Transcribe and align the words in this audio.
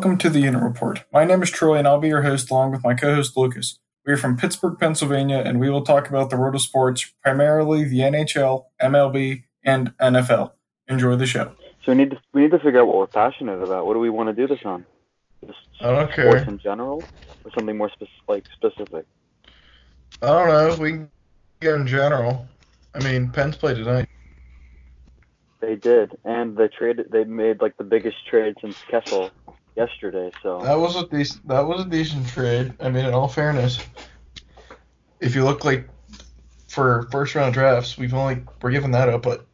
Welcome 0.00 0.16
to 0.16 0.30
the 0.30 0.40
Unit 0.40 0.62
Report. 0.62 1.04
My 1.12 1.26
name 1.26 1.42
is 1.42 1.50
Troy, 1.50 1.76
and 1.76 1.86
I'll 1.86 2.00
be 2.00 2.08
your 2.08 2.22
host 2.22 2.50
along 2.50 2.72
with 2.72 2.82
my 2.82 2.94
co 2.94 3.16
host 3.16 3.36
Lucas. 3.36 3.78
We 4.06 4.14
are 4.14 4.16
from 4.16 4.34
Pittsburgh, 4.34 4.78
Pennsylvania, 4.78 5.42
and 5.44 5.60
we 5.60 5.68
will 5.68 5.82
talk 5.82 6.08
about 6.08 6.30
the 6.30 6.38
world 6.38 6.54
of 6.54 6.62
sports, 6.62 7.12
primarily 7.22 7.84
the 7.84 7.98
NHL, 7.98 8.64
MLB, 8.80 9.42
and 9.62 9.92
NFL. 9.98 10.52
Enjoy 10.88 11.16
the 11.16 11.26
show. 11.26 11.52
So 11.84 11.92
we 11.92 11.96
need 11.96 12.12
to 12.12 12.20
we 12.32 12.40
need 12.40 12.50
to 12.52 12.58
figure 12.60 12.80
out 12.80 12.86
what 12.86 12.96
we're 12.96 13.08
passionate 13.08 13.62
about. 13.62 13.84
What 13.84 13.92
do 13.92 14.00
we 14.00 14.08
want 14.08 14.30
to 14.30 14.32
do 14.32 14.46
this 14.46 14.64
on? 14.64 14.86
Just 15.46 15.58
I 15.82 15.90
don't 15.90 16.10
sports 16.10 16.48
in 16.48 16.58
general, 16.58 17.04
or 17.44 17.50
something 17.50 17.76
more 17.76 17.90
spec- 17.90 18.08
like 18.26 18.46
specific? 18.56 19.04
I 20.22 20.26
don't 20.26 20.48
know. 20.48 20.76
We 20.80 20.92
can 20.92 21.10
get 21.60 21.74
in 21.74 21.86
general. 21.86 22.48
I 22.94 23.04
mean, 23.04 23.28
Pens 23.28 23.54
played 23.54 23.76
tonight. 23.76 24.08
They 25.60 25.76
did, 25.76 26.16
and 26.24 26.56
they 26.56 26.68
traded. 26.68 27.12
They 27.12 27.24
made 27.24 27.60
like 27.60 27.76
the 27.76 27.84
biggest 27.84 28.26
trade 28.26 28.54
since 28.62 28.82
Kessel 28.88 29.30
yesterday. 29.76 30.30
So 30.42 30.60
That 30.62 30.78
was 30.78 30.96
a 30.96 31.06
decent. 31.06 31.46
That 31.48 31.66
was 31.66 31.84
a 31.84 31.88
decent 31.88 32.28
trade. 32.28 32.74
I 32.80 32.90
mean, 32.90 33.04
in 33.04 33.14
all 33.14 33.28
fairness, 33.28 33.78
if 35.20 35.34
you 35.34 35.44
look 35.44 35.64
like 35.64 35.88
for 36.68 37.08
first 37.10 37.34
round 37.34 37.54
drafts, 37.54 37.98
we've 37.98 38.14
only 38.14 38.42
we're 38.62 38.70
giving 38.70 38.92
that 38.92 39.08
up. 39.08 39.22
But 39.22 39.46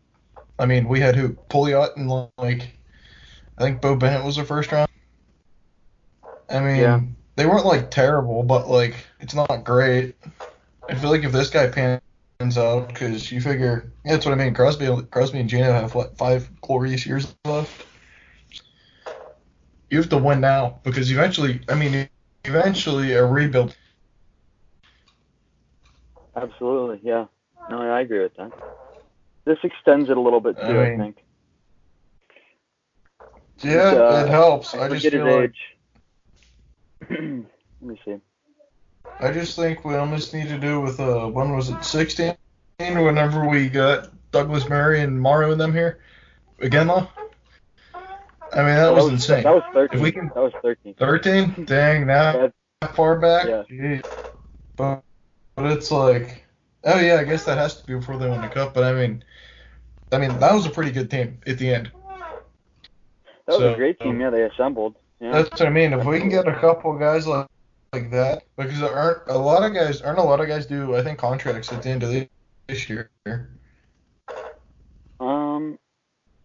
I 0.59 0.67
mean, 0.67 0.89
we 0.89 1.01
had 1.01 1.17
who 1.17 1.31
Pouliot 1.51 1.97
and 1.97 2.09
like 2.39 2.79
I 3.59 3.63
think 3.63 3.81
Beau 3.81 3.97
Bennett 3.97 4.25
was 4.25 4.39
a 4.39 4.45
first 4.45 4.71
round. 4.73 4.89
I 6.49 6.61
mean, 6.61 6.77
Yeah. 6.77 7.01
they 7.37 7.47
weren't 7.47 7.67
like 7.67 7.91
terrible, 7.91 8.43
but 8.43 8.69
like 8.69 8.95
it's 9.21 9.35
not 9.35 9.65
great. 9.65 10.15
I 10.89 10.95
feel 10.95 11.11
like 11.11 11.25
if 11.25 11.33
this 11.33 11.51
guy 11.51 11.69
pans 11.69 12.57
out, 12.57 12.89
because 12.89 13.33
you 13.33 13.41
figure 13.41 13.91
yeah, 14.05 14.13
that's 14.13 14.25
what 14.27 14.33
I 14.33 14.37
mean. 14.37 14.55
Crosby, 14.55 14.89
Crosby 15.11 15.41
and 15.41 15.49
Gino 15.49 15.73
have 15.73 15.95
what 15.95 16.17
five 16.17 16.49
glorious 16.61 17.05
years 17.07 17.35
left. 17.45 17.85
You 19.91 19.99
have 19.99 20.09
to 20.11 20.19
win 20.19 20.41
now 20.41 20.81
because 20.83 21.11
eventually, 21.11 21.61
I 21.69 21.75
mean, 21.75 22.09
eventually 22.45 23.13
a 23.13 23.25
rebuild. 23.25 23.77
absolutely, 26.35 27.01
yeah. 27.03 27.27
No, 27.71 27.81
I 27.81 28.01
agree 28.01 28.21
with 28.21 28.37
that. 28.37 28.53
This 29.45 29.59
extends 29.63 30.11
it 30.11 30.17
a 30.17 30.21
little 30.21 30.41
bit 30.41 30.57
too. 30.59 30.81
I 30.81 30.93
I, 30.93 30.97
think. 30.97 31.17
Yeah, 33.63 33.93
Uh, 33.93 34.25
it 34.25 34.29
helps. 34.29 34.75
I 34.75 34.89
forget 34.89 35.01
just 35.01 35.13
feel 35.13 35.25
like 35.25 35.51
age. 35.51 35.59
Let 37.11 37.91
me 37.91 38.01
see. 38.05 38.17
I 39.21 39.33
just 39.33 39.57
think 39.57 39.85
we 39.85 39.95
almost 39.95 40.35
need 40.35 40.49
to 40.49 40.59
do 40.59 40.81
with 40.81 41.01
uh 41.01 41.27
when 41.29 41.55
was 41.55 41.71
it 41.71 41.85
16? 41.85 42.37
Whenever 42.79 43.49
we 43.49 43.69
got 43.69 44.11
Douglas 44.33 44.69
Murray 44.69 45.01
and 45.01 45.21
Morrow 45.21 45.53
and 45.53 45.61
them 45.61 45.73
here 45.73 46.01
again, 46.61 46.89
though. 46.89 47.09
I 48.57 48.61
mean 48.65 48.75
that 48.75 48.93
was 48.95 49.09
insane. 49.09 49.43
That 49.45 49.55
was 49.55 49.63
thirteen. 49.73 49.99
If 49.99 50.03
we 50.03 50.13
can- 50.13 50.29
That 50.35 50.41
was 50.43 50.53
thirteen. 50.63 50.95
13? 50.95 51.65
Dang, 51.67 52.07
now 52.07 52.33
That- 52.33 52.53
that 52.81 52.95
far 52.97 53.17
back? 53.19 53.47
Yeah. 53.47 53.63
Jeez. 53.71 54.05
But, 54.77 55.03
but 55.55 55.67
it's 55.73 55.91
like, 55.91 56.45
oh 56.85 56.99
yeah, 56.99 57.17
I 57.17 57.25
guess 57.25 57.45
that 57.45 57.59
has 57.59 57.81
to 57.81 57.87
be 57.87 57.95
before 57.95 58.17
they 58.19 58.29
won 58.29 58.41
the 58.41 58.49
cup. 58.49 58.75
But 58.75 58.85
I 58.85 58.93
mean, 58.95 59.23
I 60.13 60.19
mean 60.19 60.39
that 60.39 60.53
was 60.55 60.67
a 60.67 60.71
pretty 60.71 60.91
good 60.91 61.11
team 61.11 61.39
at 61.47 61.59
the 61.59 61.73
end. 61.75 61.91
That 63.47 63.53
was 63.53 63.59
So- 63.59 63.73
a 63.75 63.77
great 63.77 64.01
team. 64.01 64.21
Yeah, 64.21 64.31
they 64.31 64.43
assembled. 64.43 64.97
Yeah. 65.21 65.33
That's 65.33 65.51
what 65.51 65.63
I 65.63 65.71
mean. 65.71 65.93
If 65.93 66.05
we 66.05 66.19
can 66.19 66.29
get 66.29 66.47
a 66.49 66.55
couple 66.55 66.93
guys 66.99 67.27
like 67.27 67.47
like 67.93 68.11
that, 68.11 68.43
because 68.57 68.81
there 68.81 68.93
aren't 68.93 69.23
a 69.29 69.39
lot 69.39 69.63
of 69.63 69.73
guys, 69.73 70.03
aren't 70.03 70.19
a 70.19 70.23
lot 70.23 70.41
of 70.41 70.49
guys 70.49 70.67
do 70.67 70.97
I 70.97 71.03
think 71.03 71.19
contracts 71.19 71.73
at 71.73 71.83
the 71.83 71.89
end 71.91 72.03
of 72.03 72.11
the- 72.11 72.29
this 72.67 72.91
year. 72.91 73.11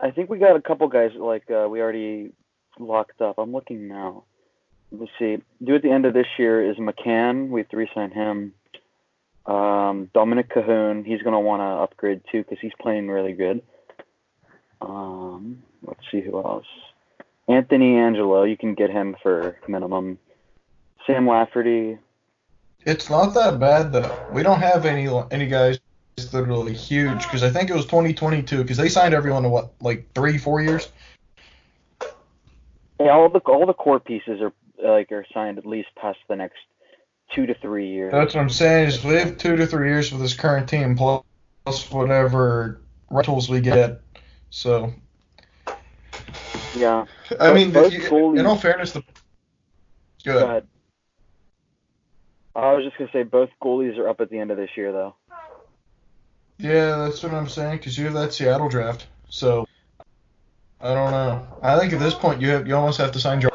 I 0.02 0.12
think 0.12 0.30
we 0.30 0.40
got 0.40 0.56
a 0.56 0.62
couple 0.62 0.88
guys 0.88 1.12
like 1.16 1.50
uh, 1.52 1.68
we 1.70 1.80
already 1.80 2.32
locked 2.80 3.22
up. 3.22 3.38
I'm 3.38 3.52
looking 3.52 3.88
now. 3.88 4.24
Let 4.92 5.02
me 5.02 5.12
see. 5.20 5.38
Due 5.64 5.76
at 5.76 5.84
the 5.84 5.92
end 5.92 6.06
of 6.06 6.14
this 6.14 6.26
year 6.38 6.70
is 6.70 6.78
McCann. 6.78 7.50
We 7.50 7.62
have 7.62 7.70
to 7.70 7.78
re-sign 7.78 8.12
him. 8.12 8.54
Um, 9.46 10.10
Dominik 10.14 10.50
Kahun. 10.50 11.06
He's 11.06 11.22
gonna 11.22 11.40
want 11.40 11.62
to 11.62 11.66
upgrade 11.66 12.22
too 12.32 12.44
because 12.44 12.58
he's 12.60 12.74
playing 12.82 13.10
really 13.10 13.34
good. 13.34 13.62
Um, 14.82 15.62
let's 15.84 16.02
see 16.12 16.22
who 16.22 16.38
else. 16.38 16.66
Anthony 17.48 17.94
Angello. 17.94 18.50
You 18.50 18.58
can 18.58 18.74
get 18.74 18.90
him 18.90 19.16
for 19.22 19.58
minimum. 19.68 20.18
Sam 21.06 21.28
Lafferty. 21.28 21.98
It's 22.86 23.10
not 23.10 23.34
that 23.36 23.60
bad 23.60 23.92
though. 23.92 24.28
We 24.34 24.42
don't 24.42 24.60
have 24.60 24.86
any 24.86 25.08
any 25.30 25.48
guys 25.48 25.80
that 26.18 26.34
are 26.34 26.44
really 26.44 26.74
huge 26.74 27.24
because 27.24 27.44
I 27.44 27.50
think 27.50 27.70
it 27.70 27.74
was 27.74 27.86
2022 27.86 28.62
because 28.62 28.78
they 28.78 28.90
signed 28.90 29.14
everyone 29.14 29.44
to 29.44 29.50
what 29.50 29.72
like 29.82 30.08
three 30.14 30.38
four 30.38 30.62
years. 30.62 30.90
Yeah, 33.00 33.12
all 33.12 33.30
the 33.30 33.40
all 33.40 33.66
the 33.66 33.74
core 33.74 34.00
pieces 34.00 34.42
are 34.42 34.54
like 34.84 35.12
are 35.12 35.26
signed 35.34 35.58
at 35.58 35.66
least 35.66 35.90
past 35.96 36.20
the 36.28 36.36
next 36.36 36.58
two 37.34 37.46
to 37.46 37.54
three 37.56 37.90
years. 37.90 38.12
That's 38.12 38.36
what 38.36 38.42
I'm 38.42 38.50
saying 38.50 38.90
is 38.90 39.04
we 39.04 39.14
have 39.16 39.38
two 39.38 39.56
to 39.56 39.66
three 39.66 39.90
years 39.90 40.12
with 40.12 40.22
this 40.22 40.34
current 40.34 40.70
team 40.70 40.96
plus 40.96 41.24
whatever 41.92 42.82
rentals 43.10 43.50
we 43.50 43.62
get. 43.62 44.02
So 44.50 44.94
Yeah. 46.76 47.06
I 47.40 47.48
Both- 47.48 47.56
mean, 47.56 47.72
both 47.72 47.94
you- 47.94 48.00
goalies- 48.02 48.40
in 48.40 48.46
all 48.46 48.56
fairness, 48.58 48.92
the 48.94 49.02
Go 50.24 50.34
good. 50.34 50.44
ahead. 50.44 50.68
I 52.56 52.74
was 52.74 52.84
just 52.86 52.98
gonna 52.98 53.10
say 53.12 53.24
both 53.24 53.50
goalies 53.62 53.98
are 53.98 54.08
up 54.08 54.22
at 54.22 54.30
the 54.30 54.38
end 54.38 54.52
of 54.52 54.58
this 54.58 54.70
year, 54.76 54.92
though. 54.92 55.16
Yeah, 56.62 56.98
that's 56.98 57.24
what 57.24 57.34
I'm 57.34 57.50
saying 57.50 57.78
because 57.78 57.98
you 57.98 58.06
have 58.06 58.14
that 58.14 58.34
Seattle 58.34 58.70
draft. 58.70 59.08
So 59.30 59.66
I 60.80 60.94
don't 60.94 61.12
know. 61.12 61.48
I 61.62 61.80
think 61.80 61.94
at 61.94 62.00
this 62.00 62.14
point 62.14 62.42
you 62.42 62.50
have 62.50 62.68
you 62.68 62.76
almost 62.76 63.00
have 63.00 63.12
to 63.14 63.20
sign. 63.20 63.42
Jar- 63.42 63.52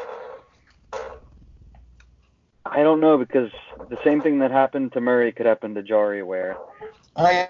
I 2.65 2.83
don't 2.83 2.99
know 2.99 3.17
because 3.17 3.49
the 3.89 3.97
same 4.03 4.21
thing 4.21 4.39
that 4.39 4.51
happened 4.51 4.93
to 4.93 5.01
Murray 5.01 5.31
could 5.31 5.45
happen 5.45 5.75
to 5.75 5.83
Jarry, 5.83 6.21
where 6.21 6.57
I 7.15 7.49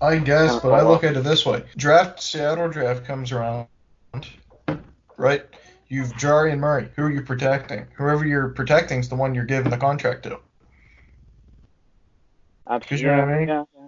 I 0.00 0.18
guess, 0.18 0.60
but 0.60 0.72
I 0.72 0.82
look 0.82 1.04
at 1.04 1.16
it 1.16 1.24
this 1.24 1.44
way: 1.44 1.64
draft 1.76 2.22
Seattle 2.22 2.68
draft 2.68 3.04
comes 3.04 3.32
around, 3.32 3.68
right? 5.18 5.44
You've 5.88 6.16
Jarry 6.16 6.52
and 6.52 6.60
Murray. 6.60 6.90
Who 6.96 7.02
are 7.02 7.10
you 7.10 7.22
protecting? 7.22 7.86
Whoever 7.96 8.26
you're 8.26 8.50
protecting 8.50 9.00
is 9.00 9.08
the 9.08 9.16
one 9.16 9.34
you're 9.34 9.44
giving 9.44 9.70
the 9.70 9.76
contract 9.78 10.22
to. 10.24 10.40
absolutely, 12.68 13.06
You 13.10 13.16
know 13.16 13.22
I 13.24 13.38
mean? 13.38 13.48
yeah, 13.48 13.64
yeah, 13.76 13.81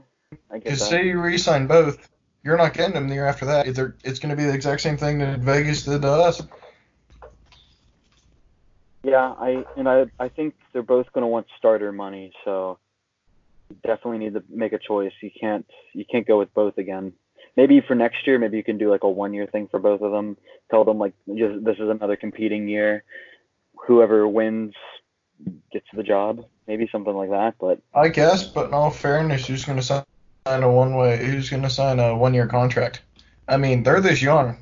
I 0.51 0.55
get 0.55 0.65
Because 0.65 0.81
that. 0.81 0.87
say 0.87 1.07
you 1.07 1.21
re-sign 1.21 1.67
both, 1.67 2.09
you're 2.43 2.57
not 2.57 2.75
getting 2.75 2.95
them 2.95 3.09
the 3.09 3.15
year 3.15 3.27
after 3.27 3.47
that. 3.47 3.67
Either 3.67 3.97
it's 4.05 4.19
going 4.19 4.31
to 4.31 4.37
be 4.37 4.45
the 4.45 4.55
exact 4.55 4.81
same 4.81 4.97
thing 4.97 5.19
that 5.19 5.41
Vegas 5.41 5.85
did 5.85 6.03
to 6.03 6.09
us. 6.11 6.43
Yeah, 9.05 9.35
I 9.39 9.65
and 9.77 9.87
I 9.87 10.07
I 10.19 10.29
think 10.31 10.55
they're 10.73 10.83
both 10.83 11.13
gonna 11.13 11.29
want 11.29 11.47
starter 11.59 11.93
money, 11.93 12.33
so 12.43 12.79
you 13.69 13.77
definitely 13.85 14.19
need 14.19 14.33
to 14.33 14.43
make 14.49 14.73
a 14.73 14.79
choice. 14.79 15.13
You 15.21 15.31
can't 15.39 15.67
you 15.93 16.07
can't 16.11 16.27
go 16.27 16.39
with 16.39 16.53
both 16.55 16.79
again. 16.79 17.13
Maybe 17.57 17.83
for 17.83 17.95
next 17.95 18.27
year, 18.27 18.39
maybe 18.39 18.57
you 18.57 18.65
can 18.65 18.79
do 18.79 18.91
like 18.91 19.05
a 19.05 19.09
one 19.09 19.35
year 19.35 19.47
thing 19.47 19.69
for 19.69 19.79
both 19.79 20.01
of 20.01 20.11
them. 20.11 20.39
Tell 20.71 20.85
them 20.85 20.99
like 20.99 21.13
just, 21.29 21.65
this 21.65 21.77
is 21.79 21.89
another 21.89 22.17
competing 22.17 22.67
year. 22.67 23.05
Whoever 23.87 24.27
wins 24.27 24.75
gets 25.71 25.87
the 25.93 26.03
job. 26.03 26.47
Maybe 26.67 26.89
something 26.91 27.15
like 27.15 27.31
that. 27.31 27.55
But 27.61 27.81
I 27.95 28.09
guess, 28.09 28.45
but 28.45 28.69
in 28.69 28.75
all 28.75 28.91
fairness, 28.91 29.49
you're 29.49 29.57
just 29.57 29.67
going 29.67 29.79
to 29.79 29.85
sign 29.85 30.03
a 30.47 30.71
one 30.71 30.95
way? 30.95 31.25
Who's 31.25 31.49
going 31.49 31.63
to 31.63 31.71
sign 31.71 31.99
a 31.99 32.15
one 32.15 32.35
year 32.35 32.47
contract? 32.47 33.01
I 33.49 33.57
mean, 33.57 33.83
they're 33.83 34.01
this 34.01 34.21
young. 34.21 34.59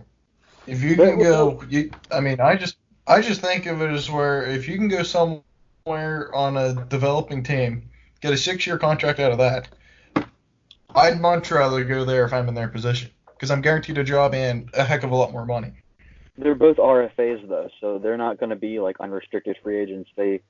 If 0.66 0.82
you 0.82 0.96
can 0.96 1.18
go, 1.18 1.62
you, 1.68 1.90
I 2.12 2.20
mean, 2.20 2.40
I 2.40 2.54
just, 2.54 2.76
I 3.06 3.20
just 3.20 3.40
think 3.40 3.66
of 3.66 3.82
it 3.82 3.90
as 3.90 4.08
where 4.08 4.44
if 4.44 4.68
you 4.68 4.76
can 4.76 4.86
go 4.86 5.02
somewhere 5.02 6.32
on 6.34 6.56
a 6.56 6.84
developing 6.84 7.42
team, 7.42 7.90
get 8.20 8.32
a 8.32 8.36
six 8.36 8.64
year 8.64 8.78
contract 8.78 9.18
out 9.18 9.32
of 9.32 9.38
that, 9.38 9.68
I'd 10.94 11.20
much 11.20 11.50
rather 11.50 11.82
go 11.82 12.04
there 12.04 12.24
if 12.24 12.32
I'm 12.32 12.48
in 12.48 12.54
their 12.54 12.68
position 12.68 13.10
because 13.34 13.50
I'm 13.50 13.60
guaranteed 13.60 13.98
a 13.98 14.04
job 14.04 14.34
and 14.34 14.70
a 14.74 14.84
heck 14.84 15.02
of 15.02 15.10
a 15.10 15.16
lot 15.16 15.32
more 15.32 15.44
money. 15.44 15.72
they're 16.38 16.54
both 16.54 16.76
RFAs 16.76 17.48
though, 17.48 17.68
so 17.80 17.98
they're 17.98 18.16
not 18.16 18.38
going 18.38 18.50
to 18.50 18.56
be 18.56 18.78
like 18.78 19.00
unrestricted 19.00 19.56
free 19.64 19.80
agents. 19.80 20.10
They 20.16 20.42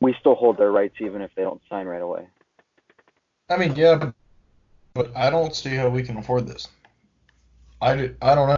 we 0.00 0.14
still 0.20 0.34
hold 0.34 0.58
their 0.58 0.70
rights 0.70 0.96
even 1.00 1.22
if 1.22 1.30
they 1.34 1.42
don't 1.42 1.62
sign 1.70 1.86
right 1.86 2.02
away. 2.02 2.26
I 3.48 3.56
mean, 3.56 3.74
yeah, 3.74 3.94
but, 3.94 4.14
but 4.96 5.14
I 5.14 5.30
don't 5.30 5.54
see 5.54 5.74
how 5.76 5.88
we 5.90 6.02
can 6.02 6.16
afford 6.16 6.46
this. 6.46 6.68
I, 7.80 7.94
do- 7.94 8.16
I 8.22 8.34
don't 8.34 8.48
know. 8.48 8.56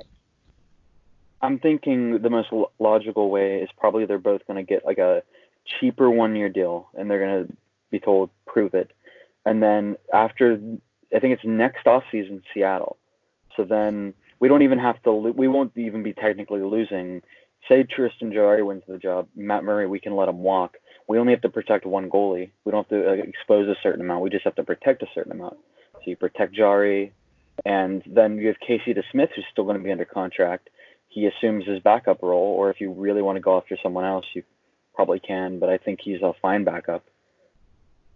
I'm 1.42 1.58
thinking 1.58 2.22
the 2.22 2.30
most 2.30 2.48
logical 2.78 3.30
way 3.30 3.56
is 3.56 3.68
probably 3.76 4.06
they're 4.06 4.18
both 4.18 4.46
going 4.46 4.56
to 4.56 4.62
get 4.62 4.86
like 4.86 4.98
a 4.98 5.22
cheaper 5.80 6.10
one 6.10 6.36
year 6.36 6.48
deal 6.48 6.88
and 6.96 7.10
they're 7.10 7.24
going 7.24 7.46
to 7.46 7.52
be 7.90 8.00
told 8.00 8.30
prove 8.46 8.74
it. 8.74 8.92
And 9.44 9.62
then 9.62 9.96
after 10.12 10.60
I 11.14 11.20
think 11.20 11.34
it's 11.34 11.44
next 11.44 11.86
off 11.86 12.04
season 12.10 12.42
Seattle. 12.52 12.96
So 13.56 13.64
then 13.64 14.14
we 14.40 14.48
don't 14.48 14.62
even 14.62 14.78
have 14.78 15.02
to 15.04 15.12
we 15.12 15.48
won't 15.48 15.76
even 15.76 16.02
be 16.02 16.12
technically 16.12 16.62
losing. 16.62 17.22
Say 17.68 17.82
Tristan 17.84 18.32
Jarry 18.32 18.62
wins 18.62 18.82
the 18.88 18.98
job, 18.98 19.28
Matt 19.36 19.64
Murray 19.64 19.86
we 19.86 20.00
can 20.00 20.16
let 20.16 20.28
him 20.28 20.38
walk. 20.38 20.76
We 21.08 21.18
only 21.18 21.32
have 21.32 21.42
to 21.42 21.48
protect 21.48 21.86
one 21.86 22.10
goalie. 22.10 22.50
We 22.64 22.72
don't 22.72 22.88
have 22.88 23.00
to 23.00 23.10
uh, 23.10 23.12
expose 23.14 23.68
a 23.68 23.76
certain 23.82 24.00
amount. 24.00 24.22
We 24.22 24.30
just 24.30 24.44
have 24.44 24.56
to 24.56 24.64
protect 24.64 25.02
a 25.02 25.06
certain 25.14 25.32
amount. 25.32 25.56
So 26.04 26.10
you 26.10 26.16
protect 26.16 26.54
Jarry, 26.54 27.12
and 27.64 28.02
then 28.06 28.38
you 28.38 28.48
have 28.48 28.60
Casey 28.60 28.94
DeSmith, 28.94 29.30
who's 29.34 29.44
still 29.52 29.64
going 29.64 29.76
to 29.76 29.82
be 29.82 29.90
under 29.90 30.04
contract. 30.04 30.70
he 31.08 31.26
assumes 31.26 31.66
his 31.66 31.80
backup 31.80 32.22
role, 32.22 32.54
or 32.56 32.70
if 32.70 32.80
you 32.80 32.92
really 32.92 33.22
want 33.22 33.36
to 33.36 33.40
go 33.40 33.56
after 33.56 33.76
someone 33.82 34.04
else, 34.04 34.26
you 34.34 34.42
probably 34.94 35.18
can. 35.18 35.58
But 35.58 35.68
I 35.68 35.78
think 35.78 36.00
he's 36.02 36.22
a 36.22 36.32
fine 36.40 36.64
backup. 36.64 37.04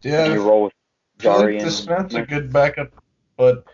Yeah, 0.02 0.24
And 0.24 0.34
you 0.34 0.42
roll 0.42 0.64
with 0.64 0.72
Jarry 1.18 1.58
and 1.58 1.72
Smith's 1.72 2.14
a 2.14 2.22
good 2.22 2.52
backup, 2.52 2.92
but 3.36 3.64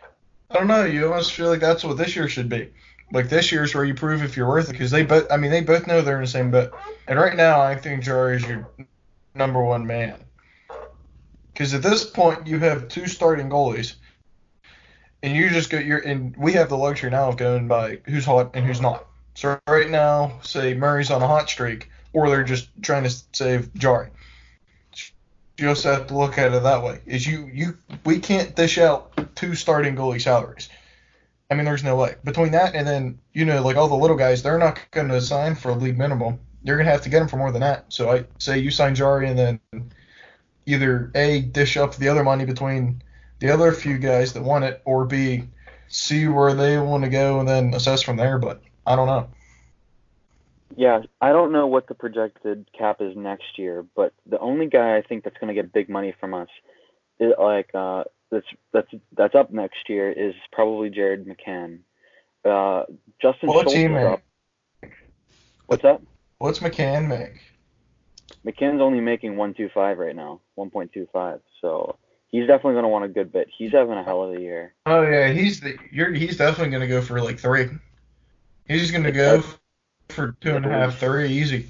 I 0.50 0.54
don't 0.54 0.66
know. 0.66 0.84
You 0.84 1.06
almost 1.06 1.32
feel 1.32 1.48
like 1.48 1.60
that's 1.60 1.84
what 1.84 1.96
this 1.96 2.14
year 2.16 2.28
should 2.28 2.48
be. 2.48 2.70
Like 3.12 3.28
this 3.28 3.50
year's 3.50 3.74
where 3.74 3.84
you 3.84 3.94
prove 3.94 4.22
if 4.22 4.36
you're 4.36 4.48
worth 4.48 4.68
it, 4.68 4.72
because 4.72 4.90
they 4.90 5.02
both. 5.02 5.26
I 5.30 5.38
mean, 5.38 5.50
they 5.50 5.62
both 5.62 5.86
know 5.86 6.02
they're 6.02 6.16
in 6.16 6.22
the 6.22 6.26
same 6.26 6.50
boat. 6.50 6.72
And 7.06 7.18
right 7.18 7.34
now, 7.34 7.60
I 7.60 7.74
think 7.74 8.04
Jarry 8.04 8.36
is 8.36 8.46
your 8.46 8.68
number 9.34 9.62
one 9.62 9.86
man. 9.86 10.18
Because 11.58 11.74
at 11.74 11.82
this 11.82 12.04
point, 12.04 12.46
you 12.46 12.60
have 12.60 12.86
two 12.86 13.08
starting 13.08 13.50
goalies, 13.50 13.94
and 15.24 15.34
you 15.34 15.50
just 15.50 15.70
go. 15.70 15.78
You're 15.78 15.98
and 15.98 16.36
we 16.36 16.52
have 16.52 16.68
the 16.68 16.76
luxury 16.76 17.10
now 17.10 17.30
of 17.30 17.36
going 17.36 17.66
by 17.66 17.98
who's 18.04 18.24
hot 18.24 18.52
and 18.54 18.64
who's 18.64 18.80
not. 18.80 19.06
So 19.34 19.58
right 19.66 19.90
now, 19.90 20.38
say 20.42 20.74
Murray's 20.74 21.10
on 21.10 21.20
a 21.20 21.26
hot 21.26 21.50
streak, 21.50 21.90
or 22.12 22.30
they're 22.30 22.44
just 22.44 22.68
trying 22.80 23.02
to 23.02 23.10
save 23.32 23.74
Jarry 23.74 24.10
you 25.58 25.68
also 25.68 25.92
have 25.92 26.06
to 26.06 26.16
look 26.16 26.38
at 26.38 26.54
it 26.54 26.62
that 26.62 26.82
way. 26.82 27.00
Is 27.04 27.26
you 27.26 27.50
you 27.52 27.76
we 28.04 28.20
can't 28.20 28.54
dish 28.54 28.78
out 28.78 29.34
two 29.34 29.54
starting 29.54 29.96
goalie 29.96 30.22
salaries. 30.22 30.68
I 31.50 31.54
mean, 31.54 31.64
there's 31.64 31.84
no 31.84 31.96
way 31.96 32.14
between 32.24 32.52
that 32.52 32.74
and 32.74 32.86
then 32.86 33.18
you 33.32 33.44
know 33.44 33.62
like 33.62 33.76
all 33.76 33.88
the 33.88 33.96
little 33.96 34.16
guys, 34.16 34.42
they're 34.42 34.58
not 34.58 34.78
going 34.92 35.08
to 35.08 35.20
sign 35.20 35.56
for 35.56 35.70
a 35.70 35.74
league 35.74 35.98
minimum. 35.98 36.38
You're 36.62 36.76
going 36.76 36.86
to 36.86 36.92
have 36.92 37.02
to 37.02 37.08
get 37.08 37.18
them 37.18 37.28
for 37.28 37.36
more 37.36 37.50
than 37.50 37.62
that. 37.62 37.86
So 37.88 38.10
I 38.10 38.24
say 38.38 38.58
you 38.58 38.70
sign 38.70 38.94
Jarry 38.94 39.28
and 39.28 39.38
then 39.38 39.60
either 40.68 41.10
a 41.14 41.40
dish 41.40 41.76
up 41.76 41.96
the 41.96 42.08
other 42.08 42.22
money 42.22 42.44
between 42.44 43.02
the 43.40 43.50
other 43.50 43.72
few 43.72 43.98
guys 43.98 44.34
that 44.34 44.42
want 44.42 44.64
it, 44.64 44.82
or 44.84 45.04
b 45.04 45.44
see 45.88 46.28
where 46.28 46.54
they 46.54 46.78
want 46.78 47.02
to 47.02 47.10
go 47.10 47.40
and 47.40 47.48
then 47.48 47.72
assess 47.72 48.02
from 48.02 48.16
there. 48.16 48.38
But 48.38 48.62
I 48.86 48.94
don't 48.94 49.06
know. 49.06 49.28
Yeah, 50.76 51.02
I 51.20 51.32
don't 51.32 51.50
know 51.50 51.66
what 51.66 51.88
the 51.88 51.94
projected 51.94 52.66
cap 52.76 53.00
is 53.00 53.16
next 53.16 53.58
year, 53.58 53.84
but 53.96 54.12
the 54.26 54.38
only 54.38 54.66
guy 54.66 54.96
I 54.96 55.02
think 55.02 55.24
that's 55.24 55.38
going 55.38 55.48
to 55.48 55.54
get 55.54 55.72
big 55.72 55.88
money 55.88 56.14
from 56.20 56.34
us, 56.34 56.48
is, 57.18 57.32
like 57.38 57.74
uh, 57.74 58.04
that's 58.30 58.46
that's 58.72 58.92
that's 59.16 59.34
up 59.34 59.50
next 59.50 59.88
year, 59.88 60.12
is 60.12 60.34
probably 60.52 60.90
Jared 60.90 61.26
McCann. 61.26 61.78
Uh, 62.44 62.84
Justin 63.20 63.48
What's 63.48 63.72
Schultz 63.72 63.74
he 63.74 63.88
make? 63.88 64.04
up. 64.04 64.22
What's 65.66 65.82
that? 65.82 66.00
What's 66.38 66.60
McCann 66.60 67.08
make? 67.08 67.40
McCann's 68.46 68.80
only 68.80 69.00
making 69.00 69.36
one 69.36 69.54
two 69.54 69.68
five 69.72 69.98
right 69.98 70.14
now, 70.14 70.40
one 70.54 70.70
point 70.70 70.92
two 70.92 71.08
five. 71.12 71.40
So 71.60 71.98
he's 72.28 72.46
definitely 72.46 72.74
going 72.74 72.84
to 72.84 72.88
want 72.88 73.04
a 73.04 73.08
good 73.08 73.32
bit. 73.32 73.48
He's 73.56 73.72
having 73.72 73.94
a 73.94 74.04
hell 74.04 74.22
of 74.24 74.36
a 74.36 74.40
year. 74.40 74.74
Oh 74.86 75.02
yeah, 75.02 75.30
he's 75.30 75.60
the 75.60 75.76
you're 75.90 76.12
he's 76.12 76.36
definitely 76.36 76.72
gonna 76.72 76.88
go 76.88 77.02
for 77.02 77.20
like 77.20 77.38
three. 77.38 77.68
He's 78.66 78.90
gonna 78.90 79.12
go 79.12 79.42
for 80.10 80.36
two 80.40 80.56
and 80.56 80.64
a 80.64 80.68
half, 80.68 80.98
three 80.98 81.30
easy. 81.30 81.66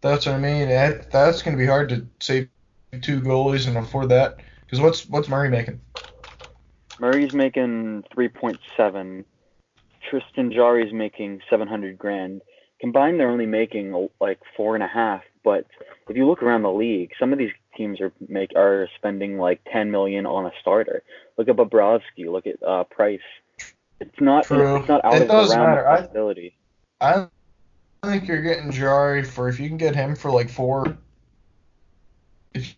That's 0.00 0.26
what 0.26 0.34
I 0.34 0.38
mean. 0.38 0.68
That, 0.68 1.10
that's 1.10 1.42
gonna 1.42 1.56
be 1.56 1.66
hard 1.66 1.88
to 1.90 2.06
save 2.20 2.48
two 3.00 3.20
goalies 3.20 3.66
and 3.68 3.76
afford 3.76 4.08
that. 4.10 4.40
Because 4.60 4.80
what's 4.80 5.06
what's 5.08 5.28
Murray 5.28 5.50
making? 5.50 5.80
Murray's 6.98 7.32
making 7.32 8.04
three 8.12 8.28
point 8.28 8.58
seven. 8.76 9.24
Tristan 10.08 10.52
Jarry's 10.52 10.92
making 10.92 11.40
seven 11.48 11.68
hundred 11.68 11.98
grand. 11.98 12.42
Combined, 12.80 13.18
they're 13.18 13.30
only 13.30 13.46
making 13.46 14.08
like 14.20 14.40
four 14.56 14.74
and 14.74 14.84
a 14.84 14.88
half. 14.88 15.22
But 15.44 15.66
if 16.08 16.16
you 16.16 16.26
look 16.26 16.42
around 16.42 16.62
the 16.62 16.72
league, 16.72 17.12
some 17.20 17.32
of 17.32 17.38
these 17.38 17.52
teams 17.76 18.00
are 18.00 18.12
make 18.28 18.50
are 18.56 18.88
spending 18.96 19.38
like 19.38 19.60
ten 19.70 19.90
million 19.90 20.26
on 20.26 20.46
a 20.46 20.50
starter. 20.60 21.02
Look 21.36 21.48
at 21.48 21.56
Bobrovsky. 21.56 22.26
Look 22.26 22.46
at 22.46 22.62
uh, 22.66 22.84
Price. 22.84 23.20
It's 24.00 24.20
not 24.20 24.44
True. 24.46 24.76
it's 24.76 24.88
not 24.88 25.04
out 25.04 25.14
It 25.14 25.22
of 25.22 25.28
the 25.28 25.34
does 25.34 25.50
realm 25.54 25.68
matter. 25.68 25.82
of 25.82 25.86
I- 25.92 26.00
possibility. 26.00 26.56
I 27.00 27.26
think 28.04 28.26
you're 28.26 28.42
getting 28.42 28.70
Jarry 28.70 29.22
for 29.22 29.48
if 29.48 29.60
you 29.60 29.68
can 29.68 29.76
get 29.76 29.94
him 29.94 30.16
for 30.16 30.30
like 30.30 30.48
four. 30.48 30.96
If 32.54 32.76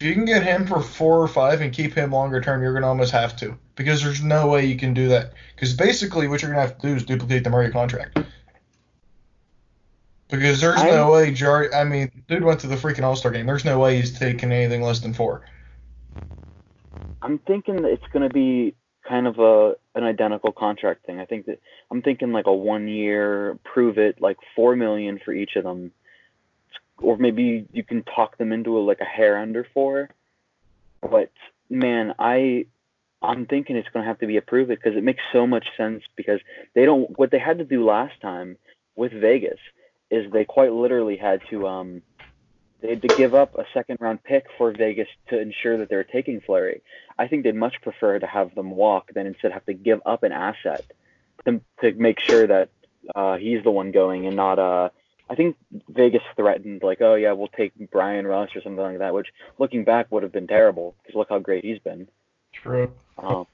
if 0.00 0.06
you 0.06 0.12
can 0.12 0.26
get 0.26 0.42
him 0.42 0.66
for 0.66 0.82
four 0.82 1.22
or 1.22 1.28
five 1.28 1.62
and 1.62 1.72
keep 1.72 1.94
him 1.94 2.10
longer 2.12 2.40
term, 2.40 2.62
you're 2.62 2.74
gonna 2.74 2.86
almost 2.86 3.12
have 3.12 3.34
to 3.36 3.56
because 3.76 4.02
there's 4.02 4.22
no 4.22 4.48
way 4.48 4.66
you 4.66 4.76
can 4.76 4.92
do 4.92 5.08
that. 5.08 5.32
Because 5.54 5.72
basically, 5.72 6.28
what 6.28 6.42
you're 6.42 6.50
gonna 6.50 6.60
have 6.60 6.78
to 6.78 6.86
do 6.88 6.94
is 6.94 7.04
duplicate 7.04 7.44
the 7.44 7.50
Murray 7.50 7.70
contract. 7.70 8.18
Because 10.28 10.60
there's 10.60 10.80
I- 10.80 10.90
no 10.90 11.10
way 11.12 11.30
Jarry. 11.32 11.72
I 11.72 11.84
mean, 11.84 12.10
dude 12.28 12.42
went 12.42 12.60
to 12.60 12.66
the 12.66 12.76
freaking 12.76 13.02
All 13.02 13.16
Star 13.16 13.30
game. 13.30 13.46
There's 13.46 13.64
no 13.64 13.78
way 13.78 13.96
he's 13.96 14.18
taking 14.18 14.52
anything 14.52 14.82
less 14.82 15.00
than 15.00 15.14
four. 15.14 15.42
I'm 17.22 17.38
thinking 17.38 17.82
that 17.82 17.90
it's 17.90 18.06
going 18.12 18.22
to 18.22 18.32
be 18.32 18.74
kind 19.08 19.26
of 19.26 19.38
a 19.38 19.76
an 19.94 20.04
identical 20.04 20.52
contract 20.52 21.06
thing. 21.06 21.20
I 21.20 21.24
think 21.24 21.46
that 21.46 21.60
I'm 21.90 22.02
thinking 22.02 22.32
like 22.32 22.46
a 22.46 22.52
one 22.52 22.88
year 22.88 23.58
prove 23.64 23.98
it 23.98 24.20
like 24.20 24.36
four 24.54 24.76
million 24.76 25.20
for 25.24 25.32
each 25.32 25.56
of 25.56 25.64
them, 25.64 25.92
or 26.98 27.16
maybe 27.16 27.66
you 27.72 27.84
can 27.84 28.02
talk 28.02 28.36
them 28.36 28.52
into 28.52 28.76
a, 28.78 28.80
like 28.80 29.00
a 29.00 29.04
hair 29.04 29.38
under 29.38 29.66
four. 29.72 30.10
But 31.00 31.30
man, 31.70 32.14
I 32.18 32.66
I'm 33.22 33.46
thinking 33.46 33.76
it's 33.76 33.88
going 33.88 34.02
to 34.02 34.08
have 34.08 34.18
to 34.18 34.26
be 34.26 34.36
a 34.36 34.42
prove 34.42 34.70
it 34.70 34.80
because 34.82 34.96
it 34.96 35.04
makes 35.04 35.22
so 35.32 35.46
much 35.46 35.66
sense 35.76 36.02
because 36.16 36.40
they 36.74 36.84
don't 36.84 37.16
what 37.18 37.30
they 37.30 37.38
had 37.38 37.58
to 37.58 37.64
do 37.64 37.84
last 37.84 38.20
time 38.20 38.56
with 38.96 39.12
Vegas 39.12 39.60
is 40.10 40.30
they 40.32 40.44
quite 40.44 40.72
literally 40.72 41.16
had 41.16 41.40
to 41.50 41.66
um 41.66 42.02
they 42.80 42.90
had 42.90 43.02
to 43.02 43.08
give 43.08 43.34
up 43.34 43.56
a 43.58 43.64
second 43.72 43.98
round 44.00 44.22
pick 44.22 44.46
for 44.58 44.70
Vegas 44.70 45.08
to 45.28 45.40
ensure 45.40 45.78
that 45.78 45.88
they 45.88 45.96
were 45.96 46.04
taking 46.04 46.40
Fleury. 46.40 46.82
I 47.18 47.26
think 47.26 47.42
they'd 47.42 47.54
much 47.54 47.76
prefer 47.82 48.18
to 48.18 48.26
have 48.26 48.54
them 48.54 48.70
walk 48.70 49.12
than 49.14 49.26
instead 49.26 49.52
have 49.52 49.64
to 49.66 49.72
give 49.72 50.00
up 50.04 50.22
an 50.22 50.32
asset 50.32 50.84
to, 51.46 51.60
to 51.80 51.92
make 51.92 52.20
sure 52.20 52.46
that 52.46 52.68
uh, 53.14 53.36
he's 53.36 53.62
the 53.64 53.70
one 53.70 53.92
going 53.92 54.26
and 54.26 54.36
not 54.36 54.58
uh 54.58 54.90
I 55.28 55.34
think 55.34 55.56
Vegas 55.88 56.22
threatened 56.36 56.82
like 56.82 57.00
oh 57.00 57.14
yeah 57.14 57.32
we'll 57.32 57.48
take 57.48 57.72
Bryan 57.90 58.26
Rust 58.26 58.54
or 58.54 58.62
something 58.62 58.82
like 58.82 58.98
that 58.98 59.14
which 59.14 59.28
looking 59.58 59.84
back 59.84 60.10
would 60.12 60.22
have 60.22 60.32
been 60.32 60.46
terrible 60.46 60.94
because 61.02 61.16
look 61.16 61.28
how 61.28 61.38
great 61.38 61.64
he's 61.64 61.78
been. 61.80 62.08
True. 62.52 62.92
Um, 63.18 63.46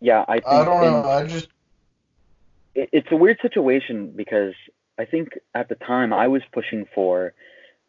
yeah, 0.00 0.24
I 0.28 0.34
think 0.34 0.46
I 0.46 0.64
don't 0.64 0.84
in- 0.84 0.92
know. 0.92 1.08
I 1.08 1.26
just 1.26 1.48
it, 2.74 2.90
it's 2.92 3.08
a 3.10 3.16
weird 3.16 3.38
situation 3.40 4.12
because 4.14 4.54
I 4.98 5.04
think 5.04 5.38
at 5.54 5.68
the 5.68 5.74
time 5.74 6.12
I 6.12 6.28
was 6.28 6.42
pushing 6.52 6.86
for. 6.94 7.32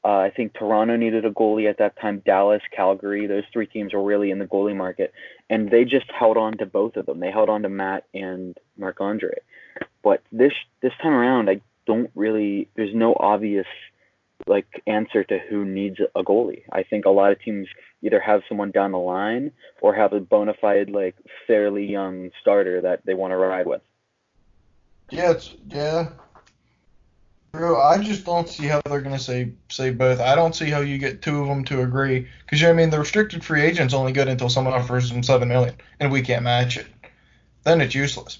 Uh, 0.03 0.19
I 0.19 0.29
think 0.29 0.53
Toronto 0.53 0.95
needed 0.95 1.25
a 1.25 1.31
goalie 1.31 1.69
at 1.69 1.79
that 1.79 1.99
time. 1.99 2.21
Dallas, 2.25 2.61
Calgary, 2.73 3.27
those 3.27 3.43
three 3.51 3.65
teams 3.65 3.93
were 3.93 4.03
really 4.03 4.31
in 4.31 4.39
the 4.39 4.45
goalie 4.45 4.75
market, 4.75 5.11
and 5.49 5.69
they 5.69 5.83
just 5.83 6.05
held 6.11 6.37
on 6.37 6.57
to 6.59 6.65
both 6.65 6.95
of 6.95 7.07
them. 7.07 7.19
They 7.19 7.31
held 7.31 7.49
on 7.49 7.63
to 7.63 7.69
Matt 7.69 8.05
and 8.13 8.55
Marc 8.77 9.01
Andre. 9.01 9.33
But 10.03 10.23
this 10.31 10.53
this 10.81 10.93
time 11.01 11.13
around, 11.13 11.49
I 11.49 11.61
don't 11.85 12.11
really. 12.15 12.69
There's 12.75 12.93
no 12.93 13.15
obvious 13.19 13.65
like 14.45 14.67
answer 14.85 15.23
to 15.23 15.39
who 15.49 15.65
needs 15.65 15.97
a 16.15 16.23
goalie. 16.23 16.63
I 16.71 16.83
think 16.83 17.05
a 17.05 17.09
lot 17.09 17.31
of 17.31 17.41
teams 17.41 17.67
either 18.01 18.19
have 18.19 18.41
someone 18.47 18.71
down 18.71 18.91
the 18.91 18.99
line 18.99 19.51
or 19.81 19.95
have 19.95 20.13
a 20.13 20.19
bona 20.19 20.53
fide 20.61 20.89
like 20.89 21.15
fairly 21.47 21.85
young 21.85 22.29
starter 22.39 22.81
that 22.81 23.05
they 23.05 23.13
want 23.13 23.31
to 23.31 23.37
ride 23.37 23.65
with. 23.65 23.81
Yeah, 25.09 25.31
it's 25.31 25.55
yeah. 25.69 26.09
Bro, 27.57 27.81
I 27.81 27.97
just 27.97 28.23
don't 28.23 28.47
see 28.47 28.67
how 28.67 28.81
they're 28.85 29.01
gonna 29.01 29.17
say 29.17 29.51
say 29.69 29.89
both. 29.89 30.19
I 30.19 30.35
don't 30.35 30.55
see 30.55 30.69
how 30.69 30.79
you 30.81 30.97
get 30.97 31.21
two 31.21 31.41
of 31.41 31.47
them 31.47 31.63
to 31.65 31.81
agree 31.81 32.27
because 32.45 32.61
you 32.61 32.67
know, 32.67 32.73
I 32.73 32.75
mean 32.75 32.89
the 32.89 32.99
restricted 32.99 33.43
free 33.43 33.61
agent's 33.61 33.93
only 33.93 34.11
good 34.11 34.27
until 34.27 34.49
someone 34.49 34.73
offers 34.73 35.09
them 35.09 35.23
seven 35.23 35.47
million 35.47 35.75
and 35.99 36.11
we 36.11 36.21
can't 36.21 36.43
match 36.43 36.77
it. 36.77 36.87
Then 37.63 37.81
it's 37.81 37.95
useless. 37.95 38.39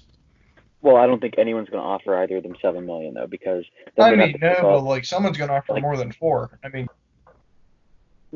Well, 0.80 0.96
I 0.96 1.06
don't 1.06 1.20
think 1.20 1.34
anyone's 1.38 1.68
going 1.68 1.82
to 1.82 1.88
offer 1.88 2.16
either 2.16 2.36
of 2.36 2.44
them 2.44 2.56
seven 2.62 2.86
million 2.86 3.14
though, 3.14 3.26
because 3.26 3.64
I 3.98 4.14
mean, 4.14 4.36
no, 4.40 4.54
but 4.62 4.80
like 4.82 5.04
someone's 5.04 5.36
gonna 5.36 5.54
offer 5.54 5.72
like- 5.72 5.82
more 5.82 5.96
than 5.96 6.12
four. 6.12 6.58
I 6.62 6.68
mean, 6.68 6.88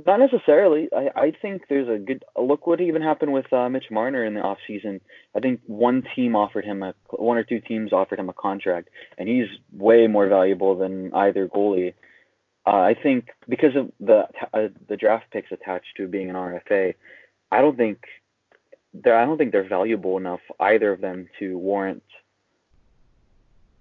not 0.07 0.21
necessarily. 0.21 0.89
I, 0.95 1.09
I 1.15 1.33
think 1.43 1.63
there's 1.69 1.89
a 1.89 1.99
good 1.99 2.25
look 2.37 2.67
what 2.67 2.81
even 2.81 3.03
happened 3.03 3.33
with 3.33 3.53
uh, 3.53 3.69
Mitch 3.69 3.91
Marner 3.91 4.25
in 4.25 4.35
the 4.35 4.41
off 4.41 4.59
season. 4.67 5.01
I 5.37 5.41
think 5.41 5.61
one 5.67 6.03
team 6.17 6.35
offered 6.35 6.65
him 6.65 6.83
a 6.83 6.95
one 7.11 7.37
or 7.37 7.45
two 7.45 7.61
teams 7.61 7.93
offered 7.93 8.19
him 8.19 8.29
a 8.29 8.35
contract, 8.35 8.89
and 9.19 9.29
he's 9.29 9.47
way 9.73 10.07
more 10.07 10.29
valuable 10.29 10.77
than 10.77 11.13
either 11.13 11.49
goalie. 11.49 11.95
Uh, 12.67 12.71
I 12.71 12.95
think 13.01 13.29
because 13.49 13.77
of 13.77 13.91
the 14.01 14.29
uh, 14.55 14.69
the 14.89 14.97
draft 14.97 15.27
picks 15.31 15.53
attached 15.53 15.97
to 15.97 16.09
being 16.09 16.31
an 16.31 16.37
RFA, 16.37 16.95
I 17.51 17.61
don't 17.61 17.77
think 17.77 17.99
they're 18.95 19.19
I 19.19 19.27
don't 19.27 19.37
think 19.37 19.53
they're 19.53 19.69
valuable 19.69 20.17
enough 20.17 20.41
either 20.59 20.93
of 20.93 21.01
them 21.01 21.29
to 21.39 21.59
warrant 21.59 22.03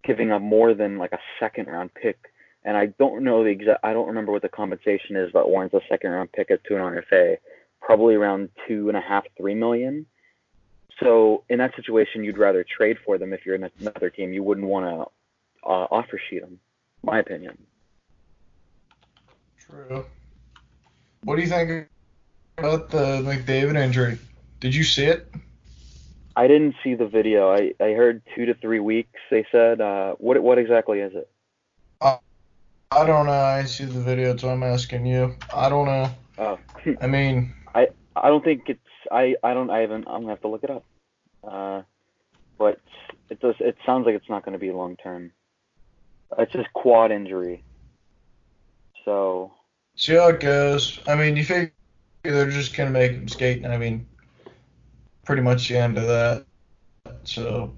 giving 0.04 0.32
up 0.32 0.42
more 0.42 0.74
than 0.74 0.98
like 0.98 1.12
a 1.12 1.20
second 1.40 1.68
round 1.68 1.94
pick 1.94 2.31
and 2.64 2.78
I 2.78 2.88
don't 2.88 3.24
know 3.24 3.44
the 3.44 3.50
exact. 3.50 3.80
I 3.84 3.94
don't 3.94 4.08
remember 4.08 4.32
what 4.32 4.42
the 4.42 4.50
compensation 4.50 5.16
is 5.16 5.32
that 5.34 5.50
warrants 5.50 5.74
a 5.74 5.82
second 5.90 6.12
round 6.12 6.32
pick 6.32 6.52
at 6.52 6.64
to 6.66 6.76
an 6.76 6.82
RFA. 6.82 7.38
Probably 7.82 8.16
around 8.16 8.50
two 8.68 8.88
and 8.90 8.98
a 8.98 9.02
half, 9.02 9.26
three 9.38 9.56
million. 9.56 10.06
So 11.00 11.44
in 11.50 11.58
that 11.58 11.76
situation, 11.76 12.24
you'd 12.24 12.38
rather 12.38 12.64
trade 12.64 12.98
for 13.04 13.18
them 13.18 13.34
if 13.34 13.46
you're 13.46 13.56
in 13.56 13.70
another 13.80 14.12
team. 14.12 14.34
You 14.34 14.44
wouldn't 14.44 14.68
want 14.68 14.86
to 14.86 15.68
uh, 15.68 15.88
offer 15.90 16.22
sheet 16.30 16.42
them. 16.42 16.60
My 17.04 17.20
opinion. 17.20 17.58
true. 19.60 20.06
What 21.24 21.38
do 21.38 21.42
you 21.42 21.48
think 21.48 21.88
about 22.58 22.90
the 22.92 23.22
McDavid 23.22 23.76
injury? 23.76 24.20
Did 24.60 24.76
you 24.76 24.84
see 24.84 25.06
it? 25.06 25.28
I 26.36 26.48
didn't 26.48 26.76
see 26.84 26.94
the 26.94 27.08
video. 27.08 27.52
I, 27.52 27.74
I 27.80 27.92
heard 27.92 28.22
two 28.36 28.46
to 28.46 28.54
three 28.54 28.80
weeks. 28.80 29.20
They 29.32 29.46
said. 29.52 29.82
Uh, 29.82 30.14
what 30.20 30.42
what 30.44 30.60
exactly 30.60 31.00
is 31.00 31.14
it? 31.16 31.28
I 32.94 33.06
don't 33.06 33.26
know. 33.26 33.32
I 33.32 33.64
see 33.64 33.86
the 33.86 34.02
video, 34.02 34.36
so 34.36 34.50
I'm 34.50 34.64
asking 34.64 35.06
you. 35.06 35.36
I 35.54 35.70
don't 35.70 35.86
know. 35.86 36.14
Oh, 36.38 36.60
I 37.02 37.08
mean, 37.08 37.54
I 37.74 37.88
I 38.18 38.28
don't 38.28 38.44
think 38.44 38.64
it's. 38.68 38.80
I 39.10 39.36
I 39.44 39.54
don't. 39.54 39.70
I 39.70 39.80
haven't. 39.80 40.08
I'm 40.08 40.22
gonna 40.22 40.30
have 40.34 40.42
to 40.42 40.50
look 40.50 40.66
it 40.66 40.70
up. 40.70 40.84
Uh, 41.42 41.84
but 42.58 42.82
it 43.30 43.40
does. 43.40 43.56
It 43.60 43.78
sounds 43.86 44.06
like 44.06 44.16
it's 44.16 44.30
not 44.30 44.44
going 44.44 44.54
to 44.54 44.60
be 44.60 44.72
long 44.72 44.98
term. 44.98 45.32
It's 46.38 46.52
just 46.52 46.72
quad 46.74 47.12
injury. 47.12 47.64
So 49.06 49.54
see 49.96 50.16
how 50.16 50.28
it 50.28 50.42
goes. 50.42 51.00
I 51.08 51.16
mean, 51.16 51.38
you 51.38 51.46
figure 51.46 51.72
they're 52.24 52.50
just 52.50 52.76
gonna 52.76 52.92
make 52.92 53.14
him 53.14 53.30
skate, 53.30 53.64
and 53.64 53.72
I 53.72 53.78
mean, 53.78 54.06
pretty 55.24 55.42
much 55.44 55.70
the 55.70 55.78
end 55.78 55.98
of 55.98 56.08
that. 56.08 56.46
So 57.24 57.74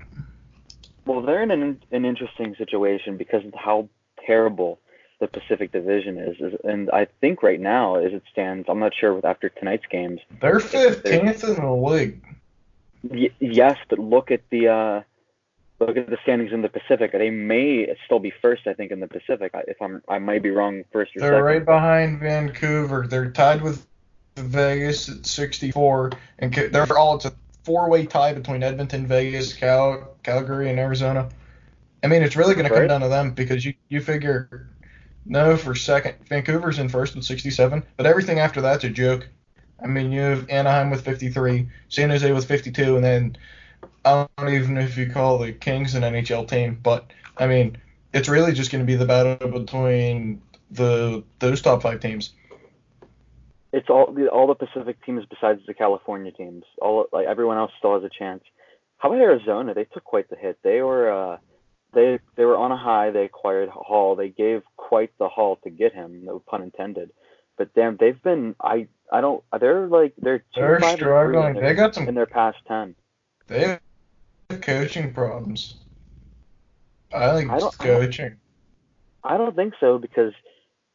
Well, 1.05 1.21
they're 1.21 1.43
in 1.43 1.51
an, 1.51 1.83
an 1.91 2.03
interesting 2.03 2.55
situation 2.57 3.15
because 3.15 3.45
of 3.45 3.53
how 3.53 3.89
terrible 4.25 4.79
the 5.23 5.39
Pacific 5.39 5.71
Division 5.71 6.17
is. 6.17 6.35
is. 6.39 6.59
And 6.63 6.89
I 6.91 7.07
think 7.21 7.41
right 7.43 7.59
now, 7.59 7.95
as 7.95 8.11
it 8.13 8.23
stands, 8.31 8.67
I'm 8.67 8.79
not 8.79 8.93
sure 8.93 9.13
with 9.13 9.25
after 9.25 9.49
tonight's 9.49 9.85
games. 9.89 10.19
they're 10.41 10.59
15th 10.59 11.43
in 11.47 11.55
the 11.63 11.71
league. 11.71 12.21
Y- 13.09 13.31
yes, 13.39 13.77
but 13.89 13.99
look 13.99 14.31
at 14.31 14.41
the 14.49 14.67
uh, 14.67 15.01
look 15.79 15.95
at 15.97 16.09
the 16.09 16.17
standings 16.23 16.51
in 16.51 16.61
the 16.61 16.69
Pacific. 16.69 17.11
They 17.13 17.29
may 17.29 17.95
still 18.05 18.19
be 18.19 18.31
first, 18.41 18.67
I 18.67 18.73
think, 18.73 18.91
in 18.91 18.99
the 18.99 19.07
Pacific. 19.07 19.51
I- 19.53 19.63
If 19.67 19.81
I'm, 19.81 20.01
I 20.09 20.19
might 20.19 20.43
be 20.43 20.49
wrong, 20.51 20.83
first 20.91 21.15
or 21.15 21.21
They're 21.21 21.31
second. 21.31 21.43
right 21.45 21.65
behind 21.65 22.19
Vancouver. 22.19 23.07
They're 23.07 23.31
tied 23.31 23.61
with 23.61 23.85
Vegas 24.35 25.09
at 25.09 25.25
64, 25.25 26.11
and 26.39 26.53
they're 26.53 26.97
all 26.97 27.15
it's 27.15 27.25
a 27.25 27.33
four-way 27.63 28.05
tie 28.05 28.33
between 28.33 28.61
Edmonton, 28.61 29.07
Vegas, 29.07 29.53
Cal, 29.53 30.15
Calgary, 30.23 30.69
and 30.69 30.79
Arizona. 30.79 31.29
I 32.03 32.07
mean, 32.07 32.21
it's 32.21 32.35
really 32.35 32.53
going 32.55 32.67
to 32.67 32.73
come 32.73 32.87
down 32.89 32.99
to 33.01 33.07
them 33.07 33.31
because 33.31 33.63
you 33.63 33.73
you 33.87 34.01
figure 34.01 34.67
no 35.25 35.57
for 35.57 35.75
second. 35.75 36.15
Vancouver's 36.27 36.79
in 36.79 36.89
first 36.89 37.15
with 37.15 37.25
67, 37.25 37.83
but 37.97 38.05
everything 38.05 38.39
after 38.39 38.61
that's 38.61 38.83
a 38.83 38.89
joke. 38.89 39.27
I 39.81 39.87
mean, 39.87 40.11
you 40.11 40.21
have 40.21 40.49
Anaheim 40.49 40.89
with 40.89 41.03
53, 41.03 41.67
San 41.89 42.09
Jose 42.09 42.31
with 42.31 42.45
52, 42.45 42.95
and 42.95 43.03
then 43.03 43.37
I 44.05 44.27
don't 44.37 44.53
even 44.53 44.75
know 44.75 44.81
if 44.81 44.97
you 44.97 45.09
call 45.09 45.37
the 45.37 45.51
Kings 45.51 45.95
an 45.95 46.03
NHL 46.03 46.47
team, 46.47 46.79
but 46.81 47.11
I 47.37 47.47
mean, 47.47 47.77
it's 48.13 48.29
really 48.29 48.53
just 48.53 48.71
going 48.71 48.81
to 48.81 48.85
be 48.85 48.95
the 48.95 49.05
battle 49.05 49.49
between 49.49 50.41
the 50.71 51.23
those 51.39 51.61
top 51.61 51.81
five 51.81 51.99
teams. 51.99 52.31
it's 53.73 53.89
all 53.89 54.11
the 54.11 54.27
all 54.29 54.47
the 54.47 54.55
Pacific 54.55 55.03
teams 55.05 55.25
besides 55.29 55.61
the 55.65 55.73
California 55.73 56.31
teams. 56.31 56.63
All 56.81 57.05
like 57.11 57.25
everyone 57.27 57.57
else 57.57 57.71
still 57.77 57.95
has 57.95 58.03
a 58.03 58.09
chance. 58.09 58.43
How 58.99 59.09
about 59.09 59.21
Arizona? 59.21 59.73
They 59.73 59.85
took 59.85 60.03
quite 60.03 60.29
the 60.29 60.35
hit. 60.35 60.59
They 60.63 60.81
were 60.81 61.11
uh, 61.11 61.37
they 61.93 62.19
they 62.35 62.45
were 62.45 62.57
on 62.57 62.71
a 62.71 62.77
high. 62.77 63.11
They 63.11 63.25
acquired 63.25 63.69
Hall. 63.69 64.15
They 64.15 64.29
gave 64.29 64.63
quite 64.77 65.11
the 65.19 65.27
haul 65.29 65.57
to 65.63 65.69
get 65.69 65.93
him. 65.93 66.23
No 66.25 66.39
pun 66.39 66.61
intended. 66.63 67.11
But 67.57 67.73
damn, 67.75 67.97
they've 67.97 68.21
been 68.21 68.55
I 68.61 68.87
I 69.11 69.21
don't 69.21 69.43
they're 69.59 69.87
like 69.87 70.13
they're 70.17 70.43
They're 70.55 70.79
five 70.79 70.89
and 70.91 70.99
three 70.99 71.05
struggling. 71.05 71.55
in 71.57 71.63
They 71.63 71.73
got 71.75 71.93
some 71.95 72.07
in 72.07 72.15
their 72.15 72.25
past 72.25 72.57
ten. 72.67 72.95
they 73.47 73.59
have 74.49 74.61
coaching 74.61 75.13
problems. 75.13 75.75
I 77.13 77.31
think 77.37 77.51
I 77.51 77.55
it's 77.55 77.63
don't- 77.63 77.75
I 77.81 77.87
don't- 77.87 78.01
coaching. 78.01 78.35
I 79.23 79.37
don't 79.37 79.55
think 79.55 79.73
so 79.79 79.99
because 79.99 80.33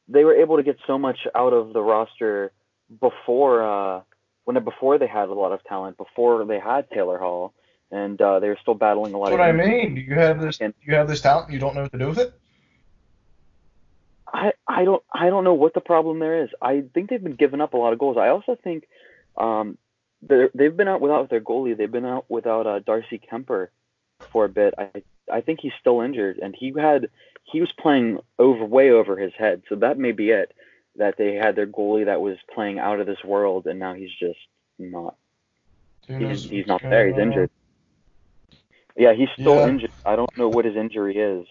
they 0.09 0.25
were 0.25 0.35
able 0.35 0.57
to 0.57 0.63
get 0.63 0.77
so 0.87 0.99
much 0.99 1.27
out 1.35 1.53
of 1.53 1.73
the 1.73 1.81
roster 1.83 2.53
before 3.01 3.63
uh 3.63 4.01
when 4.45 4.63
before 4.65 4.99
they 4.99 5.07
had 5.07 5.29
a 5.29 5.35
lot 5.35 5.53
of 5.53 5.63
talent 5.65 5.97
before 5.97 6.45
they 6.45 6.59
had 6.59 6.91
Taylor 6.91 7.19
Hall 7.19 7.53
and 7.91 8.21
uh, 8.21 8.39
they 8.41 8.49
were 8.49 8.59
still 8.61 8.75
battling 8.75 9.15
a 9.15 9.19
lot 9.19 9.27
That's 9.31 9.35
of 9.35 9.39
what 9.41 9.47
I 9.47 9.51
injuries. 9.51 9.95
mean. 9.97 10.05
You 10.09 10.15
have 10.15 10.41
this 10.41 10.61
And- 10.61 10.75
you 10.83 10.95
have 10.95 11.09
this 11.09 11.21
talent 11.21 11.47
and 11.47 11.55
you 11.55 11.61
don't 11.61 11.75
know 11.75 11.83
what 11.83 11.93
to 11.93 11.99
do 11.99 12.09
with 12.09 12.19
it? 12.19 12.33
I 14.33 14.53
I 14.67 14.85
don't 14.85 15.03
I 15.13 15.31
don't 15.31 15.45
know 15.45 15.55
what 15.55 15.75
the 15.75 15.81
problem 15.81 16.19
there 16.19 16.43
is. 16.45 16.51
I 16.61 16.85
think 16.93 17.09
they've 17.09 17.23
been 17.23 17.35
giving 17.35 17.61
up 17.61 17.73
a 17.75 17.77
lot 17.79 17.93
of 17.93 17.99
goals. 17.99 18.17
I 18.19 18.29
also 18.29 18.57
think 18.63 18.87
um 19.37 19.79
they're, 20.21 20.51
they've 20.53 20.77
been 20.77 20.89
out 20.89 21.01
without 21.01 21.31
their 21.31 21.41
goalie. 21.41 21.77
They've 21.77 21.91
been 21.91 22.05
out 22.05 22.25
without 22.29 22.67
uh, 22.67 22.81
Darcy 22.81 23.21
Kuemper 23.21 23.69
for 24.33 24.45
a 24.45 24.49
bit. 24.49 24.75
I 24.77 25.03
I 25.33 25.41
think 25.41 25.61
he's 25.61 25.73
still 25.81 26.01
injured, 26.01 26.39
and 26.39 26.55
he 26.59 26.73
had 26.77 27.09
he 27.45 27.61
was 27.61 27.73
playing 27.73 28.19
over 28.39 28.65
way 28.65 28.91
over 28.91 29.17
his 29.17 29.33
head. 29.35 29.63
So 29.69 29.77
that 29.77 29.97
may 29.99 30.13
be 30.13 30.31
it. 30.31 30.53
That 30.97 31.17
they 31.17 31.35
had 31.35 31.55
their 31.55 31.67
goalie 31.69 32.07
that 32.07 32.21
was 32.21 32.37
playing 32.53 32.81
out 32.81 32.99
of 33.01 33.07
this 33.07 33.23
world, 33.25 33.67
and 33.67 33.79
now 33.79 33.95
he's 33.95 34.11
just 34.19 34.41
not. 34.79 35.15
He's, 36.09 36.43
he's 36.45 36.67
not 36.67 36.83
there. 36.83 37.07
He's 37.07 37.19
injured. 37.19 37.51
Yeah, 38.99 39.13
he's 39.13 39.29
still 39.39 39.55
Yeah. 39.55 39.69
injured. 39.69 39.93
I 40.05 40.17
don't 40.17 40.37
know 40.37 40.49
what 40.49 40.65
his 40.65 40.77
injury 40.77 41.17
is. 41.17 41.47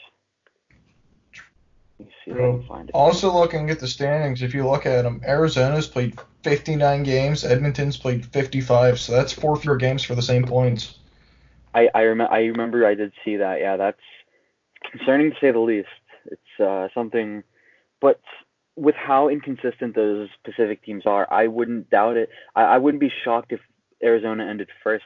Let 1.97 2.07
me 2.07 2.13
see 2.25 2.31
if 2.31 2.37
I 2.37 2.39
can 2.39 2.63
find 2.63 2.89
it. 2.89 2.91
Also, 2.93 3.31
looking 3.31 3.69
at 3.69 3.79
the 3.79 3.87
standings, 3.87 4.41
if 4.43 4.53
you 4.53 4.67
look 4.67 4.85
at 4.85 5.03
them, 5.03 5.21
Arizona's 5.25 5.87
played 5.87 6.19
59 6.43 7.03
games, 7.03 7.45
Edmonton's 7.45 7.97
played 7.97 8.25
55, 8.25 8.99
so 8.99 9.13
that's 9.13 9.31
four 9.31 9.55
fewer 9.55 9.77
games 9.77 10.03
for 10.03 10.13
the 10.13 10.21
same 10.21 10.43
points. 10.43 10.99
I 11.73 11.89
I, 11.95 12.03
rem- 12.05 12.21
I 12.21 12.39
remember 12.45 12.85
I 12.85 12.95
did 12.95 13.13
see 13.23 13.37
that. 13.37 13.61
Yeah, 13.61 13.77
that's 13.77 14.01
concerning 14.91 15.31
to 15.31 15.37
say 15.39 15.51
the 15.51 15.59
least. 15.59 15.87
It's 16.25 16.59
uh, 16.59 16.89
something, 16.93 17.43
but 18.01 18.19
with 18.75 18.95
how 18.95 19.29
inconsistent 19.29 19.95
those 19.95 20.29
Pacific 20.43 20.83
teams 20.83 21.05
are, 21.05 21.27
I 21.31 21.47
wouldn't 21.47 21.89
doubt 21.89 22.17
it. 22.17 22.29
I, 22.55 22.63
I 22.63 22.77
wouldn't 22.77 23.01
be 23.01 23.11
shocked 23.23 23.53
if 23.53 23.61
Arizona 24.03 24.45
ended 24.45 24.69
first 24.83 25.05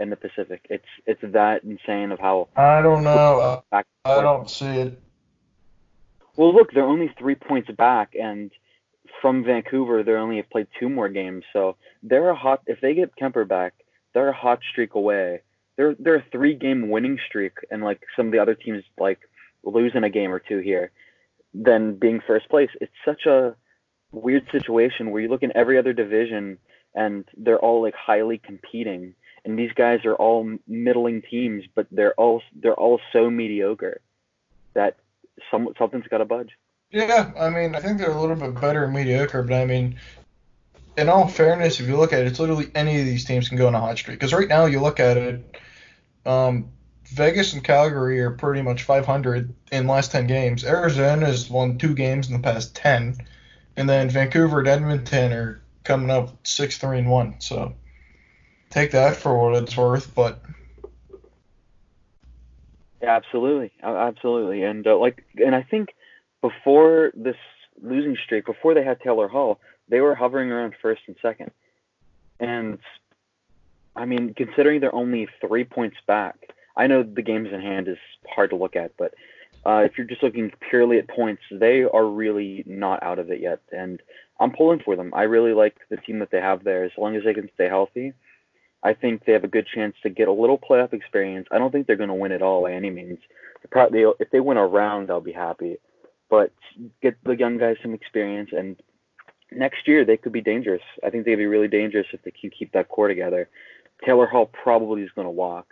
in 0.00 0.10
the 0.10 0.16
Pacific. 0.16 0.66
It's 0.68 0.84
it's 1.06 1.20
that 1.22 1.62
insane 1.62 2.10
of 2.10 2.18
how 2.18 2.48
I 2.56 2.82
don't 2.82 3.04
know. 3.04 3.62
I, 3.70 3.82
I 4.04 4.22
don't 4.22 4.50
see 4.50 4.66
it. 4.66 5.00
Well, 6.36 6.54
look, 6.54 6.72
they're 6.72 6.84
only 6.84 7.12
three 7.18 7.34
points 7.34 7.70
back, 7.70 8.14
and 8.20 8.50
from 9.20 9.44
Vancouver, 9.44 10.02
they 10.02 10.12
only 10.12 10.36
have 10.38 10.48
played 10.50 10.68
two 10.78 10.88
more 10.88 11.08
games. 11.08 11.44
So 11.52 11.76
they're 12.02 12.30
a 12.30 12.34
hot. 12.34 12.62
If 12.66 12.80
they 12.80 12.94
get 12.94 13.12
Kuemper 13.20 13.46
back, 13.46 13.74
they're 14.14 14.28
a 14.28 14.36
hot 14.36 14.60
streak 14.70 14.94
away. 14.94 15.42
They're 15.76 15.94
they're 15.98 16.16
a 16.16 16.24
three 16.32 16.54
game 16.54 16.88
winning 16.88 17.18
streak, 17.28 17.58
and 17.70 17.82
like 17.82 18.00
some 18.16 18.26
of 18.26 18.32
the 18.32 18.38
other 18.38 18.54
teams, 18.54 18.82
like 18.98 19.20
losing 19.62 20.04
a 20.04 20.10
game 20.10 20.32
or 20.32 20.38
two 20.38 20.58
here, 20.58 20.90
than 21.52 21.96
being 21.96 22.20
first 22.26 22.48
place. 22.48 22.70
It's 22.80 22.92
such 23.04 23.26
a 23.26 23.54
weird 24.12 24.46
situation 24.50 25.10
where 25.10 25.22
you 25.22 25.28
look 25.28 25.42
in 25.42 25.56
every 25.56 25.78
other 25.78 25.92
division, 25.92 26.58
and 26.94 27.24
they're 27.36 27.58
all 27.58 27.82
like 27.82 27.94
highly 27.94 28.38
competing, 28.38 29.14
and 29.44 29.58
these 29.58 29.72
guys 29.74 30.04
are 30.04 30.14
all 30.14 30.58
middling 30.66 31.22
teams, 31.22 31.64
but 31.74 31.86
they're 31.90 32.14
all 32.14 32.42
they're 32.54 32.74
all 32.74 33.00
so 33.12 33.30
mediocre 33.30 34.00
that 34.74 34.96
some 35.50 35.68
something's 35.78 36.06
got 36.08 36.18
to 36.18 36.24
budge. 36.24 36.50
Yeah, 36.90 37.30
I 37.38 37.50
mean, 37.50 37.74
I 37.74 37.80
think 37.80 37.98
they're 37.98 38.10
a 38.10 38.20
little 38.20 38.36
bit 38.36 38.60
better 38.60 38.84
and 38.84 38.92
mediocre, 38.92 39.42
but 39.42 39.54
I 39.54 39.64
mean, 39.64 39.96
in 40.96 41.08
all 41.08 41.28
fairness, 41.28 41.78
if 41.78 41.86
you 41.86 41.96
look 41.96 42.12
at 42.12 42.20
it, 42.20 42.26
it's 42.26 42.40
literally 42.40 42.70
any 42.74 42.98
of 42.98 43.06
these 43.06 43.24
teams 43.24 43.48
can 43.48 43.58
go 43.58 43.68
on 43.68 43.74
a 43.74 43.80
hot 43.80 43.96
streak. 43.96 44.18
Because 44.18 44.34
right 44.34 44.48
now, 44.48 44.66
you 44.66 44.80
look 44.80 44.98
at 44.98 45.16
it, 45.16 45.56
um, 46.26 46.70
Vegas 47.06 47.52
and 47.52 47.62
Calgary 47.62 48.20
are 48.20 48.32
pretty 48.32 48.62
much 48.62 48.82
500 48.82 49.54
in 49.70 49.86
last 49.86 50.12
10 50.12 50.26
games. 50.26 50.64
Arizona 50.64 51.26
has 51.26 51.48
won 51.48 51.78
two 51.78 51.94
games 51.94 52.28
in 52.28 52.34
the 52.34 52.40
past 52.40 52.74
10, 52.74 53.16
and 53.76 53.88
then 53.88 54.10
Vancouver 54.10 54.58
and 54.58 54.68
Edmonton 54.68 55.32
are 55.32 55.62
coming 55.84 56.10
up 56.10 56.44
6 56.46 56.78
3 56.78 56.98
and 56.98 57.10
1. 57.10 57.36
So 57.38 57.74
take 58.70 58.92
that 58.92 59.16
for 59.16 59.36
what 59.36 59.62
it's 59.62 59.76
worth, 59.76 60.14
but 60.14 60.40
absolutely, 63.02 63.72
absolutely, 63.82 64.62
and 64.62 64.86
uh, 64.86 64.96
like, 64.96 65.24
and 65.36 65.54
I 65.54 65.62
think 65.62 65.90
before 66.40 67.12
this 67.14 67.36
losing 67.82 68.16
streak, 68.24 68.46
before 68.46 68.74
they 68.74 68.84
had 68.84 69.00
Taylor 69.00 69.28
Hall, 69.28 69.60
they 69.88 70.00
were 70.00 70.14
hovering 70.14 70.50
around 70.50 70.74
first 70.80 71.02
and 71.06 71.16
second, 71.20 71.50
and 72.38 72.78
I 73.96 74.04
mean, 74.06 74.34
considering 74.34 74.80
they're 74.80 74.94
only 74.94 75.28
three 75.40 75.64
points 75.64 75.96
back, 76.06 76.36
I 76.76 76.86
know 76.86 77.02
the 77.02 77.22
games 77.22 77.48
in 77.52 77.60
hand 77.60 77.88
is 77.88 77.98
hard 78.28 78.50
to 78.50 78.56
look 78.56 78.76
at, 78.76 78.96
but 78.96 79.14
uh, 79.66 79.82
if 79.84 79.98
you're 79.98 80.06
just 80.06 80.22
looking 80.22 80.52
purely 80.70 80.98
at 80.98 81.08
points, 81.08 81.42
they 81.50 81.82
are 81.82 82.06
really 82.06 82.62
not 82.66 83.02
out 83.02 83.18
of 83.18 83.30
it 83.30 83.40
yet, 83.40 83.60
and 83.72 84.00
I'm 84.38 84.52
pulling 84.52 84.80
for 84.80 84.96
them. 84.96 85.12
I 85.14 85.24
really 85.24 85.52
like 85.52 85.76
the 85.90 85.98
team 85.98 86.20
that 86.20 86.30
they 86.30 86.40
have 86.40 86.64
there, 86.64 86.84
as 86.84 86.92
long 86.96 87.16
as 87.16 87.24
they 87.24 87.34
can 87.34 87.50
stay 87.54 87.68
healthy. 87.68 88.14
I 88.82 88.94
think 88.94 89.24
they 89.24 89.32
have 89.32 89.44
a 89.44 89.48
good 89.48 89.66
chance 89.66 89.94
to 90.02 90.10
get 90.10 90.28
a 90.28 90.32
little 90.32 90.58
playoff 90.58 90.92
experience. 90.92 91.48
I 91.50 91.58
don't 91.58 91.70
think 91.70 91.86
they're 91.86 91.96
going 91.96 92.08
to 92.08 92.14
win 92.14 92.32
it 92.32 92.42
all 92.42 92.62
by 92.62 92.72
any 92.72 92.90
means. 92.90 93.18
Probably, 93.70 94.04
if 94.18 94.30
they 94.30 94.40
win 94.40 94.56
a 94.56 94.66
round, 94.66 95.10
I'll 95.10 95.20
be 95.20 95.32
happy. 95.32 95.76
But 96.30 96.52
get 97.02 97.16
the 97.24 97.36
young 97.36 97.58
guys 97.58 97.76
some 97.82 97.92
experience, 97.92 98.50
and 98.56 98.76
next 99.52 99.86
year 99.86 100.04
they 100.04 100.16
could 100.16 100.32
be 100.32 100.40
dangerous. 100.40 100.82
I 101.04 101.10
think 101.10 101.24
they'd 101.24 101.34
be 101.34 101.46
really 101.46 101.68
dangerous 101.68 102.06
if 102.12 102.22
they 102.22 102.30
can 102.30 102.50
keep 102.50 102.72
that 102.72 102.88
core 102.88 103.08
together. 103.08 103.48
Taylor 104.04 104.26
Hall 104.26 104.46
probably 104.46 105.02
is 105.02 105.10
going 105.14 105.26
to 105.26 105.30
walk 105.30 105.66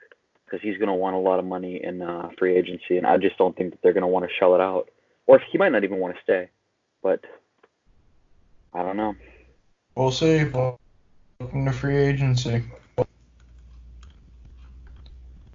because 0.44 0.60
he's 0.60 0.76
going 0.76 0.88
to 0.88 0.94
want 0.94 1.16
a 1.16 1.18
lot 1.18 1.38
of 1.38 1.44
money 1.44 1.82
in 1.82 2.02
uh, 2.02 2.28
free 2.38 2.56
agency, 2.56 2.98
and 2.98 3.06
I 3.06 3.16
just 3.16 3.38
don't 3.38 3.56
think 3.56 3.70
that 3.70 3.82
they're 3.82 3.92
going 3.92 4.02
to 4.02 4.08
want 4.08 4.28
to 4.28 4.34
shell 4.34 4.54
it 4.54 4.60
out. 4.60 4.90
Or 5.26 5.38
he 5.38 5.58
might 5.58 5.72
not 5.72 5.84
even 5.84 5.98
want 5.98 6.16
to 6.16 6.22
stay. 6.22 6.48
But 7.02 7.24
I 8.74 8.82
don't 8.82 8.96
know. 8.96 9.14
we'll 9.94 10.10
see. 10.10 10.44
Welcome 10.44 11.64
to 11.64 11.72
free 11.72 11.96
agency. 11.96 12.64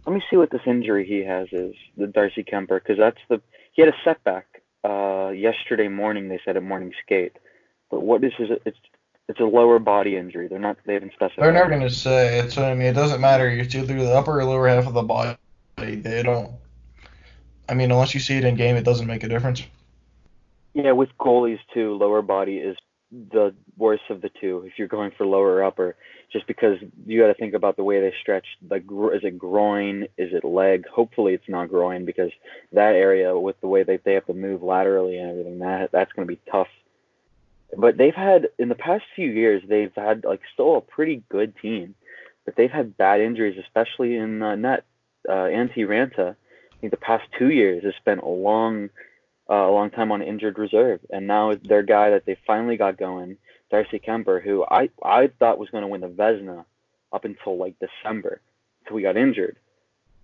Let 0.06 0.14
me 0.14 0.24
see 0.30 0.38
what 0.38 0.52
this 0.52 0.62
injury 0.66 1.06
he 1.06 1.24
has 1.24 1.48
is 1.52 1.76
the 1.98 2.08
Darcy 2.08 2.44
Kuemper 2.44 2.82
because 2.82 2.98
that's 2.98 3.20
the 3.30 3.42
he 3.72 3.82
had 3.82 3.94
a 3.94 3.98
setback 4.04 4.62
uh, 4.84 5.30
yesterday 5.30 5.88
morning. 5.88 6.30
They 6.30 6.40
said 6.44 6.58
at 6.58 6.64
morning 6.64 6.94
skate, 7.06 7.38
but 7.90 8.02
what 8.02 8.24
is 8.24 8.34
his? 8.38 8.50
It's 8.66 8.78
it's 9.30 9.40
a 9.40 9.46
lower 9.46 9.80
body 9.80 10.18
injury. 10.18 10.48
They're 10.48 10.60
not. 10.60 10.78
They 10.86 10.96
haven't 10.96 11.14
specified. 11.14 11.44
They're 11.44 11.54
never 11.54 11.70
going 11.70 11.82
to 11.82 11.90
say. 11.90 12.40
It's 12.40 12.56
what 12.56 12.66
I 12.66 12.76
mean. 12.76 12.88
It 12.88 12.94
doesn't 12.94 13.22
matter. 13.22 13.48
It's 13.50 13.74
either 13.74 13.94
the 13.94 14.14
upper 14.14 14.40
or 14.40 14.46
lower 14.46 14.68
half 14.68 14.88
of 14.88 14.94
the 14.94 15.04
body. 15.04 15.38
They 15.78 16.22
don't. 16.24 16.52
I 17.70 17.74
mean, 17.74 17.92
unless 17.92 18.14
you 18.14 18.20
see 18.20 18.38
it 18.38 18.44
in 18.44 18.56
game, 18.56 18.76
it 18.76 18.84
doesn't 18.84 19.08
make 19.08 19.24
a 19.24 19.30
difference. 19.30 19.64
Yeah, 20.74 20.92
with 20.92 21.10
goalies 21.20 21.60
too, 21.74 21.94
lower 21.94 22.22
body 22.22 22.58
is 22.58 22.76
the 23.32 23.54
worst 23.78 24.04
of 24.10 24.22
the 24.22 24.30
two. 24.42 24.64
If 24.66 24.74
you're 24.78 24.88
going 24.88 25.12
for 25.18 25.26
lower 25.26 25.64
upper, 25.64 25.96
just 26.32 26.48
because 26.48 26.78
you 27.06 27.22
got 27.22 27.28
to 27.28 27.34
think 27.36 27.54
about 27.54 27.78
the 27.78 27.84
way 27.84 28.02
they 28.02 28.14
stretch. 28.22 28.46
Like, 28.70 28.84
is 28.84 29.24
it 29.24 29.38
groin? 29.38 30.04
Is 30.18 30.34
it 30.34 30.44
leg? 30.44 30.86
Hopefully, 30.88 31.34
it's 31.34 31.48
not 31.48 31.70
groin 31.70 32.06
because 32.06 32.32
that 32.72 32.96
area, 32.96 33.38
with 33.38 33.60
the 33.62 33.68
way 33.68 33.84
that 33.84 34.04
they 34.04 34.14
have 34.14 34.26
to 34.26 34.34
move 34.34 34.64
laterally 34.64 35.18
and 35.18 35.30
everything, 35.30 35.60
that 35.60 35.92
that's 35.92 36.12
going 36.14 36.28
to 36.28 36.34
be 36.34 36.42
tough. 36.52 36.68
But 37.78 37.98
they've 37.98 38.16
had 38.16 38.50
in 38.58 38.70
the 38.70 38.76
past 38.76 39.04
few 39.16 39.30
years, 39.30 39.64
they've 39.68 39.94
had 39.96 40.24
like 40.24 40.42
still 40.54 40.78
a 40.78 40.82
pretty 40.82 41.24
good 41.30 41.54
team, 41.62 41.96
but 42.46 42.56
they've 42.56 42.72
had 42.72 42.98
bad 42.98 43.22
injuries, 43.22 43.60
especially 43.60 44.16
in 44.16 44.42
uh, 44.42 44.56
net. 44.56 44.86
Uh, 45.28 45.48
Antti 45.48 45.88
Raanta, 45.88 46.32
I 46.32 46.76
think 46.82 46.92
the 46.92 46.98
past 46.98 47.24
two 47.40 47.50
years 47.50 47.86
has 47.86 47.94
spent 47.96 48.22
a 48.22 48.28
long 48.28 48.90
uh, 49.50 49.54
a 49.54 49.72
long 49.72 49.90
time 49.90 50.12
on 50.12 50.22
injured 50.22 50.58
reserve, 50.58 51.00
and 51.10 51.28
now 51.28 51.54
their 51.54 51.84
guy 51.84 52.12
that 52.12 52.26
they 52.26 52.38
finally 52.48 52.78
got 52.78 52.98
going, 52.98 53.38
Darcy 53.70 54.00
Kuemper, 54.00 54.42
who 54.42 54.64
I 54.70 54.90
I 55.04 55.28
thought 55.28 55.58
was 55.58 55.70
going 55.70 55.84
to 55.84 55.88
win 55.88 56.02
the 56.02 56.08
Vezina 56.08 56.66
up 57.12 57.26
until 57.26 57.58
like 57.58 57.76
December, 57.80 58.42
until 58.82 58.98
he 58.98 59.04
got 59.04 59.18
injured. 59.18 59.58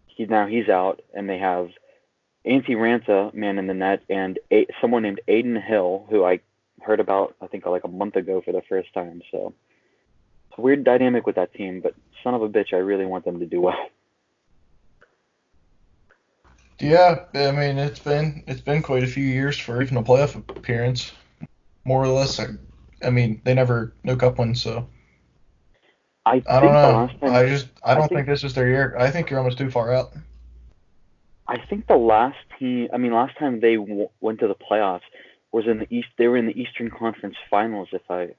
He 0.07 0.25
now 0.25 0.47
he's 0.47 0.69
out, 0.69 1.01
and 1.13 1.29
they 1.29 1.37
have 1.37 1.69
Antti 2.45 2.69
Raanta, 2.69 3.33
man 3.33 3.57
in 3.57 3.67
the 3.67 3.73
net, 3.73 4.03
and 4.09 4.39
a, 4.51 4.67
someone 4.81 5.03
named 5.03 5.21
Adin 5.27 5.55
Hill, 5.55 6.07
who 6.09 6.23
I 6.23 6.39
heard 6.81 6.99
about 6.99 7.35
I 7.41 7.47
think 7.47 7.65
like 7.65 7.83
a 7.83 7.89
month 7.89 8.15
ago 8.15 8.41
for 8.41 8.51
the 8.51 8.61
first 8.69 8.93
time. 8.93 9.21
So 9.31 9.53
it's 10.49 10.57
a 10.57 10.61
weird 10.61 10.83
dynamic 10.83 11.25
with 11.25 11.35
that 11.35 11.53
team, 11.53 11.81
but 11.81 11.95
son 12.23 12.33
of 12.33 12.41
a 12.41 12.49
bitch, 12.49 12.73
I 12.73 12.77
really 12.77 13.05
want 13.05 13.25
them 13.25 13.39
to 13.39 13.45
do 13.45 13.61
well. 13.61 13.89
Yeah, 16.79 17.25
I 17.33 17.51
mean 17.51 17.77
it's 17.77 17.99
been 17.99 18.43
it's 18.47 18.61
been 18.61 18.81
quite 18.81 19.03
a 19.03 19.07
few 19.07 19.23
years 19.23 19.57
for 19.57 19.81
even 19.81 19.97
a 19.97 20.03
playoff 20.03 20.35
appearance, 20.35 21.11
more 21.83 22.03
or 22.03 22.07
less. 22.07 22.39
I, 22.39 22.47
I 23.03 23.09
mean 23.09 23.41
they 23.43 23.53
never 23.53 23.93
no 24.03 24.15
cup 24.15 24.39
wins, 24.39 24.61
so 24.61 24.87
I, 26.25 26.43
I 26.47 26.59
don't 26.59 26.73
know. 26.73 27.09
I 27.29 27.47
just 27.47 27.67
I 27.83 27.95
don't 27.95 28.03
I 28.03 28.07
think, 28.07 28.19
think, 28.19 28.27
this 28.27 28.43
is 28.43 28.53
their 28.53 28.67
year. 28.67 28.95
I 28.97 29.11
think 29.11 29.29
you're 29.29 29.39
almost 29.39 29.57
too 29.57 29.71
far 29.71 29.93
out. 29.93 30.13
I 31.47 31.57
think 31.69 31.87
the 31.87 31.97
last 31.97 32.37
team, 32.59 32.89
I 32.93 32.97
mean, 32.97 33.11
last 33.11 33.37
time 33.37 33.59
they 33.59 33.75
w- 33.75 34.09
went 34.21 34.39
to 34.39 34.47
the 34.47 34.55
playoffs 34.55 35.01
was 35.51 35.65
in 35.65 35.79
the 35.79 35.87
East. 35.93 36.09
They 36.17 36.27
were 36.27 36.37
in 36.37 36.45
the 36.45 36.59
Eastern 36.59 36.91
Conference 36.91 37.35
Finals, 37.49 37.89
if 37.91 38.03
I, 38.09 38.29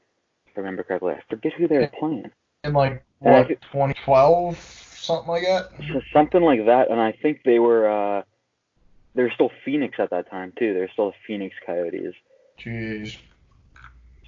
remember 0.54 0.85
correctly. 0.85 1.14
I 1.14 1.23
forget 1.28 1.52
who 1.54 1.66
they 1.66 1.78
were 1.78 1.90
playing. 1.99 2.30
In 2.62 2.73
like 2.73 3.04
what 3.18 3.49
think- 3.49 3.61
2012, 3.62 4.56
something 4.94 5.28
like 5.28 5.42
that. 5.42 5.70
Something 6.12 6.42
like 6.42 6.66
that, 6.66 6.90
and 6.90 7.00
I 7.00 7.12
think 7.12 7.40
they 7.44 7.59
were. 7.59 7.88
uh 7.90 8.23
they 9.14 9.23
were 9.23 9.31
still 9.35 9.50
Phoenix 9.64 9.97
at 9.99 10.11
that 10.11 10.31
time 10.31 10.52
too. 10.59 10.75
They 10.75 10.81
were 10.81 10.90
still 10.93 11.11
the 11.11 11.17
Phoenix 11.26 11.55
Coyotes. 11.64 12.14
Jeez. 12.59 13.17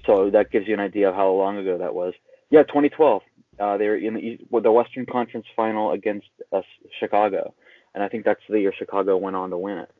So 0.05 0.29
that 0.31 0.51
gives 0.51 0.67
you 0.67 0.73
an 0.73 0.79
idea 0.79 1.09
of 1.09 1.15
how 1.15 1.29
long 1.29 1.57
ago 1.57 1.77
that 1.77 1.95
was. 1.95 2.13
Yeah, 2.49 2.63
2012. 2.63 3.21
Uh, 3.59 3.77
they 3.77 3.87
were 3.87 3.95
in 3.95 4.15
the 4.15 4.19
East, 4.19 4.43
the 4.51 4.71
Western 4.71 5.05
Conference 5.05 5.45
Final 5.55 5.91
against 5.91 6.27
uh, 6.51 6.61
Chicago, 6.99 7.53
and 7.93 8.03
I 8.03 8.09
think 8.09 8.25
that's 8.25 8.41
the 8.49 8.59
year 8.59 8.73
Chicago 8.77 9.17
went 9.17 9.35
on 9.35 9.51
to 9.51 9.57
win 9.57 9.77
it. 9.77 9.91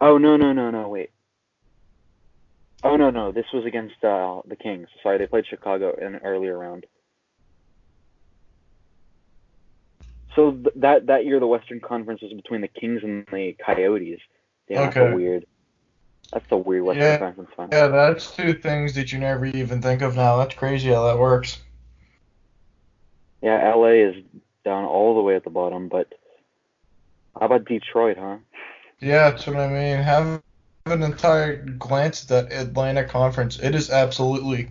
Oh 0.00 0.16
no 0.18 0.36
no 0.36 0.52
no 0.52 0.70
no 0.70 0.88
wait. 0.88 1.10
Oh 2.82 2.96
no 2.96 3.10
no 3.10 3.32
this 3.32 3.44
was 3.52 3.66
against 3.66 4.02
uh, 4.02 4.40
the 4.46 4.56
Kings. 4.56 4.88
Sorry, 5.02 5.18
they 5.18 5.26
played 5.26 5.46
Chicago 5.46 5.94
in 6.00 6.14
an 6.14 6.20
earlier 6.24 6.56
round. 6.56 6.86
So 10.38 10.52
th- 10.52 10.66
that 10.76 11.06
that 11.06 11.26
year 11.26 11.40
the 11.40 11.48
Western 11.48 11.80
Conference 11.80 12.22
was 12.22 12.32
between 12.32 12.60
the 12.60 12.68
Kings 12.68 13.02
and 13.02 13.26
the 13.32 13.56
Coyotes. 13.66 14.20
Yeah, 14.68 14.84
that's 14.84 14.96
Okay. 14.96 15.10
a 15.10 15.14
weird. 15.16 15.44
That's 16.32 16.46
a 16.52 16.56
weird 16.56 16.84
Western 16.84 17.02
Yeah. 17.02 17.18
Conference 17.18 17.50
final. 17.56 17.76
Yeah, 17.76 17.88
that's 17.88 18.36
two 18.36 18.52
things 18.52 18.94
that 18.94 19.12
you 19.12 19.18
never 19.18 19.46
even 19.46 19.82
think 19.82 20.00
of 20.00 20.14
now. 20.14 20.36
That's 20.36 20.54
crazy 20.54 20.90
how 20.90 21.04
that 21.08 21.18
works. 21.18 21.60
Yeah, 23.42 23.74
LA 23.74 24.04
is 24.04 24.22
down 24.64 24.84
all 24.84 25.16
the 25.16 25.22
way 25.22 25.34
at 25.34 25.42
the 25.42 25.50
bottom, 25.50 25.88
but 25.88 26.14
how 27.40 27.46
about 27.46 27.64
Detroit, 27.64 28.16
huh? 28.16 28.36
Yeah, 29.00 29.30
that's 29.30 29.44
what 29.44 29.56
I 29.56 29.66
mean. 29.66 29.96
Have 29.96 30.40
an 30.86 31.02
entire 31.02 31.64
glance 31.64 32.22
at 32.22 32.28
that 32.50 32.60
Atlantic 32.60 33.08
Conference. 33.08 33.58
It 33.58 33.74
is 33.74 33.90
absolutely, 33.90 34.68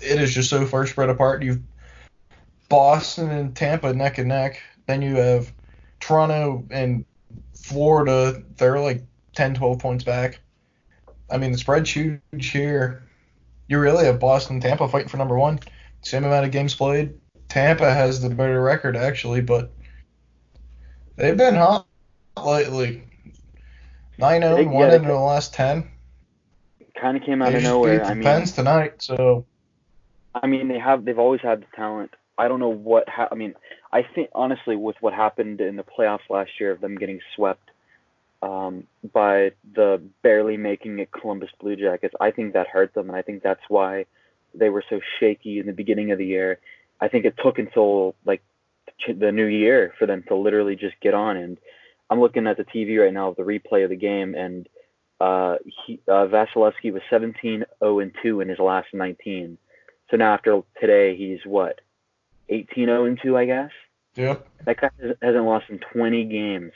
it 0.00 0.18
is 0.22 0.32
just 0.32 0.48
so 0.48 0.64
far 0.64 0.86
spread 0.86 1.10
apart. 1.10 1.42
You've 1.42 1.60
Boston 2.70 3.28
and 3.28 3.54
Tampa 3.54 3.92
neck 3.92 4.16
and 4.16 4.28
neck. 4.28 4.62
Then 4.86 5.02
you 5.02 5.16
have 5.16 5.52
Toronto 6.00 6.64
and 6.70 7.04
Florida. 7.54 8.42
They're 8.56 8.80
like 8.80 9.02
10, 9.34 9.54
12 9.54 9.78
points 9.78 10.04
back. 10.04 10.40
I 11.30 11.38
mean, 11.38 11.52
the 11.52 11.58
spread's 11.58 11.90
huge 11.90 12.20
here. 12.50 13.04
You 13.68 13.78
really 13.78 14.04
have 14.04 14.18
Boston 14.18 14.60
Tampa 14.60 14.88
fighting 14.88 15.08
for 15.08 15.16
number 15.16 15.38
one. 15.38 15.60
Same 16.02 16.24
amount 16.24 16.44
of 16.44 16.50
games 16.50 16.74
played. 16.74 17.14
Tampa 17.48 17.92
has 17.92 18.20
the 18.20 18.28
better 18.28 18.60
record, 18.60 18.96
actually, 18.96 19.40
but 19.40 19.72
they've 21.16 21.36
been 21.36 21.54
hot 21.54 21.86
lately. 22.44 23.02
9 24.18 24.42
0, 24.42 24.68
1 24.68 24.90
in 24.94 25.04
the 25.04 25.14
last 25.14 25.54
10. 25.54 25.88
Kind 27.00 27.16
of 27.16 27.22
came 27.22 27.42
out 27.42 27.52
They 27.52 27.58
of 27.58 27.62
nowhere. 27.62 27.98
beat 27.98 28.04
the 28.04 28.10
I 28.10 28.14
mean, 28.14 28.22
Pens 28.22 28.52
tonight, 28.52 29.02
so 29.02 29.46
I 30.34 30.46
mean, 30.46 30.68
they 30.68 30.78
have 30.78 31.04
they've 31.04 31.18
always 31.18 31.40
had 31.40 31.62
the 31.62 31.66
talent. 31.74 32.14
I 32.38 32.48
don't 32.48 32.60
know 32.60 32.68
what 32.68 33.08
ha- 33.08 33.28
I 33.30 33.34
mean. 33.34 33.54
I 33.92 34.02
think 34.02 34.30
honestly, 34.34 34.76
with 34.76 34.96
what 35.00 35.12
happened 35.12 35.60
in 35.60 35.76
the 35.76 35.84
playoffs 35.84 36.30
last 36.30 36.50
year 36.58 36.70
of 36.70 36.80
them 36.80 36.96
getting 36.96 37.20
swept 37.36 37.70
um, 38.40 38.84
by 39.12 39.52
the 39.74 40.02
barely 40.22 40.56
making 40.56 40.98
it 40.98 41.12
Columbus 41.12 41.50
Blue 41.60 41.76
Jackets, 41.76 42.14
I 42.20 42.30
think 42.30 42.54
that 42.54 42.68
hurt 42.68 42.94
them, 42.94 43.08
and 43.08 43.16
I 43.16 43.22
think 43.22 43.42
that's 43.42 43.62
why 43.68 44.06
they 44.54 44.70
were 44.70 44.84
so 44.88 45.00
shaky 45.20 45.58
in 45.58 45.66
the 45.66 45.72
beginning 45.72 46.10
of 46.10 46.18
the 46.18 46.26
year. 46.26 46.58
I 47.00 47.08
think 47.08 47.24
it 47.24 47.34
took 47.42 47.58
until 47.58 48.14
like 48.24 48.42
the 49.06 49.32
new 49.32 49.46
year 49.46 49.92
for 49.98 50.06
them 50.06 50.24
to 50.28 50.36
literally 50.36 50.76
just 50.76 50.98
get 51.00 51.14
on. 51.14 51.36
And 51.36 51.58
I'm 52.08 52.20
looking 52.20 52.46
at 52.46 52.56
the 52.56 52.64
TV 52.64 53.02
right 53.02 53.12
now 53.12 53.28
of 53.28 53.36
the 53.36 53.42
replay 53.42 53.84
of 53.84 53.90
the 53.90 53.96
game, 53.96 54.34
and 54.34 54.68
uh, 55.20 55.56
he, 55.86 56.00
uh, 56.08 56.26
Vasilevskiy 56.26 56.92
was 56.92 57.02
17 57.10 57.64
0 57.78 57.98
and 58.00 58.12
2 58.22 58.40
in 58.40 58.48
his 58.48 58.58
last 58.58 58.88
19. 58.92 59.58
So 60.10 60.16
now 60.16 60.34
after 60.34 60.62
today, 60.80 61.16
he's 61.16 61.40
what 61.44 61.80
18 62.52 62.86
0 62.86 63.04
and 63.06 63.18
2, 63.22 63.36
I 63.36 63.44
guess. 63.46 63.70
yep, 64.14 64.46
That 64.64 64.80
guy 64.80 64.90
has- 65.00 65.16
hasn't 65.22 65.44
lost 65.44 65.66
in 65.70 65.78
20 65.78 66.24
games 66.24 66.72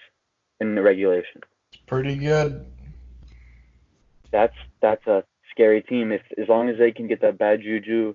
in 0.61 0.75
the 0.75 0.83
regulation. 0.83 1.43
it's 1.73 1.83
pretty 1.87 2.17
good. 2.17 2.65
That's 4.31 4.55
that's 4.81 5.07
a 5.07 5.25
scary 5.51 5.83
team. 5.83 6.13
If 6.13 6.23
as 6.39 6.49
long 6.49 6.69
as 6.69 6.79
they 6.79 6.93
can 6.93 7.07
get 7.07 7.21
that 7.23 7.39
bad 7.39 7.63
juju 7.63 8.15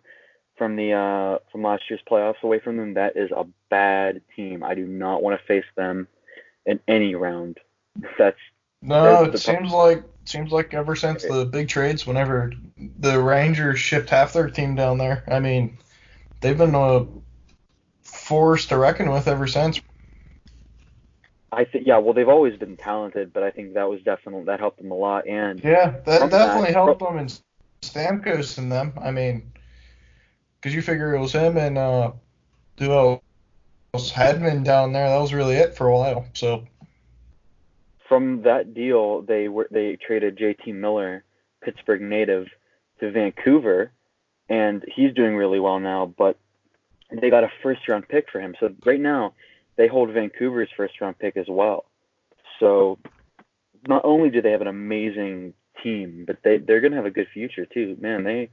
from 0.57 0.75
the 0.75 0.93
uh, 0.93 1.37
from 1.51 1.63
last 1.63 1.83
year's 1.89 2.01
playoffs 2.09 2.41
away 2.43 2.59
from 2.59 2.77
them, 2.77 2.93
that 2.95 3.15
is 3.15 3.31
a 3.31 3.45
bad 3.69 4.21
team. 4.35 4.63
I 4.63 4.75
do 4.75 4.85
not 4.85 5.23
want 5.23 5.39
to 5.39 5.45
face 5.45 5.65
them 5.75 6.07
in 6.65 6.79
any 6.87 7.15
round. 7.15 7.59
That's 8.17 8.37
No, 8.81 9.25
That's 9.25 9.35
it 9.41 9.45
seems 9.45 9.71
like 9.71 10.03
seems 10.25 10.51
like 10.51 10.73
ever 10.73 10.95
since 10.95 11.23
the 11.23 11.45
big 11.45 11.67
trades, 11.67 12.05
whenever 12.05 12.51
the 12.99 13.19
Rangers 13.19 13.79
shipped 13.79 14.09
half 14.09 14.33
their 14.33 14.49
team 14.49 14.75
down 14.75 14.97
there, 14.97 15.23
I 15.27 15.39
mean, 15.39 15.77
they've 16.41 16.57
been 16.57 16.75
a 16.75 17.05
force 18.31 18.65
to 18.67 18.77
reckon 18.77 19.11
with 19.11 19.27
ever 19.27 19.45
since. 19.45 19.81
I 21.51 21.65
think 21.65 21.85
yeah. 21.85 21.97
Well, 21.97 22.13
they've 22.13 22.29
always 22.29 22.57
been 22.57 22.77
talented, 22.77 23.33
but 23.33 23.43
I 23.43 23.51
think 23.51 23.73
that 23.73 23.89
was 23.89 24.01
definitely 24.03 24.45
that 24.45 24.61
helped 24.61 24.77
them 24.77 24.89
a 24.89 24.95
lot. 24.95 25.27
And 25.27 25.61
Yeah, 25.61 25.89
that 26.05 26.31
definitely 26.31 26.67
that- 26.67 26.73
helped 26.73 27.01
them 27.01 27.17
and 27.17 27.41
Stamkos 27.81 28.57
and 28.57 28.71
them. 28.71 28.93
I 29.01 29.11
mean, 29.11 29.51
because 30.55 30.73
you 30.73 30.81
figure 30.81 31.13
it 31.13 31.19
was 31.19 31.33
him 31.33 31.57
and 31.57 31.77
uh, 31.77 32.13
else? 32.79 33.19
Hedman 33.93 34.63
down 34.63 34.93
there. 34.93 35.09
That 35.09 35.17
was 35.19 35.33
really 35.33 35.55
it 35.55 35.75
for 35.75 35.87
a 35.87 35.93
while. 35.93 36.25
So 36.33 36.63
from 38.07 38.43
that 38.43 38.73
deal, 38.73 39.23
they 39.23 39.49
were 39.49 39.67
they 39.69 39.97
traded 39.97 40.37
J.T. 40.37 40.71
Miller, 40.71 41.25
Pittsburgh 41.61 42.01
native, 42.01 42.47
to 43.01 43.11
Vancouver, 43.11 43.91
and 44.47 44.85
he's 44.87 45.13
doing 45.13 45.35
really 45.35 45.59
well 45.59 45.81
now. 45.81 46.05
But 46.05 46.37
they 47.19 47.29
got 47.29 47.43
a 47.43 47.51
first 47.63 47.87
round 47.87 48.07
pick 48.07 48.29
for 48.31 48.39
him. 48.39 48.55
So 48.59 48.73
right 48.85 48.99
now, 48.99 49.33
they 49.77 49.87
hold 49.87 50.09
Vancouver's 50.11 50.69
first 50.75 50.99
round 51.01 51.17
pick 51.19 51.35
as 51.37 51.47
well. 51.49 51.85
So 52.59 52.99
not 53.87 54.05
only 54.05 54.29
do 54.29 54.41
they 54.41 54.51
have 54.51 54.61
an 54.61 54.67
amazing 54.67 55.53
team, 55.83 56.25
but 56.27 56.37
they 56.43 56.57
they're 56.57 56.81
gonna 56.81 56.95
have 56.95 57.05
a 57.05 57.11
good 57.11 57.27
future 57.33 57.65
too. 57.65 57.97
Man, 57.99 58.23
they 58.23 58.49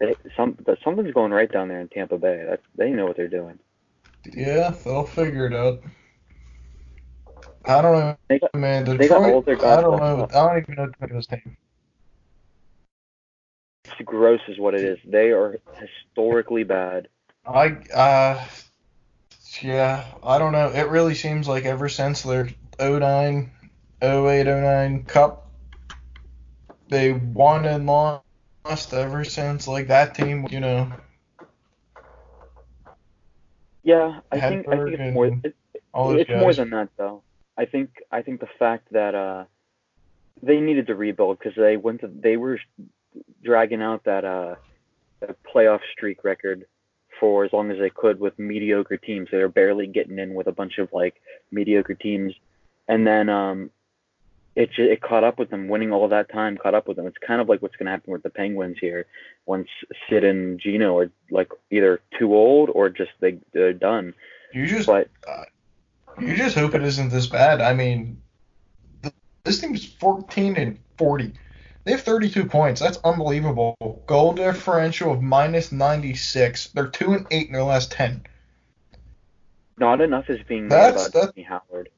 they 0.00 0.14
some 0.36 0.56
something's 0.84 1.14
going 1.14 1.32
right 1.32 1.50
down 1.50 1.68
there 1.68 1.80
in 1.80 1.88
Tampa 1.88 2.18
Bay. 2.18 2.44
That's 2.48 2.62
they 2.76 2.90
know 2.90 3.06
what 3.06 3.16
they're 3.16 3.28
doing. 3.28 3.58
yeah, 4.34 4.70
they'll 4.84 5.04
figure 5.04 5.46
it 5.46 5.54
out. 5.54 5.80
I 7.64 7.80
don't 7.80 7.92
know, 7.92 8.16
They 8.28 8.38
got- 8.40 8.54
man. 8.54 8.84
they 8.84 9.08
got 9.08 9.22
Detroit. 9.22 9.46
guys 9.46 9.78
I 9.78 9.80
don't 9.80 9.98
know. 9.98 10.26
I 10.34 10.48
don't 10.48 10.58
even 10.58 10.74
know 10.74 11.06
this 11.08 11.26
team. 11.26 11.56
It's 13.84 13.94
gross, 14.04 14.40
is 14.48 14.58
what 14.58 14.74
it 14.74 14.82
is. 14.82 14.98
They 15.04 15.30
are 15.30 15.58
historically 15.74 16.64
bad. 16.64 17.08
I 17.44 17.76
uh, 17.94 18.44
yeah. 19.60 20.04
I 20.22 20.38
don't 20.38 20.52
know. 20.52 20.68
It 20.68 20.88
really 20.88 21.14
seems 21.14 21.48
like 21.48 21.64
ever 21.64 21.88
since 21.88 22.22
their 22.22 22.50
09, 22.78 23.50
08, 24.00 24.44
09 24.44 25.04
Cup, 25.04 25.50
they 26.88 27.12
won 27.12 27.64
and 27.64 27.86
lost 27.86 28.92
ever 28.92 29.24
since. 29.24 29.66
Like 29.66 29.88
that 29.88 30.14
team, 30.14 30.46
you 30.50 30.60
know. 30.60 30.92
Yeah, 33.82 34.20
I 34.30 34.40
think 34.40 34.68
I 34.68 34.76
think 34.76 35.00
it's 35.00 35.14
more. 35.14 35.26
It, 35.26 35.54
it's 35.94 36.30
guys. 36.30 36.40
more 36.40 36.54
than 36.54 36.70
that 36.70 36.88
though. 36.96 37.22
I 37.58 37.64
think 37.64 37.90
I 38.10 38.22
think 38.22 38.40
the 38.40 38.48
fact 38.58 38.92
that 38.92 39.14
uh 39.14 39.44
they 40.42 40.60
needed 40.60 40.86
to 40.86 40.94
rebuild 40.94 41.38
because 41.38 41.54
they 41.56 41.76
went 41.76 42.00
to 42.02 42.08
they 42.08 42.36
were 42.36 42.60
dragging 43.42 43.82
out 43.82 44.04
that 44.04 44.24
uh 44.24 44.54
that 45.20 45.36
playoff 45.42 45.80
streak 45.92 46.22
record 46.24 46.66
for 47.22 47.44
as 47.44 47.52
long 47.52 47.70
as 47.70 47.78
they 47.78 47.88
could 47.88 48.18
with 48.18 48.36
mediocre 48.36 48.96
teams. 48.96 49.28
They 49.30 49.38
were 49.38 49.48
barely 49.48 49.86
getting 49.86 50.18
in 50.18 50.34
with 50.34 50.48
a 50.48 50.52
bunch 50.52 50.78
of 50.78 50.92
like 50.92 51.22
mediocre 51.52 51.94
teams, 51.94 52.34
and 52.88 53.06
then 53.06 53.28
um 53.28 53.70
it 54.56 54.70
it 54.76 55.00
caught 55.00 55.22
up 55.22 55.38
with 55.38 55.48
them. 55.48 55.68
Winning 55.68 55.92
all 55.92 56.08
that 56.08 56.32
time 56.32 56.58
caught 56.58 56.74
up 56.74 56.88
with 56.88 56.96
them. 56.96 57.06
It's 57.06 57.16
kind 57.24 57.40
of 57.40 57.48
like 57.48 57.62
what's 57.62 57.76
going 57.76 57.86
to 57.86 57.92
happen 57.92 58.12
with 58.12 58.24
the 58.24 58.30
Penguins 58.30 58.76
here 58.80 59.06
once 59.46 59.68
Sid 60.10 60.24
and 60.24 60.58
Gino 60.58 60.98
are 60.98 61.12
like 61.30 61.52
either 61.70 62.00
too 62.18 62.34
old 62.34 62.70
or 62.70 62.88
just 62.88 63.12
they 63.20 63.38
they're 63.52 63.72
done. 63.72 64.14
You 64.52 64.66
just 64.66 64.88
But 64.88 65.08
you 66.20 66.34
just 66.36 66.56
hope 66.56 66.74
it 66.74 66.82
isn't 66.82 67.10
this 67.10 67.28
bad. 67.28 67.60
I 67.60 67.72
mean, 67.72 68.20
th- 69.02 69.14
this 69.44 69.60
team's 69.60 69.84
14 69.84 70.56
and 70.56 70.76
40. 70.98 71.34
They 71.84 71.92
have 71.92 72.02
32 72.02 72.44
points. 72.46 72.80
That's 72.80 72.98
unbelievable. 73.04 73.76
Goal 74.06 74.34
differential 74.34 75.12
of 75.12 75.22
minus 75.22 75.72
96. 75.72 76.68
They're 76.68 76.86
two 76.88 77.12
and 77.12 77.26
eight 77.30 77.48
in 77.48 77.52
their 77.52 77.64
last 77.64 77.90
10. 77.92 78.24
not 79.78 80.00
enough 80.00 80.30
is 80.30 80.40
being 80.44 80.64
made 80.64 80.70
That's- 80.70 81.08
about 81.08 81.12
that's- 81.12 81.32
Jimmy 81.34 81.44
Howard. 81.44 81.88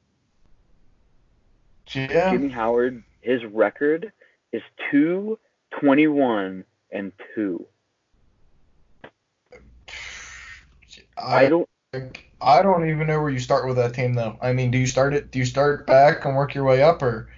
Yeah. 1.93 2.31
Jimmy 2.31 2.49
Howard, 2.49 3.03
his 3.21 3.45
record 3.45 4.11
is 4.51 4.63
two 4.89 5.37
twenty 5.79 6.07
one 6.07 6.63
and 6.91 7.11
two. 7.35 7.67
I 11.17 11.45
I 11.45 11.49
don't. 11.49 11.69
I 12.41 12.61
don't 12.63 12.89
even 12.89 13.05
know 13.07 13.21
where 13.21 13.29
you 13.29 13.39
start 13.39 13.67
with 13.67 13.77
that 13.77 13.93
team 13.93 14.13
though. 14.15 14.37
I 14.41 14.51
mean, 14.53 14.71
do 14.71 14.77
you 14.77 14.87
start 14.87 15.13
it? 15.13 15.29
Do 15.31 15.37
you 15.39 15.45
start 15.45 15.85
back 15.85 16.25
and 16.25 16.35
work 16.35 16.55
your 16.55 16.63
way 16.63 16.81
up, 16.81 17.03
or 17.03 17.29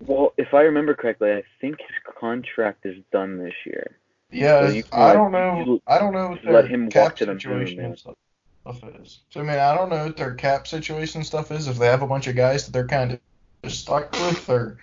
Well, 0.00 0.32
if 0.36 0.54
I 0.54 0.62
remember 0.62 0.94
correctly, 0.94 1.32
I 1.32 1.42
think 1.60 1.78
his 1.78 2.14
contract 2.18 2.86
is 2.86 2.96
done 3.12 3.38
this 3.38 3.54
year. 3.66 3.98
yeah? 4.30 4.70
So 4.70 4.82
I 4.92 5.12
don't 5.12 5.32
know. 5.32 5.64
you 5.64 5.82
I 5.86 5.98
don't 5.98 6.12
know 6.12 6.30
what 6.30 6.44
let 6.44 6.62
their 6.62 6.66
him 6.66 6.90
cap 6.90 7.16
to 7.16 7.26
the 7.26 7.32
moon, 7.32 7.40
situation 7.40 7.80
and 7.84 7.98
stuff 7.98 8.16
stuff 8.62 8.82
is. 9.00 9.20
So 9.30 9.40
I 9.40 9.42
mean, 9.42 9.58
I 9.58 9.74
don't 9.74 9.90
know 9.90 10.06
what 10.06 10.16
their 10.16 10.34
cap 10.34 10.66
situation 10.66 11.24
stuff 11.24 11.50
is. 11.50 11.68
If 11.68 11.78
they 11.78 11.86
have 11.86 12.02
a 12.02 12.06
bunch 12.06 12.26
of 12.26 12.36
guys 12.36 12.64
that 12.64 12.72
they're 12.72 12.86
kind 12.86 13.18
of 13.62 13.72
stuck 13.72 14.12
with, 14.12 14.48
or 14.48 14.78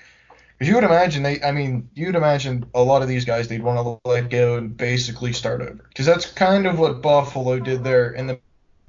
because 0.58 0.70
you 0.70 0.76
would 0.76 0.84
imagine 0.84 1.24
they. 1.24 1.42
I 1.42 1.52
mean, 1.52 1.90
you'd 1.94 2.16
imagine 2.16 2.66
a 2.74 2.84
lot 2.84 3.02
of 3.02 3.08
these 3.08 3.26
guys 3.26 3.48
they'd 3.48 3.64
want 3.64 3.80
to 3.80 4.10
let 4.10 4.30
go 4.30 4.58
and 4.58 4.76
basically 4.76 5.34
start 5.34 5.62
over. 5.62 5.86
Because 5.90 6.06
that's 6.06 6.26
kind 6.32 6.66
of 6.68 6.80
what 6.80 7.02
Buffalo 7.02 7.60
did 7.60 7.84
there 7.84 8.12
in 8.12 8.28
the 8.28 8.40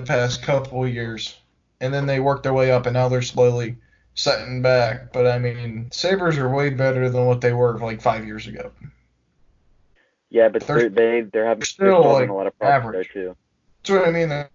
past 0.04 0.42
couple 0.42 0.84
of 0.84 0.92
years, 0.92 1.38
and 1.80 1.92
then 1.92 2.06
they 2.06 2.20
worked 2.20 2.42
their 2.42 2.54
way 2.54 2.70
up, 2.70 2.86
and 2.86 2.94
now 2.94 3.08
they're 3.08 3.22
slowly 3.22 3.76
setting 4.18 4.60
back. 4.62 5.12
But 5.12 5.28
I 5.28 5.38
mean, 5.38 5.88
Sabres 5.92 6.36
are 6.38 6.48
way 6.48 6.70
better 6.70 7.08
than 7.08 7.24
what 7.26 7.40
they 7.40 7.52
were 7.52 7.78
like 7.78 8.02
five 8.02 8.26
years 8.26 8.48
ago. 8.48 8.72
Yeah, 10.28 10.48
but 10.48 10.66
They're- 10.66 10.90
they're, 10.90 11.22
they 11.22 11.30
they're 11.30 11.46
having 11.46 11.62
still, 11.64 12.02
they're 12.02 12.12
like, 12.12 12.28
a 12.28 12.32
lot 12.32 12.46
of 12.48 12.58
problems 12.58 12.94
average. 12.96 13.10
there 13.14 13.24
too. 13.24 13.36
That's 13.82 13.90
what 13.90 14.08
I 14.08 14.10
mean. 14.10 14.28
They're, 14.28 14.50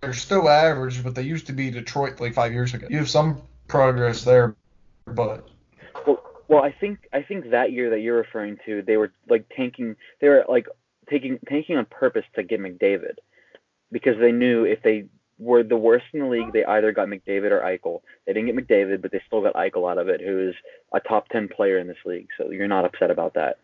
they're 0.00 0.12
still 0.14 0.48
average, 0.48 1.02
but 1.02 1.14
they 1.16 1.22
used 1.22 1.48
to 1.48 1.52
be 1.52 1.70
Detroit 1.70 2.20
like 2.20 2.32
five 2.32 2.52
years 2.52 2.72
ago. 2.72 2.86
You 2.88 2.98
have 2.98 3.10
some 3.10 3.42
progress 3.66 4.22
there, 4.24 4.54
but 5.06 5.46
Well, 6.46 6.62
I 6.62 6.70
think 6.70 7.08
I 7.12 7.22
think 7.22 7.50
that 7.50 7.72
year 7.72 7.90
that 7.90 8.00
you're 8.00 8.16
referring 8.16 8.58
to, 8.66 8.80
they 8.82 8.96
were 8.96 9.12
like 9.28 9.46
tanking. 9.54 9.96
They 10.20 10.28
were 10.28 10.44
like 10.48 10.68
taking 11.10 11.38
tanking 11.48 11.76
on 11.76 11.84
purpose 11.86 12.24
to 12.36 12.42
get 12.44 12.60
McDavid, 12.60 13.16
because 13.90 14.16
they 14.18 14.32
knew 14.32 14.64
if 14.64 14.82
they 14.82 15.06
were 15.38 15.62
the 15.62 15.76
worst 15.76 16.06
in 16.12 16.20
the 16.20 16.26
league, 16.26 16.52
they 16.52 16.64
either 16.64 16.92
got 16.92 17.08
McDavid 17.08 17.50
or 17.50 17.60
Eichel. 17.60 18.02
They 18.26 18.32
didn't 18.32 18.54
get 18.54 18.68
McDavid, 18.68 19.02
but 19.02 19.12
they 19.12 19.22
still 19.26 19.42
got 19.42 19.54
Eichel 19.54 19.90
out 19.90 19.98
of 19.98 20.08
it, 20.08 20.20
who 20.20 20.48
is 20.48 20.54
a 20.92 21.00
top 21.00 21.28
ten 21.28 21.48
player 21.48 21.78
in 21.78 21.86
this 21.86 21.98
league. 22.04 22.28
So 22.36 22.50
you're 22.50 22.68
not 22.68 22.84
upset 22.84 23.10
about 23.10 23.34
that. 23.34 23.58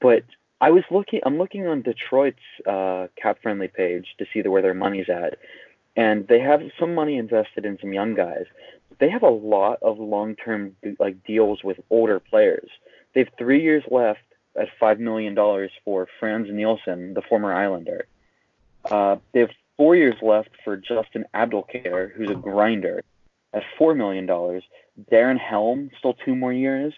But 0.00 0.24
I 0.60 0.70
was 0.70 0.84
looking. 0.90 1.20
I'm 1.24 1.38
looking 1.38 1.66
on 1.66 1.82
Detroit's 1.82 2.38
uh, 2.66 3.08
cap 3.20 3.38
friendly 3.42 3.68
page 3.68 4.06
to 4.18 4.26
see 4.32 4.42
the, 4.42 4.50
where 4.50 4.62
their 4.62 4.74
money's 4.74 5.08
at, 5.08 5.38
and 5.96 6.26
they 6.28 6.40
have 6.40 6.62
some 6.78 6.94
money 6.94 7.16
invested 7.16 7.64
in 7.64 7.78
some 7.80 7.92
young 7.92 8.14
guys 8.14 8.46
they 8.98 9.10
have 9.10 9.22
a 9.22 9.28
lot 9.28 9.78
of 9.82 9.98
long-term 9.98 10.76
like 10.98 11.24
deals 11.24 11.62
with 11.62 11.78
older 11.90 12.20
players. 12.20 12.68
They 13.14 13.20
have 13.20 13.32
three 13.38 13.62
years 13.62 13.84
left 13.90 14.20
at 14.58 14.68
five 14.80 14.98
million 14.98 15.34
dollars 15.34 15.70
for 15.84 16.08
Frans 16.18 16.48
Nielsen, 16.50 17.14
the 17.14 17.22
former 17.22 17.52
Islander. 17.52 18.06
Uh, 18.84 19.16
they 19.32 19.40
have 19.40 19.50
four 19.78 19.96
years 19.96 20.16
left 20.20 20.50
for 20.64 20.76
Justin 20.76 21.24
Abdelkader, 21.34 22.12
who's 22.12 22.28
a 22.30 22.34
grinder, 22.34 23.02
at 23.54 23.62
four 23.78 23.94
million 23.94 24.26
dollars. 24.26 24.62
Darren 25.10 25.38
Helm, 25.38 25.90
still 25.98 26.14
two 26.24 26.34
more 26.34 26.52
years. 26.52 26.92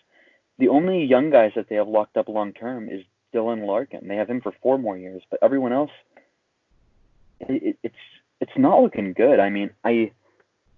The 0.59 0.69
only 0.69 1.05
young 1.05 1.31
guys 1.31 1.53
that 1.55 1.69
they 1.69 1.77
have 1.77 1.88
locked 1.88 2.16
up 2.16 2.29
long-term 2.29 2.88
is 2.88 3.03
Dylan 3.33 3.66
Larkin. 3.66 4.09
They 4.09 4.16
have 4.16 4.29
him 4.29 4.40
for 4.40 4.53
four 4.62 4.79
more 4.79 4.99
years, 4.99 5.23
but 5.31 5.38
everyone 5.43 5.73
else, 5.73 5.90
it, 7.40 7.62
it, 7.62 7.79
it's 7.83 7.95
it's 8.40 8.57
not 8.57 8.83
looking 8.83 9.12
good. 9.12 9.38
I 9.38 9.51
mean, 9.51 9.71
I 9.85 10.11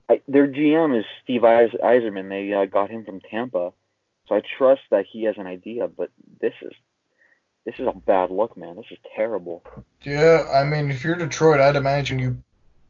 I, 0.08 0.20
their 0.28 0.46
GM 0.46 0.98
is 0.98 1.04
Steve 1.22 1.44
Eis- 1.44 1.70
Yzerman. 1.82 2.28
They 2.28 2.52
uh, 2.52 2.66
got 2.66 2.90
him 2.90 3.04
from 3.04 3.20
Tampa, 3.20 3.72
so 4.28 4.34
I 4.34 4.42
trust 4.58 4.82
that 4.90 5.06
he 5.10 5.24
has 5.24 5.36
an 5.38 5.46
idea. 5.46 5.88
But 5.88 6.10
this 6.40 6.54
is 6.60 6.72
this 7.64 7.74
is 7.78 7.86
a 7.86 7.92
bad 7.92 8.30
look, 8.30 8.56
man. 8.56 8.76
This 8.76 8.86
is 8.90 8.98
terrible. 9.16 9.62
yeah, 10.02 10.46
I 10.52 10.64
mean, 10.64 10.90
if 10.90 11.04
you're 11.04 11.14
Detroit, 11.14 11.60
I'd 11.60 11.76
imagine 11.76 12.18
you 12.18 12.38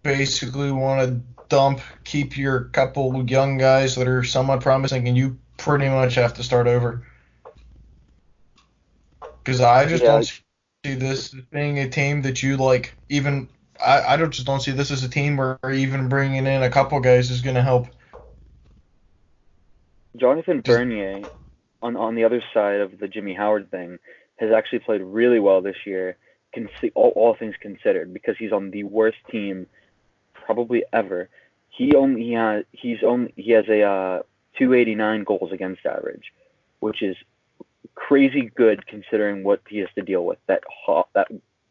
basically 0.02 0.72
want 0.72 1.08
to 1.08 1.20
dump, 1.48 1.80
keep 2.04 2.36
your 2.36 2.64
couple 2.64 3.24
young 3.28 3.58
guys 3.58 3.94
that 3.96 4.08
are 4.08 4.24
somewhat 4.24 4.60
promising, 4.60 5.06
and 5.08 5.16
you 5.16 5.38
pretty 5.58 5.88
much 5.88 6.14
have 6.14 6.34
to 6.34 6.42
start 6.42 6.66
over. 6.66 7.06
Because 9.44 9.60
I 9.60 9.86
just 9.86 10.02
Yeah. 10.02 10.12
don't 10.12 10.42
see 10.84 10.94
this 10.94 11.34
as 11.34 11.40
being 11.50 11.78
a 11.78 11.88
team 11.88 12.22
that 12.22 12.42
you 12.42 12.56
like 12.56 12.94
even. 13.08 13.48
I, 13.84 14.14
I 14.14 14.16
don't 14.16 14.30
just 14.30 14.46
don't 14.46 14.60
see 14.60 14.70
this 14.70 14.90
as 14.90 15.02
a 15.02 15.08
team 15.08 15.36
where 15.36 15.58
even 15.70 16.08
bringing 16.08 16.46
in 16.46 16.62
a 16.62 16.70
couple 16.70 16.98
guys 17.00 17.30
is 17.30 17.40
going 17.42 17.56
to 17.56 17.62
help. 17.62 17.88
Jonathan 20.16 20.60
Bernier, 20.60 21.22
on 21.82 21.96
on 21.96 22.14
the 22.14 22.24
other 22.24 22.42
side 22.54 22.80
of 22.80 22.98
the 22.98 23.08
Jimmy 23.08 23.34
Howard 23.34 23.70
thing, 23.70 23.98
has 24.36 24.50
actually 24.52 24.80
played 24.80 25.02
really 25.02 25.40
well 25.40 25.60
this 25.60 25.76
year, 25.86 26.16
all, 26.94 27.12
all 27.14 27.34
things 27.34 27.54
considered, 27.60 28.12
because 28.12 28.36
he's 28.38 28.52
on 28.52 28.70
the 28.70 28.84
worst 28.84 29.18
team 29.30 29.66
probably 30.34 30.84
ever. 30.92 31.28
He 31.70 31.94
only 31.94 32.24
he 32.24 32.32
has 32.32 32.64
he's 32.72 32.98
only 33.02 33.32
he 33.36 33.52
has 33.52 33.64
a 33.68 33.82
uh, 33.82 34.22
289 34.58 35.24
goals 35.24 35.52
against 35.52 35.86
average, 35.86 36.32
which 36.80 37.02
is 37.02 37.16
crazy 37.94 38.50
good 38.54 38.86
considering 38.86 39.44
what 39.44 39.60
he 39.68 39.78
has 39.78 39.88
to 39.94 40.02
deal 40.02 40.24
with. 40.24 40.38
That 40.46 40.62
hot 40.68 41.08
that 41.14 41.28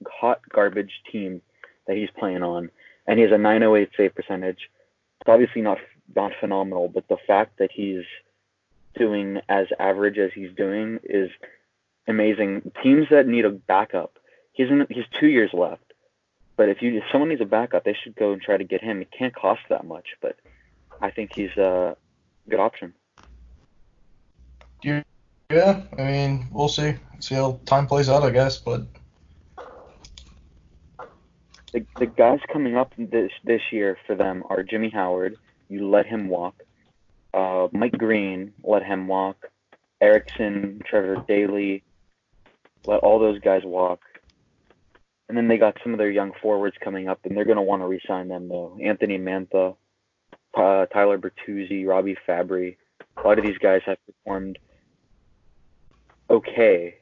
hot 0.07 0.41
garbage 0.49 1.01
team 1.11 1.41
that 1.87 1.97
he's 1.97 2.09
playing 2.17 2.43
on, 2.43 2.71
and 3.07 3.19
he 3.19 3.23
has 3.23 3.31
a 3.31 3.37
908 3.37 3.89
save 3.95 4.15
percentage. 4.15 4.69
It's 5.21 5.29
obviously 5.29 5.61
not 5.61 5.77
not 6.15 6.31
phenomenal, 6.39 6.87
but 6.87 7.07
the 7.07 7.17
fact 7.27 7.59
that 7.59 7.71
he's 7.71 8.03
doing 8.95 9.39
as 9.47 9.67
average 9.79 10.17
as 10.17 10.31
he's 10.33 10.51
doing 10.55 10.99
is 11.03 11.29
amazing. 12.11 12.71
Teams 12.83 13.07
that 13.09 13.27
need 13.27 13.45
a 13.45 13.49
backup, 13.49 14.17
he's 14.53 14.69
in, 14.69 14.85
he's 14.89 15.05
two 15.19 15.27
years 15.27 15.49
left. 15.53 15.83
But 16.57 16.69
if 16.69 16.81
you 16.81 16.97
if 16.97 17.03
someone 17.11 17.29
needs 17.29 17.41
a 17.41 17.45
backup, 17.45 17.83
they 17.83 17.97
should 18.03 18.15
go 18.15 18.33
and 18.33 18.41
try 18.41 18.57
to 18.57 18.63
get 18.63 18.83
him. 18.83 19.01
It 19.01 19.09
can't 19.17 19.33
cost 19.33 19.61
that 19.69 19.85
much, 19.85 20.09
but 20.21 20.35
I 21.01 21.09
think 21.09 21.31
he's 21.33 21.55
a 21.57 21.97
good 22.47 22.59
option. 22.59 22.93
Yeah, 24.83 25.81
I 25.97 26.01
mean, 26.03 26.47
we'll 26.51 26.69
see. 26.69 26.93
See 27.19 27.35
how 27.35 27.59
time 27.65 27.87
plays 27.87 28.09
out, 28.09 28.23
I 28.23 28.29
guess. 28.29 28.57
But 28.57 28.87
The 31.73 31.85
the 31.99 32.05
guys 32.05 32.39
coming 32.51 32.75
up 32.75 32.93
this 32.97 33.31
this 33.43 33.61
year 33.71 33.97
for 34.05 34.15
them 34.15 34.43
are 34.49 34.63
Jimmy 34.63 34.89
Howard. 34.89 35.37
You 35.69 35.89
let 35.89 36.05
him 36.05 36.27
walk. 36.27 36.55
Uh, 37.33 37.69
Mike 37.71 37.97
Green, 37.97 38.53
let 38.63 38.83
him 38.83 39.07
walk. 39.07 39.49
Ericsson, 40.01 40.81
Trevor 40.85 41.23
Daley, 41.27 41.83
let 42.85 42.99
all 42.99 43.19
those 43.19 43.39
guys 43.39 43.61
walk. 43.63 44.01
And 45.29 45.37
then 45.37 45.47
they 45.47 45.57
got 45.57 45.77
some 45.81 45.93
of 45.93 45.97
their 45.97 46.11
young 46.11 46.33
forwards 46.41 46.75
coming 46.83 47.07
up, 47.07 47.19
and 47.23 47.35
they're 47.35 47.45
going 47.45 47.57
to 47.57 47.61
want 47.61 47.81
to 47.81 47.87
re-sign 47.87 48.27
them 48.27 48.49
though. 48.49 48.77
Anthony 48.83 49.17
Mantha. 49.17 49.75
uh, 50.53 50.85
Tyler 50.87 51.17
Bertuzzi, 51.17 51.87
Robby 51.87 52.17
Fabbri. 52.27 52.75
A 53.17 53.27
lot 53.27 53.39
of 53.39 53.45
these 53.45 53.57
guys 53.57 53.81
have 53.85 53.97
performed 54.05 54.57
okay, 56.29 56.95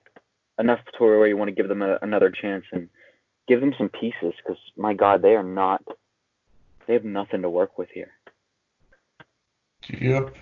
enough 0.60 0.80
to 0.98 1.04
where 1.04 1.28
you 1.28 1.38
want 1.38 1.50
to 1.50 1.56
give 1.56 1.70
them 1.70 1.82
a, 1.82 1.98
another 2.02 2.32
chance 2.32 2.66
and 2.72 2.90
give 3.48 3.60
them 3.62 3.74
some 3.78 3.90
pieces 3.90 4.34
because 4.38 4.58
my 4.76 4.94
God, 4.94 5.22
they 5.22 5.36
are 5.36 5.44
not. 5.44 5.84
They 6.88 6.94
have 6.94 7.06
nothing 7.06 7.44
to 7.44 7.50
work 7.50 7.78
with 7.78 7.90
here. 7.94 8.12
Yep. 9.88 10.36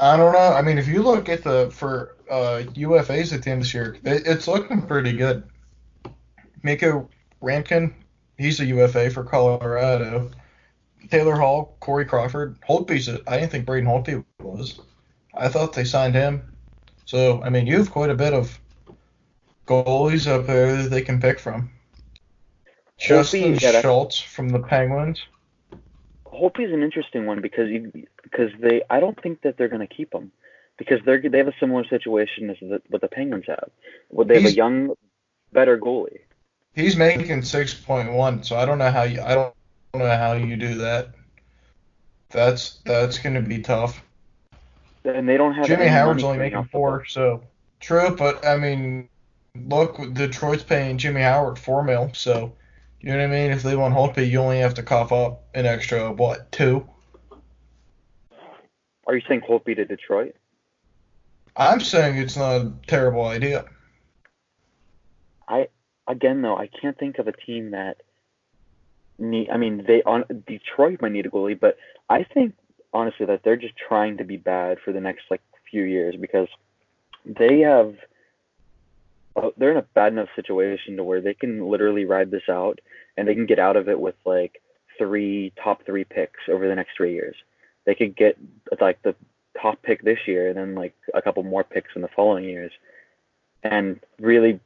I 0.00 0.16
don't 0.16 0.32
know. 0.32 0.38
I 0.38 0.62
mean, 0.62 0.78
if 0.78 0.88
you 0.88 1.02
look 1.02 1.28
at 1.28 1.44
the 1.44 1.70
for 1.70 2.13
uh, 2.30 2.62
UFAs 2.74 3.32
at 3.32 3.42
the 3.42 3.50
end 3.50 3.60
of 3.60 3.64
this 3.64 3.74
year, 3.74 3.96
it, 4.04 4.26
it's 4.26 4.48
looking 4.48 4.82
pretty 4.82 5.12
good. 5.12 5.44
Miko 6.62 7.08
Rankin, 7.40 7.94
he's 8.38 8.60
a 8.60 8.64
UFA 8.66 9.10
for 9.10 9.24
Colorado. 9.24 10.30
Taylor 11.10 11.36
Hall, 11.36 11.76
Corey 11.80 12.06
Crawford, 12.06 12.56
Holtby's. 12.62 13.08
A, 13.08 13.20
I 13.26 13.38
didn't 13.38 13.52
think 13.52 13.66
Braden 13.66 13.88
Holtby 13.88 14.24
was. 14.40 14.80
I 15.34 15.48
thought 15.48 15.74
they 15.74 15.84
signed 15.84 16.14
him. 16.14 16.42
So 17.04 17.42
I 17.42 17.50
mean, 17.50 17.66
you 17.66 17.78
have 17.78 17.90
quite 17.90 18.10
a 18.10 18.14
bit 18.14 18.32
of 18.32 18.58
goalies 19.66 20.26
up 20.26 20.46
there 20.46 20.82
that 20.82 20.90
they 20.90 21.02
can 21.02 21.20
pick 21.20 21.38
from. 21.38 21.70
Justin 22.98 23.56
yeah, 23.60 23.80
Schultz 23.80 24.18
from 24.18 24.48
the 24.48 24.60
Penguins. 24.60 25.22
Holtby's 26.26 26.72
an 26.72 26.82
interesting 26.82 27.26
one 27.26 27.40
because 27.40 27.68
you 27.68 27.92
because 28.22 28.50
they 28.58 28.82
I 28.88 29.00
don't 29.00 29.20
think 29.20 29.42
that 29.42 29.56
they're 29.56 29.68
going 29.68 29.86
to 29.86 29.94
keep 29.94 30.12
him 30.12 30.32
because 30.78 31.00
they're 31.04 31.20
they 31.20 31.38
have 31.38 31.48
a 31.48 31.54
similar 31.60 31.84
situation 31.84 32.50
as 32.50 32.56
the, 32.60 32.82
what 32.88 33.00
the 33.00 33.08
Penguins 33.08 33.44
have. 33.46 33.70
Well, 34.10 34.26
they 34.26 34.40
have 34.40 34.50
a 34.50 34.54
young, 34.54 34.94
better 35.52 35.78
goalie. 35.78 36.20
He's 36.74 36.96
making 36.96 37.42
six 37.42 37.72
point 37.74 38.12
one, 38.12 38.42
so 38.42 38.56
I 38.56 38.64
don't 38.64 38.78
know 38.78 38.90
how 38.90 39.02
you 39.04 39.20
I 39.20 39.34
don't 39.34 39.54
know 39.94 40.16
how 40.16 40.32
you 40.32 40.56
do 40.56 40.74
that. 40.76 41.10
That's 42.30 42.80
that's 42.84 43.18
gonna 43.18 43.42
be 43.42 43.60
tough. 43.60 44.02
And 45.04 45.28
they 45.28 45.36
don't 45.36 45.54
have 45.54 45.66
Jimmy 45.66 45.86
Howard's 45.86 46.24
only 46.24 46.38
making 46.38 46.64
four, 46.64 47.04
so 47.06 47.42
true. 47.78 48.16
But 48.16 48.44
I 48.44 48.56
mean, 48.56 49.08
look, 49.54 50.14
Detroit's 50.14 50.64
paying 50.64 50.98
Jimmy 50.98 51.20
Howard 51.20 51.58
four 51.58 51.84
mil, 51.84 52.10
so 52.14 52.54
you 53.00 53.10
know 53.10 53.18
what 53.18 53.24
I 53.24 53.28
mean. 53.28 53.52
If 53.52 53.62
they 53.62 53.76
want 53.76 53.94
Holtby, 53.94 54.28
you 54.28 54.40
only 54.40 54.58
have 54.58 54.74
to 54.74 54.82
cough 54.82 55.12
up 55.12 55.44
an 55.54 55.66
extra 55.66 56.10
what 56.10 56.50
two? 56.50 56.88
Are 59.06 59.14
you 59.14 59.22
saying 59.28 59.42
Holtby 59.42 59.76
to 59.76 59.84
Detroit? 59.84 60.34
I'm 61.56 61.80
saying 61.80 62.16
it's 62.16 62.36
not 62.36 62.60
a 62.60 62.72
terrible 62.86 63.24
idea. 63.26 63.64
I 65.48 65.68
again, 66.06 66.42
though, 66.42 66.56
I 66.56 66.66
can't 66.68 66.98
think 66.98 67.18
of 67.18 67.28
a 67.28 67.32
team 67.32 67.70
that 67.72 68.02
need. 69.18 69.50
I 69.50 69.56
mean, 69.56 69.84
they 69.86 70.02
on 70.02 70.24
Detroit 70.46 71.00
might 71.02 71.12
need 71.12 71.26
a 71.26 71.30
goalie, 71.30 71.58
but 71.58 71.76
I 72.08 72.24
think 72.24 72.54
honestly 72.92 73.26
that 73.26 73.42
they're 73.42 73.56
just 73.56 73.76
trying 73.76 74.18
to 74.18 74.24
be 74.24 74.36
bad 74.36 74.78
for 74.84 74.92
the 74.92 75.00
next 75.00 75.24
like 75.30 75.42
few 75.70 75.82
years 75.84 76.16
because 76.16 76.48
they 77.24 77.60
have. 77.60 77.94
uh, 79.36 79.50
They're 79.56 79.72
in 79.72 79.76
a 79.76 79.82
bad 79.82 80.12
enough 80.12 80.28
situation 80.36 80.96
to 80.96 81.04
where 81.04 81.20
they 81.20 81.34
can 81.34 81.68
literally 81.68 82.04
ride 82.04 82.30
this 82.30 82.48
out 82.48 82.80
and 83.16 83.26
they 83.28 83.34
can 83.34 83.46
get 83.46 83.58
out 83.58 83.76
of 83.76 83.88
it 83.88 83.98
with 84.00 84.14
like 84.24 84.60
three 84.98 85.52
top 85.62 85.84
three 85.84 86.04
picks 86.04 86.40
over 86.48 86.68
the 86.68 86.74
next 86.74 86.96
three 86.96 87.14
years. 87.14 87.36
They 87.84 87.94
could 87.94 88.16
get 88.16 88.38
like 88.80 89.02
the 89.02 89.14
top 89.60 89.82
pick 89.82 90.02
this 90.02 90.18
year 90.26 90.48
and 90.48 90.56
then 90.56 90.74
like 90.74 90.94
a 91.14 91.22
couple 91.22 91.42
more 91.42 91.64
picks 91.64 91.94
in 91.96 92.02
the 92.02 92.08
following 92.08 92.44
years 92.44 92.72
and 93.62 94.00
really 94.20 94.60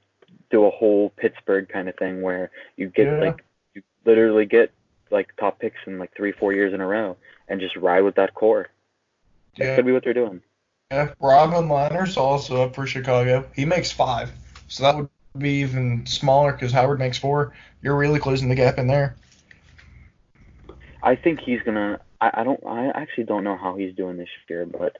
do 0.51 0.65
a 0.65 0.71
whole 0.71 1.11
Pittsburgh 1.11 1.69
kind 1.69 1.89
of 1.89 1.97
thing 1.97 2.23
where 2.23 2.51
you 2.77 2.89
get 2.89 3.07
Yeah. 3.07 3.21
like 3.21 3.45
you 3.75 3.83
literally 4.05 4.47
get 4.47 4.73
like 5.11 5.35
top 5.37 5.59
picks 5.59 5.79
in 5.87 5.99
like 5.99 6.15
three, 6.17 6.33
four 6.33 6.53
years 6.53 6.73
in 6.75 6.81
a 6.81 6.87
row 6.87 7.17
and 7.49 7.61
just 7.61 7.77
ride 7.77 8.03
with 8.03 8.15
that 8.17 8.35
core. 8.35 8.69
That 9.59 9.65
Yeah, 9.65 9.77
could 9.77 9.87
be 9.87 9.93
what 9.93 10.05
they're 10.05 10.15
doing. 10.15 10.43
yeah. 10.91 11.13
Robin 11.21 11.69
Lehner's 11.69 12.17
also 12.17 12.63
up 12.65 12.75
for 12.75 12.87
Chicago. 12.87 13.45
He 13.55 13.65
makes 13.65 13.91
five, 13.91 14.33
so 14.69 14.83
that 14.83 14.97
would 14.97 15.09
be 15.39 15.61
even 15.61 16.07
smaller 16.07 16.53
because 16.53 16.73
Howard 16.73 16.99
makes 16.99 17.19
four. 17.19 17.53
You're 17.83 17.97
really 17.97 18.19
closing 18.19 18.49
the 18.49 18.55
gap 18.55 18.79
in 18.79 18.87
there. 18.87 19.17
I 21.03 21.15
think 21.15 21.41
he's 21.41 21.63
gonna. 21.63 22.01
I, 22.21 22.31
I 22.35 22.45
don't. 22.45 22.65
I 22.67 22.89
actually 22.89 23.25
don't 23.25 23.45
know 23.45 23.57
how 23.57 23.77
he's 23.77 23.95
doing 23.95 24.17
this 24.17 24.29
year, 24.49 24.67
but 24.67 24.97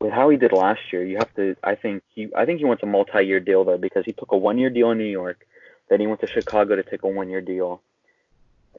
with 0.00 0.12
how 0.12 0.28
he 0.30 0.36
did 0.36 0.52
last 0.52 0.80
year, 0.92 1.04
you 1.04 1.16
have 1.18 1.34
to. 1.34 1.56
I 1.62 1.74
think 1.74 2.02
he. 2.14 2.28
I 2.36 2.44
think 2.44 2.58
he 2.58 2.64
wants 2.64 2.82
a 2.82 2.86
multi-year 2.86 3.40
deal 3.40 3.64
though 3.64 3.78
because 3.78 4.04
he 4.04 4.12
took 4.12 4.32
a 4.32 4.36
one-year 4.36 4.70
deal 4.70 4.90
in 4.90 4.98
New 4.98 5.04
York, 5.04 5.46
then 5.88 6.00
he 6.00 6.06
went 6.06 6.20
to 6.20 6.26
Chicago 6.26 6.76
to 6.76 6.82
take 6.82 7.02
a 7.02 7.08
one-year 7.08 7.40
deal. 7.40 7.80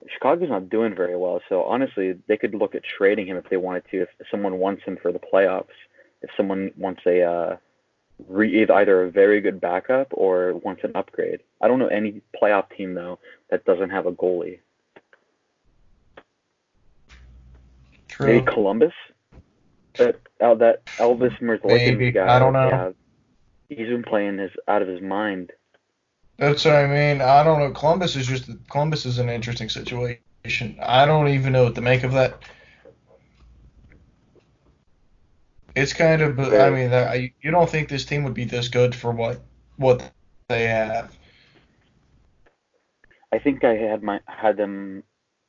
Chicago's 0.07 0.49
not 0.49 0.69
doing 0.69 0.95
very 0.95 1.15
well, 1.15 1.41
so 1.47 1.63
honestly, 1.63 2.15
they 2.27 2.37
could 2.37 2.55
look 2.55 2.73
at 2.73 2.83
trading 2.83 3.27
him 3.27 3.37
if 3.37 3.49
they 3.49 3.57
wanted 3.57 3.83
to. 3.91 4.01
If 4.01 4.09
someone 4.31 4.57
wants 4.57 4.83
him 4.83 4.97
for 5.01 5.11
the 5.11 5.19
playoffs, 5.19 5.77
if 6.21 6.31
someone 6.35 6.71
wants 6.75 7.01
a 7.05 7.21
uh, 7.21 7.57
re- 8.27 8.67
either 8.69 9.03
a 9.03 9.11
very 9.11 9.41
good 9.41 9.59
backup 9.61 10.07
or 10.11 10.53
wants 10.53 10.83
an 10.83 10.91
upgrade. 10.95 11.41
I 11.61 11.67
don't 11.67 11.79
know 11.79 11.87
any 11.87 12.21
playoff 12.41 12.65
team 12.75 12.93
though 12.93 13.19
that 13.49 13.65
doesn't 13.65 13.89
have 13.89 14.05
a 14.05 14.11
goalie. 14.11 14.59
True. 18.21 18.34
Maybe 18.34 18.45
Columbus. 18.45 18.93
That 19.95 20.21
uh, 20.39 20.55
that 20.55 20.86
Elvis 20.97 21.41
Maybe. 21.41 21.60
Merzlikins 21.60 22.13
guy. 22.13 22.36
I 22.36 22.39
don't 22.39 22.53
know. 22.53 22.67
Yeah, 22.67 22.91
he's 23.67 23.88
been 23.88 24.03
playing 24.03 24.38
his 24.38 24.51
out 24.67 24.81
of 24.81 24.88
his 24.88 25.01
mind. 25.01 25.51
That's 26.38 26.63
what 26.65 26.75
I 26.75 26.88
mean. 26.88 27.21
I 27.21 27.43
don't 27.43 27.60
know. 27.60 27.71
Columbus 27.71 28.15
is 28.15 28.27
just 28.27 28.49
Columbus 28.69 29.05
is 29.05 29.17
an 29.17 29.29
interesting 29.29 29.69
situation. 29.69 30.77
I 30.81 31.05
don't 31.05 31.29
even 31.29 31.51
know 31.53 31.63
what 31.63 31.75
to 31.75 31.81
make 31.81 32.03
of 32.03 32.13
that. 32.13 32.41
It's 35.75 35.93
kind 35.93 36.21
of. 36.21 36.39
I 36.39 36.69
mean, 36.69 36.93
I, 36.93 37.34
you 37.41 37.51
don't 37.51 37.69
think 37.69 37.89
this 37.89 38.05
team 38.05 38.23
would 38.23 38.34
be 38.34 38.45
this 38.45 38.67
good 38.67 38.93
for 38.93 39.12
what 39.12 39.41
what 39.77 40.12
they 40.47 40.67
have? 40.67 41.15
I 43.34 43.39
think 43.39 43.63
I 43.63 43.75
had 43.75 44.03
my 44.03 44.19
had 44.27 44.57
them 44.57 45.03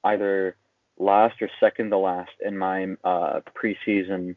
either 0.04 0.56
last 0.98 1.40
or 1.42 1.50
second 1.61 1.90
to 1.90 1.98
last 1.98 2.33
in 2.44 2.57
my 2.57 2.94
uh, 3.05 3.40
preseason 3.55 4.37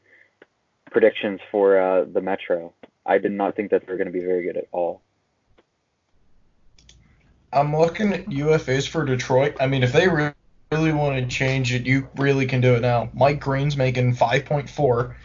predictions 0.91 1.39
for 1.51 1.79
uh, 1.79 2.05
the 2.05 2.21
Metro. 2.21 2.73
I 3.05 3.17
did 3.17 3.31
not 3.31 3.55
think 3.55 3.71
that 3.71 3.85
they 3.85 3.91
were 3.91 3.97
going 3.97 4.07
to 4.07 4.13
be 4.13 4.25
very 4.25 4.43
good 4.43 4.57
at 4.57 4.67
all. 4.71 5.01
I'm 7.53 7.75
looking 7.75 8.13
at 8.13 8.25
UFAs 8.25 8.87
for 8.87 9.05
Detroit. 9.05 9.55
I 9.59 9.67
mean, 9.67 9.83
if 9.83 9.93
they 9.93 10.07
re- 10.07 10.33
really 10.71 10.91
want 10.91 11.17
to 11.17 11.25
change 11.27 11.73
it, 11.73 11.85
you 11.85 12.07
really 12.15 12.45
can 12.45 12.61
do 12.61 12.75
it 12.75 12.81
now. 12.81 13.09
Mike 13.13 13.39
Green's 13.39 13.77
making 13.77 14.15
5.4. 14.15 15.15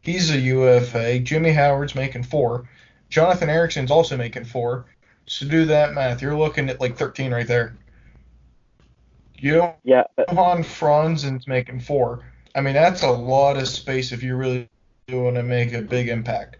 He's 0.00 0.30
a 0.30 0.38
UFA. 0.38 1.18
Jimmy 1.18 1.52
Howard's 1.52 1.94
making 1.94 2.24
four. 2.24 2.68
Jonathan 3.08 3.48
Ericsson's 3.48 3.90
also 3.90 4.16
making 4.16 4.44
four. 4.44 4.86
So 5.26 5.46
do 5.46 5.64
that 5.66 5.94
math. 5.94 6.20
You're 6.20 6.36
looking 6.36 6.68
at 6.68 6.80
like 6.80 6.96
13 6.96 7.32
right 7.32 7.46
there. 7.46 7.76
You 9.44 9.58
know, 9.58 9.76
Yeah, 9.84 10.04
uh, 10.16 10.24
Johan 10.30 10.62
Franzen's 10.62 11.46
making 11.46 11.80
four. 11.80 12.24
I 12.54 12.62
mean, 12.62 12.72
that's 12.72 13.02
a 13.02 13.10
lot 13.10 13.58
of 13.58 13.68
space 13.68 14.10
if 14.10 14.22
you 14.22 14.36
really 14.36 14.70
want 15.10 15.36
to 15.36 15.42
make 15.42 15.74
a 15.74 15.82
big 15.82 16.08
impact. 16.08 16.56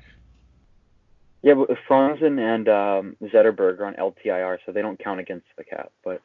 yeah, 1.43 1.55
but 1.55 1.71
Franzen 1.89 2.39
and 2.39 2.69
um, 2.69 3.17
Zetterberg 3.23 3.81
are 3.81 3.87
on 3.87 3.95
LTIR, 3.95 4.59
so 4.67 4.73
they 4.73 4.83
don't 4.83 5.03
count 5.03 5.19
against 5.19 5.47
the 5.57 5.65
cap. 5.65 5.93
But 6.05 6.21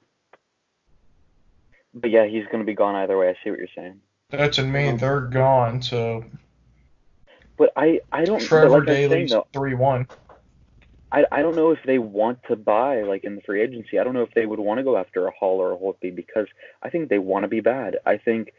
but 1.94 2.10
yeah, 2.10 2.26
he's 2.26 2.44
going 2.48 2.60
to 2.60 2.66
be 2.66 2.76
gone 2.76 2.96
either 2.96 3.18
way. 3.18 3.30
I 3.30 3.38
see 3.42 3.52
what 3.52 3.60
you're 3.60 3.70
saying. 3.74 4.02
That's 4.30 4.58
doesn't 4.58 4.70
mean 4.70 4.98
they're 4.98 5.22
gone. 5.22 5.82
So 5.82 6.26
But 7.56 7.72
I 7.78 8.02
I 8.12 8.26
don't. 8.26 8.42
Trevor 8.42 8.82
like 8.82 8.86
Daley's 8.86 9.32
though, 9.32 9.48
3 9.54 9.76
1. 9.76 10.08
I, 11.12 11.26
I 11.32 11.42
don't 11.42 11.56
know 11.56 11.72
if 11.72 11.80
they 11.86 11.98
want 11.98 12.40
to 12.50 12.56
buy 12.56 13.02
like 13.02 13.24
in 13.24 13.36
the 13.36 13.42
free 13.42 13.62
agency. 13.62 14.00
I 14.00 14.04
don't 14.04 14.14
know 14.14 14.24
if 14.24 14.34
they 14.34 14.46
would 14.46 14.60
want 14.60 14.78
to 14.80 14.84
go 14.84 14.98
after 14.98 15.28
a 15.28 15.32
Hall 15.32 15.60
or 15.60 15.74
a 15.74 15.78
Holtby 15.78 16.16
because 16.16 16.48
I 16.84 16.90
think 16.90 17.10
they 17.10 17.20
want 17.20 17.44
to 17.44 17.48
be 17.48 17.62
bad. 17.62 17.98
I 18.06 18.18
think 18.18 18.54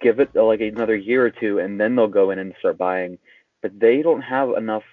give 0.00 0.20
it 0.20 0.34
like 0.34 0.60
another 0.60 0.96
year 0.96 1.24
or 1.26 1.30
two 1.30 1.58
and 1.58 1.80
then 1.80 1.96
they'll 1.96 2.06
go 2.08 2.30
in 2.30 2.38
and 2.38 2.54
start 2.58 2.78
buying. 2.78 3.18
But 3.60 3.78
they 3.78 4.02
don't 4.02 4.22
have 4.22 4.50
enough 4.50 4.84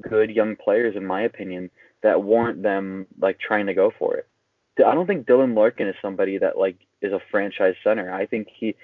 good 0.00 0.30
young 0.30 0.56
players, 0.56 0.96
in 0.96 1.06
my 1.06 1.22
opinion, 1.22 1.70
that 2.02 2.22
warrant 2.22 2.62
them 2.62 3.06
like 3.18 3.38
trying 3.38 3.66
to 3.66 3.74
go 3.74 3.92
for 3.98 4.16
it. 4.16 4.28
I 4.84 4.94
don't 4.94 5.06
think 5.06 5.26
Dylan 5.26 5.54
Larkin 5.54 5.88
is 5.88 5.94
somebody 6.02 6.38
that 6.38 6.58
like 6.58 6.76
is 7.00 7.12
a 7.12 7.20
franchise 7.30 7.76
center. 7.84 8.12
I 8.12 8.26
think 8.26 8.48
he 8.52 8.74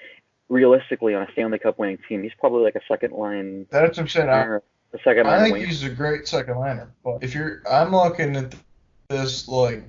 realistically 0.47 1.15
on 1.15 1.23
a 1.23 1.31
Stanley 1.33 1.59
Cup 1.59 1.77
winning 1.77 1.97
team, 2.07 2.23
he's 2.23 2.31
probably 2.39 2.63
like 2.63 2.75
a 2.75 2.81
second 2.87 3.13
line 3.13 3.67
That's 3.69 3.97
what 3.97 4.03
I'm 4.03 4.07
saying. 4.07 4.29
I, 4.29 4.59
a 4.93 4.99
second 5.03 5.27
I 5.27 5.43
think 5.43 5.53
wing. 5.53 5.65
he's 5.65 5.83
a 5.83 5.89
great 5.89 6.27
second 6.27 6.57
liner. 6.57 6.91
But 7.03 7.23
if 7.23 7.33
you're, 7.33 7.61
I'm 7.69 7.91
looking 7.91 8.35
at 8.35 8.53
this 9.07 9.47
like 9.47 9.83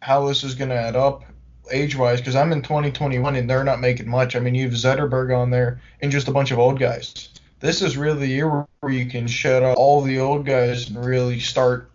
how 0.00 0.26
this 0.26 0.44
is 0.44 0.54
going 0.54 0.70
to 0.70 0.76
add 0.76 0.96
up 0.96 1.24
age 1.70 1.96
wise 1.96 2.20
because 2.20 2.36
I'm 2.36 2.52
in 2.52 2.62
2021 2.62 3.36
and 3.36 3.48
they're 3.48 3.64
not 3.64 3.80
making 3.80 4.08
much. 4.08 4.36
I 4.36 4.40
mean, 4.40 4.54
you 4.54 4.64
have 4.64 4.72
Zetterberg 4.72 5.36
on 5.36 5.50
there 5.50 5.80
and 6.02 6.12
just 6.12 6.28
a 6.28 6.32
bunch 6.32 6.50
of 6.50 6.58
old 6.58 6.78
guys. 6.78 7.30
This 7.60 7.80
is 7.80 7.96
really 7.96 8.18
the 8.18 8.26
year 8.26 8.66
where 8.80 8.92
you 8.92 9.06
can 9.06 9.26
shut 9.26 9.62
up 9.62 9.78
all 9.78 10.02
the 10.02 10.18
old 10.18 10.44
guys 10.44 10.88
and 10.90 11.02
really 11.02 11.40
start 11.40 11.90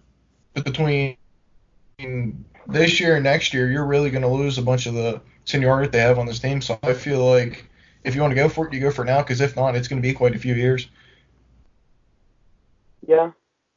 between 0.56 1.16
this 2.68 3.00
year 3.00 3.16
and 3.16 3.24
next 3.24 3.54
year. 3.54 3.70
You're 3.70 3.86
really 3.86 4.10
going 4.10 4.24
to 4.24 4.28
lose 4.28 4.58
a 4.58 4.64
bunch 4.64 4.88
of 4.88 4.96
the 4.96 5.22
seniority 5.46 5.90
they 5.90 6.00
have 6.00 6.18
on 6.18 6.26
this 6.26 6.40
team. 6.40 6.62
So 6.62 6.80
I 6.82 6.94
feel 6.94 7.24
like 7.24 7.70
if 8.04 8.16
you 8.16 8.22
want 8.22 8.32
to 8.32 8.36
go 8.36 8.50
for 8.50 8.68
it, 8.68 8.74
you 8.74 8.80
go 8.80 8.90
for 8.90 9.04
it 9.04 9.08
now. 9.08 9.22
Because 9.22 9.42
if 9.42 9.56
not, 9.56 9.76
it's 9.76 9.88
going 9.88 10.02
to 10.02 10.08
be 10.08 10.14
quite 10.14 10.36
a 10.36 10.40
few 10.40 10.56
years. 10.56 10.90
Yeah, 13.10 13.32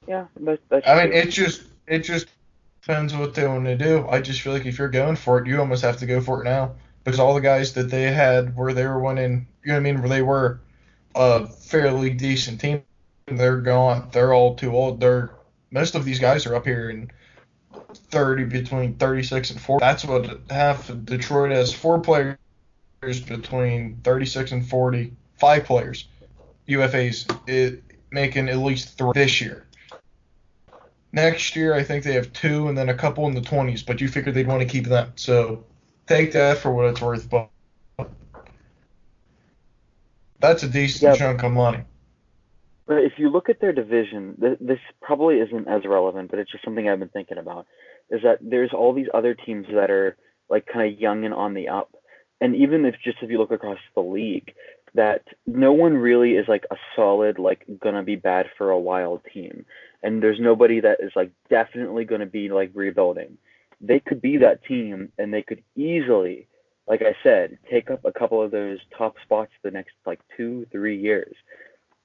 yeah. 0.06 0.26
That's 0.68 0.86
I 0.86 0.94
mean, 0.94 1.10
true. 1.10 1.20
it 1.20 1.30
just 1.30 1.62
it 1.86 2.00
just 2.00 2.26
depends 2.82 3.14
what 3.16 3.32
they 3.34 3.48
want 3.48 3.64
to 3.64 3.78
do. 3.78 4.06
I 4.10 4.20
just 4.20 4.42
feel 4.42 4.52
like 4.52 4.66
if 4.66 4.76
you're 4.78 4.90
going 4.90 5.16
for 5.16 5.38
it, 5.38 5.46
you 5.46 5.58
almost 5.58 5.82
have 5.82 5.96
to 5.98 6.06
go 6.06 6.20
for 6.20 6.42
it 6.42 6.44
now 6.44 6.72
because 7.02 7.18
all 7.18 7.32
the 7.32 7.40
guys 7.40 7.72
that 7.72 7.84
they 7.84 8.12
had 8.12 8.54
where 8.54 8.74
they 8.74 8.86
were 8.86 8.98
winning, 8.98 9.46
you 9.64 9.68
know 9.68 9.74
what 9.74 9.80
I 9.80 9.80
mean, 9.80 10.00
where 10.00 10.08
they 10.10 10.20
were 10.20 10.60
a 11.14 11.46
fairly 11.46 12.10
decent 12.10 12.60
team, 12.60 12.82
they're 13.26 13.62
gone. 13.62 14.10
They're 14.12 14.34
all 14.34 14.54
too 14.54 14.76
old. 14.76 15.00
They're 15.00 15.30
most 15.70 15.94
of 15.94 16.04
these 16.04 16.18
guys 16.18 16.44
are 16.44 16.54
up 16.54 16.66
here 16.66 16.90
in 16.90 17.10
30 17.94 18.44
between 18.44 18.96
36 18.96 19.52
and 19.52 19.60
40. 19.62 19.82
That's 19.82 20.04
what 20.04 20.40
half 20.50 20.90
of 20.90 21.06
Detroit 21.06 21.52
has. 21.52 21.72
Four 21.72 22.00
players 22.00 22.36
between 23.00 23.96
36 24.04 24.52
and 24.52 24.68
40. 24.68 25.14
Five 25.38 25.64
players, 25.64 26.06
UFAs, 26.68 27.26
it, 27.48 27.82
making 28.12 28.48
at 28.48 28.58
least 28.58 28.96
three 28.98 29.12
this 29.14 29.40
year. 29.40 29.66
Next 31.12 31.56
year, 31.56 31.74
I 31.74 31.82
think 31.82 32.04
they 32.04 32.14
have 32.14 32.32
two 32.32 32.68
and 32.68 32.76
then 32.76 32.88
a 32.88 32.94
couple 32.94 33.26
in 33.26 33.34
the 33.34 33.40
20s, 33.40 33.84
but 33.84 34.00
you 34.00 34.08
figured 34.08 34.34
they'd 34.34 34.46
want 34.46 34.60
to 34.60 34.68
keep 34.68 34.86
them. 34.86 35.12
So 35.16 35.64
take 36.06 36.32
that 36.32 36.58
for 36.58 36.72
what 36.72 36.86
it's 36.86 37.00
worth. 37.00 37.28
But 37.28 37.50
that's 40.40 40.62
a 40.62 40.68
decent 40.68 41.12
Yeah. 41.12 41.16
chunk 41.16 41.42
of 41.42 41.52
money. 41.52 41.84
But 42.86 43.04
if 43.04 43.12
you 43.18 43.30
look 43.30 43.48
at 43.48 43.60
their 43.60 43.72
division, 43.72 44.36
th- 44.40 44.58
this 44.60 44.80
probably 45.00 45.38
isn't 45.40 45.68
as 45.68 45.84
relevant, 45.84 46.30
but 46.30 46.38
it's 46.40 46.50
just 46.50 46.64
something 46.64 46.88
I've 46.88 46.98
been 46.98 47.08
thinking 47.08 47.38
about. 47.38 47.66
Is 48.10 48.22
that 48.22 48.38
there's 48.40 48.72
all 48.72 48.92
these 48.92 49.08
other 49.14 49.34
teams 49.34 49.66
that 49.72 49.90
are 49.90 50.16
like 50.50 50.66
kind 50.66 50.92
of 50.92 51.00
young 51.00 51.24
and 51.24 51.32
on 51.32 51.54
the 51.54 51.68
up, 51.68 51.94
and 52.40 52.56
even 52.56 52.84
if 52.84 52.96
just 53.02 53.18
if 53.22 53.30
you 53.30 53.38
look 53.38 53.52
across 53.52 53.78
the 53.94 54.02
league, 54.02 54.52
that 54.94 55.22
no 55.46 55.72
one 55.72 55.94
really 55.96 56.32
is 56.32 56.48
like 56.48 56.64
a 56.70 56.76
solid 56.94 57.38
like 57.38 57.64
gonna 57.82 58.02
be 58.02 58.16
bad 58.16 58.46
for 58.58 58.70
a 58.70 58.78
while 58.78 59.22
team, 59.32 59.64
and 60.02 60.22
there's 60.22 60.40
nobody 60.40 60.80
that 60.80 60.98
is 61.00 61.12
like 61.16 61.30
definitely 61.48 62.04
gonna 62.04 62.26
be 62.26 62.48
like 62.48 62.70
rebuilding. 62.74 63.38
They 63.80 64.00
could 64.00 64.20
be 64.20 64.36
that 64.38 64.64
team, 64.64 65.10
and 65.18 65.32
they 65.32 65.42
could 65.42 65.62
easily, 65.76 66.46
like 66.86 67.02
I 67.02 67.16
said, 67.22 67.58
take 67.70 67.90
up 67.90 68.04
a 68.04 68.12
couple 68.12 68.40
of 68.40 68.50
those 68.50 68.78
top 68.96 69.16
spots 69.22 69.52
the 69.62 69.70
next 69.70 69.94
like 70.06 70.20
two, 70.36 70.66
three 70.70 71.00
years 71.00 71.34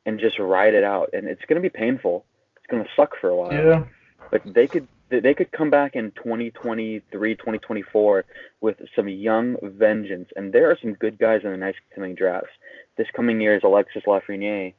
and 0.08 0.20
just 0.20 0.40
ride 0.40 0.74
it 0.74 0.86
out. 0.86 1.10
And 1.14 1.28
it's 1.28 1.42
to 1.58 1.60
be 1.60 1.70
painful. 1.70 2.26
It's 2.56 2.66
to 2.84 2.90
suck 2.96 3.12
for 3.22 3.30
a 3.30 3.36
while. 3.36 3.54
Yeah. 3.54 3.84
But 4.32 4.42
they 4.46 4.66
could 4.66 4.88
they 5.10 5.34
could 5.34 5.52
come 5.52 5.70
back 5.70 5.96
in 5.96 6.12
2023, 6.12 7.36
2024 7.36 8.26
with 8.60 8.76
some 8.96 9.08
young 9.08 9.56
vengeance. 9.62 10.30
And 10.36 10.52
there 10.52 10.70
are 10.70 10.78
some 10.82 10.94
good 10.94 11.18
guys 11.18 11.42
in 11.44 11.52
the 11.52 11.58
next 11.58 11.80
coming 11.94 12.16
drafts. 12.16 12.50
This 12.98 13.08
coming 13.16 13.40
year 13.40 13.56
is 13.56 13.64
Alexis 13.64 14.04
Lafreniere 14.08 14.74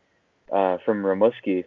uh, 0.53 0.79
from 0.85 1.03
Rimouski. 1.03 1.65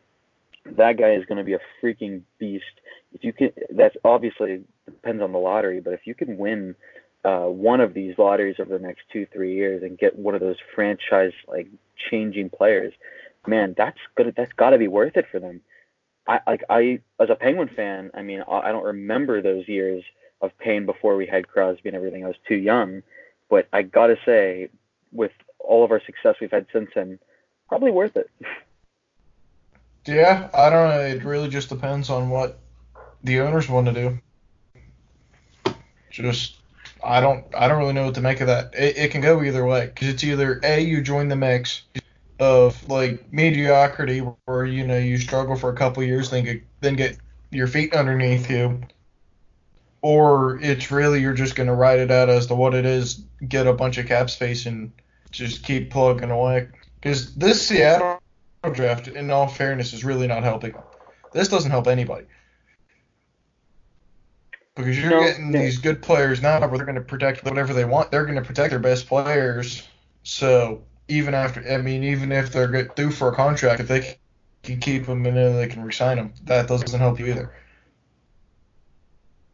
That 0.65 0.97
guy 0.97 1.13
is 1.13 1.25
going 1.25 1.37
to 1.37 1.43
be 1.43 1.53
a 1.53 1.59
freaking 1.81 2.21
beast. 2.37 2.65
If 3.13 3.23
you 3.23 3.33
can, 3.33 3.51
that's 3.71 3.95
obviously 4.03 4.63
depends 4.85 5.23
on 5.23 5.31
the 5.31 5.39
lottery. 5.39 5.79
But 5.79 5.93
if 5.93 6.01
you 6.05 6.13
can 6.13 6.37
win 6.37 6.75
uh, 7.23 7.45
one 7.45 7.79
of 7.79 7.93
these 7.93 8.17
lotteries 8.17 8.57
over 8.59 8.77
the 8.77 8.83
next 8.83 9.03
two, 9.11 9.25
three 9.31 9.55
years 9.55 9.81
and 9.81 9.97
get 9.97 10.19
one 10.19 10.35
of 10.35 10.41
those 10.41 10.57
franchise 10.75 11.33
like 11.47 11.67
changing 12.09 12.49
players, 12.49 12.93
man, 13.47 13.73
that's 13.77 13.97
good. 14.15 14.33
That's 14.35 14.53
got 14.53 14.71
to 14.71 14.77
be 14.77 14.87
worth 14.87 15.17
it 15.17 15.25
for 15.31 15.39
them. 15.39 15.61
I 16.27 16.39
like 16.45 16.63
I 16.69 16.99
as 17.19 17.29
a 17.29 17.35
Penguin 17.35 17.69
fan. 17.75 18.11
I 18.13 18.21
mean, 18.21 18.43
I 18.47 18.71
don't 18.71 18.85
remember 18.85 19.41
those 19.41 19.67
years 19.67 20.03
of 20.41 20.57
pain 20.57 20.85
before 20.85 21.15
we 21.15 21.25
had 21.25 21.47
Crosby 21.47 21.89
and 21.89 21.95
everything. 21.95 22.23
I 22.23 22.27
was 22.27 22.37
too 22.47 22.55
young, 22.55 23.03
but 23.49 23.67
I 23.73 23.81
gotta 23.81 24.17
say, 24.25 24.69
with 25.11 25.31
all 25.63 25.83
of 25.83 25.91
our 25.91 26.01
success 26.05 26.35
we've 26.41 26.51
had 26.51 26.65
since 26.73 26.89
then, 26.95 27.19
probably 27.67 27.91
worth 27.91 28.15
it. 28.17 28.29
Yeah, 30.05 30.49
I 30.53 30.69
don't 30.69 30.89
know. 30.89 31.01
It 31.01 31.23
really 31.23 31.49
just 31.49 31.69
depends 31.69 32.09
on 32.09 32.29
what 32.29 32.59
the 33.23 33.39
owners 33.41 33.69
want 33.69 33.87
to 33.87 33.93
do. 33.93 35.73
Just, 36.09 36.57
I 37.03 37.21
don't, 37.21 37.45
I 37.55 37.67
don't 37.67 37.77
really 37.77 37.93
know 37.93 38.05
what 38.05 38.15
to 38.15 38.21
make 38.21 38.41
of 38.41 38.47
that. 38.47 38.73
It, 38.73 38.97
it 38.97 39.11
can 39.11 39.21
go 39.21 39.41
either 39.43 39.65
way 39.65 39.87
because 39.87 40.07
it's 40.07 40.23
either 40.23 40.59
a 40.63 40.81
you 40.81 41.01
join 41.01 41.27
the 41.27 41.35
mix 41.35 41.83
of 42.41 42.89
like 42.89 43.31
mediocrity 43.31 44.19
where 44.45 44.65
you 44.65 44.85
know 44.85 44.97
you 44.97 45.17
struggle 45.19 45.55
for 45.55 45.69
a 45.69 45.75
couple 45.75 46.01
years, 46.01 46.31
then 46.31 46.43
get 46.43 46.63
then 46.81 46.95
get 46.95 47.17
your 47.51 47.67
feet 47.67 47.93
underneath 47.93 48.49
you, 48.49 48.81
or 50.01 50.59
it's 50.59 50.89
really 50.89 51.21
you're 51.21 51.33
just 51.33 51.55
gonna 51.55 51.75
ride 51.75 51.99
it 51.99 52.09
out 52.09 52.29
as 52.29 52.47
to 52.47 52.55
what 52.55 52.73
it 52.73 52.85
is, 52.85 53.23
get 53.47 53.67
a 53.67 53.73
bunch 53.73 53.99
of 53.99 54.07
cap 54.07 54.29
space 54.31 54.65
and 54.65 54.91
just 55.31 55.63
keep 55.63 55.91
plugging 55.91 56.31
away. 56.31 56.67
Because 56.99 57.33
this 57.35 57.67
Seattle 57.67 58.19
draft, 58.71 59.07
in 59.07 59.31
all 59.31 59.47
fairness, 59.47 59.93
is 59.93 60.03
really 60.03 60.27
not 60.27 60.43
helping. 60.43 60.75
This 61.33 61.47
doesn't 61.47 61.71
help 61.71 61.87
anybody. 61.87 62.25
Because 64.75 65.01
you're 65.01 65.11
No, 65.11 65.19
getting 65.19 65.51
these 65.51 65.79
good 65.79 66.01
players 66.01 66.41
now 66.41 66.59
where 66.59 66.77
they're 66.77 66.85
going 66.85 66.95
to 66.95 67.01
protect 67.01 67.43
whatever 67.43 67.73
they 67.73 67.85
want. 67.85 68.11
They're 68.11 68.25
going 68.25 68.35
to 68.35 68.43
protect 68.43 68.69
their 68.69 68.79
best 68.79 69.07
players. 69.07 69.87
So 70.23 70.83
even 71.07 71.33
after, 71.33 71.67
I 71.69 71.77
mean, 71.77 72.03
even 72.03 72.31
if 72.31 72.53
they're 72.53 72.67
get 72.67 72.95
due 72.95 73.11
for 73.11 73.29
a 73.29 73.35
contract, 73.35 73.81
if 73.81 73.87
they 73.87 74.17
can 74.63 74.79
keep 74.79 75.07
them 75.07 75.25
and 75.25 75.35
then 75.35 75.55
they 75.55 75.67
can 75.67 75.83
resign 75.83 76.17
them, 76.17 76.33
that 76.43 76.67
doesn't 76.67 76.99
help 76.99 77.19
you 77.19 77.27
either. 77.27 77.53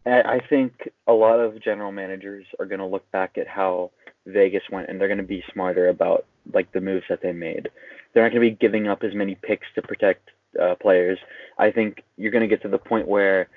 I 0.06 0.40
think 0.50 0.90
a 1.06 1.14
lot 1.14 1.40
of 1.40 1.62
general 1.62 1.92
managers 1.92 2.46
are 2.60 2.66
going 2.66 2.80
to 2.80 2.86
look 2.86 3.10
back 3.12 3.38
at 3.38 3.48
how 3.48 3.92
Vegas 4.28 4.64
went, 4.72 4.90
and 4.90 5.00
they're 5.00 5.08
going 5.08 5.18
to 5.18 5.24
be 5.24 5.44
smarter 5.54 5.88
about 5.88 6.26
like 6.54 6.72
the 6.72 6.82
moves 6.82 7.06
that 7.10 7.22
they 7.22 7.32
made. 7.32 7.70
They're 8.14 8.24
not 8.24 8.32
going 8.32 8.44
to 8.44 8.52
be 8.52 8.56
giving 8.56 8.88
up 8.88 9.04
as 9.04 9.14
many 9.14 9.36
picks 9.36 9.68
to 9.76 9.82
protect 9.82 10.30
uh, 10.62 10.76
players. 10.76 11.18
I 11.58 11.72
think 11.72 12.04
you're 12.18 12.32
going 12.32 12.42
to 12.42 12.48
get 12.48 12.62
to 12.64 12.70
the 12.70 12.78
point 12.78 13.08
where 13.08 13.50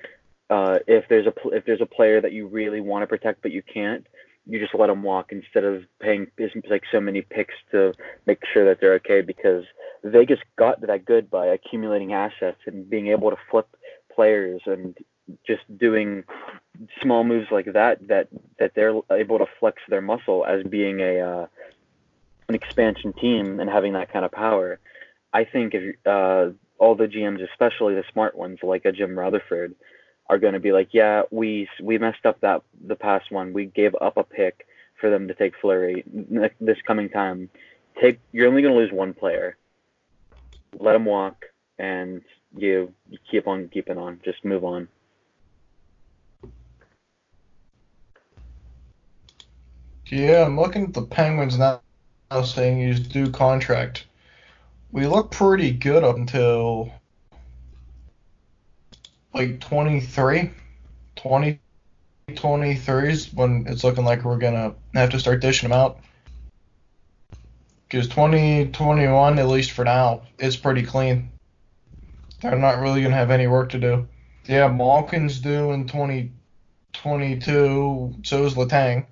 uh, 0.48 0.78
if 0.86 1.04
there's 1.08 1.26
a 1.26 1.32
if 1.48 1.64
there's 1.64 1.80
a 1.80 1.86
player 1.86 2.20
that 2.20 2.32
you 2.32 2.46
really 2.46 2.80
want 2.80 3.02
to 3.02 3.06
protect 3.06 3.42
but 3.42 3.52
you 3.52 3.62
can't, 3.62 4.06
you 4.46 4.58
just 4.58 4.74
let 4.74 4.88
them 4.88 5.02
walk 5.02 5.32
instead 5.32 5.64
of 5.64 5.84
paying 6.00 6.26
like 6.68 6.82
so 6.90 7.00
many 7.00 7.22
picks 7.22 7.54
to 7.70 7.92
make 8.26 8.40
sure 8.52 8.64
that 8.64 8.80
they're 8.80 8.94
okay. 8.94 9.20
Because 9.20 9.64
Vegas 10.04 10.40
got 10.56 10.80
that 10.82 11.04
good 11.04 11.30
by 11.30 11.46
accumulating 11.46 12.12
assets 12.12 12.58
and 12.66 12.88
being 12.88 13.08
able 13.08 13.30
to 13.30 13.36
flip 13.50 13.68
players 14.14 14.60
and 14.66 14.96
just 15.46 15.62
doing 15.78 16.24
small 17.02 17.24
moves 17.24 17.48
like 17.50 17.72
that 17.72 18.06
that 18.08 18.28
that 18.58 18.72
they're 18.74 18.98
able 19.10 19.38
to 19.38 19.46
flex 19.58 19.82
their 19.88 20.00
muscle 20.00 20.44
as 20.44 20.62
being 20.64 21.00
a 21.00 21.20
uh, 21.20 21.46
an 22.48 22.54
expansion 22.54 23.12
team 23.12 23.60
and 23.60 23.70
having 23.70 23.92
that 23.92 24.12
kind 24.12 24.24
of 24.24 24.32
power. 24.32 24.78
I 25.32 25.44
think 25.44 25.74
if 25.74 25.96
uh, 26.06 26.50
all 26.78 26.94
the 26.94 27.06
GMs, 27.06 27.48
especially 27.50 27.94
the 27.94 28.04
smart 28.12 28.36
ones 28.36 28.58
like 28.62 28.84
a 28.84 28.92
Jim 28.92 29.16
Rutherford, 29.16 29.74
are 30.28 30.38
going 30.38 30.54
to 30.54 30.60
be 30.60 30.72
like, 30.72 30.88
yeah, 30.92 31.22
we 31.30 31.68
we 31.80 31.98
messed 31.98 32.24
up 32.24 32.40
that 32.40 32.62
the 32.86 32.96
past 32.96 33.30
one. 33.30 33.52
We 33.52 33.66
gave 33.66 33.94
up 34.00 34.16
a 34.16 34.24
pick 34.24 34.66
for 35.00 35.10
them 35.10 35.28
to 35.28 35.34
take 35.34 35.54
Fleury 35.60 36.04
this 36.60 36.78
coming 36.86 37.08
time. 37.08 37.50
Take 38.00 38.20
you're 38.32 38.48
only 38.48 38.62
going 38.62 38.74
to 38.74 38.80
lose 38.80 38.92
one 38.92 39.14
player. 39.14 39.56
Let 40.78 40.94
him 40.94 41.04
walk, 41.04 41.46
and 41.78 42.22
you, 42.56 42.92
you 43.08 43.18
keep 43.30 43.48
on 43.48 43.68
keeping 43.68 43.98
on. 43.98 44.20
Just 44.24 44.44
move 44.44 44.64
on. 44.64 44.88
Yeah, 50.10 50.44
I'm 50.44 50.58
looking 50.58 50.86
at 50.86 50.92
the 50.92 51.02
Penguins 51.02 51.56
now, 51.56 51.82
now 52.32 52.42
saying 52.42 52.84
he's 52.84 52.98
due 52.98 53.30
contract. 53.30 54.06
We 54.90 55.06
look 55.06 55.30
pretty 55.30 55.70
good 55.70 56.02
up 56.02 56.16
until 56.16 56.92
like 59.32 59.60
23, 59.60 60.50
2023 61.14 63.12
is 63.12 63.32
when 63.32 63.66
it's 63.68 63.84
looking 63.84 64.04
like 64.04 64.24
we're 64.24 64.38
gonna 64.38 64.74
have 64.94 65.10
to 65.10 65.20
start 65.20 65.40
dishing 65.40 65.68
them 65.68 65.78
out. 65.78 66.00
Because 67.88 68.08
2021, 68.08 69.38
at 69.38 69.46
least 69.46 69.70
for 69.70 69.84
now, 69.84 70.22
it's 70.40 70.56
pretty 70.56 70.82
clean. 70.82 71.30
They're 72.42 72.58
not 72.58 72.80
really 72.80 73.02
gonna 73.02 73.14
have 73.14 73.30
any 73.30 73.46
work 73.46 73.68
to 73.70 73.78
do. 73.78 74.08
Yeah, 74.46 74.66
Malkin's 74.66 75.38
due 75.38 75.70
in 75.70 75.86
2022. 75.86 78.16
So 78.24 78.44
is 78.44 78.54
Letang. 78.54 79.06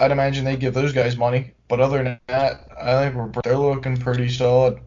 I'd 0.00 0.10
imagine 0.10 0.44
they 0.44 0.56
give 0.56 0.74
those 0.74 0.92
guys 0.92 1.16
money. 1.16 1.52
But 1.68 1.80
other 1.80 2.02
than 2.02 2.20
that, 2.28 2.68
I 2.80 3.02
think 3.02 3.14
we're 3.14 3.42
they're 3.42 3.56
looking 3.56 3.96
pretty 3.96 4.28
solid. 4.28 4.80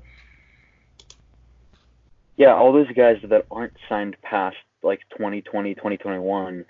Yeah, 2.37 2.55
all 2.55 2.73
those 2.73 2.91
guys 2.95 3.17
that 3.23 3.45
aren't 3.51 3.73
signed 3.87 4.17
past 4.23 4.57
like 4.83 5.01
2020, 5.11 5.75
2021, 5.75 6.65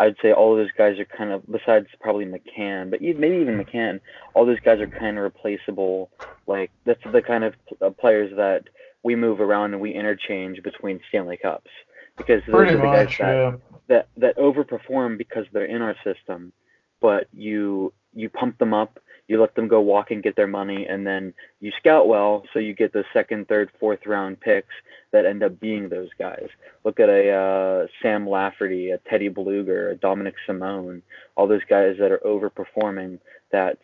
I'd 0.00 0.16
say 0.20 0.32
all 0.32 0.56
those 0.56 0.70
guys 0.76 0.98
are 0.98 1.04
kind 1.04 1.30
of, 1.30 1.44
besides 1.50 1.86
probably 2.00 2.24
McCann, 2.24 2.90
but 2.90 3.00
e- 3.02 3.12
maybe 3.12 3.36
even 3.36 3.62
McCann, 3.62 4.00
all 4.34 4.44
those 4.44 4.60
guys 4.60 4.80
are 4.80 4.88
kind 4.88 5.16
of 5.16 5.22
replaceable. 5.22 6.10
Like, 6.46 6.72
that's 6.84 7.02
the 7.12 7.22
kind 7.22 7.44
of 7.44 7.54
uh, 7.80 7.90
players 7.90 8.34
that 8.36 8.64
we 9.04 9.14
move 9.14 9.40
around 9.40 9.74
and 9.74 9.80
we 9.80 9.92
interchange 9.92 10.62
between 10.62 11.00
Stanley 11.08 11.36
Cups. 11.36 11.70
Because 12.16 12.42
those 12.46 12.54
Pretty 12.54 12.74
are 12.74 12.76
the 12.78 12.82
guys 12.82 13.16
that, 13.18 13.34
yeah. 13.34 13.52
that, 13.88 14.08
that 14.16 14.36
overperform 14.36 15.18
because 15.18 15.46
they're 15.52 15.64
in 15.64 15.82
our 15.82 15.94
system, 16.02 16.52
but 17.02 17.26
you 17.34 17.92
you 18.14 18.28
pump 18.30 18.58
them 18.58 18.72
up, 18.72 18.98
you 19.28 19.40
let 19.40 19.54
them 19.54 19.68
go 19.68 19.80
walk 19.80 20.10
and 20.10 20.22
get 20.22 20.36
their 20.36 20.46
money, 20.46 20.86
and 20.86 21.06
then 21.06 21.34
you 21.60 21.72
scout 21.78 22.06
well, 22.06 22.44
so 22.52 22.58
you 22.58 22.74
get 22.74 22.92
the 22.92 23.04
second, 23.12 23.48
third, 23.48 23.70
fourth 23.80 24.06
round 24.06 24.40
picks 24.40 24.74
that 25.10 25.26
end 25.26 25.42
up 25.42 25.58
being 25.60 25.88
those 25.88 26.10
guys. 26.18 26.48
Look 26.84 27.00
at 27.00 27.08
a 27.08 27.30
uh, 27.30 27.86
Sam 28.00 28.28
Lafferty, 28.28 28.90
a 28.90 28.98
Teddy 28.98 29.30
Blueger, 29.30 29.92
a 29.92 29.96
Dominik 29.96 30.34
Simon, 30.46 31.02
all 31.36 31.46
those 31.46 31.64
guys 31.68 31.96
that 31.98 32.12
are 32.12 32.20
overperforming. 32.24 33.18
That 33.50 33.78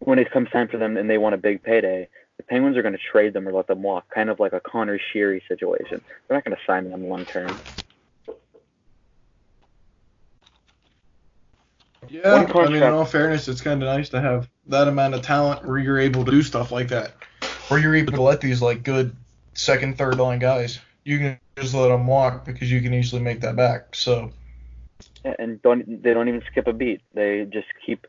when 0.00 0.18
it 0.18 0.30
comes 0.30 0.50
time 0.50 0.68
for 0.68 0.78
them 0.78 0.96
and 0.96 1.08
they 1.08 1.18
want 1.18 1.34
a 1.34 1.38
big 1.38 1.62
payday, 1.62 2.08
the 2.36 2.42
Penguins 2.42 2.76
are 2.76 2.82
going 2.82 2.96
to 2.96 3.10
trade 3.12 3.32
them 3.32 3.48
or 3.48 3.52
let 3.52 3.66
them 3.66 3.82
walk, 3.82 4.10
kind 4.14 4.28
of 4.28 4.40
like 4.40 4.52
a 4.52 4.60
Conor 4.60 4.98
Sheary 4.98 5.40
situation. 5.48 6.00
They're 6.28 6.36
not 6.36 6.44
going 6.44 6.56
to 6.56 6.62
sign 6.66 6.90
them 6.90 7.08
long 7.08 7.24
term. 7.26 7.60
Yeah, 12.08 12.46
I 12.54 12.68
mean, 12.68 12.76
in 12.76 12.82
all 12.82 13.04
fairness, 13.04 13.48
it's 13.48 13.60
kind 13.60 13.82
of 13.82 13.86
nice 13.86 14.08
to 14.10 14.20
have 14.20 14.48
that 14.68 14.88
amount 14.88 15.14
of 15.14 15.22
talent 15.22 15.66
where 15.66 15.78
you're 15.78 15.98
able 15.98 16.24
to 16.24 16.30
do 16.30 16.42
stuff 16.42 16.72
like 16.72 16.88
that, 16.88 17.14
where 17.68 17.80
you're 17.80 17.94
able 17.94 18.12
to 18.12 18.22
let 18.22 18.40
these 18.40 18.62
like 18.62 18.82
good 18.82 19.14
second, 19.54 19.98
third 19.98 20.16
line 20.16 20.38
guys. 20.38 20.78
You 21.04 21.18
can 21.18 21.40
just 21.56 21.74
let 21.74 21.88
them 21.88 22.06
walk 22.06 22.44
because 22.44 22.70
you 22.70 22.80
can 22.80 22.94
easily 22.94 23.22
make 23.22 23.40
that 23.40 23.56
back. 23.56 23.94
So. 23.94 24.32
And 25.38 25.60
don't 25.62 26.02
they 26.02 26.14
don't 26.14 26.28
even 26.28 26.42
skip 26.50 26.66
a 26.66 26.72
beat. 26.72 27.02
They 27.14 27.44
just 27.44 27.66
keep 27.84 28.06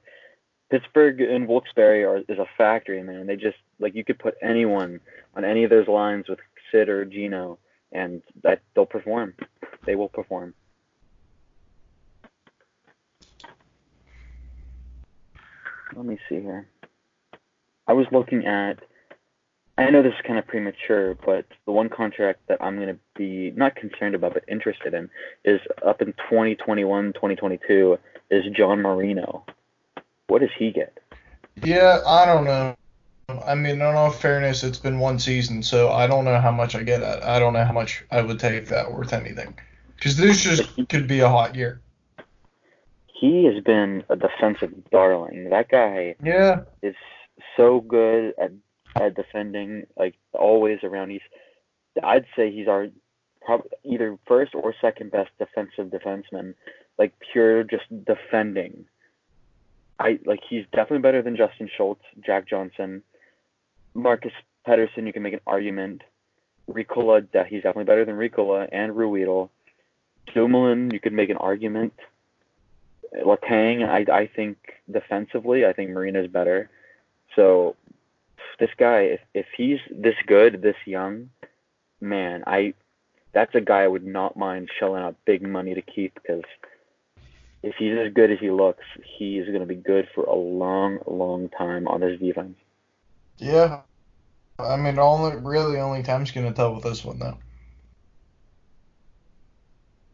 Pittsburgh 0.70 1.22
and 1.22 1.48
Wilkes-Barre 1.48 2.04
are 2.04 2.18
is 2.28 2.40
a 2.40 2.46
factory, 2.58 3.02
man. 3.02 3.28
They 3.28 3.36
just 3.36 3.58
like 3.80 3.96
you 3.96 4.04
could 4.04 4.20
put 4.20 4.36
anyone 4.42 5.00
on 5.36 5.46
any 5.46 5.64
of 5.64 5.70
those 5.70 5.88
lines 5.88 6.28
with 6.28 6.40
Sid 6.72 6.90
or 6.90 7.06
Gino, 7.06 7.58
and 7.92 8.22
that 8.44 8.62
they'll 8.76 8.86
perform. 8.86 9.34
They 9.86 9.96
will 9.96 10.10
perform. 10.10 10.54
Let 15.98 16.06
me 16.06 16.20
see 16.30 16.36
here. 16.36 16.68
I 17.88 17.94
was 17.94 18.06
looking 18.12 18.46
at. 18.46 18.78
I 19.80 19.90
know 19.90 20.04
this 20.04 20.14
is 20.14 20.26
kind 20.26 20.38
of 20.38 20.46
premature, 20.46 21.16
but 21.26 21.46
the 21.66 21.72
one 21.72 21.90
contract 21.90 22.42
that 22.48 22.64
I'm 22.64 22.76
going 22.76 22.90
to 22.90 23.00
be 23.16 23.52
not 23.56 23.76
concerned 23.76 24.14
about 24.14 24.34
but 24.34 24.44
interested 24.48 24.94
in 24.94 25.10
is 25.44 25.60
up 25.86 26.02
in 26.02 26.14
2021, 26.14 27.14
2022 27.14 27.98
is 28.30 28.46
John 28.56 28.82
Marino. 28.82 29.44
What 30.28 30.42
does 30.42 30.50
he 30.58 30.72
get? 30.72 31.00
Yeah, 31.64 32.00
I 32.06 32.26
don't 32.26 32.46
know. 32.46 32.76
I 33.46 33.56
mean, 33.56 33.76
in 33.76 33.82
all 33.82 34.12
fairness, 34.12 34.64
it's 34.64 34.80
been 34.80 35.00
one 35.00 35.20
season, 35.20 35.62
so 35.64 35.92
I 35.92 36.06
don't 36.08 36.26
know 36.26 36.40
how 36.40 36.52
much 36.52 36.76
I 36.76 36.84
get 36.84 37.02
at. 37.02 37.24
I 37.24 37.40
don't 37.40 37.54
know 37.54 37.66
how 37.66 37.74
much 37.74 38.04
I 38.12 38.22
would 38.22 38.40
take 38.40 38.68
that 38.68 38.92
worth 38.92 39.14
anything. 39.14 39.56
Because 39.96 40.16
this 40.16 40.44
just 40.44 40.90
could 40.90 41.08
be 41.08 41.22
a 41.22 41.30
hot 41.30 41.56
year. 41.56 41.82
He 43.20 43.46
has 43.46 43.64
been 43.64 44.04
a 44.10 44.16
defensive 44.16 44.74
darling. 44.92 45.50
That 45.50 45.70
guy 45.70 46.16
yeah. 46.24 46.62
is 46.84 46.96
so 47.56 47.82
good 47.82 48.34
at 48.40 48.52
at 48.96 49.16
defending, 49.16 49.86
like 49.98 50.16
always 50.34 50.80
around. 50.84 51.12
He's, 51.12 51.22
I'd 52.04 52.26
say 52.36 52.52
he's 52.52 52.68
our 52.68 52.88
probably 53.42 53.70
either 53.84 54.18
first 54.28 54.54
or 54.54 54.74
second 54.80 55.12
best 55.12 55.30
defensive 55.40 55.88
defenseman, 55.88 56.54
like 56.98 57.14
pure 57.32 57.64
just 57.64 57.86
defending. 58.06 58.86
I 60.00 60.20
like 60.26 60.42
he's 60.48 60.66
definitely 60.72 61.00
better 61.00 61.22
than 61.22 61.36
Justin 61.36 61.70
Schultz, 61.76 62.04
Jack 62.24 62.48
Johnson, 62.48 63.02
Marcus 63.94 64.34
Pettersson. 64.68 65.08
You 65.08 65.14
can 65.14 65.24
make 65.24 65.34
an 65.34 65.42
argument. 65.48 66.04
Riikola, 66.70 67.26
he's 67.48 67.64
definitely 67.64 67.86
better 67.86 68.06
than 68.06 68.16
Riikola 68.16 68.68
and 68.72 68.94
Ruhwedel. 68.94 69.50
Dumoulin, 70.34 70.92
you 70.92 71.00
could 71.00 71.14
make 71.14 71.30
an 71.30 71.38
argument. 71.38 71.94
Letang, 73.14 73.88
I 73.88 74.06
I 74.12 74.28
think 74.28 74.58
defensively, 74.90 75.66
I 75.66 75.74
think 75.74 75.92
Marino's 75.92 76.30
better. 76.30 76.70
So 77.36 77.76
this 78.60 78.70
guy, 78.78 79.02
if 79.02 79.20
if 79.34 79.46
he's 79.56 79.80
this 79.90 80.16
good, 80.26 80.62
this 80.62 80.76
young, 80.86 81.30
man, 82.02 82.44
I 82.48 82.74
that's 83.34 83.54
a 83.56 83.62
guy 83.62 83.84
I 83.84 83.88
would 83.88 84.06
not 84.06 84.38
mind 84.38 84.70
shelling 84.80 85.04
out 85.04 85.16
big 85.26 85.42
money 85.42 85.74
to 85.76 85.82
keep 85.82 86.16
because 86.16 86.44
if 87.64 87.76
he's 87.76 87.98
as 87.98 88.14
good 88.14 88.32
as 88.32 88.40
he 88.40 88.52
looks, 88.52 88.84
he 89.04 89.38
is 89.38 89.48
going 89.48 89.60
to 89.60 89.66
be 89.66 89.76
good 89.76 90.08
for 90.14 90.24
a 90.24 90.36
long, 90.36 91.00
long 91.06 91.50
time 91.50 91.88
on 91.88 92.02
this 92.02 92.20
defense. 92.20 92.56
Yeah, 93.38 93.82
I 94.60 94.78
mean, 94.78 94.98
only 94.98 95.38
really 95.38 95.78
only 95.80 96.04
time's 96.04 96.32
going 96.32 96.48
to 96.48 96.54
tell 96.54 96.74
with 96.74 96.84
this 96.84 97.06
one 97.06 97.20
though. 97.20 97.38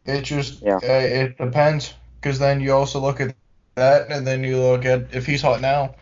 It 0.04 0.22
just 0.22 0.60
yeah. 0.62 0.76
Uh, 0.76 0.80
it 0.82 1.38
depends 1.38 1.94
because 2.24 2.38
then 2.38 2.58
you 2.58 2.72
also 2.72 2.98
look 3.00 3.20
at 3.20 3.36
that, 3.74 4.10
and 4.10 4.26
then 4.26 4.42
you 4.42 4.58
look 4.58 4.86
at 4.86 5.14
if 5.14 5.26
he's 5.26 5.42
hot 5.42 5.60
now. 5.60 5.94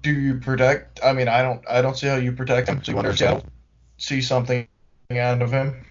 Do 0.00 0.10
you 0.10 0.36
protect? 0.36 0.98
I 1.04 1.12
mean, 1.12 1.28
I 1.28 1.42
don't. 1.42 1.62
I 1.68 1.82
don't 1.82 1.94
see 1.94 2.06
how 2.06 2.16
you 2.16 2.32
protect 2.32 2.70
him. 2.70 2.82
So 2.82 2.92
you 2.92 2.96
want 2.96 3.18
to 3.18 3.42
see 3.98 4.22
something 4.22 4.66
out 5.10 5.42
of 5.42 5.52
him. 5.52 5.84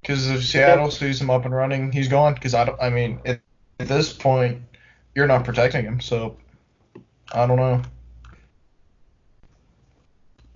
Because 0.00 0.30
if 0.30 0.42
Seattle 0.42 0.90
sees 0.90 1.20
him 1.20 1.28
up 1.28 1.44
and 1.44 1.54
running, 1.54 1.92
he's 1.92 2.08
gone. 2.08 2.32
Because 2.32 2.54
I 2.54 2.64
don't. 2.64 2.80
I 2.80 2.88
mean, 2.88 3.20
at, 3.26 3.42
at 3.78 3.88
this 3.88 4.10
point, 4.10 4.62
you're 5.14 5.26
not 5.26 5.44
protecting 5.44 5.84
him. 5.84 6.00
So 6.00 6.38
I 7.30 7.46
don't 7.46 7.58
know. 7.58 7.82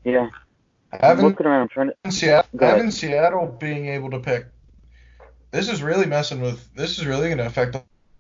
Yeah. 0.05 0.31
Having, 0.91 1.25
I'm 1.27 1.31
looking 1.33 1.47
around. 1.47 1.61
I'm 1.61 1.69
trying 1.69 1.91
to. 1.91 2.11
Seattle, 2.11 2.49
having 2.59 2.91
Seattle 2.91 3.59
being 3.61 3.89
able 3.89 4.09
to 4.09 4.21
pick 4.21 4.47
this 5.55 5.69
is 5.69 5.85
really 5.85 6.07
messing 6.07 6.41
with. 6.41 6.75
This 6.75 6.99
is 6.99 7.07
really 7.07 7.29
going 7.29 7.39
to 7.39 7.47
affect 7.47 7.77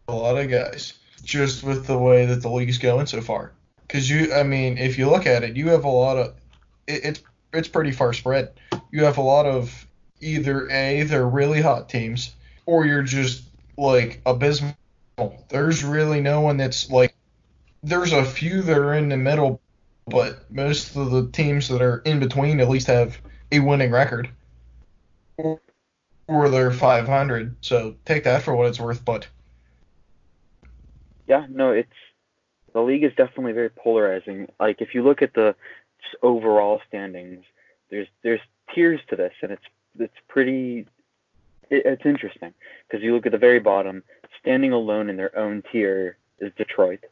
a 0.06 0.14
lot 0.14 0.38
of 0.38 0.48
guys 0.48 0.94
just 1.24 1.64
with 1.64 1.84
the 1.84 1.98
way 1.98 2.26
that 2.26 2.42
the 2.42 2.48
league's 2.48 2.78
going 2.78 3.06
so 3.06 3.20
far. 3.20 3.50
Because 3.82 4.08
you, 4.08 4.32
I 4.32 4.44
mean, 4.44 4.78
if 4.78 4.98
you 4.98 5.10
look 5.10 5.26
at 5.26 5.42
it, 5.42 5.56
you 5.56 5.70
have 5.70 5.84
a 5.84 5.88
lot 5.88 6.16
of. 6.16 6.34
It, 6.86 7.04
it's 7.04 7.22
it's 7.52 7.66
pretty 7.66 7.90
far 7.90 8.12
spread. 8.12 8.52
You 8.92 9.04
have 9.04 9.18
a 9.18 9.22
lot 9.22 9.46
of 9.46 9.84
either 10.20 10.70
a 10.70 11.02
they're 11.02 11.26
really 11.26 11.60
hot 11.60 11.88
teams 11.88 12.32
or 12.66 12.86
you're 12.86 13.02
just 13.02 13.42
like 13.76 14.20
abysmal. 14.24 14.76
There's 15.48 15.82
really 15.82 16.20
no 16.20 16.40
one 16.40 16.56
that's 16.56 16.88
like. 16.88 17.16
There's 17.82 18.12
a 18.12 18.24
few 18.24 18.62
that 18.62 18.78
are 18.78 18.94
in 18.94 19.08
the 19.08 19.16
middle, 19.16 19.60
but 20.06 20.48
most 20.52 20.94
of 20.94 21.10
the 21.10 21.28
teams 21.32 21.66
that 21.66 21.82
are 21.82 21.98
in 21.98 22.20
between 22.20 22.60
at 22.60 22.68
least 22.68 22.86
have 22.86 23.18
a 23.50 23.58
winning 23.58 23.90
record 23.90 24.30
or 25.36 25.60
they're 26.28 26.70
500. 26.70 27.56
So 27.60 27.96
take 28.04 28.24
that 28.24 28.42
for 28.42 28.54
what 28.54 28.68
it's 28.68 28.80
worth. 28.80 29.04
But 29.04 29.26
yeah, 31.26 31.46
no, 31.48 31.72
it's 31.72 31.88
the 32.72 32.80
league 32.80 33.04
is 33.04 33.12
definitely 33.16 33.52
very 33.52 33.70
polarizing. 33.70 34.48
Like 34.58 34.80
if 34.80 34.94
you 34.94 35.02
look 35.02 35.22
at 35.22 35.34
the 35.34 35.54
overall 36.22 36.80
standings, 36.88 37.44
there's 37.90 38.08
there's 38.22 38.40
tiers 38.74 39.00
to 39.08 39.16
this, 39.16 39.32
and 39.42 39.52
it's 39.52 39.64
it's 39.98 40.16
pretty 40.28 40.86
it, 41.70 41.86
it's 41.86 42.06
interesting 42.06 42.52
because 42.86 43.02
you 43.02 43.14
look 43.14 43.26
at 43.26 43.32
the 43.32 43.38
very 43.38 43.60
bottom, 43.60 44.02
standing 44.40 44.72
alone 44.72 45.08
in 45.08 45.16
their 45.16 45.36
own 45.38 45.62
tier 45.70 46.16
is 46.40 46.52
Detroit. 46.56 47.04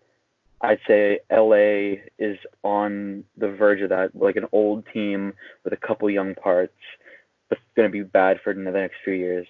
I'd 0.61 0.81
say 0.87 1.19
LA 1.31 2.03
is 2.19 2.39
on 2.63 3.25
the 3.37 3.49
verge 3.49 3.81
of 3.81 3.89
that, 3.89 4.15
like 4.15 4.37
an 4.37 4.47
old 4.53 4.87
team 4.93 5.35
with 5.65 5.73
a 5.73 5.77
couple 5.77 6.09
young 6.09 6.37
parts 6.37 6.77
going 7.77 7.89
to 7.89 7.93
be 7.93 8.03
bad 8.03 8.41
for 8.43 8.53
the 8.55 8.61
next 8.61 8.97
few 9.05 9.15
years. 9.15 9.47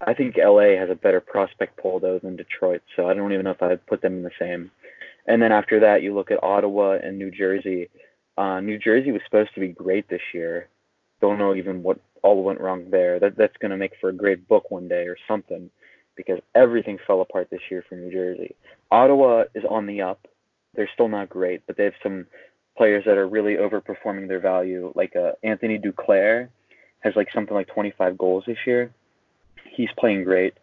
I 0.00 0.14
think 0.14 0.36
LA 0.36 0.76
has 0.76 0.90
a 0.90 0.94
better 0.94 1.20
prospect 1.20 1.78
pool 1.78 2.00
though 2.00 2.18
than 2.18 2.36
Detroit, 2.36 2.82
so 2.94 3.08
I 3.08 3.14
don't 3.14 3.32
even 3.32 3.44
know 3.44 3.52
if 3.52 3.62
I'd 3.62 3.86
put 3.86 4.02
them 4.02 4.14
in 4.14 4.22
the 4.22 4.30
same. 4.38 4.70
And 5.26 5.40
then 5.40 5.52
after 5.52 5.80
that, 5.80 6.02
you 6.02 6.14
look 6.14 6.30
at 6.30 6.42
Ottawa 6.42 6.98
and 7.02 7.18
New 7.18 7.30
Jersey. 7.30 7.88
Uh, 8.36 8.60
New 8.60 8.78
Jersey 8.78 9.12
was 9.12 9.22
supposed 9.24 9.54
to 9.54 9.60
be 9.60 9.68
great 9.68 10.08
this 10.08 10.20
year. 10.34 10.68
Don't 11.20 11.38
know 11.38 11.54
even 11.54 11.82
what 11.82 11.98
all 12.22 12.42
went 12.42 12.60
wrong 12.60 12.90
there. 12.90 13.18
That 13.18 13.36
that's 13.36 13.56
going 13.58 13.70
to 13.70 13.76
make 13.76 13.92
for 14.00 14.10
a 14.10 14.14
great 14.14 14.46
book 14.48 14.70
one 14.70 14.88
day 14.88 15.06
or 15.06 15.16
something, 15.26 15.70
because 16.16 16.40
everything 16.54 16.98
fell 17.06 17.22
apart 17.22 17.48
this 17.50 17.70
year 17.70 17.84
for 17.88 17.94
New 17.94 18.12
Jersey. 18.12 18.54
Ottawa 18.90 19.44
is 19.54 19.64
on 19.68 19.86
the 19.86 20.02
up. 20.02 20.26
They're 20.74 20.90
still 20.92 21.08
not 21.08 21.30
great, 21.30 21.62
but 21.66 21.76
they 21.76 21.84
have 21.84 21.94
some 22.02 22.26
players 22.76 23.04
that 23.06 23.16
are 23.16 23.28
really 23.28 23.54
overperforming 23.54 24.28
their 24.28 24.40
value, 24.40 24.92
like 24.96 25.14
uh, 25.16 25.32
Anthony 25.42 25.78
Duclair 25.78 26.48
has 27.04 27.14
like 27.14 27.30
something 27.30 27.54
like 27.54 27.68
25 27.68 28.18
goals 28.18 28.44
this 28.46 28.66
year. 28.66 28.90
He's 29.70 29.90
playing 29.96 30.24
great. 30.24 30.54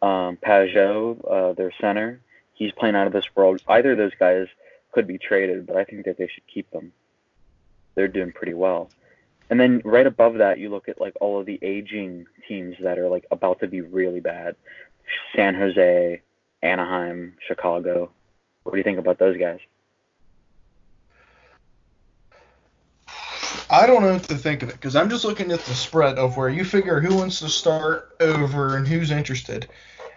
Um, 0.00 0.38
Pageau, 0.38 1.18
uh, 1.28 1.52
their 1.52 1.72
center, 1.80 2.20
he's 2.54 2.72
playing 2.72 2.94
out 2.94 3.06
of 3.06 3.12
this 3.12 3.26
world. 3.34 3.60
Either 3.68 3.92
of 3.92 3.98
those 3.98 4.14
guys 4.18 4.46
could 4.92 5.06
be 5.06 5.18
traded, 5.18 5.66
but 5.66 5.76
I 5.76 5.84
think 5.84 6.06
that 6.06 6.16
they 6.16 6.28
should 6.28 6.46
keep 6.46 6.70
them. 6.70 6.92
They're 7.94 8.08
doing 8.08 8.32
pretty 8.32 8.54
well. 8.54 8.88
And 9.50 9.58
then 9.58 9.82
right 9.84 10.06
above 10.06 10.34
that, 10.34 10.58
you 10.58 10.70
look 10.70 10.88
at 10.88 11.00
like 11.00 11.14
all 11.20 11.40
of 11.40 11.46
the 11.46 11.58
aging 11.60 12.26
teams 12.46 12.76
that 12.80 12.98
are 12.98 13.08
like 13.08 13.26
about 13.30 13.60
to 13.60 13.66
be 13.66 13.80
really 13.80 14.20
bad. 14.20 14.54
San 15.34 15.54
Jose, 15.54 16.22
Anaheim, 16.62 17.34
Chicago. 17.46 18.10
What 18.62 18.72
do 18.72 18.78
you 18.78 18.84
think 18.84 18.98
about 18.98 19.18
those 19.18 19.36
guys? 19.36 19.58
I 23.72 23.86
don't 23.86 24.02
know 24.02 24.14
what 24.14 24.24
to 24.24 24.36
think 24.36 24.64
of 24.64 24.68
it 24.68 24.74
because 24.74 24.96
I'm 24.96 25.08
just 25.08 25.24
looking 25.24 25.52
at 25.52 25.60
the 25.60 25.74
spread 25.74 26.18
of 26.18 26.36
where 26.36 26.48
you 26.48 26.64
figure 26.64 27.00
who 27.00 27.14
wants 27.14 27.38
to 27.38 27.48
start 27.48 28.16
over 28.18 28.76
and 28.76 28.86
who's 28.86 29.12
interested. 29.12 29.68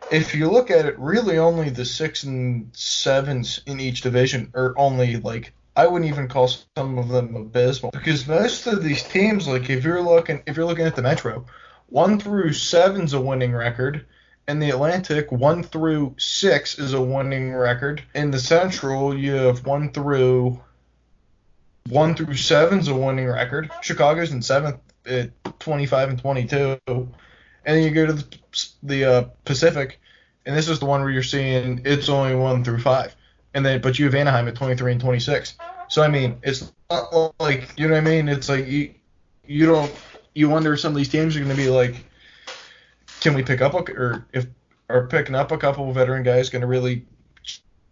if 0.09 0.33
you 0.33 0.49
look 0.49 0.71
at 0.71 0.87
it, 0.87 0.97
really 0.97 1.37
only 1.37 1.69
the 1.69 1.85
six 1.85 2.23
and 2.23 2.71
sevens 2.73 3.61
in 3.67 3.79
each 3.79 4.01
division 4.01 4.51
are 4.55 4.73
only 4.75 5.17
like 5.17 5.53
I 5.75 5.85
wouldn't 5.85 6.09
even 6.09 6.27
call 6.27 6.47
some 6.47 6.97
of 6.97 7.09
them 7.09 7.35
abysmal 7.35 7.91
because 7.91 8.27
most 8.27 8.65
of 8.65 8.83
these 8.83 9.03
teams, 9.03 9.47
like 9.47 9.69
if 9.69 9.83
you're 9.83 10.01
looking 10.01 10.41
if 10.47 10.57
you're 10.57 10.65
looking 10.65 10.87
at 10.87 10.95
the 10.95 11.03
Metro, 11.03 11.45
one 11.89 12.19
through 12.19 12.53
seven's 12.53 13.13
a 13.13 13.21
winning 13.21 13.53
record. 13.53 14.07
In 14.47 14.59
the 14.59 14.71
Atlantic, 14.71 15.31
one 15.31 15.61
through 15.61 16.15
six 16.17 16.79
is 16.79 16.93
a 16.93 17.01
winning 17.01 17.53
record. 17.53 18.03
In 18.15 18.31
the 18.31 18.39
Central, 18.39 19.15
you 19.15 19.33
have 19.33 19.63
one 19.63 19.91
through 19.93 20.59
one 21.89 22.15
through 22.15 22.35
seven's 22.35 22.87
a 22.87 22.95
winning 22.95 23.27
record. 23.27 23.71
Chicago's 23.81 24.31
in 24.31 24.41
seventh 24.41 24.79
at 25.05 25.31
25 25.59 26.09
and 26.09 26.19
22. 26.19 26.79
And 26.87 27.07
then 27.65 27.83
you 27.83 27.91
go 27.91 28.05
to 28.05 28.13
the, 28.13 28.37
the 28.83 29.05
uh, 29.05 29.21
Pacific, 29.45 29.99
and 30.45 30.55
this 30.55 30.67
is 30.67 30.79
the 30.79 30.85
one 30.85 31.01
where 31.01 31.11
you're 31.11 31.23
seeing 31.23 31.81
it's 31.85 32.09
only 32.09 32.35
one 32.35 32.63
through 32.63 32.79
five. 32.79 33.15
And 33.53 33.65
then, 33.65 33.81
but 33.81 33.99
you 33.99 34.05
have 34.05 34.15
Anaheim 34.15 34.47
at 34.47 34.55
23 34.55 34.93
and 34.93 35.01
26. 35.01 35.55
So 35.87 36.01
I 36.01 36.07
mean, 36.07 36.37
it's 36.43 36.71
not 36.89 37.33
like 37.39 37.69
you 37.77 37.87
know 37.87 37.93
what 37.93 38.01
I 38.01 38.09
mean. 38.09 38.27
It's 38.27 38.49
like 38.49 38.67
you 38.67 38.95
you 39.45 39.65
don't 39.65 39.91
you 40.33 40.49
wonder 40.49 40.73
if 40.73 40.79
some 40.79 40.91
of 40.91 40.97
these 40.97 41.09
teams 41.09 41.35
are 41.35 41.39
going 41.39 41.51
to 41.51 41.55
be 41.55 41.69
like, 41.69 41.95
can 43.19 43.33
we 43.33 43.43
pick 43.43 43.61
up 43.61 43.73
a, 43.73 43.93
or 43.93 44.25
if 44.33 44.47
are 44.89 45.07
picking 45.07 45.35
up 45.35 45.51
a 45.51 45.57
couple 45.57 45.87
of 45.87 45.95
veteran 45.95 46.23
guys 46.23 46.49
going 46.49 46.61
to 46.61 46.67
really 46.67 47.05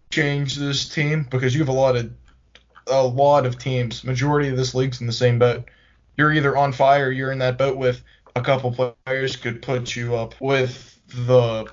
change 0.09 0.55
this 0.55 0.89
team 0.89 1.25
because 1.29 1.53
you 1.53 1.59
have 1.59 1.69
a 1.69 1.73
lot 1.73 1.95
of 1.95 2.11
a 2.91 3.01
lot 3.01 3.45
of 3.45 3.57
teams. 3.57 4.03
Majority 4.03 4.49
of 4.49 4.57
this 4.57 4.75
league's 4.75 5.01
in 5.01 5.07
the 5.07 5.13
same 5.13 5.39
boat. 5.39 5.65
You're 6.17 6.33
either 6.33 6.55
on 6.55 6.73
fire, 6.73 7.11
you're 7.11 7.31
in 7.31 7.39
that 7.39 7.57
boat 7.57 7.77
with 7.77 8.03
a 8.35 8.41
couple 8.41 8.93
players 9.05 9.35
could 9.35 9.61
put 9.61 9.95
you 9.95 10.15
up 10.15 10.35
with 10.39 10.99
the 11.07 11.69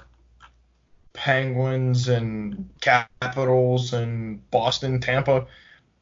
Penguins 1.12 2.08
and 2.08 2.68
Capitals 2.80 3.92
and 3.92 4.48
Boston, 4.50 5.00
Tampa. 5.00 5.46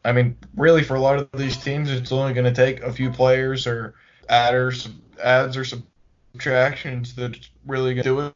I 0.05 0.13
mean, 0.13 0.37
really, 0.55 0.83
for 0.83 0.95
a 0.95 1.01
lot 1.01 1.19
of 1.19 1.29
these 1.35 1.57
teams, 1.57 1.91
it's 1.91 2.13
only 2.13 2.33
going 2.33 2.45
to 2.45 2.55
take 2.55 2.83
a 2.83 2.93
few 2.93 3.11
players 3.11 3.67
or 3.67 3.95
adders, 4.29 4.89
adds 5.23 5.57
or 5.57 5.65
subtractions 5.65 7.15
that 7.17 7.49
really 7.67 8.01
do 8.01 8.21
it. 8.21 8.35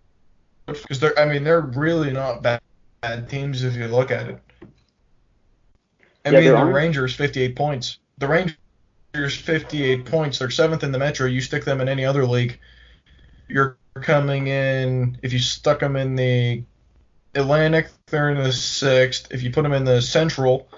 Because 0.67 1.01
they're, 1.01 1.19
I 1.19 1.27
mean, 1.27 1.45
they're 1.45 1.61
really 1.61 2.13
not 2.13 2.43
bad, 2.43 2.61
bad 3.01 3.29
teams 3.29 3.63
if 3.63 3.77
you 3.77 3.87
look 3.87 4.11
at 4.11 4.29
it. 4.29 4.41
I 6.25 6.31
yeah, 6.31 6.41
mean, 6.41 6.55
the 6.55 6.65
Rangers 6.65 7.15
58 7.15 7.57
points. 7.57 7.99
The 8.19 8.29
Rangers 8.29 9.37
58 9.37 10.05
points. 10.05 10.39
They're 10.39 10.51
seventh 10.51 10.85
in 10.85 10.93
the 10.93 10.99
Metro. 10.99 11.27
You 11.27 11.41
stick 11.41 11.65
them 11.65 11.81
in 11.81 11.89
any 11.89 12.05
other 12.05 12.27
league, 12.27 12.59
you're 13.49 13.79
coming 13.95 14.47
in. 14.47 15.19
If 15.23 15.33
you 15.33 15.39
stuck 15.39 15.81
them 15.81 15.97
in 15.97 16.17
the 16.17 16.63
Atlantic, 17.35 17.89
they're 18.07 18.31
in 18.31 18.43
the 18.43 18.53
sixth. 18.53 19.29
If 19.31 19.43
you 19.43 19.51
put 19.51 19.63
them 19.63 19.73
in 19.73 19.85
the 19.85 20.01
Central, 20.01 20.69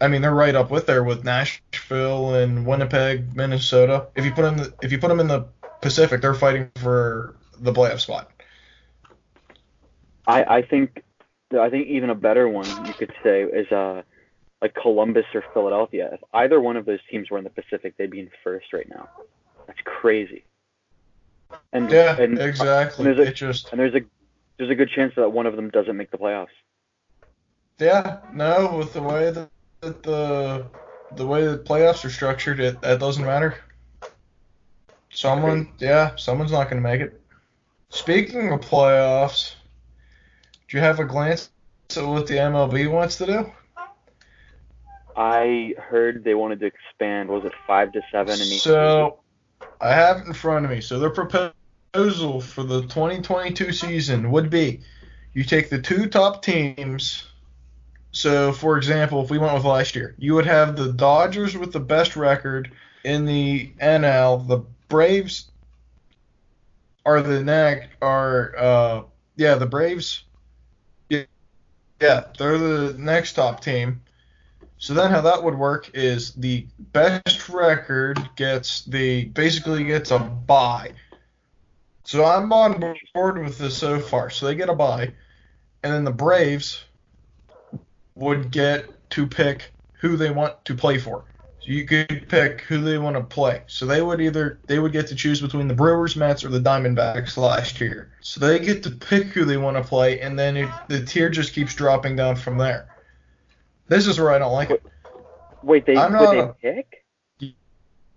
I 0.00 0.08
mean, 0.08 0.22
they're 0.22 0.34
right 0.34 0.54
up 0.54 0.70
with 0.70 0.86
there 0.86 1.04
with 1.04 1.24
Nashville 1.24 2.34
and 2.34 2.66
Winnipeg, 2.66 3.34
Minnesota. 3.36 4.08
If 4.16 4.24
you 4.24 4.32
put 4.32 4.42
them, 4.42 4.56
the, 4.58 4.74
if 4.82 4.92
you 4.92 4.98
put 4.98 5.08
them 5.08 5.20
in 5.20 5.28
the 5.28 5.46
Pacific, 5.80 6.20
they're 6.20 6.34
fighting 6.34 6.70
for 6.76 7.36
the 7.58 7.72
playoff 7.72 8.00
spot. 8.00 8.30
I 10.26 10.44
I 10.44 10.62
think 10.62 11.02
I 11.58 11.70
think 11.70 11.88
even 11.88 12.10
a 12.10 12.14
better 12.14 12.48
one 12.48 12.66
you 12.86 12.94
could 12.94 13.12
say 13.22 13.42
is 13.42 13.70
uh 13.70 14.02
like 14.62 14.74
Columbus 14.74 15.26
or 15.34 15.44
Philadelphia. 15.52 16.10
If 16.12 16.20
either 16.32 16.60
one 16.60 16.76
of 16.76 16.86
those 16.86 17.00
teams 17.10 17.30
were 17.30 17.36
in 17.36 17.44
the 17.44 17.50
Pacific, 17.50 17.96
they'd 17.98 18.10
be 18.10 18.20
in 18.20 18.30
first 18.44 18.72
right 18.72 18.88
now. 18.88 19.08
That's 19.66 19.80
crazy. 19.84 20.44
And 21.72 21.90
yeah, 21.90 22.18
and, 22.18 22.38
exactly. 22.38 23.04
And 23.04 23.18
there's, 23.18 23.28
a, 23.28 23.32
just... 23.32 23.72
and 23.72 23.80
there's 23.80 23.94
a 23.94 24.00
there's 24.56 24.70
a 24.70 24.74
good 24.74 24.88
chance 24.88 25.12
that 25.16 25.30
one 25.30 25.46
of 25.46 25.56
them 25.56 25.68
doesn't 25.68 25.96
make 25.96 26.10
the 26.10 26.16
playoffs. 26.16 26.46
Yeah, 27.78 28.18
no, 28.32 28.76
with 28.78 28.92
the 28.92 29.02
way 29.02 29.32
that 29.32 29.50
the 29.80 30.66
the 31.16 31.26
way 31.26 31.44
the 31.44 31.58
playoffs 31.58 32.04
are 32.04 32.10
structured, 32.10 32.60
it 32.60 32.80
that 32.82 33.00
doesn't 33.00 33.24
matter. 33.24 33.56
Someone, 35.10 35.72
yeah, 35.78 36.16
someone's 36.16 36.52
not 36.52 36.70
going 36.70 36.82
to 36.82 36.88
make 36.88 37.02
it. 37.02 37.20
Speaking 37.90 38.50
of 38.52 38.60
playoffs, 38.60 39.56
do 40.68 40.78
you 40.78 40.82
have 40.82 41.00
a 41.00 41.04
glance 41.04 41.50
at 41.94 42.06
what 42.06 42.26
the 42.26 42.36
MLB 42.36 42.90
wants 42.90 43.18
to 43.18 43.26
do? 43.26 43.52
I 45.16 45.74
heard 45.78 46.24
they 46.24 46.34
wanted 46.34 46.60
to 46.60 46.66
expand. 46.66 47.28
Was 47.28 47.44
it 47.44 47.52
five 47.66 47.92
to 47.92 48.02
seven? 48.10 48.34
In 48.34 48.46
so 48.46 49.18
I 49.80 49.92
have 49.92 50.18
it 50.18 50.26
in 50.26 50.32
front 50.32 50.64
of 50.64 50.70
me. 50.70 50.80
So 50.80 50.98
their 50.98 51.10
proposal 51.10 52.40
for 52.40 52.62
the 52.62 52.82
2022 52.82 53.72
season 53.72 54.30
would 54.30 54.50
be 54.50 54.80
you 55.34 55.44
take 55.44 55.70
the 55.70 55.80
two 55.80 56.06
top 56.08 56.42
teams. 56.42 57.28
So, 58.12 58.52
for 58.52 58.76
example, 58.76 59.22
if 59.22 59.30
we 59.30 59.38
went 59.38 59.54
with 59.54 59.64
last 59.64 59.94
year, 59.96 60.14
you 60.18 60.34
would 60.34 60.46
have 60.46 60.76
the 60.76 60.92
Dodgers 60.92 61.56
with 61.56 61.72
the 61.72 61.80
best 61.80 62.14
record 62.14 62.70
in 63.04 63.24
the 63.24 63.72
NL. 63.80 64.46
The 64.46 64.58
Braves 64.88 65.50
are 67.06 67.22
the 67.22 67.42
next. 67.42 67.88
Are 68.02 68.54
uh, 68.58 69.02
yeah, 69.36 69.54
the 69.54 69.66
Braves. 69.66 70.24
Yeah, 71.08 71.24
yeah, 72.00 72.24
they're 72.36 72.58
the 72.58 72.94
next 72.98 73.32
top 73.32 73.62
team. 73.62 74.02
So 74.82 74.94
then 74.94 75.12
how 75.12 75.20
that 75.20 75.44
would 75.44 75.56
work 75.56 75.92
is 75.94 76.32
the 76.32 76.66
best 76.76 77.48
record 77.48 78.18
gets 78.34 78.84
the 78.84 79.26
basically 79.26 79.84
gets 79.84 80.10
a 80.10 80.18
buy. 80.18 80.90
So 82.02 82.24
I'm 82.24 82.52
on 82.52 82.80
board 83.14 83.44
with 83.44 83.58
this 83.58 83.78
so 83.78 84.00
far. 84.00 84.28
So 84.28 84.44
they 84.44 84.56
get 84.56 84.68
a 84.68 84.74
buy, 84.74 85.12
and 85.84 85.92
then 85.92 86.02
the 86.02 86.10
Braves 86.10 86.82
would 88.16 88.50
get 88.50 88.86
to 89.10 89.24
pick 89.24 89.70
who 90.00 90.16
they 90.16 90.32
want 90.32 90.64
to 90.64 90.74
play 90.74 90.98
for. 90.98 91.26
So 91.60 91.70
you 91.70 91.86
could 91.86 92.26
pick 92.28 92.62
who 92.62 92.80
they 92.80 92.98
want 92.98 93.14
to 93.14 93.22
play. 93.22 93.62
So 93.68 93.86
they 93.86 94.02
would 94.02 94.20
either 94.20 94.58
they 94.66 94.80
would 94.80 94.90
get 94.90 95.06
to 95.06 95.14
choose 95.14 95.40
between 95.40 95.68
the 95.68 95.74
Brewers, 95.74 96.16
Mets, 96.16 96.44
or 96.44 96.48
the 96.48 96.58
Diamondbacks 96.58 97.36
last 97.36 97.80
year. 97.80 98.10
So 98.20 98.40
they 98.40 98.58
get 98.58 98.82
to 98.82 98.90
pick 98.90 99.28
who 99.28 99.44
they 99.44 99.58
want 99.58 99.76
to 99.76 99.84
play, 99.84 100.18
and 100.18 100.36
then 100.36 100.56
it, 100.56 100.70
the 100.88 101.04
tier 101.04 101.30
just 101.30 101.52
keeps 101.54 101.72
dropping 101.72 102.16
down 102.16 102.34
from 102.34 102.58
there. 102.58 102.91
This 103.92 104.06
is 104.06 104.18
where 104.18 104.30
I 104.30 104.38
don't 104.38 104.54
like 104.54 104.70
it. 104.70 104.82
Wait, 105.62 105.84
they 105.84 105.96
I'm 105.96 106.12
not, 106.12 106.58
they 106.62 106.72
pick? 106.72 107.04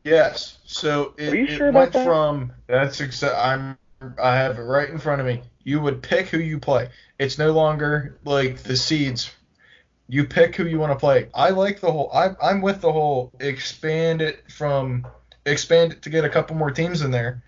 Yes. 0.06 0.60
So 0.66 1.14
it, 1.18 1.34
Are 1.34 1.36
you 1.36 1.48
it 1.48 1.58
sure 1.58 1.72
went 1.74 1.92
that? 1.92 2.06
from 2.06 2.54
that's 2.66 3.02
exa- 3.02 3.38
I'm 3.38 3.78
I 4.22 4.36
have 4.38 4.58
it 4.58 4.62
right 4.62 4.90
in 4.90 5.00
front 5.00 5.20
of 5.20 5.28
me. 5.28 5.42
You 5.66 5.82
would 5.82 6.02
pick 6.02 6.28
who 6.28 6.38
you 6.38 6.60
play. 6.60 6.90
It's 7.20 7.38
no 7.38 7.52
longer 7.52 8.18
like 8.24 8.64
the 8.64 8.78
seeds. 8.78 9.32
You 10.08 10.24
pick 10.24 10.56
who 10.56 10.66
you 10.66 10.80
want 10.80 10.94
to 10.94 11.00
play. 11.00 11.28
I 11.34 11.50
like 11.50 11.82
the 11.82 11.92
whole. 11.92 12.10
I, 12.14 12.30
I'm 12.42 12.62
with 12.62 12.80
the 12.80 12.92
whole 12.92 13.34
expand 13.42 14.22
it 14.22 14.50
from 14.50 15.06
expand 15.46 15.92
it 15.92 16.04
to 16.04 16.10
get 16.10 16.24
a 16.24 16.30
couple 16.30 16.56
more 16.56 16.72
teams 16.72 17.02
in 17.02 17.12
there. 17.12 17.44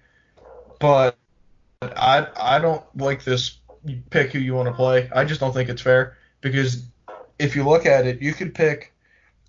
But 0.80 1.18
I 1.82 2.28
I 2.36 2.60
don't 2.60 2.84
like 2.98 3.24
this. 3.24 3.60
You 3.86 4.02
pick 4.10 4.34
who 4.34 4.40
you 4.40 4.54
want 4.54 4.68
to 4.68 4.74
play. 4.74 5.10
I 5.16 5.24
just 5.24 5.40
don't 5.40 5.54
think 5.54 5.70
it's 5.70 5.82
fair 5.82 6.18
because 6.42 6.84
if 7.40 7.56
you 7.56 7.68
look 7.68 7.86
at 7.86 8.06
it, 8.06 8.22
you 8.22 8.34
could 8.34 8.54
pick 8.54 8.94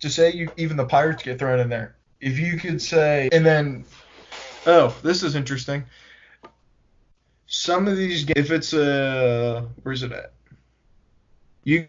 to 0.01 0.09
say 0.09 0.31
you 0.31 0.49
even 0.57 0.77
the 0.77 0.85
Pirates 0.85 1.23
get 1.23 1.39
thrown 1.39 1.59
in 1.59 1.69
there. 1.69 1.95
If 2.21 2.37
you 2.37 2.57
could 2.57 2.81
say 2.81 3.29
and 3.31 3.45
then 3.45 3.85
oh, 4.65 4.95
this 5.03 5.23
is 5.23 5.35
interesting. 5.35 5.83
Some 7.47 7.87
of 7.87 7.97
these 7.97 8.29
if 8.29 8.51
it's 8.51 8.73
a 8.73 9.67
where's 9.83 10.03
it 10.03 10.11
at? 10.11 10.33
You 11.63 11.87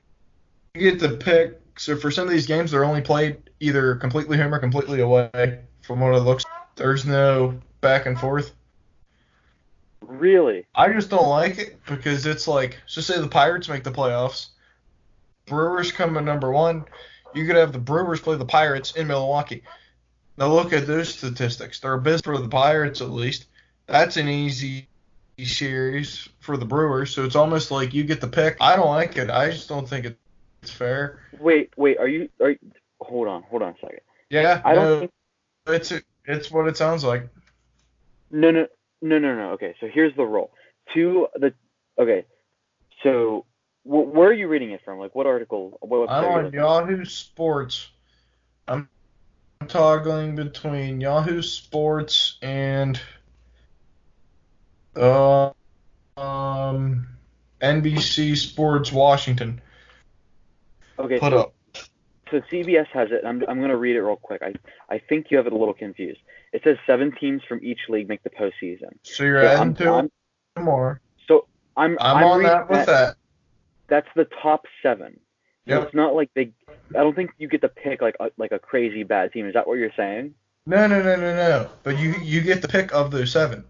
get 0.74 1.00
to 1.00 1.10
pick 1.10 1.60
so 1.76 1.96
for 1.96 2.10
some 2.10 2.24
of 2.24 2.30
these 2.30 2.46
games 2.46 2.70
they're 2.70 2.84
only 2.84 3.02
played 3.02 3.38
either 3.60 3.96
completely 3.96 4.36
home 4.36 4.54
or 4.54 4.58
completely 4.58 5.00
away 5.00 5.60
from 5.82 6.00
what 6.00 6.14
it 6.14 6.20
looks 6.20 6.44
there's 6.76 7.04
no 7.04 7.60
back 7.80 8.06
and 8.06 8.18
forth. 8.18 8.52
Really? 10.00 10.66
I 10.74 10.92
just 10.92 11.10
don't 11.10 11.28
like 11.28 11.58
it 11.58 11.78
because 11.86 12.26
it's 12.26 12.48
like 12.48 12.78
so 12.86 13.00
say 13.00 13.20
the 13.20 13.28
Pirates 13.28 13.68
make 13.68 13.84
the 13.84 13.90
playoffs 13.90 14.48
Brewers 15.50 15.92
come 15.92 16.16
in 16.16 16.24
number 16.24 16.50
one. 16.50 16.86
You 17.34 17.46
could 17.46 17.56
have 17.56 17.72
the 17.72 17.78
Brewers 17.78 18.20
play 18.20 18.36
the 18.36 18.46
Pirates 18.46 18.92
in 18.92 19.08
Milwaukee. 19.08 19.62
Now 20.38 20.46
look 20.46 20.72
at 20.72 20.86
those 20.86 21.10
statistics. 21.10 21.80
They're 21.80 21.94
a 21.94 22.00
bit 22.00 22.24
for 22.24 22.38
the 22.38 22.48
Pirates 22.48 23.02
at 23.02 23.10
least. 23.10 23.46
That's 23.86 24.16
an 24.16 24.28
easy 24.28 24.88
series 25.38 26.28
for 26.38 26.56
the 26.56 26.64
Brewers. 26.64 27.14
So 27.14 27.24
it's 27.24 27.36
almost 27.36 27.70
like 27.70 27.92
you 27.92 28.04
get 28.04 28.20
the 28.20 28.28
pick. 28.28 28.56
I 28.60 28.76
don't 28.76 28.88
like 28.88 29.16
it. 29.16 29.28
I 29.28 29.50
just 29.50 29.68
don't 29.68 29.88
think 29.88 30.16
it's 30.62 30.70
fair. 30.70 31.20
Wait, 31.38 31.72
wait. 31.76 31.98
Are 31.98 32.08
you? 32.08 32.28
Are 32.40 32.50
you, 32.50 32.58
hold 33.00 33.28
on, 33.28 33.42
hold 33.42 33.62
on 33.62 33.70
a 33.70 33.80
second. 33.80 34.00
Yeah, 34.30 34.62
I 34.64 34.74
don't. 34.74 35.00
Think, 35.00 35.12
it's 35.66 35.92
it's 36.24 36.50
what 36.50 36.68
it 36.68 36.76
sounds 36.76 37.04
like. 37.04 37.28
No, 38.30 38.50
no, 38.50 38.66
no, 39.02 39.18
no, 39.18 39.34
no. 39.34 39.50
Okay, 39.52 39.74
so 39.80 39.88
here's 39.88 40.14
the 40.16 40.24
rule. 40.24 40.52
To 40.94 41.28
the 41.34 41.52
okay, 41.98 42.24
so 43.02 43.44
where 43.84 44.28
are 44.28 44.32
you 44.32 44.48
reading 44.48 44.70
it 44.72 44.82
from? 44.84 44.98
Like 44.98 45.14
what 45.14 45.26
article? 45.26 45.78
What 45.80 46.10
I'm 46.10 46.46
on 46.46 46.52
Yahoo 46.52 47.04
Sports. 47.04 47.88
I'm 48.68 48.88
toggling 49.68 50.36
between 50.36 51.00
Yahoo 51.00 51.42
Sports 51.42 52.38
and 52.42 53.00
uh, 54.96 55.50
um 56.16 57.06
NBC 57.60 58.36
Sports 58.36 58.92
Washington 58.92 59.60
Okay, 60.98 61.18
put 61.18 61.32
so, 61.32 61.38
up. 61.38 61.54
so 62.30 62.40
CBS 62.52 62.86
has 62.88 63.10
it. 63.10 63.22
I'm 63.24 63.42
I'm 63.48 63.58
going 63.58 63.70
to 63.70 63.76
read 63.76 63.96
it 63.96 64.02
real 64.02 64.16
quick. 64.16 64.42
I 64.42 64.52
I 64.88 64.98
think 64.98 65.30
you 65.30 65.38
have 65.38 65.46
it 65.46 65.52
a 65.52 65.56
little 65.56 65.74
confused. 65.74 66.20
It 66.52 66.62
says 66.62 66.76
seven 66.86 67.12
teams 67.18 67.42
from 67.48 67.60
each 67.62 67.80
league 67.88 68.08
make 68.08 68.22
the 68.22 68.30
postseason. 68.30 68.90
So 69.02 69.24
you're 69.24 69.40
So 69.42 69.48
adding 69.48 69.62
I'm, 69.62 69.74
two 69.74 69.92
I'm, 70.56 70.64
more. 70.64 71.00
so 71.26 71.46
I'm 71.76 71.96
I'm, 72.00 72.22
on 72.24 72.42
that 72.42 72.68
with 72.68 72.86
that. 72.86 73.16
That's 73.90 74.08
the 74.16 74.26
top 74.42 74.64
seven. 74.82 75.20
So 75.68 75.74
Yep. 75.74 75.82
It's 75.84 75.94
not 75.94 76.14
like 76.14 76.30
they. 76.34 76.52
I 76.68 77.00
don't 77.00 77.14
think 77.14 77.32
you 77.38 77.46
get 77.46 77.60
to 77.60 77.68
pick 77.68 78.00
like 78.00 78.16
a, 78.18 78.30
like 78.38 78.52
a 78.52 78.58
crazy 78.58 79.02
bad 79.02 79.32
team. 79.32 79.46
Is 79.46 79.54
that 79.54 79.66
what 79.66 79.74
you're 79.74 79.92
saying? 79.94 80.34
No, 80.64 80.86
no, 80.86 81.02
no, 81.02 81.16
no, 81.16 81.34
no. 81.34 81.70
But 81.82 81.98
you 81.98 82.14
you 82.22 82.40
get 82.40 82.62
the 82.62 82.68
pick 82.68 82.94
of 82.94 83.10
those 83.10 83.32
seven. 83.32 83.64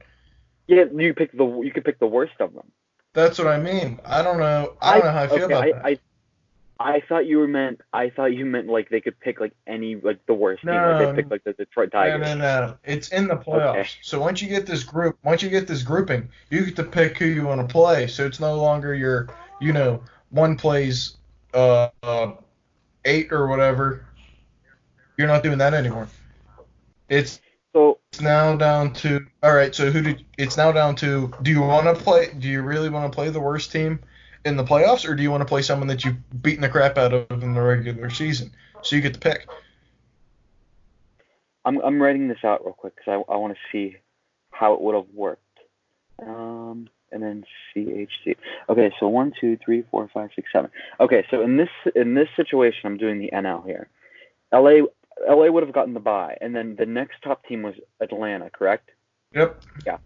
Yeah, 0.68 0.84
you 0.96 1.14
pick 1.14 1.32
the 1.32 1.44
you 1.62 1.72
could 1.72 1.84
pick 1.84 1.98
the 1.98 2.06
worst 2.06 2.34
of 2.38 2.54
them. 2.54 2.70
That's 3.12 3.38
what 3.38 3.48
I 3.48 3.58
mean. 3.58 3.98
I 4.04 4.22
don't 4.22 4.38
know. 4.38 4.74
I 4.80 4.94
don't 4.94 5.04
know 5.06 5.12
how 5.12 5.22
I 5.22 5.26
feel 5.26 5.44
okay, 5.44 5.44
about 5.44 5.64
I, 5.64 5.72
that. 5.72 5.84
I 5.84 5.98
I 6.80 7.02
thought 7.06 7.26
you 7.26 7.38
were 7.38 7.46
meant. 7.46 7.82
I 7.92 8.08
thought 8.08 8.32
you 8.32 8.46
meant 8.46 8.68
like 8.68 8.88
they 8.88 9.02
could 9.02 9.20
pick 9.20 9.38
like 9.38 9.52
any 9.66 9.96
like 9.96 10.24
the 10.24 10.32
worst 10.32 10.62
team. 10.62 10.72
Like 10.72 10.82
No. 10.82 11.12
they 11.12 11.22
pick 11.22 11.30
like 11.30 11.44
the 11.44 11.52
Detroit 11.52 11.90
No, 11.92 12.16
no, 12.16 12.34
no. 12.34 12.78
It's 12.84 13.08
in 13.08 13.28
the 13.28 13.36
playoffs. 13.36 13.76
Okay. 13.76 13.88
So 14.00 14.18
once 14.18 14.40
you 14.40 14.48
get 14.48 14.64
this 14.64 14.82
group, 14.82 15.18
once 15.22 15.42
you 15.42 15.50
get 15.50 15.66
this 15.66 15.82
grouping, 15.82 16.30
you 16.48 16.64
get 16.64 16.76
to 16.76 16.84
pick 16.84 17.18
who 17.18 17.26
you 17.26 17.44
want 17.44 17.60
to 17.60 17.70
play. 17.70 18.06
So 18.06 18.24
it's 18.24 18.40
no 18.40 18.54
longer 18.54 18.94
your, 18.94 19.28
you 19.60 19.72
know, 19.72 20.02
one 20.30 20.56
plays 20.56 21.16
uh, 21.54 21.88
uh 22.02 22.32
eight 23.04 23.32
or 23.32 23.46
whatever. 23.46 24.06
You're 25.16 25.28
not 25.28 25.42
doing 25.42 25.58
that 25.58 25.74
anymore. 25.74 26.08
It's 27.08 27.40
So 27.74 27.98
it's 28.12 28.20
now 28.20 28.56
down 28.56 28.92
to 28.94 29.26
all 29.42 29.54
right. 29.54 29.74
So 29.74 29.90
who 29.90 30.02
did? 30.02 30.24
It's 30.38 30.56
now 30.56 30.72
down 30.72 30.96
to 30.96 31.32
do 31.42 31.50
you 31.50 31.60
want 31.60 31.86
to 31.86 32.02
play? 32.02 32.32
Do 32.38 32.48
you 32.48 32.62
really 32.62 32.88
want 32.88 33.10
to 33.10 33.14
play 33.14 33.30
the 33.30 33.40
worst 33.40 33.72
team 33.72 34.00
in 34.44 34.56
the 34.56 34.64
playoffs, 34.64 35.08
or 35.08 35.14
do 35.14 35.22
you 35.22 35.30
want 35.30 35.42
to 35.42 35.46
play 35.46 35.62
someone 35.62 35.88
that 35.88 36.04
you've 36.04 36.42
beaten 36.42 36.62
the 36.62 36.68
crap 36.68 36.96
out 36.96 37.12
of 37.12 37.42
in 37.42 37.54
the 37.54 37.60
regular 37.60 38.10
season? 38.10 38.52
So 38.82 38.96
you 38.96 39.02
get 39.02 39.14
to 39.14 39.20
pick. 39.20 39.46
I'm 41.64 41.78
I'm 41.80 42.00
writing 42.00 42.28
this 42.28 42.42
out 42.44 42.64
real 42.64 42.72
quick 42.72 42.94
because 42.96 43.24
I 43.28 43.32
I 43.32 43.36
want 43.36 43.54
to 43.54 43.60
see 43.70 43.96
how 44.50 44.74
it 44.74 44.80
would 44.80 44.94
have 44.94 45.08
worked. 45.12 45.42
Um, 46.22 46.88
and 47.12 47.22
then 47.22 47.44
CHC. 47.74 48.36
Okay, 48.68 48.92
so 49.00 49.08
one, 49.08 49.32
two, 49.40 49.56
three, 49.64 49.84
four, 49.90 50.08
five, 50.12 50.30
six, 50.34 50.48
seven. 50.52 50.70
Okay, 51.00 51.24
so 51.30 51.42
in 51.42 51.56
this 51.56 51.68
in 51.94 52.14
this 52.14 52.28
situation, 52.36 52.80
I'm 52.84 52.96
doing 52.96 53.18
the 53.18 53.30
NL 53.32 53.64
here. 53.66 53.88
LA 54.52 54.86
LA 55.28 55.50
would 55.50 55.62
have 55.62 55.72
gotten 55.72 55.94
the 55.94 56.00
bye, 56.00 56.36
and 56.40 56.54
then 56.54 56.76
the 56.76 56.86
next 56.86 57.22
top 57.22 57.44
team 57.46 57.62
was 57.62 57.74
Atlanta, 58.00 58.50
correct? 58.50 58.90
Yep. 59.34 59.60
Yeah. 59.86 59.98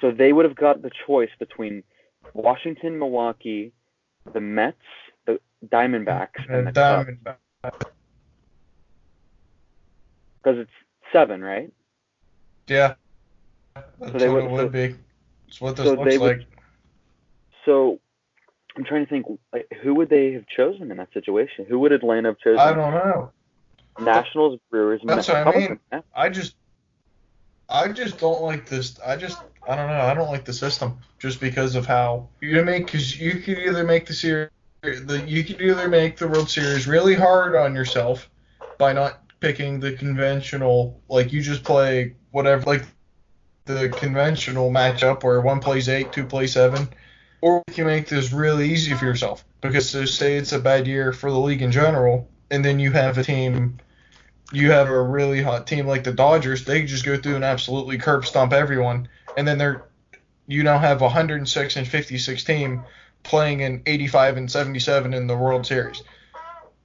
So 0.00 0.10
they 0.10 0.32
would 0.32 0.44
have 0.46 0.56
got 0.56 0.82
the 0.82 0.90
choice 1.06 1.28
between 1.38 1.82
Washington, 2.32 2.98
Milwaukee, 2.98 3.72
the 4.32 4.40
Mets, 4.40 4.76
the 5.26 5.38
Diamondbacks, 5.68 6.38
and 6.48 6.66
the 6.66 6.68
And 6.68 6.74
Cubs. 6.74 7.10
Diamondback. 7.10 7.86
Because 10.42 10.58
it's 10.58 10.70
seven, 11.12 11.42
right? 11.42 11.70
Yeah. 12.66 12.94
That's 13.74 14.12
So 14.12 14.18
they 14.18 14.28
would- 14.28 14.50
would 14.50 14.60
so- 14.60 14.68
be. 14.70 14.94
It's 15.50 15.60
what 15.60 15.76
this 15.76 15.86
so 15.86 15.94
looks 15.94 16.10
they 16.10 16.18
would- 16.18 16.38
like. 16.38 16.46
So 17.64 17.98
I'm 18.76 18.84
trying 18.84 19.04
to 19.04 19.10
think, 19.10 19.26
like, 19.52 19.68
who 19.82 19.94
would 19.96 20.08
they 20.08 20.32
have 20.32 20.46
chosen 20.46 20.90
in 20.90 20.96
that 20.96 21.12
situation? 21.12 21.66
Who 21.68 21.78
would 21.80 21.92
Atlanta 21.92 22.30
have 22.30 22.38
chosen? 22.38 22.58
I 22.60 22.72
don't 22.72 22.94
know. 22.94 23.32
Nationals, 23.98 24.58
Brewers, 24.70 25.00
That's 25.04 25.28
Mets. 25.28 25.46
what 25.46 25.54
I 25.56 25.58
mean. 25.58 25.80
the 25.90 26.02
I 26.14 26.28
just 26.30 26.54
I 27.68 27.88
just 27.88 28.18
don't 28.18 28.40
like 28.42 28.66
this. 28.66 28.98
I 29.04 29.16
just 29.16 29.42
I 29.68 29.76
don't 29.76 29.88
know. 29.88 30.00
I 30.00 30.14
don't 30.14 30.28
like 30.30 30.44
the 30.44 30.52
system 30.52 30.98
just 31.18 31.40
because 31.40 31.74
of 31.74 31.84
how 31.84 32.28
you 32.40 32.64
make 32.64 32.86
because 32.86 33.20
you 33.20 33.40
could 33.40 33.58
either 33.58 33.84
make 33.84 34.06
the 34.06 34.14
series 34.14 34.48
the 34.82 35.22
you 35.26 35.44
could 35.44 35.60
either 35.60 35.88
make 35.88 36.16
the 36.16 36.28
World 36.28 36.48
Series 36.48 36.86
really 36.86 37.14
hard 37.14 37.54
on 37.56 37.74
yourself 37.74 38.30
by 38.78 38.92
not 38.94 39.20
picking 39.40 39.80
the 39.80 39.92
conventional 39.92 40.98
like 41.08 41.32
you 41.32 41.42
just 41.42 41.62
play 41.64 42.14
whatever 42.30 42.62
like 42.62 42.84
the 43.74 43.88
conventional 43.88 44.70
matchup 44.70 45.22
where 45.22 45.40
one 45.40 45.60
plays 45.60 45.88
eight, 45.88 46.12
two 46.12 46.24
plays 46.24 46.52
seven, 46.52 46.88
or 47.40 47.62
you 47.68 47.74
can 47.74 47.86
make 47.86 48.08
this 48.08 48.32
really 48.32 48.70
easy 48.70 48.94
for 48.94 49.04
yourself 49.04 49.44
because 49.60 49.88
so 49.88 50.04
say 50.04 50.36
it's 50.36 50.52
a 50.52 50.58
bad 50.58 50.86
year 50.86 51.12
for 51.12 51.30
the 51.30 51.38
league 51.38 51.62
in 51.62 51.72
general, 51.72 52.28
and 52.50 52.64
then 52.64 52.78
you 52.78 52.92
have 52.92 53.18
a 53.18 53.24
team 53.24 53.78
you 54.52 54.72
have 54.72 54.88
a 54.88 55.02
really 55.02 55.42
hot 55.42 55.66
team 55.66 55.86
like 55.86 56.04
the 56.04 56.12
Dodgers, 56.12 56.64
they 56.64 56.82
just 56.84 57.04
go 57.04 57.16
through 57.16 57.36
and 57.36 57.44
absolutely 57.44 57.98
curb 57.98 58.26
stomp 58.26 58.52
everyone, 58.52 59.08
and 59.36 59.46
then 59.46 59.58
they're 59.58 59.84
you 60.46 60.64
now 60.64 60.78
have 60.78 61.00
a 61.00 61.04
106 61.04 61.76
and 61.76 61.86
56 61.86 62.44
team 62.44 62.82
playing 63.22 63.60
in 63.60 63.82
85 63.86 64.36
and 64.36 64.50
77 64.50 65.14
in 65.14 65.28
the 65.28 65.36
World 65.36 65.64
Series. 65.64 66.02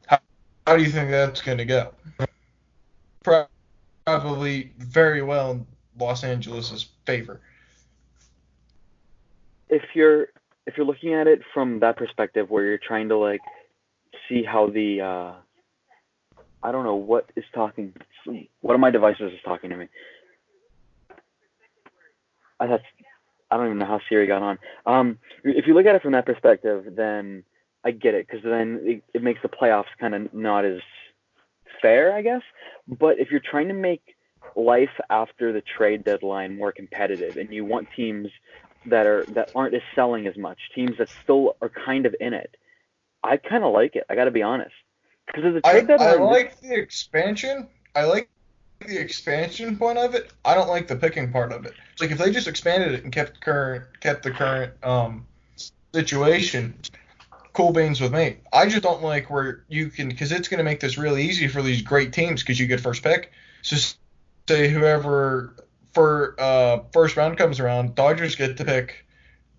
How, 0.06 0.20
how 0.68 0.78
do 0.78 0.84
you 0.84 0.92
think 0.92 1.10
that's 1.10 1.42
going 1.42 1.58
to 1.58 1.66
go? 1.66 1.92
Probably 4.06 4.72
very 4.78 5.24
well 5.24 5.66
Los 5.98 6.24
Angeles' 6.24 6.88
favor. 7.06 7.42
If 9.70 9.84
you're 9.94 10.28
if 10.68 10.78
you're 10.78 10.86
looking 10.86 11.14
at 11.14 11.28
it 11.28 11.42
from 11.54 11.80
that 11.80 11.98
perspective, 11.98 12.50
where 12.50 12.66
you're 12.66 12.78
trying 12.78 13.10
to 13.10 13.18
like 13.18 13.42
see 14.28 14.44
how 14.44 14.68
the 14.68 15.02
uh, 15.02 15.34
I 16.64 16.72
don't 16.72 16.84
know 16.84 16.96
what 16.96 17.32
is 17.36 17.46
talking. 17.54 17.94
One 18.62 18.76
of 18.76 18.82
my 18.82 18.92
devices 18.92 19.34
is 19.34 19.40
talking 19.44 19.70
to 19.70 19.78
me. 19.78 19.88
I 22.60 22.68
that's 22.68 22.84
I 23.52 23.58
don't 23.58 23.68
even 23.68 23.78
know 23.78 23.86
how 23.86 24.02
Siri 24.10 24.28
got 24.28 24.42
on. 24.42 24.58
Um, 24.86 25.20
if 25.44 25.68
you 25.68 25.74
look 25.74 25.86
at 25.86 25.96
it 25.96 26.02
from 26.02 26.14
that 26.14 26.26
perspective, 26.26 26.96
then 26.96 27.44
I 27.84 27.92
get 27.92 28.16
it 28.16 28.28
because 28.28 28.44
then 28.44 28.82
it, 28.84 29.04
it 29.14 29.24
makes 29.24 29.42
the 29.42 29.50
playoffs 29.50 29.86
kind 30.00 30.16
of 30.16 30.34
not 30.34 30.66
as 30.66 30.82
fair, 31.82 32.14
I 32.14 32.22
guess. 32.22 32.42
But 32.88 33.20
if 33.20 33.30
you're 33.30 33.40
trying 33.40 33.68
to 33.68 33.74
make 33.74 34.15
life 34.56 34.90
after 35.10 35.52
the 35.52 35.62
trade 35.62 36.04
deadline 36.04 36.58
more 36.58 36.72
competitive, 36.72 37.38
and 37.38 37.52
you 37.52 37.66
want 37.66 37.90
teams 37.96 38.30
that 38.86 39.06
are 39.06 39.26
that 39.30 39.50
aren't 39.56 39.74
as 39.74 39.82
selling 39.96 40.28
as 40.28 40.38
much, 40.38 40.60
teams 40.74 40.98
that 40.98 41.10
still 41.24 41.56
are 41.62 41.70
kind 41.70 42.06
of 42.06 42.16
in 42.20 42.34
it, 42.34 42.56
I 43.24 43.38
kind 43.38 43.64
of 43.64 43.74
like 43.74 43.96
it. 43.96 44.06
I 44.10 44.16
got 44.16 44.26
to 44.26 44.32
be 44.32 44.44
honest. 44.44 44.76
Because 45.28 45.44
the 45.44 45.62
I, 45.64 45.82
trade 45.82 45.92
I 45.92 46.16
like 46.16 46.60
the 46.62 46.76
expansion. 46.76 47.68
I 47.96 48.04
like 48.04 48.30
the 48.80 49.00
expansion 49.00 49.78
point 49.78 49.98
of 49.98 50.14
it. 50.14 50.32
I 50.44 50.54
don't 50.54 50.68
like 50.68 50.88
the 50.88 50.96
picking 50.96 51.32
part 51.32 51.52
of 51.52 51.66
it. 51.66 51.74
It's 51.94 52.02
like 52.02 52.12
if 52.12 52.18
they 52.18 52.32
just 52.32 52.48
expanded 52.48 52.92
it 52.92 53.04
and 53.04 53.12
kept 53.12 53.42
current 53.42 53.86
kept 54.00 54.24
the 54.24 54.32
current 54.32 54.74
um 54.84 55.26
situation, 55.94 56.78
cool 57.54 57.72
beans 57.72 58.02
with 58.02 58.14
me. 58.14 58.38
I 58.54 58.68
just 58.68 58.84
don't 58.84 59.02
like 59.02 59.30
where 59.30 59.64
you 59.68 59.90
can 59.90 60.10
because 60.10 60.32
it's 60.32 60.48
going 60.48 60.60
to 60.60 60.64
make 60.64 60.80
this 60.80 60.98
really 60.98 61.24
easy 61.24 61.48
for 61.48 61.62
these 61.62 61.82
great 61.82 62.14
teams 62.14 62.44
because 62.44 62.60
you 62.60 62.68
get 62.68 62.80
first 62.80 63.02
pick. 63.02 63.32
So 63.62 63.78
say 64.48 64.70
whoever 64.70 65.56
for 65.94 66.36
uh 66.40 66.80
first 66.94 67.16
round 67.18 67.38
comes 67.38 67.60
around, 67.60 67.96
Dodgers 67.96 68.36
get 68.36 68.58
to 68.58 68.66
pick. 68.66 69.06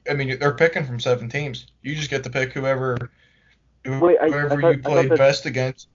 I 0.09 0.15
mean, 0.15 0.39
they're 0.39 0.55
picking 0.55 0.85
from 0.87 1.01
seven 1.01 1.29
teams. 1.29 1.67
You 1.83 1.95
just 1.95 2.11
get 2.11 2.23
to 2.25 2.31
pick 2.31 2.53
whoever 2.53 3.11
Wait, 3.85 4.19
I- 4.21 4.27
I 4.27 4.31
whoever 4.31 4.61
thought- 4.61 4.77
you 4.77 4.83
play 4.83 5.07
that- 5.09 5.19
best 5.19 5.47
against. 5.47 5.89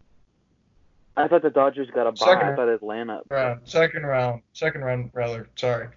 I 1.17 1.27
thought 1.27 1.41
the 1.41 1.49
Dodgers 1.49 1.89
got 1.91 2.07
a 2.07 2.11
bye. 2.13 2.25
Second 2.25 2.47
I 2.49 2.55
thought 2.55 2.69
Atlanta. 2.69 3.21
round, 3.29 3.61
second 3.65 4.05
round, 4.05 4.41
second 4.53 4.81
round, 4.81 5.11
rather. 5.13 5.49
Sorry. 5.57 5.89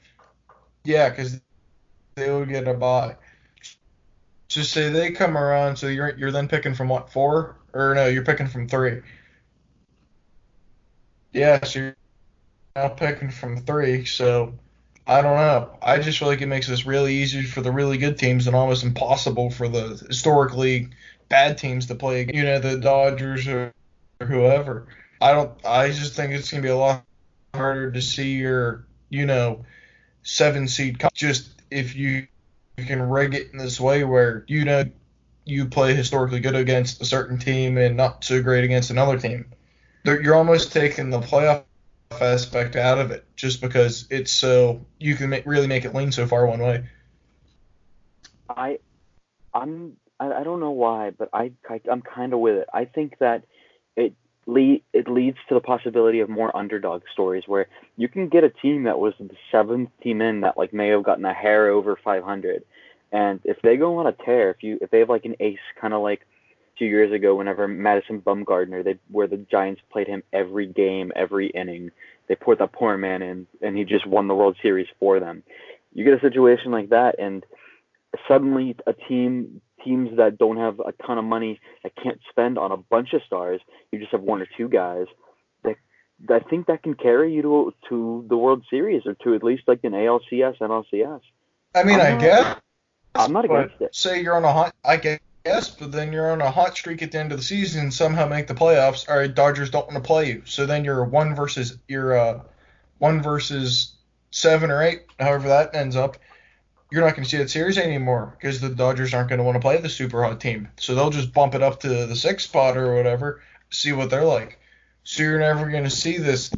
Yeah, 0.82 1.08
because 1.10 1.40
they 2.16 2.30
would 2.32 2.48
get 2.48 2.66
a 2.66 2.74
bye. 2.74 3.16
Just 4.48 4.72
say 4.72 4.88
they 4.90 5.12
come 5.12 5.38
around, 5.38 5.76
so 5.76 5.86
you're 5.86 6.16
you're 6.18 6.32
then 6.32 6.48
picking 6.48 6.74
from 6.74 6.88
what 6.88 7.10
four 7.12 7.56
or 7.72 7.94
no, 7.94 8.06
you're 8.06 8.24
picking 8.24 8.48
from 8.48 8.68
three. 8.68 9.02
Yeah, 11.32 11.62
so 11.64 11.78
you're 11.78 11.96
now 12.76 12.88
picking 12.88 13.30
from 13.30 13.58
three. 13.58 14.04
So 14.04 14.54
I 15.06 15.22
don't 15.22 15.36
know. 15.36 15.78
I 15.80 15.98
just 15.98 16.18
feel 16.18 16.26
like 16.26 16.40
it 16.40 16.46
makes 16.46 16.66
this 16.66 16.86
really 16.86 17.14
easy 17.14 17.42
for 17.42 17.60
the 17.60 17.70
really 17.70 17.98
good 17.98 18.18
teams 18.18 18.46
and 18.46 18.56
almost 18.56 18.82
impossible 18.82 19.50
for 19.50 19.68
the 19.68 20.04
historically 20.08 20.88
bad 21.28 21.56
teams 21.56 21.86
to 21.86 21.94
play. 21.94 22.28
You 22.32 22.42
know, 22.42 22.58
the 22.58 22.78
Dodgers 22.78 23.46
or 23.46 23.72
whoever. 24.20 24.88
I 25.20 25.32
don't. 25.32 25.52
I 25.64 25.90
just 25.90 26.14
think 26.14 26.32
it's 26.32 26.50
gonna 26.50 26.62
be 26.64 26.68
a 26.68 26.76
lot 26.76 27.04
harder 27.54 27.92
to 27.92 28.02
see 28.02 28.32
your, 28.32 28.86
you 29.08 29.26
know, 29.26 29.64
seven 30.24 30.66
seed. 30.66 31.00
Just 31.14 31.62
if 31.70 31.94
you, 31.94 32.26
you 32.76 32.84
can 32.84 33.02
rig 33.02 33.34
it 33.34 33.52
in 33.52 33.58
this 33.58 33.80
way 33.80 34.02
where 34.02 34.44
you 34.48 34.64
know 34.64 34.84
you 35.44 35.66
play 35.66 35.94
historically 35.94 36.40
good 36.40 36.56
against 36.56 37.00
a 37.00 37.04
certain 37.04 37.38
team 37.38 37.78
and 37.78 37.96
not 37.96 38.24
so 38.24 38.42
great 38.42 38.64
against 38.64 38.90
another 38.90 39.16
team. 39.16 39.46
You're 40.04 40.34
almost 40.34 40.72
taking 40.72 41.10
the 41.10 41.20
playoff 41.20 41.62
aspect 42.10 42.76
out 42.76 42.98
of 42.98 43.10
it 43.10 43.24
just 43.36 43.60
because 43.60 44.06
it's 44.10 44.32
so 44.32 44.84
you 44.98 45.14
can 45.16 45.30
make, 45.30 45.46
really 45.46 45.66
make 45.66 45.84
it 45.84 45.94
lean 45.94 46.12
so 46.12 46.26
far 46.26 46.46
one 46.46 46.60
way. 46.60 46.84
I, 48.48 48.78
I'm. 49.52 49.96
I, 50.20 50.32
I 50.32 50.44
don't 50.44 50.60
know 50.60 50.70
why, 50.70 51.10
but 51.10 51.28
I, 51.32 51.52
I 51.68 51.80
I'm 51.90 52.02
kind 52.02 52.32
of 52.32 52.38
with 52.38 52.56
it. 52.56 52.68
I 52.72 52.84
think 52.84 53.18
that 53.18 53.44
it 53.96 54.14
lead 54.46 54.82
it 54.92 55.08
leads 55.08 55.38
to 55.48 55.54
the 55.54 55.60
possibility 55.60 56.20
of 56.20 56.28
more 56.28 56.54
underdog 56.56 57.02
stories 57.12 57.44
where 57.46 57.66
you 57.96 58.08
can 58.08 58.28
get 58.28 58.44
a 58.44 58.50
team 58.50 58.84
that 58.84 58.98
was 58.98 59.14
the 59.18 59.30
seventh 59.50 59.90
team 60.02 60.20
in 60.20 60.42
that 60.42 60.56
like 60.56 60.72
may 60.72 60.88
have 60.88 61.02
gotten 61.02 61.24
a 61.24 61.32
hair 61.32 61.68
over 61.68 61.96
500, 61.96 62.64
And 63.12 63.40
if 63.44 63.60
they 63.62 63.76
go 63.76 63.98
on 63.98 64.06
a 64.06 64.12
tear, 64.12 64.50
if 64.50 64.62
you 64.62 64.78
if 64.80 64.90
they 64.90 65.00
have 65.00 65.08
like 65.08 65.24
an 65.24 65.36
ace, 65.40 65.58
kind 65.80 65.94
of 65.94 66.02
like 66.02 66.26
two 66.78 66.84
years 66.86 67.12
ago, 67.12 67.34
whenever 67.34 67.66
Madison 67.68 68.20
Bumgarner, 68.20 68.82
they 68.84 68.98
where 69.10 69.26
the 69.26 69.36
Giants 69.36 69.80
played 69.90 70.06
him 70.06 70.22
every 70.32 70.66
game, 70.66 71.12
every 71.14 71.48
inning, 71.48 71.90
they 72.28 72.34
put 72.34 72.58
that 72.58 72.72
poor 72.72 72.96
man 72.96 73.22
in, 73.22 73.46
and 73.62 73.76
he 73.76 73.84
just 73.84 74.06
won 74.06 74.28
the 74.28 74.34
World 74.34 74.56
Series 74.62 74.88
for 74.98 75.20
them. 75.20 75.42
You 75.92 76.04
get 76.04 76.14
a 76.14 76.20
situation 76.20 76.72
like 76.72 76.88
that, 76.90 77.18
and 77.18 77.44
suddenly 78.28 78.76
a 78.86 78.92
team 78.92 79.60
teams 79.84 80.16
that 80.16 80.38
don't 80.38 80.56
have 80.56 80.80
a 80.80 80.92
ton 81.06 81.18
of 81.18 81.24
money 81.24 81.60
that 81.82 81.92
can't 82.02 82.18
spend 82.30 82.56
on 82.58 82.72
a 82.72 82.76
bunch 82.76 83.12
of 83.12 83.20
stars, 83.26 83.60
you 83.92 83.98
just 83.98 84.12
have 84.12 84.22
one 84.22 84.40
or 84.40 84.48
two 84.56 84.68
guys. 84.68 85.06
That 85.62 85.76
I 86.30 86.38
think 86.48 86.68
that 86.68 86.82
can 86.82 86.94
carry 86.94 87.34
you 87.34 87.42
to 87.42 87.74
to 87.88 88.24
the 88.28 88.36
World 88.36 88.64
Series 88.70 89.02
or 89.04 89.14
to 89.24 89.34
at 89.34 89.42
least 89.42 89.64
like 89.66 89.80
an 89.82 89.92
ALCS, 89.92 90.58
NLCS. 90.58 91.20
I 91.74 91.82
mean, 91.82 92.00
I'm 92.00 92.06
I 92.06 92.10
not- 92.12 92.20
guess. 92.20 92.56
I'm 93.16 93.32
not 93.32 93.44
against 93.44 93.80
it. 93.80 93.94
Say 93.94 94.22
you're 94.22 94.36
on 94.36 94.44
a 94.44 94.52
hunt. 94.52 94.72
I 94.84 94.96
guess, 94.96 95.20
but 95.44 95.92
then 95.92 96.12
you're 96.12 96.30
on 96.30 96.40
a 96.40 96.50
hot 96.50 96.76
streak 96.76 97.02
at 97.02 97.12
the 97.12 97.18
end 97.18 97.30
of 97.30 97.38
the 97.38 97.44
season 97.44 97.82
and 97.82 97.94
somehow 97.94 98.26
make 98.26 98.46
the 98.46 98.54
playoffs. 98.54 99.08
All 99.08 99.18
right, 99.18 99.32
Dodgers 99.32 99.70
don't 99.70 99.86
want 99.86 100.02
to 100.02 100.06
play 100.06 100.28
you, 100.28 100.42
so 100.46 100.64
then 100.64 100.84
you're 100.84 101.04
one 101.04 101.34
versus 101.34 101.78
you're 101.86 102.18
uh 102.18 102.40
one 102.98 103.22
versus 103.22 103.94
seven 104.30 104.70
or 104.70 104.82
eight, 104.82 105.02
however 105.20 105.48
that 105.48 105.74
ends 105.74 105.96
up. 105.96 106.16
You're 106.90 107.02
not 107.02 107.14
going 107.14 107.24
to 107.24 107.30
see 107.30 107.38
that 107.38 107.50
series 107.50 107.76
anymore 107.76 108.36
because 108.38 108.60
the 108.60 108.68
Dodgers 108.68 109.12
aren't 109.12 109.28
going 109.28 109.38
to 109.38 109.44
want 109.44 109.56
to 109.56 109.60
play 109.60 109.78
the 109.80 109.88
super 109.88 110.22
hot 110.24 110.40
team, 110.40 110.68
so 110.78 110.94
they'll 110.94 111.10
just 111.10 111.32
bump 111.32 111.54
it 111.54 111.62
up 111.62 111.80
to 111.80 111.88
the 111.88 112.16
sixth 112.16 112.48
spot 112.48 112.76
or 112.76 112.94
whatever, 112.94 113.42
see 113.70 113.92
what 113.92 114.10
they're 114.10 114.24
like. 114.24 114.58
So 115.02 115.22
you're 115.22 115.38
never 115.38 115.68
going 115.68 115.84
to 115.84 115.90
see 115.90 116.16
this 116.16 116.50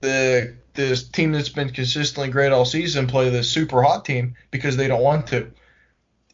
the 0.00 0.54
this 0.74 1.08
team 1.08 1.32
that's 1.32 1.48
been 1.48 1.70
consistently 1.70 2.30
great 2.30 2.52
all 2.52 2.66
season 2.66 3.06
play 3.06 3.30
the 3.30 3.42
super 3.42 3.82
hot 3.82 4.04
team 4.04 4.36
because 4.50 4.76
they 4.76 4.86
don't 4.86 5.02
want 5.02 5.26
to 5.28 5.50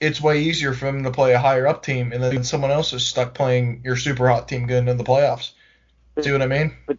it's 0.02 0.20
way 0.20 0.42
easier 0.42 0.74
for 0.74 0.86
them 0.86 1.04
to 1.04 1.12
play 1.12 1.32
a 1.32 1.38
higher 1.38 1.66
up 1.66 1.84
team, 1.84 2.12
and 2.12 2.20
then 2.20 2.42
someone 2.42 2.72
else 2.72 2.92
is 2.92 3.06
stuck 3.06 3.34
playing 3.34 3.80
your 3.84 3.96
super 3.96 4.28
hot 4.28 4.48
team 4.48 4.66
going 4.66 4.88
into 4.88 5.02
the 5.02 5.08
playoffs. 5.08 5.52
See 6.20 6.32
what 6.32 6.42
I 6.42 6.46
mean? 6.46 6.76
But 6.86 6.98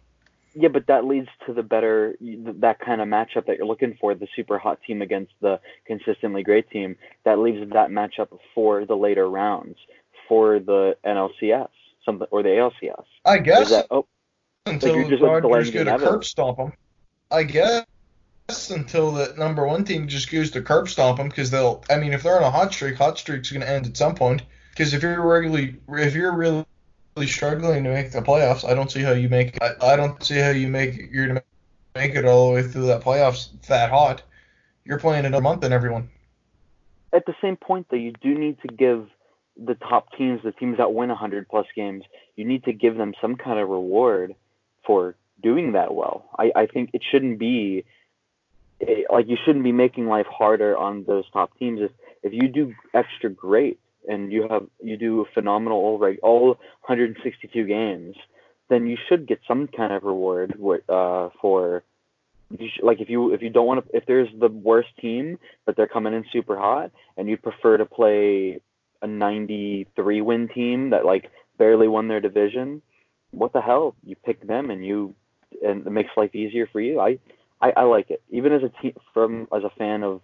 Yeah, 0.56 0.68
but 0.68 0.86
that 0.86 1.04
leads 1.04 1.28
to 1.46 1.52
the 1.52 1.62
better 1.62 2.14
that 2.20 2.78
kind 2.78 3.00
of 3.00 3.08
matchup 3.08 3.46
that 3.46 3.58
you're 3.58 3.66
looking 3.66 3.96
for, 4.00 4.14
the 4.14 4.28
super 4.36 4.58
hot 4.58 4.78
team 4.86 5.02
against 5.02 5.32
the 5.40 5.60
consistently 5.84 6.42
great 6.44 6.70
team. 6.70 6.96
That 7.24 7.40
leaves 7.40 7.68
that 7.72 7.90
matchup 7.90 8.38
for 8.54 8.84
the 8.84 8.96
later 8.96 9.28
rounds 9.28 9.76
for 10.28 10.60
the 10.60 10.96
NLCS, 11.04 11.68
something 12.04 12.28
or 12.30 12.42
the 12.42 12.50
ALCS. 12.50 13.04
I 13.24 13.38
guess 13.38 13.70
that 13.70 13.86
oh 13.90 14.06
until 14.66 14.94
you're 14.94 15.04
the 15.04 15.10
just, 15.10 15.22
like, 15.22 15.42
Dodgers 15.42 15.70
go 15.70 15.84
to 15.84 15.98
curb 15.98 16.24
stomp 16.24 16.56
them. 16.56 16.72
I 17.30 17.42
guess 17.42 17.84
until 18.48 19.12
the 19.12 19.34
number 19.38 19.66
one 19.66 19.84
team 19.84 20.06
just 20.06 20.30
goes 20.30 20.50
to 20.50 20.62
curb 20.62 20.88
stomp 20.88 21.18
them 21.18 21.28
because 21.28 21.50
they'll. 21.50 21.82
I 21.88 21.96
mean, 21.96 22.12
if 22.12 22.22
they're 22.22 22.36
on 22.36 22.42
a 22.42 22.50
hot 22.50 22.72
streak, 22.72 22.96
hot 22.96 23.18
streak's 23.18 23.50
going 23.50 23.62
to 23.62 23.68
end 23.68 23.86
at 23.86 23.96
some 23.96 24.14
point. 24.14 24.42
Because 24.70 24.92
if 24.92 25.02
you're 25.02 25.20
regularly, 25.22 25.76
if 25.88 26.14
you're 26.14 26.36
really 26.36 26.66
struggling 27.26 27.84
to 27.84 27.90
make 27.90 28.12
the 28.12 28.20
playoffs, 28.20 28.68
I 28.68 28.74
don't 28.74 28.90
see 28.90 29.00
how 29.00 29.12
you 29.12 29.28
make. 29.28 29.56
I, 29.62 29.92
I 29.92 29.96
don't 29.96 30.22
see 30.22 30.38
how 30.38 30.50
you 30.50 30.68
make 30.68 30.96
you're 31.10 31.26
going 31.26 31.38
to 31.38 31.44
make 31.94 32.14
it 32.14 32.24
all 32.24 32.48
the 32.48 32.54
way 32.56 32.62
through 32.62 32.86
that 32.86 33.02
playoffs 33.02 33.48
that 33.68 33.90
hot. 33.90 34.22
You're 34.84 34.98
playing 34.98 35.24
another 35.24 35.42
month 35.42 35.62
than 35.62 35.72
everyone. 35.72 36.10
at 37.12 37.24
the 37.26 37.34
same 37.40 37.56
point 37.56 37.86
though, 37.90 37.96
you 37.96 38.12
do 38.20 38.36
need 38.36 38.60
to 38.62 38.68
give 38.68 39.08
the 39.56 39.74
top 39.76 40.08
teams, 40.18 40.42
the 40.42 40.52
teams 40.52 40.78
that 40.78 40.92
win 40.92 41.08
100 41.08 41.48
plus 41.48 41.66
games, 41.74 42.02
you 42.36 42.44
need 42.44 42.64
to 42.64 42.72
give 42.72 42.96
them 42.96 43.14
some 43.20 43.36
kind 43.36 43.58
of 43.58 43.68
reward 43.68 44.34
for 44.84 45.14
doing 45.42 45.72
that 45.72 45.94
well. 45.94 46.28
I, 46.36 46.50
I 46.56 46.66
think 46.66 46.90
it 46.92 47.02
shouldn't 47.08 47.38
be 47.38 47.84
eh, 48.88 49.02
like 49.10 49.28
you 49.28 49.36
shouldn't 49.44 49.64
be 49.64 49.72
making 49.72 50.06
life 50.06 50.26
harder 50.26 50.76
on 50.76 51.04
those 51.04 51.24
top 51.32 51.56
teams. 51.58 51.80
If 51.80 51.90
if 52.22 52.32
you 52.32 52.48
do 52.48 52.74
extra 52.92 53.30
great 53.30 53.78
and 54.08 54.32
you 54.32 54.46
have 54.48 54.66
you 54.82 54.96
do 54.96 55.26
phenomenal 55.34 55.78
all 55.78 55.98
right 55.98 56.18
all 56.22 56.48
162 56.86 57.64
games, 57.66 58.16
then 58.68 58.86
you 58.86 58.96
should 59.08 59.26
get 59.26 59.40
some 59.46 59.68
kind 59.68 59.92
of 59.92 60.02
reward 60.04 60.54
uh, 60.88 61.30
for. 61.40 61.82
Like 62.82 63.00
if 63.00 63.08
you 63.08 63.32
if 63.32 63.42
you 63.42 63.50
don't 63.50 63.66
want 63.66 63.84
to 63.84 63.96
if 63.96 64.06
there's 64.06 64.28
the 64.38 64.48
worst 64.48 64.90
team 65.00 65.38
but 65.64 65.76
they're 65.76 65.88
coming 65.88 66.14
in 66.14 66.24
super 66.30 66.56
hot 66.56 66.92
and 67.16 67.28
you 67.28 67.36
prefer 67.36 67.78
to 67.78 67.86
play 67.86 68.60
a 69.02 69.06
93 69.06 70.20
win 70.20 70.48
team 70.48 70.90
that 70.90 71.04
like 71.04 71.30
barely 71.58 71.88
won 71.88 72.06
their 72.06 72.20
division, 72.20 72.82
what 73.30 73.52
the 73.52 73.60
hell? 73.60 73.96
You 74.04 74.14
pick 74.14 74.46
them 74.46 74.70
and 74.70 74.84
you 74.84 75.14
and 75.64 75.86
it 75.86 75.90
makes 75.90 76.10
life 76.16 76.34
easier 76.34 76.68
for 76.70 76.80
you. 76.80 77.00
I 77.00 77.18
I, 77.64 77.72
I 77.78 77.82
like 77.84 78.10
it. 78.10 78.22
Even 78.30 78.52
as 78.52 78.62
a 78.62 78.68
team 78.82 78.92
from 79.14 79.48
as 79.54 79.64
a 79.64 79.70
fan 79.70 80.02
of 80.02 80.20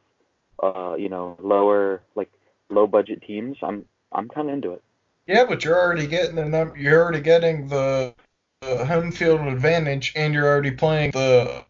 uh 0.63 0.95
you 0.99 1.09
know 1.09 1.39
lower 1.41 2.03
like 2.15 2.31
low 2.69 2.87
budget 2.87 3.23
teams, 3.27 3.57
I'm 3.63 3.87
I'm 4.13 4.29
kind 4.29 4.49
of 4.49 4.55
into 4.55 4.73
it. 4.73 4.83
Yeah, 5.27 5.45
but 5.47 5.65
you're 5.65 5.79
already 5.79 6.07
getting 6.07 6.35
the 6.35 6.45
num- 6.45 6.77
you're 6.77 7.03
already 7.03 7.23
getting 7.23 7.69
the, 7.69 8.15
the 8.61 8.85
home 8.85 9.11
field 9.11 9.41
advantage, 9.41 10.13
and 10.17 10.35
you're 10.35 10.47
already 10.47 10.73
playing 10.73 11.13
the 11.13 11.65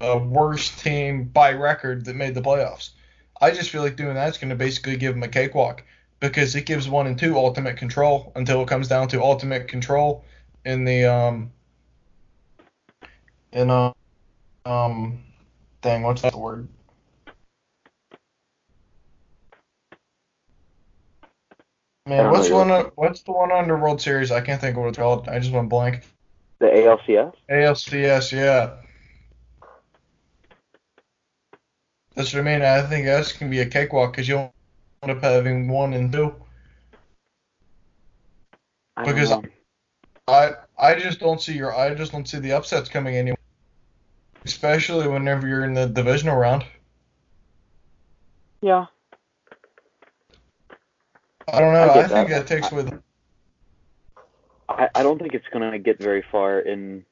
uh, 0.00 0.20
worst 0.22 0.78
team 0.78 1.24
by 1.24 1.52
record 1.52 2.04
that 2.04 2.14
made 2.14 2.34
the 2.34 2.42
playoffs. 2.42 2.90
I 3.40 3.50
just 3.50 3.70
feel 3.70 3.82
like 3.82 3.96
doing 3.96 4.14
that's 4.14 4.38
going 4.38 4.50
to 4.50 4.56
basically 4.56 4.96
give 4.96 5.14
them 5.14 5.22
a 5.24 5.28
cakewalk 5.28 5.82
because 6.20 6.54
it 6.54 6.66
gives 6.66 6.88
one 6.88 7.06
and 7.08 7.18
two 7.18 7.36
ultimate 7.36 7.76
control 7.76 8.32
until 8.36 8.62
it 8.62 8.68
comes 8.68 8.86
down 8.86 9.08
to 9.08 9.22
ultimate 9.22 9.66
control 9.66 10.24
in 10.64 10.84
the 10.84 11.06
um 11.06 11.50
in 13.52 13.70
uh, 13.70 13.92
um 14.70 15.22
dang 15.82 16.02
what's 16.02 16.22
the 16.22 16.38
word 16.38 16.68
Man, 22.06 22.30
what's 22.30 22.48
know 22.48 22.56
one? 22.56 22.70
uh, 22.70 22.84
What's 22.96 23.22
the 23.22 23.32
one 23.32 23.52
under 23.52 23.76
World 23.76 24.00
Series? 24.00 24.30
I 24.32 24.40
can't 24.40 24.60
think 24.60 24.76
of 24.76 24.82
what 24.82 24.88
it's 24.88 24.98
called. 24.98 25.28
I 25.28 25.38
just 25.38 25.52
went 25.52 25.68
blank. 25.68 26.02
The 26.58 26.66
ALCS. 26.66 27.34
ALCS, 27.50 28.32
yeah. 28.32 28.76
That's 32.14 32.32
what 32.32 32.40
I 32.40 32.42
mean. 32.42 32.62
I 32.62 32.82
think 32.82 33.06
that's 33.06 33.32
can 33.32 33.50
be 33.50 33.60
a 33.60 33.66
cakewalk 33.66 34.12
because 34.12 34.28
you'll 34.28 34.52
end 35.02 35.12
up 35.12 35.22
having 35.22 35.68
one 35.68 35.92
and 35.94 36.10
two. 36.12 36.34
I 38.96 39.04
Because- 39.04 39.30
know. 39.30 39.42
I 40.28 40.52
I 40.78 40.94
just 40.94 41.18
don't 41.18 41.40
see 41.40 41.54
your 41.54 41.74
I 41.76 41.92
just 41.94 42.12
don't 42.12 42.26
see 42.28 42.38
the 42.38 42.52
upsets 42.52 42.88
coming 42.88 43.16
anymore. 43.16 43.36
Especially 44.44 45.06
whenever 45.06 45.46
you're 45.46 45.64
in 45.64 45.74
the 45.74 45.86
divisional 45.86 46.36
round. 46.36 46.64
yeah, 48.62 48.86
I 51.52 51.60
don't 51.60 51.72
know. 51.72 51.80
I 51.80 52.00
I, 52.00 52.08
think 52.08 52.28
that. 52.28 52.28
that 52.28 52.46
takes 52.46 52.72
away 52.72 52.82
the 52.82 53.02
I, 54.68 54.88
I 54.94 55.02
don't 55.02 55.18
think 55.18 55.34
it's 55.34 55.46
gonna 55.52 55.78
get 55.78 55.98
very 55.98 56.24
far 56.30 56.60
in 56.60 57.04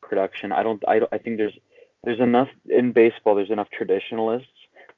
production. 0.00 0.52
I 0.52 0.62
don't. 0.62 0.82
I 0.86 1.00
don't. 1.00 1.12
I 1.12 1.18
think 1.18 1.36
there's 1.36 1.58
there's 2.04 2.20
enough 2.20 2.48
in 2.68 2.92
baseball. 2.92 3.34
There's 3.34 3.50
enough 3.50 3.70
traditionalists 3.70 4.48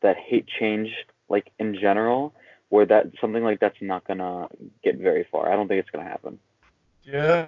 that 0.03 0.17
hate 0.17 0.47
change, 0.47 0.91
like 1.29 1.51
in 1.59 1.75
general, 1.75 2.35
where 2.69 2.85
that 2.87 3.07
something 3.21 3.43
like 3.43 3.61
that's 3.61 3.81
not 3.81 4.07
gonna 4.07 4.49
get 4.83 4.99
very 4.99 5.27
far. 5.31 5.51
I 5.51 5.57
don't 5.57 5.67
think 5.67 5.81
it's 5.81 5.91
gonna 5.91 6.09
happen. 6.09 6.39
Yeah. 7.05 7.47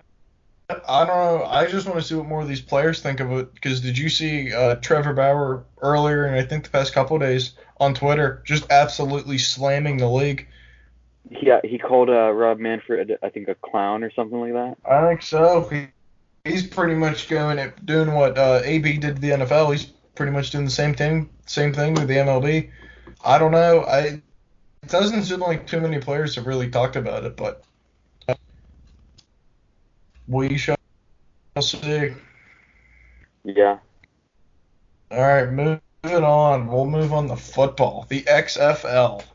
I 0.69 1.05
don't 1.05 1.17
know. 1.17 1.45
I 1.45 1.67
just 1.67 1.87
want 1.87 2.01
to 2.01 2.07
see 2.07 2.17
what 2.17 2.27
more 2.27 2.43
of 2.43 2.49
these 2.49 2.61
players 2.61 3.01
think 3.01 3.21
of 3.21 3.31
it. 3.33 3.55
Because 3.55 3.81
did 3.81 3.97
you 3.97 4.09
see 4.09 4.53
uh, 4.53 4.77
Trevor 4.77 5.13
Bauer 5.13 5.65
earlier, 5.81 6.25
and 6.25 6.35
I 6.35 6.43
think 6.43 6.65
the 6.65 6.71
past 6.71 6.93
couple 6.93 7.17
of 7.17 7.23
days 7.23 7.53
on 7.79 7.95
Twitter, 7.95 8.43
just 8.45 8.71
absolutely 8.71 9.39
slamming 9.39 9.99
the 9.99 10.09
league? 10.09 10.49
He 11.31 11.51
uh, 11.51 11.61
he 11.63 11.79
called 11.79 12.11
uh, 12.11 12.33
Rob 12.33 12.59
Manfred, 12.59 13.17
I 13.23 13.29
think, 13.29 13.49
a 13.49 13.55
clown 13.55 14.03
or 14.03 14.13
something 14.13 14.41
like 14.41 14.53
that. 14.53 14.77
I 14.89 15.09
think 15.09 15.23
so. 15.23 15.69
He, 15.69 15.87
he's 16.45 16.67
pretty 16.67 16.95
much 16.95 17.29
going 17.29 17.59
at 17.59 17.85
doing 17.87 18.13
what 18.13 18.37
uh, 18.37 18.61
AB 18.65 18.99
did 18.99 19.17
to 19.17 19.21
the 19.21 19.31
NFL. 19.31 19.73
He's 19.73 19.87
pretty 20.17 20.33
much 20.33 20.51
doing 20.51 20.65
the 20.65 20.71
same 20.71 20.95
thing, 20.95 21.29
same 21.47 21.73
thing 21.73 21.95
with 21.95 22.09
the 22.09 22.15
MLB. 22.15 22.71
I 23.25 23.39
don't 23.39 23.53
know. 23.53 23.83
I 23.83 24.21
it 24.83 24.89
doesn't 24.89 25.25
seem 25.25 25.41
like 25.41 25.67
too 25.67 25.81
many 25.81 25.99
players 25.99 26.35
have 26.37 26.47
really 26.47 26.71
talked 26.71 26.97
about 26.97 27.25
it, 27.25 27.37
but 27.37 27.65
we 30.29 30.57
shall 30.59 30.77
see. 31.61 32.15
Yeah. 33.45 33.79
All 35.11 35.21
right, 35.21 35.51
moving 35.51 35.81
on. 36.25 36.67
We'll 36.67 36.87
move 36.87 37.13
on 37.13 37.29
to 37.29 37.37
football, 37.37 38.07
the 38.09 38.23
XFL. 38.23 39.23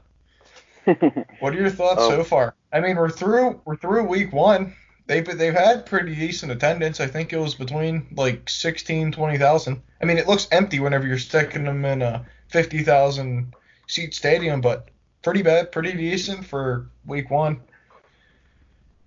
What 1.40 1.54
are 1.54 1.60
your 1.60 1.70
thoughts 1.70 2.02
Oh. 2.02 2.10
so 2.10 2.24
far? 2.24 2.56
I 2.74 2.80
mean, 2.80 2.96
we're 2.98 3.10
through 3.10 3.62
we're 3.66 3.76
through 3.76 4.04
week 4.06 4.34
one. 4.34 4.76
They've 5.06 5.26
they've 5.38 5.54
had 5.54 5.86
pretty 5.86 6.16
decent 6.16 6.52
attendance. 6.52 7.00
I 7.00 7.06
think 7.08 7.32
it 7.34 7.38
was 7.38 7.54
between 7.54 8.08
like 8.16 8.50
16, 8.50 9.12
20,000. 9.12 9.82
I 10.02 10.06
mean, 10.06 10.18
it 10.18 10.28
looks 10.28 10.48
empty 10.52 10.80
whenever 10.80 11.06
you're 11.08 11.20
sticking 11.20 11.66
them 11.66 11.86
in 11.86 12.02
a 12.02 12.26
50,000 12.50 13.54
seat 13.88 14.14
stadium, 14.16 14.60
but 14.62 14.88
pretty 15.22 15.44
bad, 15.44 15.72
pretty 15.72 15.94
decent 15.94 16.46
for 16.46 16.90
week 17.06 17.30
one. 17.30 17.62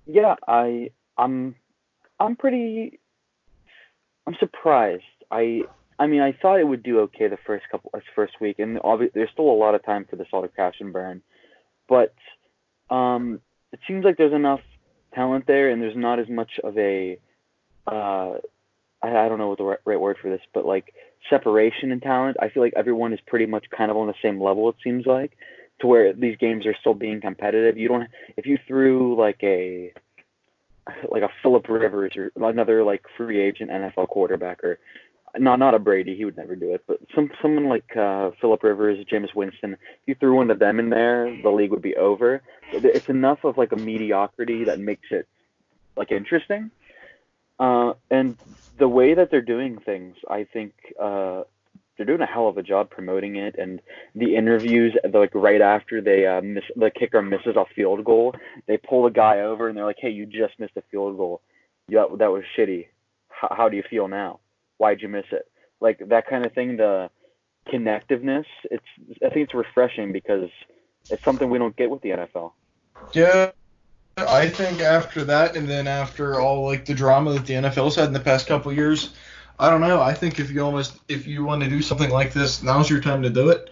Yeah, 0.07 0.37
I 0.47 0.91
I'm 1.19 1.57
I'm 2.25 2.37
pretty 2.37 3.01
I'm 4.27 4.37
surprised. 4.41 5.03
I 5.31 5.63
I 5.99 6.07
mean, 6.07 6.21
I 6.21 6.33
thought 6.33 6.59
it 6.59 6.67
would 6.67 6.83
do 6.83 7.01
okay 7.01 7.29
the 7.29 7.39
first 7.47 7.65
couple, 7.71 7.91
uh, 7.95 8.01
first 8.17 8.41
week, 8.41 8.59
and 8.59 8.79
obvi- 8.79 9.13
there's 9.13 9.31
still 9.33 9.49
a 9.49 9.53
lot 9.53 9.75
of 9.75 9.85
time 9.85 10.07
for 10.09 10.17
this 10.17 10.27
all 10.33 10.43
to 10.43 10.49
crash 10.49 10.75
and 10.81 10.93
burn. 10.93 11.23
But 11.89 12.15
um, 12.91 13.41
it 13.73 13.79
seems 13.87 14.05
like 14.05 14.17
there's 14.17 14.33
enough 14.33 14.61
talent 15.15 15.47
there, 15.47 15.71
and 15.71 15.81
there's 15.81 15.97
not 15.97 16.19
as 16.19 16.29
much 16.29 16.51
of 16.65 16.77
a, 16.77 17.19
uh, 17.87 18.39
I, 19.03 19.09
I 19.09 19.29
don't 19.29 19.39
know 19.39 19.51
what 19.51 19.59
the 19.59 19.65
right, 19.65 19.79
right 19.85 20.01
word 20.01 20.17
for 20.21 20.31
this, 20.31 20.41
but 20.53 20.67
like 20.67 20.93
separation 21.31 21.93
in 21.93 22.01
talent. 22.01 22.39
I 22.41 22.49
feel 22.49 22.63
like 22.63 22.75
everyone 22.77 23.13
is 23.13 23.21
pretty 23.27 23.47
much 23.47 23.67
kind 23.77 23.91
of 23.91 23.97
on 23.97 24.09
the 24.09 24.15
same 24.21 24.43
level. 24.43 24.69
It 24.69 24.77
seems 24.83 25.07
like 25.07 25.37
to 25.81 25.87
where 25.87 26.13
these 26.13 26.37
games 26.39 26.67
are 26.67 26.75
still 26.81 26.95
being 26.95 27.21
competitive. 27.21 27.79
You 27.79 27.89
don't 27.89 28.09
if 28.37 28.47
you 28.47 28.59
threw 28.67 29.17
like 29.19 29.39
a 29.43 29.93
like 31.11 31.23
a 31.23 31.31
Philip 31.43 31.69
Rivers 31.69 32.13
or 32.17 32.33
another 32.37 32.85
like 32.85 33.03
free 33.17 33.41
agent 33.41 33.71
NFL 33.71 34.09
quarterback 34.09 34.63
or 34.63 34.79
not 35.37 35.59
not 35.59 35.75
a 35.75 35.79
Brady, 35.79 36.17
he 36.17 36.25
would 36.25 36.37
never 36.37 36.55
do 36.55 36.75
it, 36.75 36.85
but 36.87 37.01
some 37.15 37.31
someone 37.43 37.69
like 37.69 37.97
uh, 37.97 38.31
Philip 38.41 38.63
Rivers, 38.63 39.05
Jameis 39.07 39.35
Winston, 39.35 39.73
if 39.73 39.79
you 40.07 40.15
threw 40.15 40.37
one 40.37 40.51
of 40.51 40.59
them 40.59 40.79
in 40.79 40.91
there, 40.91 41.37
the 41.43 41.51
league 41.51 41.71
would 41.71 41.83
be 41.83 41.97
over. 41.97 42.41
It's 42.73 43.09
enough 43.09 43.45
of 43.45 43.59
like 43.59 43.73
a 43.73 43.77
mediocrity 43.77 44.65
that 44.65 44.79
makes 44.79 45.09
it 45.11 45.27
like 45.97 46.13
interesting. 46.13 46.71
Uh, 47.59 47.95
and 48.11 48.37
the 48.79 48.89
way 48.89 49.15
that 49.15 49.31
they're 49.31 49.43
doing 49.43 49.79
things, 49.79 50.17
I 50.29 50.45
think 50.45 50.73
uh, 51.01 51.45
they're 51.97 52.07
doing 52.07 52.21
a 52.21 52.27
hell 52.27 52.49
of 52.49 52.59
a 52.59 52.63
job 52.63 52.91
promoting 52.91 53.37
it. 53.37 53.57
And 53.59 53.81
the 54.15 54.37
interviews, 54.37 54.97
like 55.13 55.35
right 55.35 55.61
after 55.61 56.01
they 56.01 56.27
uh, 56.27 56.41
miss 56.41 56.65
the 56.77 56.91
kicker 56.91 57.23
misses 57.23 57.57
a 57.57 57.65
field 57.75 58.05
goal, 58.05 58.35
they 58.67 58.77
pull 58.77 59.05
the 59.05 59.11
guy 59.11 59.41
over 59.41 59.69
and 59.69 59.77
they're 59.77 59.85
like, 59.85 59.99
"Hey, 59.99 60.11
you 60.11 60.27
just 60.27 60.59
missed 60.59 60.77
a 60.77 60.83
field 60.91 61.17
goal. 61.17 61.41
Yeah, 61.89 62.05
that 62.19 62.31
was 62.31 62.45
shitty. 62.57 62.87
How, 63.29 63.55
how 63.57 63.69
do 63.69 63.77
you 63.77 63.85
feel 63.89 64.09
now?" 64.09 64.41
why'd 64.79 65.01
you 65.01 65.09
miss 65.09 65.27
it? 65.33 65.51
Like 65.81 66.01
that 66.09 66.27
kind 66.27 66.45
of 66.47 66.53
thing, 66.53 66.77
the 66.77 67.11
connectiveness. 67.69 68.47
It's 68.65 68.85
I 69.25 69.31
think 69.31 69.45
it's 69.45 69.55
refreshing 69.55 70.13
because 70.13 70.51
it's 71.11 71.23
something 71.25 71.51
we 71.51 71.59
don't 71.59 71.77
get 71.77 71.91
with 71.91 72.03
the 72.03 72.11
NFL. 72.11 72.53
Yeah, 73.13 73.51
I 74.17 74.49
think 74.49 74.81
after 74.81 75.25
that, 75.25 75.57
and 75.57 75.69
then 75.69 75.87
after 75.87 76.41
all 76.41 76.65
like 76.65 76.85
the 76.85 76.95
drama 76.95 77.33
that 77.35 77.47
the 77.47 77.55
NFL's 77.55 77.97
had 77.97 78.07
in 78.07 78.13
the 78.13 78.21
past 78.21 78.47
couple 78.47 78.73
years, 78.73 79.11
I 79.59 79.71
don't 79.71 79.81
know. 79.81 80.01
I 80.01 80.15
think 80.15 80.41
if 80.41 80.51
you 80.51 80.61
almost 80.61 80.99
if 81.09 81.27
you 81.27 81.45
want 81.45 81.63
to 81.63 81.69
do 81.69 81.81
something 81.81 82.11
like 82.11 82.33
this, 82.33 82.63
now's 82.63 82.91
your 82.91 83.01
time 83.01 83.23
to 83.23 83.31
do 83.31 83.51
it. 83.51 83.71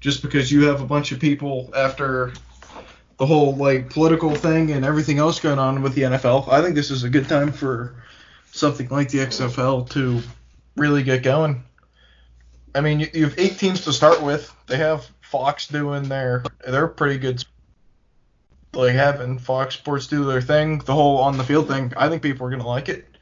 Just 0.00 0.22
because 0.22 0.52
you 0.52 0.66
have 0.66 0.82
a 0.82 0.86
bunch 0.86 1.12
of 1.12 1.20
people 1.20 1.70
after 1.74 2.32
the 3.16 3.26
whole 3.26 3.54
like 3.56 3.90
political 3.90 4.34
thing 4.34 4.72
and 4.72 4.84
everything 4.84 5.18
else 5.18 5.40
going 5.40 5.58
on 5.58 5.82
with 5.82 5.94
the 5.94 6.02
NFL, 6.02 6.48
I 6.48 6.60
think 6.62 6.74
this 6.74 6.90
is 6.90 7.04
a 7.04 7.10
good 7.10 7.28
time 7.28 7.52
for 7.52 7.94
something 8.52 8.88
like 8.88 9.08
the 9.10 9.18
XFL 9.18 9.88
to 9.90 10.20
really 10.76 11.02
get 11.02 11.22
going. 11.22 11.64
I 12.74 12.80
mean, 12.80 13.00
you, 13.00 13.08
you 13.14 13.24
have 13.24 13.38
eight 13.38 13.58
teams 13.58 13.82
to 13.82 13.92
start 13.92 14.22
with. 14.22 14.54
They 14.66 14.76
have 14.76 15.08
Fox 15.22 15.68
doing 15.68 16.08
their, 16.08 16.44
they're 16.66 16.88
pretty 16.88 17.18
good. 17.18 17.44
Like 18.72 18.94
having 18.94 19.38
Fox 19.38 19.76
Sports 19.76 20.08
do 20.08 20.24
their 20.24 20.42
thing, 20.42 20.78
the 20.78 20.92
whole 20.92 21.18
on 21.18 21.38
the 21.38 21.44
field 21.44 21.68
thing. 21.68 21.92
I 21.96 22.08
think 22.08 22.22
people 22.22 22.46
are 22.46 22.50
gonna 22.50 22.66
like 22.66 22.88
it. 22.88 23.13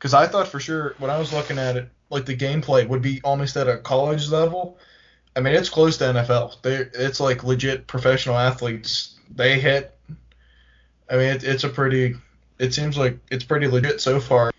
Because 0.00 0.14
I 0.14 0.26
thought 0.26 0.48
for 0.48 0.58
sure 0.58 0.94
when 0.96 1.10
I 1.10 1.18
was 1.18 1.30
looking 1.30 1.58
at 1.58 1.76
it, 1.76 1.90
like 2.08 2.24
the 2.24 2.34
gameplay 2.34 2.88
would 2.88 3.02
be 3.02 3.20
almost 3.22 3.54
at 3.58 3.68
a 3.68 3.76
college 3.76 4.30
level. 4.30 4.78
I 5.36 5.40
mean, 5.40 5.54
it's 5.54 5.68
close 5.68 5.98
to 5.98 6.04
NFL. 6.04 6.62
They, 6.62 6.76
it's 6.94 7.20
like 7.20 7.44
legit 7.44 7.86
professional 7.86 8.38
athletes. 8.38 9.18
They 9.30 9.60
hit. 9.60 9.94
I 11.10 11.16
mean, 11.16 11.26
it, 11.26 11.44
it's 11.44 11.64
a 11.64 11.68
pretty. 11.68 12.16
It 12.58 12.72
seems 12.72 12.96
like 12.96 13.18
it's 13.30 13.44
pretty 13.44 13.68
legit 13.68 14.00
so 14.00 14.20
far. 14.20 14.52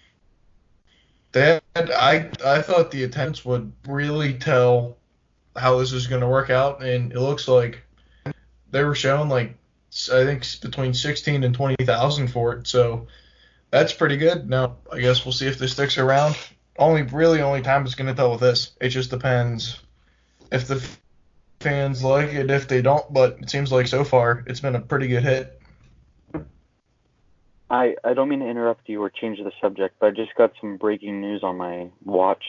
That 1.31 1.63
I 1.75 2.29
I 2.45 2.61
thought 2.61 2.91
the 2.91 3.03
attendance 3.03 3.43
would 3.43 3.73
really 3.87 4.35
tell 4.35 4.97
how 5.55 5.79
this 5.79 5.91
is 5.91 6.05
going 6.05 6.21
to 6.21 6.27
work 6.27 6.51
out, 6.51 6.83
and 6.83 7.11
it 7.11 7.19
looks 7.19 7.47
like 7.47 7.81
they 8.69 8.83
were 8.83 8.95
showing 8.95 9.29
like 9.29 9.55
I 10.13 10.23
think 10.23 10.45
between 10.61 10.93
16 10.93 11.43
and 11.43 11.55
20 11.55 11.83
thousand 11.83 12.27
for 12.27 12.53
it. 12.53 12.67
So 12.67 13.07
that's 13.71 13.93
pretty 13.93 14.17
good. 14.17 14.49
Now 14.49 14.77
I 14.91 14.99
guess 14.99 15.25
we'll 15.25 15.33
see 15.33 15.47
if 15.47 15.57
this 15.57 15.73
sticks 15.73 15.97
around. 15.97 16.37
Only 16.77 17.01
really 17.03 17.41
only 17.41 17.61
time 17.61 17.85
is 17.85 17.95
going 17.95 18.07
to 18.07 18.13
tell 18.13 18.31
with 18.31 18.41
this. 18.41 18.71
It 18.79 18.89
just 18.89 19.09
depends 19.09 19.79
if 20.51 20.67
the 20.67 20.85
fans 21.59 22.03
like 22.03 22.29
it, 22.29 22.51
if 22.51 22.67
they 22.67 22.81
don't. 22.81 23.11
But 23.11 23.39
it 23.41 23.49
seems 23.49 23.71
like 23.71 23.87
so 23.87 24.03
far 24.03 24.43
it's 24.45 24.59
been 24.59 24.75
a 24.75 24.81
pretty 24.81 25.07
good 25.07 25.23
hit. 25.23 25.61
I, 27.69 27.95
I 28.03 28.13
don't 28.13 28.27
mean 28.27 28.39
to 28.39 28.49
interrupt 28.49 28.89
you 28.89 29.01
or 29.01 29.09
change 29.09 29.37
the 29.37 29.51
subject, 29.61 29.95
but 29.99 30.07
I 30.07 30.11
just 30.11 30.35
got 30.35 30.51
some 30.59 30.75
breaking 30.75 31.21
news 31.21 31.41
on 31.41 31.55
my 31.55 31.89
watch. 32.03 32.43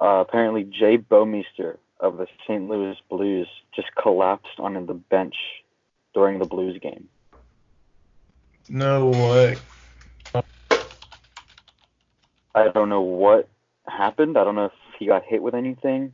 Uh, 0.00 0.24
apparently, 0.26 0.64
Jay 0.64 0.98
Bouwmeester 0.98 1.76
of 2.00 2.16
the 2.16 2.26
St. 2.44 2.68
Louis 2.68 2.96
Blues 3.08 3.46
just 3.74 3.88
collapsed 3.94 4.58
on 4.58 4.74
the 4.86 4.94
bench 4.94 5.36
during 6.12 6.40
the 6.40 6.44
Blues 6.44 6.76
game. 6.82 7.08
No 8.68 9.10
way. 9.10 9.56
I 12.58 12.70
don't 12.70 12.88
know 12.88 13.00
what 13.02 13.48
happened. 13.86 14.36
I 14.36 14.44
don't 14.44 14.54
know 14.54 14.66
if 14.66 14.72
he 14.98 15.06
got 15.06 15.24
hit 15.24 15.42
with 15.42 15.54
anything, 15.54 16.12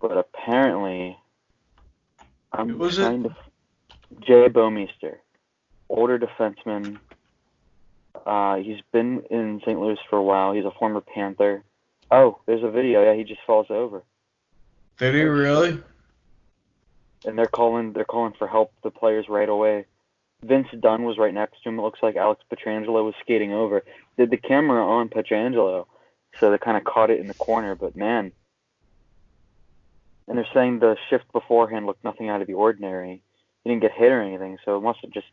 but 0.00 0.16
apparently, 0.16 1.18
I'm 2.52 2.78
was 2.78 2.96
trying 2.96 3.24
it? 3.24 3.28
to. 3.28 3.36
Jay 4.20 4.48
Bouwmeester, 4.48 5.16
older 5.88 6.18
defenseman, 6.18 6.98
uh, 8.26 8.56
he's 8.56 8.80
been 8.92 9.22
in 9.30 9.60
St. 9.60 9.78
Louis 9.78 9.98
for 10.08 10.16
a 10.16 10.22
while. 10.22 10.52
He's 10.52 10.64
a 10.64 10.70
former 10.78 11.00
Panther. 11.00 11.62
Oh, 12.10 12.40
there's 12.46 12.62
a 12.62 12.70
video. 12.70 13.04
Yeah, 13.04 13.14
he 13.14 13.24
just 13.24 13.40
falls 13.46 13.66
over. 13.70 14.02
Did 14.98 15.14
he 15.14 15.22
really? 15.22 15.82
And 17.24 17.38
they're 17.38 17.46
calling. 17.46 17.92
They're 17.92 18.04
calling 18.04 18.32
for 18.38 18.46
help. 18.48 18.72
The 18.82 18.90
players 18.90 19.26
right 19.28 19.48
away. 19.48 19.86
Vince 20.42 20.68
Dunn 20.80 21.02
was 21.02 21.18
right 21.18 21.34
next 21.34 21.62
to 21.62 21.68
him. 21.68 21.78
It 21.78 21.82
looks 21.82 22.00
like 22.02 22.16
Alex 22.16 22.42
Pietrangelo 22.50 23.04
was 23.04 23.14
skating 23.20 23.52
over. 23.52 23.82
Did 24.18 24.30
the 24.30 24.36
camera 24.36 24.84
on 24.84 25.08
Pietrangelo, 25.08 25.86
so 26.38 26.50
they 26.50 26.58
kind 26.58 26.76
of 26.76 26.84
caught 26.84 27.08
it 27.08 27.20
in 27.20 27.28
the 27.28 27.34
corner. 27.34 27.74
But 27.74 27.96
man, 27.96 28.32
and 30.26 30.36
they're 30.36 30.46
saying 30.52 30.80
the 30.80 30.96
shift 31.08 31.32
beforehand 31.32 31.86
looked 31.86 32.04
nothing 32.04 32.28
out 32.28 32.40
of 32.42 32.46
the 32.46 32.54
ordinary. 32.54 33.22
He 33.64 33.70
didn't 33.70 33.82
get 33.82 33.92
hit 33.92 34.12
or 34.12 34.20
anything, 34.20 34.58
so 34.64 34.76
it 34.76 34.80
must 34.80 34.98
have 35.02 35.10
just 35.12 35.26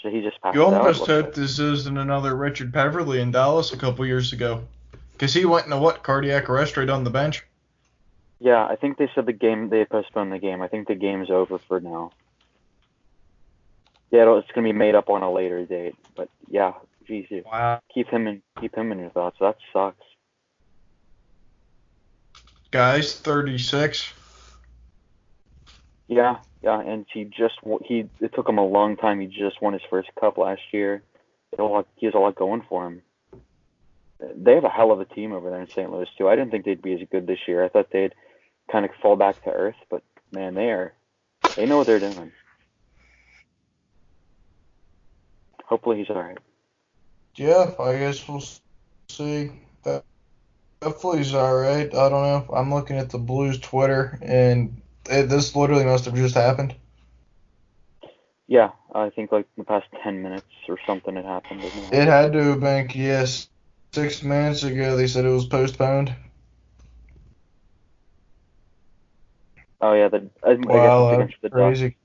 so 0.00 0.08
he 0.08 0.22
just 0.22 0.40
passed 0.40 0.54
You 0.54 0.64
almost 0.64 1.02
out, 1.02 1.06
hope 1.08 1.24
like. 1.26 1.34
this 1.34 1.58
isn't 1.58 1.98
another 1.98 2.34
Richard 2.34 2.72
Peverley 2.72 3.20
in 3.20 3.32
Dallas 3.32 3.72
a 3.72 3.76
couple 3.76 4.06
years 4.06 4.32
ago. 4.32 4.62
Because 5.12 5.34
he 5.34 5.44
went 5.44 5.66
into 5.66 5.76
what? 5.76 6.02
Cardiac 6.02 6.48
arrest 6.48 6.78
right 6.78 6.88
on 6.88 7.04
the 7.04 7.10
bench? 7.10 7.44
Yeah, 8.38 8.64
I 8.66 8.76
think 8.76 8.96
they 8.96 9.10
said 9.14 9.26
the 9.26 9.34
game 9.34 9.68
they 9.68 9.84
postponed 9.84 10.32
the 10.32 10.38
game. 10.38 10.62
I 10.62 10.68
think 10.68 10.88
the 10.88 10.94
game's 10.94 11.28
over 11.28 11.58
for 11.58 11.78
now. 11.80 12.12
Yeah, 14.10 14.22
it'll- 14.22 14.38
it's 14.38 14.50
gonna 14.52 14.66
be 14.68 14.72
made 14.72 14.94
up 14.94 15.10
on 15.10 15.22
a 15.22 15.30
later 15.30 15.66
date. 15.66 15.94
But 16.16 16.30
yeah, 16.48 16.72
geez, 17.10 17.26
you- 17.30 17.42
Wow. 17.44 17.80
keep 17.92 18.08
him 18.08 18.26
in 18.28 18.42
keep 18.60 18.74
him 18.74 18.92
in 18.92 18.98
your 19.00 19.10
thoughts. 19.10 19.36
That 19.40 19.56
sucks. 19.72 20.04
Guys, 22.70 23.18
36. 23.20 24.14
Yeah, 26.06 26.38
yeah, 26.62 26.80
and 26.80 27.04
he 27.12 27.24
just 27.24 27.58
he 27.84 28.08
it 28.20 28.32
took 28.32 28.48
him 28.48 28.58
a 28.58 28.64
long 28.66 28.96
time. 28.96 29.20
He 29.20 29.26
just 29.26 29.60
won 29.60 29.72
his 29.72 29.82
first 29.90 30.08
cup 30.20 30.38
last 30.38 30.62
year. 30.72 31.02
A 31.58 31.62
lot, 31.64 31.88
he 31.96 32.06
has 32.06 32.14
a 32.14 32.18
lot 32.18 32.36
going 32.36 32.62
for 32.62 32.86
him. 32.86 33.02
They 34.20 34.54
have 34.54 34.64
a 34.64 34.68
hell 34.68 34.92
of 34.92 35.00
a 35.00 35.04
team 35.04 35.32
over 35.32 35.50
there 35.50 35.60
in 35.60 35.68
St. 35.68 35.90
Louis 35.90 36.08
too. 36.16 36.28
I 36.28 36.36
didn't 36.36 36.52
think 36.52 36.64
they'd 36.64 36.80
be 36.80 36.94
as 36.94 37.08
good 37.10 37.26
this 37.26 37.48
year. 37.48 37.64
I 37.64 37.68
thought 37.68 37.90
they'd 37.90 38.14
kind 38.70 38.84
of 38.84 38.92
fall 39.02 39.16
back 39.16 39.42
to 39.44 39.50
earth, 39.50 39.76
but 39.90 40.04
man, 40.30 40.54
they 40.54 40.70
are 40.70 40.92
they 41.56 41.66
know 41.66 41.78
what 41.78 41.88
they're 41.88 41.98
doing. 41.98 42.30
Hopefully 45.64 45.98
he's 45.98 46.10
all 46.10 46.22
right. 46.22 46.38
Yeah, 47.40 47.70
I 47.80 47.96
guess 47.96 48.28
we'll 48.28 48.44
see. 49.08 49.50
That 49.84 50.04
hopefully 50.84 51.18
he's 51.18 51.32
all 51.32 51.56
right. 51.56 51.86
I 51.86 52.08
don't 52.10 52.22
know. 52.22 52.54
I'm 52.54 52.70
looking 52.70 52.98
at 52.98 53.08
the 53.08 53.16
Blues 53.16 53.58
Twitter, 53.58 54.18
and 54.20 54.82
it, 55.08 55.30
this 55.30 55.56
literally 55.56 55.86
must 55.86 56.04
have 56.04 56.14
just 56.14 56.34
happened. 56.34 56.74
Yeah, 58.46 58.72
I 58.94 59.08
think 59.08 59.32
like 59.32 59.46
the 59.56 59.64
past 59.64 59.86
ten 60.04 60.22
minutes 60.22 60.44
or 60.68 60.76
something 60.86 61.16
had 61.16 61.24
happened. 61.24 61.62
It? 61.64 62.00
It 62.00 62.08
had 62.08 62.34
to 62.34 62.44
have 62.44 62.60
been 62.60 62.90
yes. 62.94 63.48
Six 63.94 64.22
minutes 64.22 64.62
ago, 64.62 64.96
they 64.96 65.06
said 65.06 65.24
it 65.24 65.30
was 65.30 65.46
postponed. 65.46 66.14
Oh 69.80 69.94
yeah, 69.94 70.08
the 70.08 70.28
I, 70.44 70.50
I 70.50 70.54
guess 70.56 70.66
Wow, 70.66 71.28
the 71.42 71.48
crazy. 71.48 71.96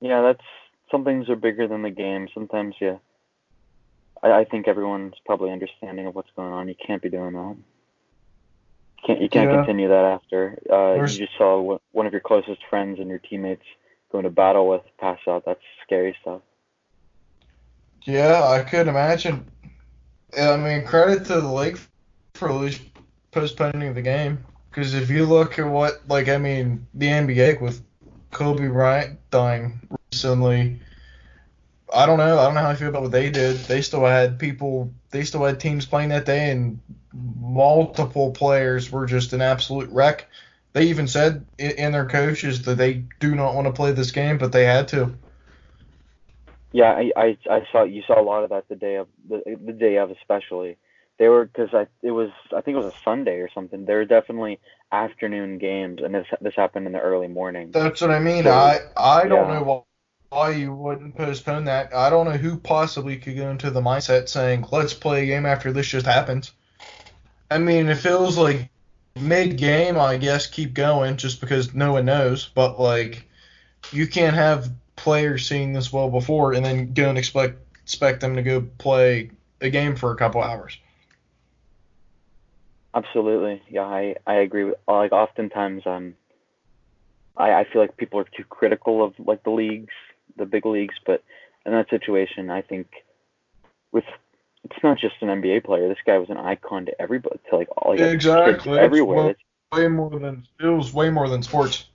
Yeah, 0.00 0.22
that's 0.22 0.42
some 0.90 1.04
things 1.04 1.28
are 1.28 1.36
bigger 1.36 1.66
than 1.68 1.82
the 1.82 1.90
game. 1.90 2.28
Sometimes, 2.34 2.74
yeah. 2.80 2.96
I, 4.22 4.40
I 4.40 4.44
think 4.44 4.68
everyone's 4.68 5.14
probably 5.24 5.50
understanding 5.52 6.06
of 6.06 6.14
what's 6.14 6.30
going 6.36 6.52
on. 6.52 6.68
You 6.68 6.74
can't 6.86 7.02
be 7.02 7.08
doing 7.10 7.32
that. 7.32 7.56
You 8.98 9.06
can't 9.06 9.20
you 9.22 9.28
can't 9.28 9.50
Yeah. 9.50 9.56
continue 9.56 9.88
that 9.88 10.04
after 10.04 10.58
uh, 10.70 10.94
There's- 10.94 11.18
you 11.18 11.26
just 11.26 11.38
saw 11.38 11.60
one- 11.60 11.78
one 11.92 12.06
of 12.06 12.12
your 12.12 12.20
closest 12.20 12.60
friends 12.68 12.98
and 13.00 13.08
your 13.08 13.18
teammates 13.18 13.64
going 14.12 14.24
to 14.24 14.30
battle 14.30 14.68
with 14.68 14.82
pass 14.98 15.18
out. 15.28 15.44
That's 15.46 15.60
scary 15.84 16.14
stuff. 16.20 16.42
Yeah, 18.04 18.42
I 18.48 18.62
could 18.62 18.88
imagine. 18.88 19.46
I 20.38 20.56
mean, 20.56 20.84
credit 20.86 21.24
to 21.26 21.40
the 21.40 21.52
league 21.52 21.78
for 22.34 22.48
at 22.48 22.54
least 22.54 22.82
postponing 23.30 23.94
the 23.94 24.02
game. 24.02 24.44
Because 24.70 24.94
if 24.94 25.10
you 25.10 25.26
look 25.26 25.58
at 25.58 25.66
what, 25.66 26.00
like, 26.08 26.28
I 26.28 26.38
mean, 26.38 26.86
the 26.94 27.06
NBA 27.08 27.60
with 27.60 27.82
Kobe 28.30 28.68
Bryant 28.68 29.18
dying 29.30 29.80
recently, 30.12 30.80
I 31.92 32.06
don't 32.06 32.18
know. 32.18 32.38
I 32.38 32.44
don't 32.44 32.54
know 32.54 32.60
how 32.60 32.70
I 32.70 32.74
feel 32.74 32.88
about 32.88 33.02
what 33.02 33.12
they 33.12 33.30
did. 33.30 33.56
They 33.56 33.82
still 33.82 34.04
had 34.04 34.38
people. 34.38 34.92
They 35.10 35.24
still 35.24 35.44
had 35.44 35.60
teams 35.60 35.86
playing 35.86 36.10
that 36.10 36.26
day, 36.26 36.50
and 36.50 36.80
multiple 37.12 38.30
players 38.32 38.90
were 38.90 39.06
just 39.06 39.32
an 39.32 39.40
absolute 39.40 39.90
wreck. 39.90 40.28
They 40.72 40.84
even 40.84 41.08
said 41.08 41.44
in 41.58 41.92
their 41.92 42.06
coaches 42.06 42.62
that 42.62 42.76
they 42.76 43.04
do 43.18 43.34
not 43.34 43.54
want 43.54 43.66
to 43.66 43.72
play 43.72 43.90
this 43.92 44.12
game, 44.12 44.38
but 44.38 44.52
they 44.52 44.64
had 44.64 44.86
to. 44.88 45.12
Yeah, 46.72 46.92
I, 46.92 47.10
I, 47.16 47.38
I 47.50 47.66
saw 47.72 47.82
you 47.82 48.02
saw 48.06 48.20
a 48.20 48.22
lot 48.22 48.44
of 48.44 48.50
that 48.50 48.68
the 48.68 48.76
day 48.76 48.94
of 48.96 49.08
the, 49.28 49.42
the 49.64 49.72
day 49.72 49.96
of 49.96 50.10
especially. 50.10 50.76
They 51.18 51.28
were 51.28 51.44
because 51.44 51.74
I 51.74 51.86
it 52.02 52.12
was 52.12 52.30
I 52.56 52.60
think 52.60 52.76
it 52.76 52.84
was 52.84 52.94
a 52.94 52.98
Sunday 53.04 53.40
or 53.40 53.50
something. 53.52 53.84
There 53.84 53.96
were 53.96 54.04
definitely 54.04 54.60
afternoon 54.92 55.58
games, 55.58 56.00
and 56.02 56.14
this 56.14 56.26
this 56.40 56.54
happened 56.56 56.86
in 56.86 56.92
the 56.92 57.00
early 57.00 57.28
morning. 57.28 57.72
That's 57.72 58.00
what 58.00 58.10
I 58.10 58.20
mean. 58.20 58.44
So, 58.44 58.52
I 58.52 58.78
I 58.96 59.26
don't 59.26 59.48
yeah. 59.48 59.58
know 59.58 59.64
why 60.30 60.50
you 60.50 60.72
wouldn't 60.72 61.16
postpone 61.16 61.64
that. 61.64 61.92
I 61.92 62.08
don't 62.08 62.24
know 62.24 62.36
who 62.36 62.56
possibly 62.56 63.16
could 63.16 63.36
go 63.36 63.50
into 63.50 63.70
the 63.70 63.80
mindset 63.80 64.28
saying, 64.28 64.64
let's 64.70 64.94
play 64.94 65.24
a 65.24 65.26
game 65.26 65.44
after 65.44 65.72
this 65.72 65.88
just 65.88 66.06
happens. 66.06 66.52
I 67.50 67.58
mean, 67.58 67.88
it 67.88 67.96
feels 67.96 68.38
like 68.38 68.70
mid 69.16 69.58
game, 69.58 69.98
I 69.98 70.16
guess, 70.18 70.46
keep 70.46 70.72
going 70.72 71.16
just 71.16 71.40
because 71.40 71.74
no 71.74 71.94
one 71.94 72.04
knows. 72.04 72.48
But, 72.54 72.78
like, 72.78 73.28
you 73.92 74.06
can't 74.06 74.36
have 74.36 74.70
players 74.94 75.48
seeing 75.48 75.72
this 75.72 75.92
well 75.92 76.08
before 76.08 76.52
and 76.52 76.64
then 76.64 76.94
go 76.94 77.08
and 77.08 77.18
expect 77.18 77.58
expect 77.82 78.20
them 78.20 78.36
to 78.36 78.42
go 78.42 78.60
play 78.78 79.30
a 79.60 79.68
game 79.68 79.96
for 79.96 80.12
a 80.12 80.16
couple 80.16 80.40
hours. 80.42 80.78
Absolutely. 82.94 83.62
Yeah, 83.68 83.82
I, 83.82 84.14
I 84.26 84.34
agree 84.34 84.64
with 84.64 84.74
like 84.86 85.10
oftentimes 85.10 85.82
um 85.86 86.14
I, 87.36 87.52
I 87.52 87.64
feel 87.64 87.82
like 87.82 87.96
people 87.96 88.20
are 88.20 88.26
too 88.36 88.44
critical 88.44 89.02
of 89.02 89.14
like 89.18 89.42
the 89.42 89.50
leagues 89.50 89.94
the 90.36 90.46
big 90.46 90.66
leagues, 90.66 90.94
but 91.06 91.22
in 91.66 91.72
that 91.72 91.90
situation, 91.90 92.50
I 92.50 92.62
think 92.62 92.88
with 93.92 94.04
it's 94.64 94.82
not 94.82 94.98
just 94.98 95.14
an 95.20 95.28
NBA 95.28 95.64
player. 95.64 95.88
This 95.88 95.98
guy 96.04 96.18
was 96.18 96.30
an 96.30 96.36
icon 96.36 96.86
to 96.86 97.00
everybody, 97.00 97.38
to 97.50 97.56
like 97.56 97.68
all 97.76 97.92
like 97.92 98.00
exactly 98.00 98.78
everywhere. 98.78 99.34
way 99.72 99.88
more 99.88 100.10
than 100.10 100.46
it 100.60 100.66
was 100.66 100.92
way 100.92 101.10
more 101.10 101.28
than 101.28 101.42
sports. 101.42 101.86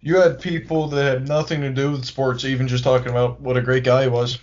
You 0.00 0.16
had 0.16 0.40
people 0.40 0.88
that 0.88 1.04
had 1.04 1.28
nothing 1.28 1.60
to 1.60 1.70
do 1.70 1.92
with 1.92 2.04
sports, 2.04 2.44
even 2.44 2.66
just 2.68 2.84
talking 2.84 3.10
about 3.10 3.40
what 3.40 3.56
a 3.56 3.60
great 3.60 3.84
guy 3.84 4.04
he 4.04 4.08
was. 4.08 4.38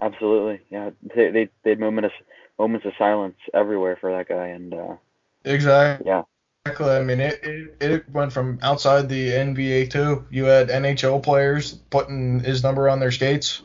Absolutely, 0.00 0.60
yeah. 0.70 0.90
They 1.14 1.30
they 1.30 1.48
they 1.62 1.70
had 1.70 1.80
moments 1.80 2.14
of 2.18 2.26
moments 2.58 2.86
of 2.86 2.92
silence 2.98 3.36
everywhere 3.54 3.96
for 4.00 4.10
that 4.12 4.28
guy, 4.28 4.48
and 4.48 4.74
uh, 4.74 4.96
exactly. 5.44 6.06
Yeah, 6.06 6.22
Exactly. 6.64 6.90
I 6.90 7.02
mean, 7.02 7.18
it, 7.18 7.40
it, 7.42 7.76
it 7.80 8.10
went 8.10 8.32
from 8.32 8.60
outside 8.62 9.08
the 9.08 9.30
NBA 9.30 9.90
too. 9.90 10.24
You 10.30 10.44
had 10.44 10.68
NHL 10.68 11.20
players 11.20 11.72
putting 11.90 12.38
his 12.38 12.62
number 12.62 12.88
on 12.88 13.00
their 13.00 13.10
skates. 13.10 13.62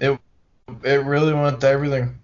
It 0.00 0.18
it 0.82 1.04
really 1.04 1.32
went 1.32 1.60
to 1.60 1.68
everything. 1.68 2.18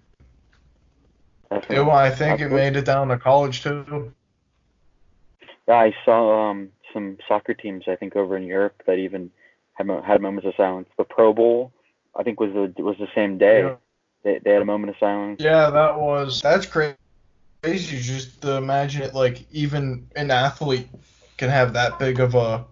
It, 1.49 1.79
I 1.79 2.09
think 2.09 2.41
it 2.41 2.49
made 2.51 2.75
it 2.75 2.83
down 2.83 3.07
to 3.07 3.17
college 3.17 3.63
too. 3.63 4.13
Yeah, 5.69 5.75
I 5.75 5.95
saw 6.03 6.49
um, 6.49 6.69
some 6.91 7.17
soccer 7.25 7.53
teams 7.53 7.85
I 7.87 7.95
think 7.95 8.17
over 8.17 8.35
in 8.35 8.43
Europe 8.43 8.83
that 8.85 8.97
even 8.97 9.31
had 9.75 9.87
had 10.05 10.21
moments 10.21 10.45
of 10.45 10.53
silence. 10.57 10.89
The 10.97 11.05
Pro 11.05 11.31
Bowl 11.31 11.71
I 12.13 12.23
think 12.23 12.41
was 12.41 12.51
the 12.51 12.83
was 12.83 12.97
the 12.97 13.07
same 13.15 13.37
day. 13.37 13.61
Yeah. 13.61 13.75
They, 14.23 14.39
they 14.39 14.51
had 14.51 14.61
a 14.61 14.65
moment 14.65 14.89
of 14.89 14.97
silence. 14.99 15.39
Yeah, 15.41 15.69
that 15.69 15.97
was 15.97 16.41
that's 16.41 16.65
crazy 16.65 16.97
crazy 17.63 17.99
just 17.99 18.41
to 18.41 18.57
imagine 18.57 19.01
it 19.01 19.13
like 19.13 19.45
even 19.51 20.07
an 20.17 20.29
athlete 20.31 20.89
can 21.37 21.49
have 21.49 21.73
that 21.73 21.97
big 21.97 22.19
of 22.19 22.35
a 22.35 22.65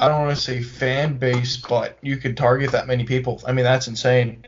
I 0.00 0.08
don't 0.08 0.22
want 0.22 0.36
to 0.36 0.42
say 0.42 0.62
fan 0.62 1.16
base, 1.16 1.58
but 1.58 1.96
you 2.02 2.16
could 2.16 2.36
target 2.36 2.72
that 2.72 2.88
many 2.88 3.04
people. 3.04 3.40
I 3.46 3.52
mean, 3.52 3.64
that's 3.64 3.86
insane. 3.86 4.44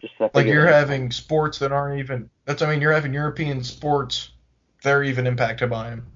Just 0.00 0.14
like 0.34 0.46
you're 0.46 0.66
having 0.66 1.12
sports 1.12 1.60
that 1.60 1.70
aren't 1.70 2.00
even. 2.00 2.28
That's 2.44 2.60
I 2.60 2.68
mean, 2.68 2.80
you're 2.80 2.92
having 2.92 3.14
European 3.14 3.62
sports. 3.62 4.30
They're 4.82 5.04
even 5.04 5.28
impacted 5.28 5.70
by 5.70 5.90
him. 5.90 6.08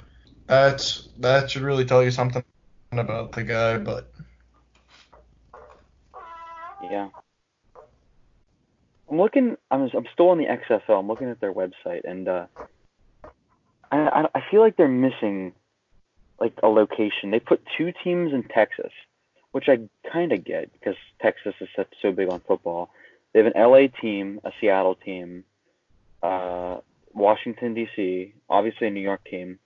That's 0.49 1.09
that 1.21 1.53
should 1.53 1.63
really 1.63 1.85
tell 1.85 2.03
you 2.03 2.11
something 2.11 2.43
about 2.91 3.31
the 3.31 3.45
guy, 3.45 3.79
but. 3.79 4.11
Yeah. 6.81 7.11
I'm 9.11 9.19
looking. 9.19 9.57
I'm 9.71 9.83
I'm 9.95 10.07
still 10.13 10.31
on 10.31 10.39
the 10.39 10.45
XFL. 10.45 11.01
I'm 11.01 11.09
looking 11.09 11.31
at 11.31 11.41
their 11.41 11.53
website, 11.53 12.05
and 12.05 12.29
uh, 12.29 12.47
I 13.91 14.27
I 14.35 14.43
feel 14.51 14.61
like 14.61 14.77
they're 14.77 14.89
missing 14.89 15.53
like 16.41 16.55
a 16.63 16.69
location. 16.69 17.31
They 17.31 17.41
put 17.41 17.63
two 17.77 17.93
teams 18.05 18.33
in 18.33 18.45
Texas, 18.45 18.93
which 19.53 19.69
I 19.69 19.81
kind 20.11 20.33
of 20.33 20.45
get 20.45 20.73
because 20.73 20.97
Texas 21.21 21.55
is 21.61 21.69
such, 21.75 21.89
so 22.03 22.13
big 22.13 22.29
on 22.29 22.41
football. 22.41 22.91
They 23.33 23.43
have 23.43 23.53
an 23.55 23.61
LA 23.61 23.89
team, 24.01 24.41
a 24.45 24.53
Seattle 24.61 24.95
team, 24.95 25.45
uh, 26.23 26.79
Washington 27.13 27.75
D.C., 27.75 28.35
obviously 28.49 28.87
a 28.87 28.91
New 28.91 29.01
York 29.01 29.25
team, 29.25 29.59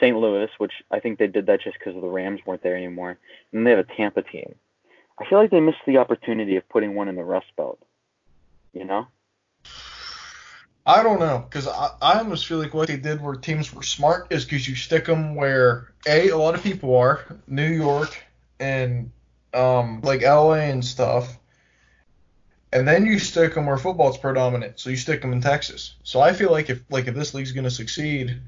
St. 0.00 0.16
Louis, 0.16 0.48
which 0.58 0.72
I 0.90 1.00
think 1.00 1.18
they 1.18 1.28
did 1.28 1.46
that 1.46 1.62
just 1.62 1.78
because 1.78 2.00
the 2.00 2.08
Rams 2.08 2.40
weren't 2.46 2.62
there 2.62 2.76
anymore, 2.76 3.18
and 3.52 3.66
they 3.66 3.70
have 3.70 3.80
a 3.80 3.96
Tampa 3.96 4.22
team. 4.22 4.54
I 5.18 5.28
feel 5.28 5.38
like 5.38 5.50
they 5.50 5.60
missed 5.60 5.78
the 5.86 5.98
opportunity 5.98 6.56
of 6.56 6.68
putting 6.68 6.94
one 6.94 7.08
in 7.08 7.16
the 7.16 7.24
Rust 7.24 7.46
Belt 7.56 7.78
you 8.76 8.84
know? 8.84 9.08
I 10.84 11.02
don't 11.02 11.18
know, 11.18 11.44
because 11.48 11.66
I, 11.66 11.90
I 12.00 12.18
almost 12.18 12.46
feel 12.46 12.58
like 12.58 12.72
what 12.72 12.86
they 12.86 12.96
did 12.96 13.20
where 13.20 13.34
teams 13.34 13.74
were 13.74 13.82
smart 13.82 14.28
is 14.30 14.44
because 14.44 14.68
you 14.68 14.76
stick 14.76 15.06
them 15.06 15.34
where, 15.34 15.92
A, 16.06 16.28
a 16.28 16.36
lot 16.36 16.54
of 16.54 16.62
people 16.62 16.96
are, 16.96 17.24
New 17.48 17.66
York 17.66 18.16
and 18.60 19.10
um, 19.52 20.00
like 20.02 20.22
LA 20.22 20.54
and 20.54 20.84
stuff. 20.84 21.38
And 22.72 22.86
then 22.86 23.06
you 23.06 23.18
stick 23.18 23.54
them 23.54 23.66
where 23.66 23.78
football's 23.78 24.18
predominant, 24.18 24.78
so 24.78 24.90
you 24.90 24.96
stick 24.96 25.22
them 25.22 25.32
in 25.32 25.40
Texas. 25.40 25.96
So 26.02 26.20
I 26.20 26.32
feel 26.32 26.50
like 26.50 26.68
if 26.68 26.82
like 26.90 27.06
if 27.06 27.14
this 27.14 27.32
league's 27.32 27.52
going 27.52 27.64
to 27.64 27.70
succeed, 27.70 28.38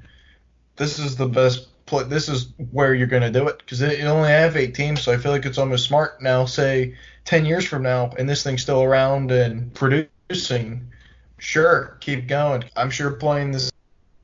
this 0.77 0.99
is 0.99 1.17
the 1.17 1.27
best 1.27 1.69
play. 1.87 2.05
This 2.05 2.29
is 2.29 2.53
where 2.71 2.95
you're 2.95 3.07
going 3.07 3.23
to 3.23 3.31
do 3.31 3.49
it 3.49 3.59
because 3.59 3.81
you 3.81 4.07
only 4.07 4.29
have 4.29 4.57
eight 4.57 4.75
teams, 4.75 5.03
so 5.03 5.13
I 5.13 5.17
feel 5.17 5.33
like 5.33 5.47
it's 5.47 5.57
almost 5.57 5.87
smart 5.87 6.21
now. 6.21 6.45
Say 6.45 6.97
ten 7.25 7.47
years 7.47 7.65
from 7.65 7.83
now, 7.83 8.13
and 8.19 8.29
this 8.29 8.43
thing's 8.43 8.61
still 8.61 8.83
around 8.83 9.31
and 9.31 9.73
producing 9.73 10.11
producing, 10.29 10.93
sure, 11.39 11.97
keep 12.01 12.29
going. 12.29 12.65
I'm 12.77 12.91
sure 12.91 13.11
playing 13.13 13.53
the 13.53 13.71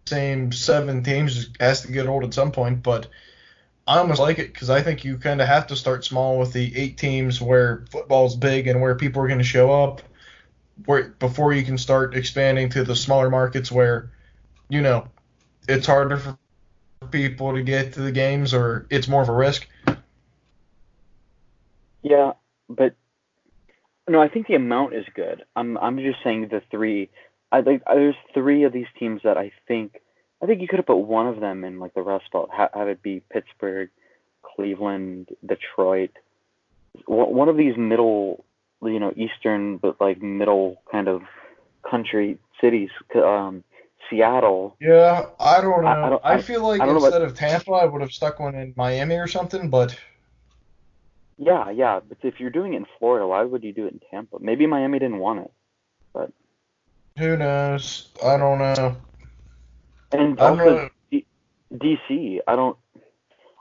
same 0.07 0.53
seven 0.53 1.03
teams 1.03 1.49
has 1.61 1.83
to 1.83 1.93
get 1.93 2.07
old 2.07 2.25
at 2.25 2.35
some 2.35 2.53
point, 2.53 2.83
but 2.83 3.09
I 3.87 3.99
almost 3.99 4.21
like 4.21 4.39
it 4.39 4.53
because 4.53 4.71
I 4.71 4.83
think 4.83 5.05
you 5.05 5.19
kind 5.19 5.41
of 5.41 5.49
have 5.49 5.67
to 5.69 5.77
start 5.77 6.05
small 6.05 6.39
with 6.39 6.53
the 6.53 6.77
eight 6.77 6.99
teams 6.99 7.41
where 7.41 7.85
football's 7.91 8.37
big 8.37 8.67
and 8.67 8.81
where 8.81 8.95
people 8.95 9.23
are 9.23 9.29
going 9.29 9.39
to 9.39 9.45
show 9.45 9.71
up, 9.73 10.03
where 10.85 11.11
before 11.19 11.53
you 11.53 11.65
can 11.65 11.79
start 11.79 12.15
expanding 12.15 12.69
to 12.71 12.85
the 12.85 12.97
smaller 12.97 13.31
markets 13.31 13.73
where, 13.73 14.11
you 14.69 14.83
know, 14.83 15.09
it's 15.69 15.87
harder 15.87 16.19
for 16.19 16.37
people 17.11 17.55
to 17.55 17.63
get 17.63 17.95
to 17.95 18.01
the 18.01 18.13
games 18.13 18.53
or 18.53 18.87
it's 18.91 19.09
more 19.09 19.23
of 19.23 19.29
a 19.29 19.35
risk. 19.35 19.67
Yeah, 22.03 22.33
but 22.69 22.95
no, 24.09 24.21
I 24.21 24.29
think 24.29 24.47
the 24.47 24.55
amount 24.55 24.95
is 24.95 25.07
good. 25.15 25.45
I'm 25.57 25.79
I'm 25.79 25.99
just 25.99 26.19
saying 26.23 26.49
the 26.51 26.63
three. 26.71 27.11
I 27.51 27.63
think 27.63 27.83
there's 27.87 28.17
three 28.33 28.65
of 28.65 28.73
these 28.73 28.87
teams 28.99 29.23
that 29.25 29.39
I 29.39 29.53
think 29.67 30.01
I 30.43 30.47
think 30.47 30.61
you 30.61 30.69
could 30.69 30.79
have 30.79 30.87
put 30.87 30.97
one 30.97 31.27
of 31.27 31.41
them 31.41 31.65
in 31.65 31.79
like 31.79 31.95
the 31.95 32.03
Rust 32.03 32.27
Belt. 32.33 32.51
Have, 32.55 32.71
have 32.75 32.89
it 32.89 33.03
be 33.03 33.23
Pittsburgh, 33.33 33.89
Cleveland, 34.43 35.29
Detroit. 35.47 36.11
One 37.07 37.49
of 37.49 37.57
these 37.57 37.77
middle, 37.77 38.45
you 38.83 39.01
know, 39.01 39.13
eastern 39.17 39.79
but 39.79 40.01
like 40.01 40.23
middle 40.23 40.83
kind 40.91 41.09
of 41.09 41.23
country 41.89 42.39
cities. 42.61 42.91
Um, 43.15 43.65
Seattle. 44.11 44.77
Yeah, 44.81 45.27
I 45.41 45.63
don't 45.63 45.83
know. 45.83 45.89
I, 45.89 46.07
I, 46.07 46.11
don't, 46.11 46.23
I 46.25 46.43
feel 46.43 46.63
like 46.63 46.83
instead 46.83 47.23
of 47.23 47.35
Tampa, 47.35 47.73
I 47.73 47.87
would 47.87 48.03
have 48.03 48.13
stuck 48.13 48.39
one 48.39 48.55
in 48.55 48.75
Miami 48.77 49.17
or 49.17 49.27
something, 49.27 49.71
but 49.71 49.99
yeah, 51.37 51.71
yeah, 51.71 52.01
but 52.07 52.19
if 52.23 52.39
you're 52.39 52.51
doing 52.51 52.75
it 52.75 52.79
in 52.79 52.87
Florida, 52.99 53.27
why 53.27 53.43
would 53.43 53.65
you 53.65 53.73
do 53.73 53.87
it 53.87 53.93
in 53.93 54.01
Tampa? 54.11 54.39
Maybe 54.41 54.67
Miami 54.67 54.99
didn't 54.99 55.19
want 55.19 55.41
it, 55.41 55.53
but 56.13 56.33
who 57.19 57.37
knows? 57.37 58.09
I 58.25 58.37
don't 58.37 58.59
know. 58.59 58.97
And 60.13 60.39
also 60.39 60.91
D- 61.11 61.27
DC, 61.73 62.39
I 62.47 62.57
don't. 62.57 62.77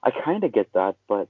I 0.03 0.11
kind 0.11 0.43
of 0.43 0.51
get 0.51 0.73
that, 0.73 0.95
but 1.07 1.29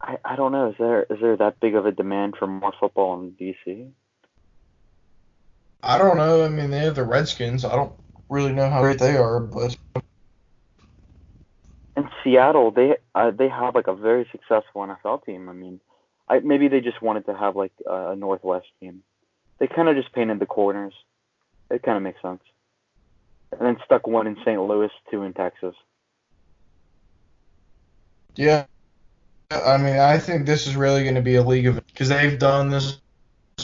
I 0.00 0.18
I 0.24 0.36
don't 0.36 0.52
know. 0.52 0.70
Is 0.70 0.76
there 0.78 1.02
is 1.04 1.20
there 1.20 1.36
that 1.36 1.60
big 1.60 1.74
of 1.74 1.86
a 1.86 1.92
demand 1.92 2.36
for 2.38 2.46
more 2.46 2.72
football 2.78 3.20
in 3.20 3.32
DC? 3.32 3.90
I 5.82 5.98
don't 5.98 6.16
know. 6.16 6.44
I 6.44 6.48
mean, 6.48 6.70
they 6.70 6.80
have 6.80 6.94
the 6.94 7.04
Redskins. 7.04 7.64
I 7.64 7.74
don't 7.74 7.92
really 8.28 8.52
know 8.52 8.68
how 8.68 8.82
great 8.82 8.98
they 8.98 9.16
are, 9.16 9.40
but 9.40 9.76
in 11.98 12.08
Seattle, 12.22 12.70
they 12.70 12.96
uh, 13.14 13.30
they 13.30 13.48
have 13.48 13.74
like 13.74 13.88
a 13.88 13.94
very 13.94 14.26
successful 14.30 14.82
NFL 14.82 15.24
team. 15.26 15.48
I 15.48 15.52
mean, 15.52 15.80
I 16.28 16.38
maybe 16.38 16.68
they 16.68 16.80
just 16.80 17.02
wanted 17.02 17.26
to 17.26 17.34
have 17.34 17.56
like 17.56 17.72
a 17.86 18.14
Northwest 18.14 18.66
team. 18.80 19.02
They 19.58 19.66
kind 19.66 19.88
of 19.88 19.96
just 19.96 20.12
painted 20.12 20.38
the 20.38 20.46
corners. 20.46 20.94
It 21.70 21.82
kind 21.82 21.96
of 21.96 22.02
makes 22.02 22.22
sense. 22.22 22.40
And 23.52 23.60
then 23.60 23.76
stuck 23.84 24.06
one 24.06 24.26
in 24.26 24.36
St. 24.44 24.60
Louis, 24.60 24.90
two 25.10 25.22
in 25.22 25.32
Texas. 25.32 25.74
Yeah. 28.36 28.66
I 29.50 29.78
mean, 29.78 29.98
I 29.98 30.18
think 30.18 30.46
this 30.46 30.66
is 30.66 30.76
really 30.76 31.02
going 31.02 31.16
to 31.16 31.22
be 31.22 31.36
a 31.36 31.42
league 31.42 31.66
of 31.66 31.84
because 31.86 32.10
they've 32.10 32.38
done 32.38 32.70
this 32.70 33.00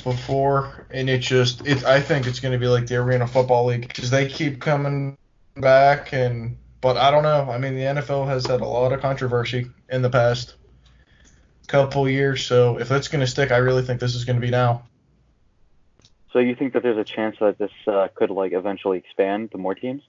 before, 0.02 0.86
and 0.90 1.08
it 1.08 1.20
just 1.20 1.66
it. 1.66 1.84
I 1.84 2.00
think 2.00 2.26
it's 2.26 2.40
going 2.40 2.52
to 2.52 2.58
be 2.58 2.66
like 2.66 2.86
the 2.86 2.96
Arena 2.96 3.26
Football 3.28 3.66
League 3.66 3.86
because 3.86 4.10
they 4.10 4.26
keep 4.26 4.60
coming 4.60 5.16
back, 5.56 6.12
and 6.12 6.56
but 6.84 6.98
I 6.98 7.10
don't 7.10 7.22
know. 7.22 7.50
I 7.50 7.56
mean, 7.56 7.76
the 7.76 7.80
NFL 7.80 8.28
has 8.28 8.44
had 8.44 8.60
a 8.60 8.66
lot 8.66 8.92
of 8.92 9.00
controversy 9.00 9.70
in 9.88 10.02
the 10.02 10.10
past 10.10 10.54
couple 11.66 12.06
years, 12.06 12.44
so 12.44 12.78
if 12.78 12.90
it's 12.90 13.08
going 13.08 13.22
to 13.22 13.26
stick, 13.26 13.50
I 13.50 13.56
really 13.56 13.80
think 13.80 14.00
this 14.00 14.14
is 14.14 14.26
going 14.26 14.36
to 14.36 14.46
be 14.46 14.50
now. 14.50 14.82
So 16.30 16.40
you 16.40 16.54
think 16.54 16.74
that 16.74 16.82
there's 16.82 16.98
a 16.98 17.04
chance 17.04 17.36
that 17.40 17.56
this 17.56 17.70
uh, 17.86 18.08
could 18.14 18.28
like 18.28 18.52
eventually 18.52 18.98
expand 18.98 19.52
to 19.52 19.56
more 19.56 19.74
teams? 19.74 20.02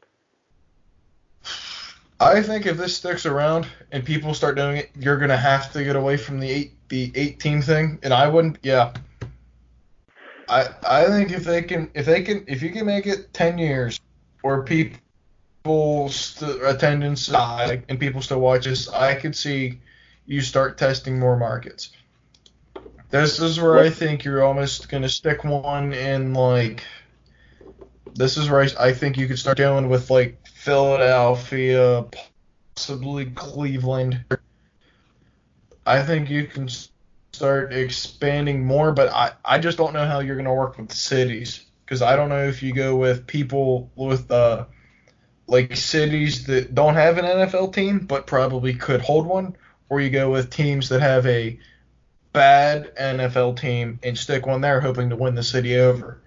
I 2.19 2.41
think 2.41 2.65
if 2.65 2.75
this 2.75 2.97
sticks 2.97 3.25
around 3.25 3.67
and 3.93 4.03
people 4.03 4.33
start 4.33 4.57
doing 4.57 4.75
it, 4.75 4.91
you're 4.99 5.17
gonna 5.17 5.37
have 5.37 5.71
to 5.73 5.83
get 5.83 5.95
away 5.95 6.17
from 6.17 6.39
the 6.39 6.49
eight 6.49 6.73
the 6.89 7.11
eight 7.15 7.39
team 7.39 7.61
thing. 7.61 7.99
And 8.03 8.13
I 8.13 8.27
wouldn't. 8.27 8.57
Yeah. 8.63 8.93
I 10.49 10.69
I 10.85 11.05
think 11.05 11.31
if 11.31 11.43
they 11.43 11.61
can 11.61 11.91
if 11.93 12.05
they 12.05 12.21
can 12.23 12.43
if 12.47 12.61
you 12.61 12.71
can 12.71 12.85
make 12.85 13.05
it 13.05 13.33
ten 13.33 13.57
years 13.57 13.99
or 14.43 14.63
people 14.63 14.99
st- 16.09 16.61
attendance 16.63 17.27
high 17.27 17.83
and 17.89 17.99
people 17.99 18.21
still 18.21 18.39
watch 18.39 18.67
us, 18.67 18.87
I 18.87 19.15
could 19.15 19.35
see 19.35 19.79
you 20.25 20.41
start 20.41 20.77
testing 20.77 21.19
more 21.19 21.37
markets. 21.37 21.91
This 23.09 23.39
is 23.39 23.59
where 23.59 23.77
I 23.77 23.89
think 23.89 24.23
you're 24.23 24.43
almost 24.43 24.89
gonna 24.89 25.09
stick 25.09 25.43
one 25.43 25.93
in 25.93 26.33
like. 26.33 26.83
This 28.13 28.37
is 28.37 28.49
where 28.49 28.61
I, 28.61 28.87
I 28.87 28.93
think 28.93 29.17
you 29.17 29.27
could 29.27 29.39
start 29.39 29.57
dealing 29.57 29.89
with 29.89 30.09
like 30.09 30.37
Philadelphia, 30.47 32.05
possibly 32.75 33.25
Cleveland. 33.27 34.23
I 35.85 36.01
think 36.01 36.29
you 36.29 36.45
can 36.45 36.69
start 37.33 37.73
expanding 37.73 38.65
more, 38.65 38.91
but 38.91 39.09
I, 39.09 39.33
I 39.43 39.59
just 39.59 39.77
don't 39.77 39.93
know 39.93 40.05
how 40.05 40.19
you're 40.19 40.35
going 40.35 40.45
to 40.45 40.53
work 40.53 40.77
with 40.77 40.89
the 40.89 40.95
cities 40.95 41.65
because 41.85 42.01
I 42.01 42.15
don't 42.15 42.29
know 42.29 42.47
if 42.47 42.63
you 42.63 42.73
go 42.73 42.95
with 42.95 43.27
people 43.27 43.91
with 43.95 44.31
uh 44.31 44.65
like 45.47 45.75
cities 45.75 46.45
that 46.47 46.73
don't 46.73 46.95
have 46.95 47.17
an 47.17 47.25
NFL 47.25 47.73
team 47.73 47.99
but 47.99 48.27
probably 48.27 48.73
could 48.73 49.01
hold 49.01 49.25
one, 49.25 49.55
or 49.89 50.01
you 50.01 50.09
go 50.09 50.31
with 50.31 50.49
teams 50.49 50.89
that 50.89 51.01
have 51.01 51.25
a 51.25 51.59
bad 52.33 52.93
NFL 52.95 53.59
team 53.59 53.99
and 54.03 54.17
stick 54.17 54.45
one 54.45 54.61
there 54.61 54.81
hoping 54.81 55.09
to 55.09 55.15
win 55.15 55.35
the 55.35 55.43
city 55.43 55.77
over. 55.77 56.19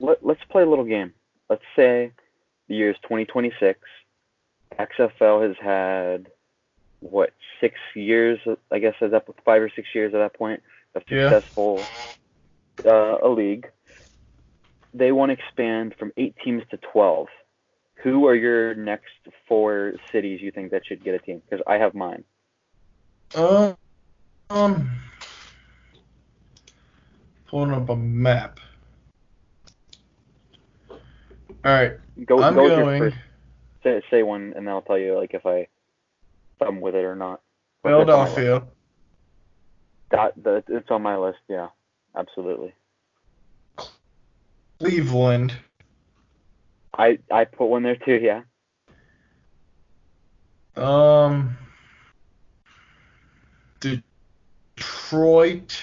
Let, 0.00 0.24
let's 0.24 0.42
play 0.50 0.62
a 0.62 0.66
little 0.66 0.84
game. 0.84 1.12
Let's 1.48 1.62
say 1.74 2.12
the 2.68 2.74
year 2.74 2.90
is 2.90 2.96
2026. 3.02 3.78
XFL 4.78 5.46
has 5.46 5.56
had 5.62 6.26
what 7.00 7.32
six 7.60 7.76
years? 7.94 8.38
I 8.70 8.78
guess 8.78 8.94
at 9.00 9.12
that 9.12 9.26
five 9.44 9.62
or 9.62 9.70
six 9.74 9.88
years 9.94 10.12
at 10.12 10.18
that 10.18 10.34
point 10.34 10.62
of 10.94 11.02
Yeah. 11.08 11.30
successful 11.30 11.86
uh, 12.84 13.18
a 13.22 13.28
league. 13.28 13.70
They 14.94 15.12
want 15.12 15.30
to 15.30 15.34
expand 15.34 15.94
from 15.98 16.12
eight 16.16 16.34
teams 16.42 16.62
to 16.70 16.78
12. 16.92 17.26
Who 18.02 18.26
are 18.26 18.34
your 18.34 18.74
next 18.74 19.10
four 19.48 19.94
cities 20.12 20.40
you 20.42 20.50
think 20.50 20.70
that 20.70 20.82
should 20.86 21.02
get 21.04 21.14
a 21.14 21.18
team? 21.18 21.42
Because 21.48 21.64
I 21.66 21.74
have 21.74 21.94
mine. 21.94 22.24
Um, 23.34 23.76
um, 24.50 24.88
pulling 27.48 27.72
up 27.72 27.88
a 27.88 27.96
map. 27.96 28.60
All 31.64 31.72
right, 31.72 31.92
Go, 32.24 32.42
I'm 32.42 32.54
go 32.54 32.68
going 32.68 32.98
first. 33.00 33.16
Say, 33.82 34.02
say 34.10 34.22
one, 34.22 34.52
and 34.56 34.66
then 34.66 34.68
I'll 34.68 34.82
tell 34.82 34.98
you 34.98 35.18
like 35.18 35.34
if 35.34 35.44
I 35.44 35.58
if 35.58 35.68
I'm 36.60 36.80
with 36.80 36.94
it 36.94 37.04
or 37.04 37.16
not. 37.16 37.40
That's 37.82 37.94
on 37.94 38.06
my 38.06 38.22
list. 38.24 38.34
Philadelphia, 38.36 38.66
That, 40.12 40.32
that 40.44 40.64
it's 40.68 40.90
on 40.90 41.02
my 41.02 41.16
list. 41.16 41.38
Yeah, 41.48 41.68
absolutely. 42.16 42.74
Cleveland, 44.78 45.54
I 46.96 47.18
I 47.30 47.44
put 47.44 47.66
one 47.66 47.82
there 47.82 47.96
too. 47.96 48.20
Yeah. 48.22 48.42
um, 50.76 51.56
Detroit. 54.76 55.80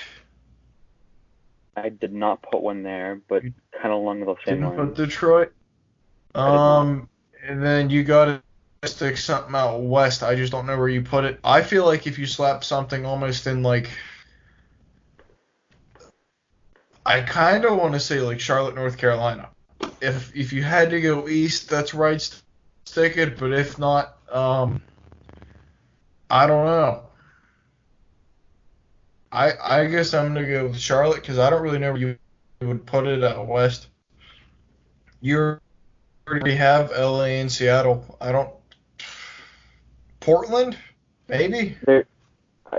I 1.75 1.89
did 1.89 2.13
not 2.13 2.41
put 2.43 2.61
one 2.61 2.83
there, 2.83 3.19
but 3.27 3.41
kind 3.41 3.85
of 3.85 3.93
along 3.93 4.19
the 4.21 4.35
same 4.45 4.59
Didn't 4.59 4.75
put. 4.75 4.95
Detroit. 4.95 5.51
Um, 6.35 7.09
and 7.43 7.63
then 7.63 7.89
you 7.89 8.03
got 8.03 8.25
to 8.25 8.87
stick 8.87 9.17
something 9.17 9.55
out 9.55 9.81
west. 9.81 10.23
I 10.23 10.35
just 10.35 10.51
don't 10.51 10.65
know 10.65 10.77
where 10.77 10.89
you 10.89 11.01
put 11.01 11.25
it. 11.25 11.39
I 11.43 11.61
feel 11.61 11.85
like 11.85 12.05
if 12.05 12.19
you 12.19 12.25
slap 12.25 12.63
something 12.63 13.05
almost 13.05 13.47
in 13.47 13.63
like, 13.63 13.89
I 17.05 17.21
kind 17.21 17.65
of 17.65 17.77
want 17.77 17.93
to 17.93 17.99
say 17.99 18.19
like 18.19 18.39
Charlotte, 18.39 18.75
North 18.75 18.97
Carolina. 18.97 19.49
If 20.01 20.35
if 20.35 20.53
you 20.53 20.63
had 20.63 20.89
to 20.91 21.01
go 21.01 21.27
east, 21.27 21.69
that's 21.69 21.93
right. 21.93 22.21
st- 22.21 22.41
Stick 22.85 23.17
it, 23.17 23.39
but 23.39 23.53
if 23.53 23.79
not, 23.79 24.17
um, 24.29 24.81
I 26.29 26.45
don't 26.45 26.65
know. 26.65 27.03
I 29.31 29.53
I 29.61 29.85
guess 29.85 30.13
I'm 30.13 30.33
gonna 30.33 30.45
go 30.45 30.67
with 30.67 30.77
Charlotte 30.77 31.21
because 31.21 31.39
I 31.39 31.49
don't 31.49 31.61
really 31.61 31.79
know 31.79 31.93
where 31.93 32.01
you 32.01 32.17
would 32.61 32.85
put 32.85 33.07
it 33.07 33.23
out 33.23 33.47
west. 33.47 33.87
You 35.21 35.57
already 36.27 36.55
have 36.55 36.91
LA 36.91 37.39
and 37.39 37.51
Seattle. 37.51 38.17
I 38.19 38.31
don't. 38.31 38.49
Portland, 40.19 40.77
maybe. 41.27 41.77
There, 41.85 42.05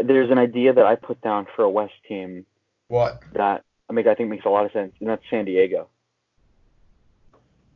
there's 0.02 0.30
an 0.30 0.38
idea 0.38 0.72
that 0.72 0.86
I 0.86 0.94
put 0.94 1.20
down 1.20 1.46
for 1.54 1.62
a 1.64 1.70
West 1.70 1.94
team 2.08 2.46
What? 2.88 3.22
that 3.32 3.64
I 3.88 3.92
mean 3.92 4.08
I 4.08 4.14
think 4.14 4.30
makes 4.30 4.44
a 4.44 4.50
lot 4.50 4.66
of 4.66 4.72
sense, 4.72 4.92
and 5.00 5.08
that's 5.08 5.22
San 5.30 5.44
Diego. 5.44 5.88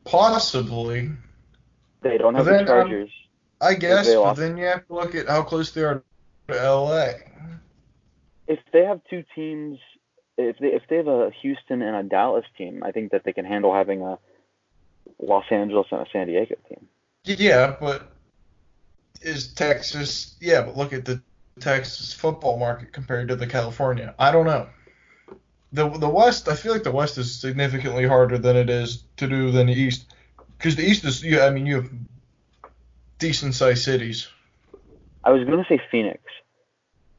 Possibly. 0.04 1.10
They 2.00 2.16
don't 2.16 2.34
have 2.34 2.46
then, 2.46 2.64
the 2.64 2.72
um, 2.72 2.88
Chargers. 2.88 3.10
I 3.60 3.74
guess, 3.74 4.12
but 4.12 4.34
then 4.34 4.56
you 4.56 4.64
have 4.66 4.86
to 4.86 4.94
look 4.94 5.14
at 5.14 5.28
how 5.28 5.42
close 5.42 5.72
they 5.72 5.82
are 5.82 6.02
to 6.48 6.54
LA. 6.54 7.10
if 8.46 8.60
they 8.72 8.84
have 8.84 9.00
two 9.10 9.24
teams, 9.34 9.78
if 10.36 10.58
they 10.58 10.68
if 10.68 10.82
they 10.88 10.96
have 10.96 11.08
a 11.08 11.30
Houston 11.42 11.82
and 11.82 11.96
a 11.96 12.02
Dallas 12.02 12.44
team, 12.56 12.82
I 12.84 12.92
think 12.92 13.10
that 13.12 13.24
they 13.24 13.32
can 13.32 13.44
handle 13.44 13.74
having 13.74 14.02
a 14.02 14.18
Los 15.20 15.44
Angeles 15.50 15.88
and 15.90 16.00
a 16.02 16.06
San 16.12 16.28
Diego 16.28 16.54
team. 16.68 16.88
Yeah, 17.24 17.76
but 17.78 18.12
is 19.20 19.48
Texas? 19.48 20.36
Yeah, 20.40 20.62
but 20.62 20.76
look 20.76 20.92
at 20.92 21.04
the 21.04 21.20
Texas 21.60 22.12
football 22.12 22.58
market 22.58 22.92
compared 22.92 23.28
to 23.28 23.36
the 23.36 23.46
California. 23.46 24.14
I 24.18 24.30
don't 24.30 24.46
know. 24.46 24.68
The 25.72 25.88
the 25.88 26.08
West, 26.08 26.48
I 26.48 26.54
feel 26.54 26.72
like 26.72 26.82
the 26.82 26.90
West 26.92 27.18
is 27.18 27.34
significantly 27.40 28.06
harder 28.06 28.38
than 28.38 28.56
it 28.56 28.70
is 28.70 29.04
to 29.18 29.26
do 29.28 29.50
than 29.50 29.66
the 29.66 29.74
East, 29.74 30.06
because 30.56 30.76
the 30.76 30.82
East 30.84 31.04
is, 31.04 31.22
yeah, 31.22 31.44
I 31.44 31.50
mean, 31.50 31.66
you 31.66 31.76
have 31.76 31.90
decent 33.18 33.54
sized 33.54 33.84
cities. 33.84 34.28
I 35.24 35.30
was 35.30 35.44
gonna 35.44 35.66
say 35.68 35.80
Phoenix, 35.90 36.22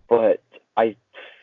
but 0.07 0.41
I. 0.75 0.95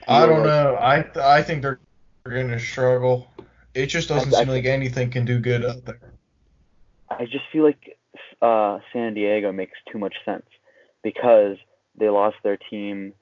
I 0.09 0.27
don't 0.27 0.39
like- 0.41 0.47
know. 0.47 0.75
I 0.75 1.37
I 1.39 1.43
think 1.43 1.63
they're 1.63 1.81
going 2.25 2.49
to 2.49 2.59
struggle. 2.59 3.29
It 3.75 3.87
just 3.87 4.09
doesn't 4.09 4.35
I- 4.35 4.39
I 4.39 4.41
seem 4.41 4.49
like 4.49 4.65
anything 4.65 5.11
can 5.11 5.25
do 5.25 5.39
good 5.39 5.65
out 5.65 5.85
there. 5.85 6.01
I 7.11 7.25
just 7.27 7.45
feel 7.53 7.65
like 7.65 7.99
uh, 8.43 8.81
San 8.93 9.15
Diego 9.15 9.53
makes 9.53 9.79
too 9.91 9.99
much 9.99 10.15
sense 10.25 10.47
because 11.03 11.57
they 11.97 12.09
lost 12.09 12.37
their 12.43 12.57
team. 12.57 13.13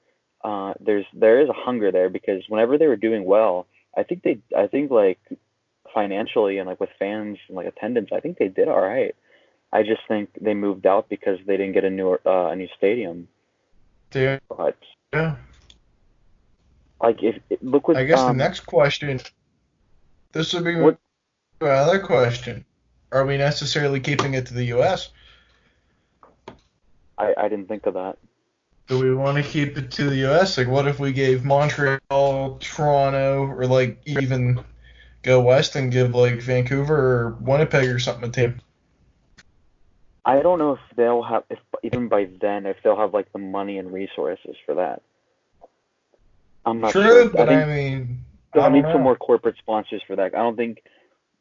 Uh, 0.43 0.73
there's 0.79 1.05
there 1.13 1.41
is 1.41 1.49
a 1.49 1.53
hunger 1.53 1.91
there 1.91 2.09
because 2.09 2.43
whenever 2.49 2.77
they 2.77 2.87
were 2.87 2.95
doing 2.95 3.25
well, 3.25 3.67
I 3.97 4.03
think 4.03 4.23
they 4.23 4.39
I 4.55 4.67
think 4.67 4.91
like 4.91 5.19
financially 5.93 6.57
and 6.57 6.67
like 6.67 6.79
with 6.79 6.89
fans 6.99 7.37
and 7.47 7.55
like 7.55 7.67
attendance, 7.67 8.09
I 8.11 8.19
think 8.19 8.37
they 8.37 8.47
did 8.49 8.67
all 8.67 8.81
right. 8.81 9.15
I 9.71 9.83
just 9.83 10.01
think 10.07 10.29
they 10.39 10.53
moved 10.53 10.85
out 10.85 11.09
because 11.09 11.39
they 11.45 11.57
didn't 11.57 11.73
get 11.73 11.83
a 11.83 11.89
new 11.89 12.13
uh, 12.25 12.47
a 12.51 12.55
new 12.55 12.67
stadium. 12.77 13.27
They- 14.11 14.39
But 14.49 14.77
Yeah. 15.13 15.35
like 17.01 17.21
if 17.23 17.41
look 17.61 17.87
what 17.87 17.97
I 17.97 18.03
guess 18.05 18.19
um, 18.19 18.37
the 18.37 18.43
next 18.43 18.61
question. 18.61 19.19
This 20.31 20.53
would 20.53 20.63
be 20.65 20.75
What- 20.75 20.99
my 21.61 21.69
other 21.69 21.99
question. 21.99 22.65
Are 23.11 23.25
we 23.25 23.37
necessarily 23.37 23.99
keeping 24.01 24.33
it 24.33 24.45
to 24.47 24.53
the 24.53 24.65
U.S.? 24.75 25.09
I 27.17 27.33
I 27.37 27.47
didn't 27.47 27.67
think 27.67 27.85
of 27.85 27.93
that. 27.93 28.17
Do 28.87 28.99
we 28.99 29.13
want 29.15 29.37
to 29.37 29.43
keep 29.43 29.77
it 29.77 29.91
to 29.91 30.09
the 30.09 30.15
U.S.? 30.17 30.57
Like, 30.57 30.67
what 30.67 30.87
if 30.87 30.99
we 30.99 31.11
gave 31.11 31.43
Montreal, 31.43 32.57
Toronto, 32.59 33.47
or 33.47 33.65
like 33.65 33.99
even 34.05 34.63
go 35.23 35.41
west 35.41 35.75
and 35.75 35.91
give 35.91 36.13
like 36.13 36.39
Vancouver 36.41 36.95
or 36.95 37.37
Winnipeg 37.41 37.89
or 37.89 37.97
something 37.99 38.29
a 38.29 38.31
team? 38.31 38.61
I 40.23 40.41
don't 40.41 40.59
know 40.59 40.73
if 40.73 40.79
they'll 40.95 41.23
have 41.23 41.43
if 41.49 41.59
even 41.83 42.09
by 42.09 42.27
then 42.41 42.65
if 42.65 42.77
they'll 42.83 42.97
have 42.97 43.13
like 43.13 43.31
the 43.31 43.39
money 43.39 43.77
and 43.77 43.91
resources 43.91 44.55
for 44.65 44.75
that. 44.75 45.01
I'm 46.65 46.81
not 46.81 46.91
True, 46.91 47.03
sure. 47.03 47.29
but 47.29 47.49
I 47.49 47.61
I, 47.61 47.65
mean, 47.65 48.25
They'll 48.53 48.63
I 48.63 48.65
don't 48.67 48.73
need 48.73 48.81
know. 48.83 48.93
some 48.93 49.01
more 49.01 49.15
corporate 49.15 49.55
sponsors 49.59 50.01
for 50.07 50.15
that. 50.15 50.33
I 50.33 50.39
don't 50.39 50.55
think 50.55 50.81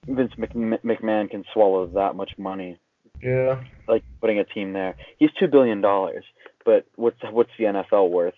Vince 0.06 0.32
McMahon 0.36 1.30
can 1.30 1.44
swallow 1.52 1.86
that 1.86 2.14
much 2.14 2.32
money, 2.36 2.78
Yeah. 3.22 3.62
like 3.88 4.02
putting 4.20 4.38
a 4.38 4.44
team 4.44 4.74
there. 4.74 4.96
He's 5.18 5.30
two 5.38 5.48
billion 5.48 5.80
dollars, 5.80 6.24
but 6.64 6.86
what's 6.96 7.20
what's 7.30 7.50
the 7.58 7.64
NFL 7.64 8.10
worth? 8.10 8.34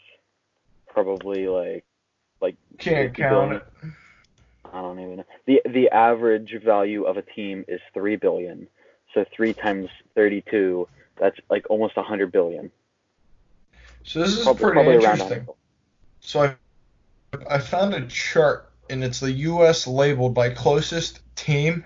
Probably 0.89 1.48
like 1.48 1.85
like 2.40 2.57
Can't 2.78 3.15
count 3.15 3.51
billion. 3.51 3.62
it. 3.62 3.94
I 4.73 4.81
don't 4.82 5.01
even 5.01 5.16
know. 5.16 5.24
The 5.47 5.62
the 5.69 5.90
average 5.90 6.61
value 6.62 7.05
of 7.05 7.16
a 7.16 7.23
team 7.23 7.65
is 7.69 7.81
three 7.94 8.16
billion. 8.16 8.69
So 9.15 9.24
three 9.35 9.55
times 9.55 9.89
thirty 10.15 10.43
two, 10.51 10.89
that's 11.19 11.39
like 11.48 11.66
almost 11.70 11.97
a 11.97 12.03
hundred 12.03 12.32
billion. 12.32 12.70
So 14.05 14.20
this 14.20 14.36
is 14.36 14.44
Probably, 14.44 14.62
pretty 14.62 14.74
probably 14.74 14.94
interesting. 14.94 15.48
So 16.20 16.43
I, 16.43 17.39
I 17.48 17.59
found 17.59 17.94
a 17.94 18.07
chart, 18.07 18.70
and 18.89 19.03
it's 19.03 19.20
the 19.20 19.32
U.S. 19.32 19.86
labeled 19.86 20.35
by 20.35 20.51
closest 20.51 21.20
team, 21.35 21.85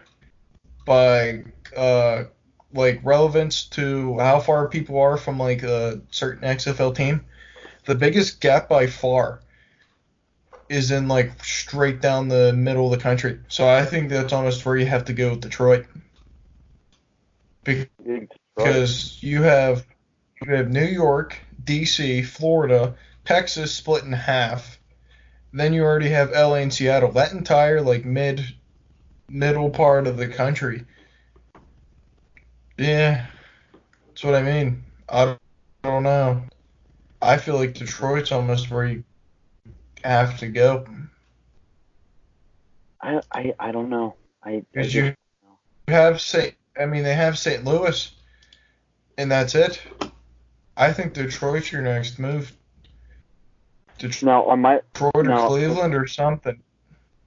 by 0.85 1.45
uh, 1.77 2.25
like 2.73 3.01
relevance 3.03 3.65
to 3.65 4.19
how 4.19 4.41
far 4.41 4.69
people 4.69 4.99
are 4.99 5.17
from 5.17 5.39
like 5.39 5.63
a 5.63 6.01
certain 6.11 6.49
XFL 6.49 6.95
team. 6.95 7.25
The 7.87 7.95
biggest 7.95 8.41
gap 8.41 8.69
by 8.69 8.87
far 8.87 9.41
is 10.69 10.93
in 10.93 11.09
like 11.09 11.45
straight 11.45 12.01
down 12.01 12.29
the 12.29 12.53
middle 12.53 12.87
of 12.87 12.99
the 12.99 13.03
country. 13.03 13.41
So 13.49 13.69
I 13.69 13.85
think 13.85 14.09
that's 14.09 14.33
almost 14.33 14.65
where 14.65 14.77
you 14.77 14.87
have 14.87 15.07
to 15.07 15.13
go 15.13 15.31
with 15.31 15.41
Detroit. 15.41 15.87
Be- 17.65 17.89
Detroit. 17.99 18.29
because 18.57 19.23
you 19.23 19.43
have 19.43 19.85
you 20.43 20.55
have 20.55 20.71
New 20.71 20.85
York, 20.85 21.37
DC, 21.65 22.25
Florida, 22.25 22.95
Texas 23.25 23.75
split 23.75 24.05
in 24.05 24.13
half. 24.13 24.79
Then 25.53 25.75
you 25.75 25.83
already 25.83 26.11
have 26.11 26.31
LA 26.31 26.57
and 26.57 26.73
Seattle. 26.73 27.11
That 27.13 27.33
entire 27.33 27.81
like 27.81 28.05
mid 28.05 28.45
middle 29.29 29.71
part 29.71 30.07
of 30.07 30.17
the 30.17 30.29
country. 30.29 30.85
Yeah. 32.81 33.27
That's 34.09 34.25
what 34.25 34.35
I 34.35 34.43
mean. 34.43 34.83
I 35.07 35.27
don't, 35.27 35.39
I 35.85 35.89
don't 35.89 36.03
know. 36.03 36.43
I 37.21 37.37
feel 37.37 37.57
like 37.57 37.75
Detroit's 37.75 38.33
almost 38.33 38.71
where 38.71 38.87
you 38.87 39.05
have 40.03 40.39
to 40.39 40.49
go. 40.49 40.87
I, 43.03 43.21
I 43.33 43.55
I 43.59 43.73
don't 43.73 43.91
know. 43.91 44.15
I, 44.43 44.65
Because 44.73 44.95
you 44.95 45.15
have 45.89 46.23
St. 46.23 46.55
I 46.81 46.87
mean, 46.87 47.03
they 47.03 47.15
have 47.15 47.39
St. 47.39 47.65
Louis, 47.65 48.11
and 49.19 49.31
that's 49.31 49.55
it. 49.55 49.83
I 50.75 50.95
think 50.95 51.13
Detroit's 51.13 51.71
your 51.71 51.83
next 51.83 52.19
move. 52.19 52.57
Detroit 53.99 54.59
my 54.59 54.81
or 55.15 55.23
no. 55.23 55.49
Cleveland 55.49 55.95
or 55.95 56.07
something. 56.07 56.59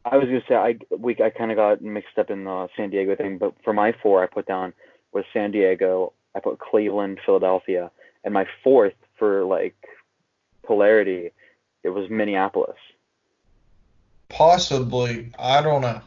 I 0.03 0.17
was 0.17 0.25
gonna 0.25 0.43
say 0.47 0.55
I 0.55 0.77
we 0.97 1.15
I 1.23 1.29
kind 1.29 1.51
of 1.51 1.57
got 1.57 1.83
mixed 1.83 2.17
up 2.17 2.31
in 2.31 2.43
the 2.45 2.67
San 2.75 2.89
Diego 2.89 3.15
thing, 3.15 3.37
but 3.37 3.53
for 3.63 3.73
my 3.73 3.93
four 4.01 4.23
I 4.23 4.25
put 4.25 4.47
down 4.47 4.73
was 5.13 5.25
San 5.33 5.51
Diego. 5.51 6.13
I 6.35 6.39
put 6.39 6.59
Cleveland, 6.59 7.19
Philadelphia, 7.25 7.91
and 8.23 8.33
my 8.33 8.45
fourth 8.63 8.93
for 9.19 9.43
like 9.45 9.75
polarity, 10.63 11.31
it 11.83 11.89
was 11.89 12.09
Minneapolis. 12.09 12.77
Possibly, 14.29 15.31
I 15.37 15.61
don't 15.61 15.81
know. 15.81 16.01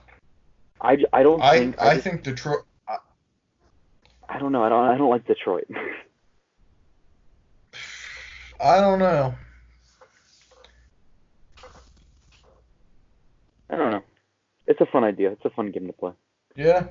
I, 0.81 0.99
I 1.13 1.23
don't 1.23 1.41
I 1.41 1.59
think 1.59 1.81
I 1.81 1.95
just- 1.95 2.05
think 2.05 2.23
Detroit. 2.23 2.65
I 4.29 4.39
don't 4.41 4.51
know 4.53 4.65
I 4.65 4.69
don't 4.69 4.85
I 4.89 4.99
don't 4.99 5.09
like 5.11 5.25
Detroit. 5.27 5.69
I 8.61 8.81
don't 8.81 8.99
know. 8.99 9.35
I 13.71 13.77
don't 13.77 13.91
know. 13.91 14.03
It's 14.67 14.81
a 14.81 14.87
fun 14.87 15.05
idea. 15.05 15.31
It's 15.33 15.45
a 15.45 15.51
fun 15.51 15.71
game 15.71 15.87
to 15.87 15.93
play. 15.93 16.13
Yeah, 16.57 16.87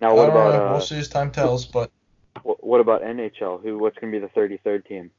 Now 0.00 0.14
what 0.14 0.28
about 0.28 0.54
know. 0.54 0.64
uh, 0.66 0.72
we'll 0.72 0.80
see 0.80 0.98
as 0.98 1.08
time 1.08 1.30
tells, 1.30 1.66
but 1.66 1.90
wh- 2.42 2.62
what 2.62 2.80
about 2.80 3.02
NHL? 3.02 3.62
Who 3.62 3.78
what's 3.78 3.98
gonna 3.98 4.12
be 4.12 4.18
the 4.18 4.28
33rd 4.28 4.86
team? 4.86 5.10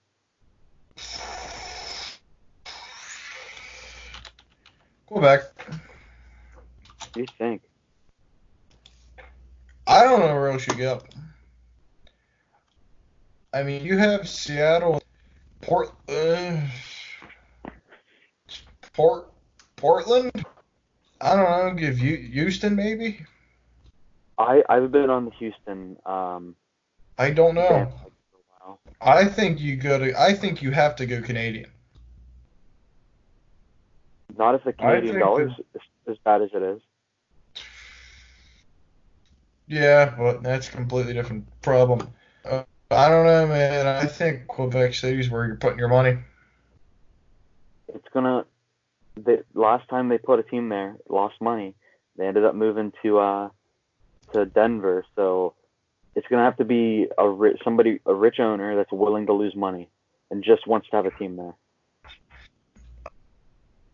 Quebec. 5.08 5.42
What 5.56 7.14
do 7.14 7.22
you 7.22 7.28
think? 7.38 7.62
I 9.88 10.04
don't 10.04 10.20
know 10.20 10.34
where 10.34 10.50
else 10.50 10.68
you 10.68 10.76
go. 10.76 11.02
I 13.54 13.64
mean, 13.64 13.86
you 13.86 13.98
have 13.98 14.28
Seattle, 14.28 15.02
Port, 15.62 15.94
uh, 16.10 16.60
Port, 18.94 19.32
Portland. 19.78 20.32
I 21.22 21.36
don't 21.36 21.68
know. 21.68 21.74
Give 21.80 22.00
you 22.00 22.18
Houston 22.18 22.76
maybe. 22.76 23.26
I 24.38 24.64
I've 24.70 24.92
been 24.92 25.10
on 25.10 25.26
the 25.26 25.32
Houston 25.32 25.98
um 26.06 26.56
I 27.18 27.32
don't 27.32 27.56
know. 27.56 27.70
bandwagon 27.70 27.94
for 28.32 28.38
a 28.38 28.68
while. 28.68 28.80
I 29.02 29.26
think 29.26 29.60
you 29.60 29.76
go 29.76 30.00
to. 30.00 30.20
I 30.20 30.34
think 30.34 30.62
you 30.62 30.72
have 30.72 30.96
to 30.98 31.06
go 31.06 31.22
Canadian. 31.22 31.70
Not 34.38 34.56
if 34.56 34.64
the 34.64 34.74
Canadian 34.74 35.20
dollar 35.20 35.48
is 35.48 35.54
as, 36.08 36.18
bad 36.26 36.42
as 36.42 36.50
it 36.54 36.62
is. 36.62 36.82
Yeah, 39.68 40.14
but 40.18 40.44
that's 40.44 40.68
a 40.68 40.72
completely 40.72 41.14
different 41.14 41.46
problem. 41.62 42.10
Uh, 42.44 42.64
I 42.92 43.10
don't 43.10 43.26
know, 43.26 43.48
man. 43.48 43.88
I 43.88 44.06
think 44.06 44.48
Quebec 44.48 44.94
City's 44.94 45.30
where 45.30 45.46
you're 45.46 45.56
putting 45.56 45.80
your 45.80 45.88
money. 45.88 46.18
It's 47.88 48.08
gonna. 48.14 48.46
The 49.16 49.46
last 49.54 49.88
time 49.88 50.10
they 50.10 50.18
put 50.18 50.40
a 50.40 50.44
team 50.44 50.68
there, 50.68 50.98
lost 51.08 51.36
money. 51.40 51.74
They 52.18 52.28
ended 52.28 52.44
up 52.44 52.56
moving 52.56 52.92
to 53.04 53.20
uh 53.20 53.50
to 54.34 54.46
Denver, 54.46 55.06
so 55.16 55.54
it's 56.16 56.28
gonna 56.28 56.44
have 56.44 56.58
to 56.58 56.66
be 56.66 57.08
a 57.18 57.28
rich 57.28 57.60
somebody 57.64 58.00
a 58.06 58.14
rich 58.14 58.40
owner 58.40 58.76
that's 58.76 58.92
willing 58.92 59.26
to 59.28 59.34
lose 59.34 59.56
money 59.56 59.90
and 60.32 60.44
just 60.44 60.68
wants 60.68 60.90
to 60.90 60.96
have 60.96 61.06
a 61.06 61.12
team 61.12 61.36
there. 61.36 61.54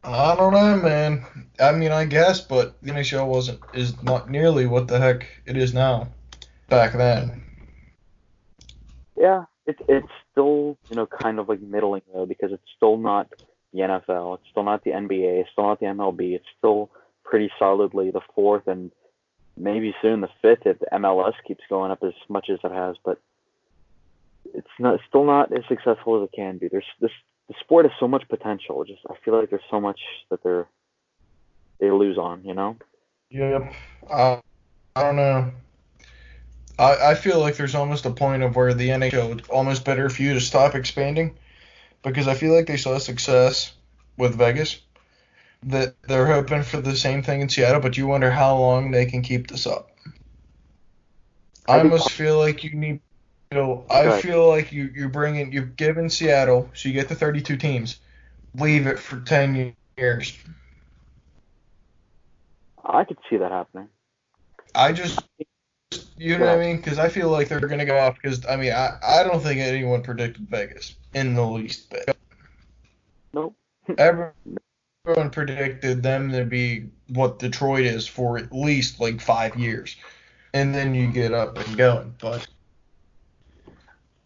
I 0.03 0.35
don't 0.35 0.53
know, 0.53 0.77
man. 0.77 1.23
I 1.59 1.71
mean, 1.73 1.91
I 1.91 2.05
guess, 2.05 2.41
but 2.41 2.81
the 2.81 2.91
NHL 2.91 3.27
wasn't 3.27 3.59
is 3.73 4.01
not 4.01 4.29
nearly 4.29 4.65
what 4.65 4.87
the 4.87 4.99
heck 4.99 5.27
it 5.45 5.57
is 5.57 5.73
now. 5.73 6.07
Back 6.69 6.93
then. 6.93 7.43
Yeah, 9.15 9.45
it's 9.65 9.81
it's 9.87 10.07
still 10.31 10.77
you 10.89 10.95
know 10.95 11.05
kind 11.05 11.39
of 11.39 11.49
like 11.49 11.61
middling 11.61 12.01
though 12.13 12.25
because 12.25 12.51
it's 12.51 12.63
still 12.75 12.97
not 12.97 13.27
the 13.73 13.79
NFL, 13.79 14.35
it's 14.35 14.49
still 14.49 14.63
not 14.63 14.83
the 14.83 14.91
NBA, 14.91 15.41
it's 15.41 15.49
still 15.51 15.65
not 15.65 15.79
the 15.79 15.85
MLB, 15.87 16.33
it's 16.33 16.45
still 16.57 16.89
pretty 17.23 17.49
solidly 17.57 18.11
the 18.11 18.21
fourth 18.35 18.67
and 18.67 18.91
maybe 19.61 19.95
soon 20.01 20.21
the 20.21 20.29
fifth 20.41 20.65
if 20.65 20.79
the 20.79 20.87
MLS 20.93 21.33
keeps 21.47 21.63
going 21.69 21.91
up 21.91 22.03
as 22.03 22.13
much 22.27 22.49
as 22.49 22.59
it 22.63 22.71
has, 22.71 22.95
but 23.03 23.19
it's 24.53 24.67
not 24.79 24.99
still 25.07 25.25
not 25.25 25.51
as 25.53 25.63
successful 25.67 26.21
as 26.21 26.27
it 26.27 26.35
can 26.35 26.57
be. 26.57 26.67
There's 26.67 26.85
this 26.99 27.11
the 27.47 27.55
sport 27.59 27.85
has 27.85 27.93
so 27.99 28.07
much 28.07 28.27
potential. 28.27 28.83
Just 28.83 29.01
I 29.09 29.15
feel 29.23 29.37
like 29.37 29.49
there's 29.49 29.61
so 29.69 29.79
much 29.79 29.99
that 30.29 30.43
they're 30.43 30.67
they 31.79 31.91
lose 31.91 32.17
on, 32.17 32.43
you 32.43 32.53
know. 32.53 32.77
Yep. 33.29 33.73
I, 34.11 34.41
I 34.95 35.03
don't 35.03 35.15
know. 35.15 35.51
I, 36.77 37.11
I 37.11 37.15
feel 37.15 37.39
like 37.39 37.57
there's 37.57 37.75
almost 37.75 38.05
a 38.05 38.11
point 38.11 38.43
of 38.43 38.55
where 38.55 38.73
the 38.73 38.89
NHL 38.89 39.39
it's 39.39 39.49
almost 39.49 39.85
better 39.85 40.09
for 40.09 40.21
you 40.21 40.33
to 40.33 40.41
stop 40.41 40.75
expanding 40.75 41.37
because 42.03 42.27
I 42.27 42.33
feel 42.33 42.53
like 42.53 42.67
they 42.67 42.77
saw 42.77 42.97
success 42.97 43.73
with 44.17 44.35
Vegas. 44.35 44.81
That 45.63 45.95
they're 46.07 46.25
hoping 46.25 46.63
for 46.63 46.81
the 46.81 46.95
same 46.95 47.21
thing 47.21 47.41
in 47.41 47.49
Seattle, 47.49 47.81
but 47.81 47.95
you 47.95 48.07
wonder 48.07 48.31
how 48.31 48.57
long 48.57 48.91
they 48.91 49.05
can 49.05 49.21
keep 49.21 49.47
this 49.47 49.67
up. 49.67 49.91
I 51.67 51.79
almost 51.79 52.11
feel 52.11 52.37
like 52.37 52.63
you 52.63 52.73
need. 52.73 53.01
You 53.51 53.57
know, 53.57 53.85
I 53.89 54.21
feel 54.21 54.47
like 54.47 54.71
you 54.71 54.89
you 54.95 55.09
bring 55.09 55.35
in 55.35 55.51
you've 55.51 55.75
given 55.75 56.09
Seattle, 56.09 56.69
so 56.73 56.87
you 56.87 56.93
get 56.93 57.09
the 57.09 57.15
32 57.15 57.57
teams. 57.57 57.99
Leave 58.55 58.87
it 58.87 58.97
for 58.97 59.19
10 59.19 59.75
years. 59.97 60.37
I 62.83 63.03
could 63.03 63.17
see 63.29 63.37
that 63.37 63.51
happening. 63.51 63.89
I 64.73 64.93
just, 64.93 65.19
you 66.17 66.37
know 66.37 66.45
what 66.45 66.55
I 66.55 66.59
mean? 66.59 66.77
Because 66.77 66.97
I 66.97 67.09
feel 67.09 67.29
like 67.29 67.47
they're 67.47 67.59
going 67.59 67.79
to 67.79 67.85
go 67.85 67.97
off. 67.97 68.15
Because 68.15 68.45
I 68.45 68.55
mean, 68.55 68.71
I, 68.71 68.97
I 69.05 69.23
don't 69.23 69.41
think 69.41 69.59
anyone 69.59 70.01
predicted 70.01 70.47
Vegas 70.49 70.95
in 71.13 71.35
the 71.35 71.45
least 71.45 71.89
bit. 71.89 72.17
Nope. 73.33 73.55
Everyone 73.97 74.33
predicted 75.31 76.03
them 76.03 76.31
to 76.31 76.45
be 76.45 76.89
what 77.09 77.39
Detroit 77.39 77.85
is 77.85 78.07
for 78.07 78.37
at 78.37 78.51
least 78.51 78.99
like 78.99 79.19
five 79.19 79.55
years, 79.55 79.95
and 80.53 80.73
then 80.73 80.93
you 80.93 81.11
get 81.11 81.33
up 81.33 81.57
and 81.57 81.77
going. 81.77 82.15
But 82.19 82.47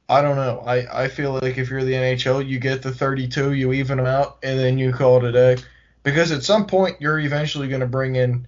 I 0.10 0.22
don't 0.22 0.36
know. 0.36 0.60
I, 0.66 1.06
I 1.06 1.08
feel 1.08 1.34
like 1.34 1.58
if 1.58 1.70
you're 1.70 1.84
the 1.84 1.94
NHL, 1.94 2.46
you 2.46 2.60
get 2.60 2.82
the 2.82 2.92
32, 2.92 3.54
you 3.54 3.74
even 3.74 3.98
them 3.98 4.06
out, 4.06 4.38
and 4.44 4.60
then 4.60 4.78
you 4.78 4.92
call 4.92 5.18
it 5.18 5.24
a 5.24 5.32
day. 5.32 5.62
Because 6.04 6.32
at 6.32 6.44
some 6.44 6.68
point, 6.68 7.02
you're 7.02 7.20
eventually 7.20 7.68
going 7.68 7.82
to 7.82 7.88
bring 7.88 8.16
in, 8.16 8.48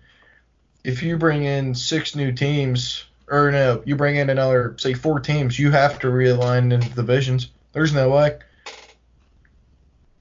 if 0.83 1.01
you 1.01 1.17
bring 1.17 1.43
in 1.43 1.73
six 1.73 2.15
new 2.15 2.31
teams, 2.31 3.05
or 3.27 3.51
no, 3.51 3.81
you 3.85 3.95
bring 3.95 4.17
in 4.17 4.29
another, 4.29 4.75
say, 4.77 4.93
four 4.93 5.19
teams, 5.19 5.57
you 5.57 5.71
have 5.71 5.97
to 5.99 6.07
realign 6.07 6.71
into 6.71 6.89
divisions. 6.89 7.49
There's 7.73 7.93
no 7.93 8.09
way. 8.09 8.37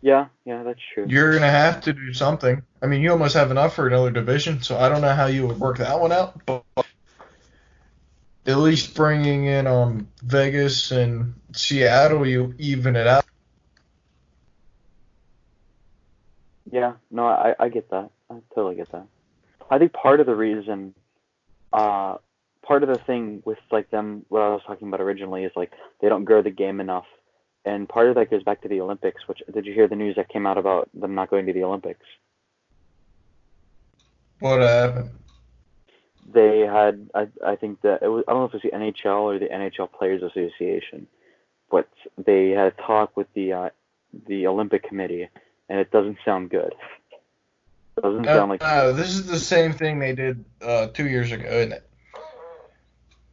Yeah, 0.03 0.27
yeah, 0.45 0.63
that's 0.63 0.81
true. 0.95 1.07
You're 1.09 1.33
gonna 1.33 1.51
have 1.51 1.81
to 1.83 1.93
do 1.93 2.13
something. 2.13 2.63
I 2.83 2.87
mean, 2.87 3.03
you 3.03 3.11
almost 3.11 3.35
have 3.35 3.51
enough 3.51 3.75
for 3.75 3.87
another 3.87 4.11
division, 4.11 4.63
so 4.63 4.79
I 4.79 4.89
don't 4.89 5.01
know 5.01 5.15
how 5.15 5.27
you 5.27 5.47
would 5.47 5.59
work 5.59 5.79
that 5.79 5.99
one 6.01 6.13
out, 6.13 6.45
but 6.47 6.63
at 8.47 8.59
least 8.59 8.95
bringing 8.95 9.47
in 9.47 9.67
um 9.67 10.09
Vegas 10.23 10.91
and 10.93 11.35
Seattle, 11.53 12.27
you 12.27 12.55
even 12.59 12.97
it 12.97 13.07
out. 13.07 13.25
Yeah, 16.71 16.95
no, 17.11 17.27
I, 17.27 17.55
I 17.59 17.69
get 17.69 17.91
that. 17.91 18.11
I 18.31 18.35
totally 18.55 18.77
get 18.77 18.91
that. 18.93 19.07
I 19.71 19.79
think 19.79 19.93
part 19.93 20.21
of 20.21 20.27
the 20.27 20.35
reason, 20.35 20.95
uh, 21.73 22.17
part 22.63 22.83
of 22.83 22.89
the 22.89 22.99
thing 22.99 23.43
with 23.45 23.59
like 23.71 23.91
them, 23.91 24.25
what 24.29 24.43
I 24.43 24.49
was 24.49 24.63
talking 24.67 24.89
about 24.89 25.01
originally 25.01 25.45
is 25.45 25.53
like 25.57 25.73
they 26.01 26.09
don't 26.09 26.25
grow 26.25 26.43
the 26.43 26.51
game 26.51 26.81
enough, 26.81 27.07
and 27.67 27.89
part 27.89 28.09
of 28.09 28.15
that 28.15 28.31
goes 28.31 28.45
back 28.45 28.63
to 28.63 28.69
the 28.69 28.81
Olympics. 28.81 29.27
Which 29.29 29.43
did 29.53 29.67
you 29.67 29.75
hear 29.75 29.89
the 29.89 29.97
news 29.97 30.17
that 30.17 30.29
came 30.29 30.47
out 30.47 30.57
about 30.57 30.89
them 30.95 31.15
not 31.15 31.29
going 31.29 31.47
to 31.47 31.53
the 31.53 31.65
Olympics? 31.65 32.05
What 34.39 34.61
happened? 34.61 35.11
They 36.33 36.61
had, 36.61 37.11
I, 37.15 37.29
I 37.45 37.57
think 37.57 37.83
that 37.83 38.03
it 38.03 38.09
was, 38.09 38.25
I 38.27 38.33
don't 38.33 38.41
know 38.41 38.45
if 38.47 38.55
it 38.55 38.65
was 38.65 38.95
the 38.95 39.05
NHL 39.11 39.21
or 39.23 39.39
the 39.39 39.47
NHL 39.47 39.93
Players 39.93 40.23
Association, 40.23 41.07
but 41.71 41.89
they 42.17 42.51
had 42.51 42.67
a 42.67 42.83
talk 42.83 43.17
with 43.17 43.27
the 43.35 43.53
uh, 43.53 43.71
the 44.27 44.47
Olympic 44.47 44.83
Committee, 44.85 45.29
and 45.69 45.79
it 45.81 45.91
doesn't 45.91 46.19
sound 46.25 46.51
good. 46.51 46.75
It 47.97 48.03
doesn't 48.03 48.23
No, 48.23 48.37
sound 48.37 48.51
like 48.51 48.61
no, 48.61 48.93
this 48.93 49.09
is 49.09 49.27
the 49.27 49.39
same 49.39 49.73
thing 49.73 49.99
they 49.99 50.15
did 50.15 50.45
uh, 50.61 50.89
two 50.89 51.09
years 51.09 51.33
ago, 51.33 51.49
isn't 51.49 51.73
it? 51.73 51.86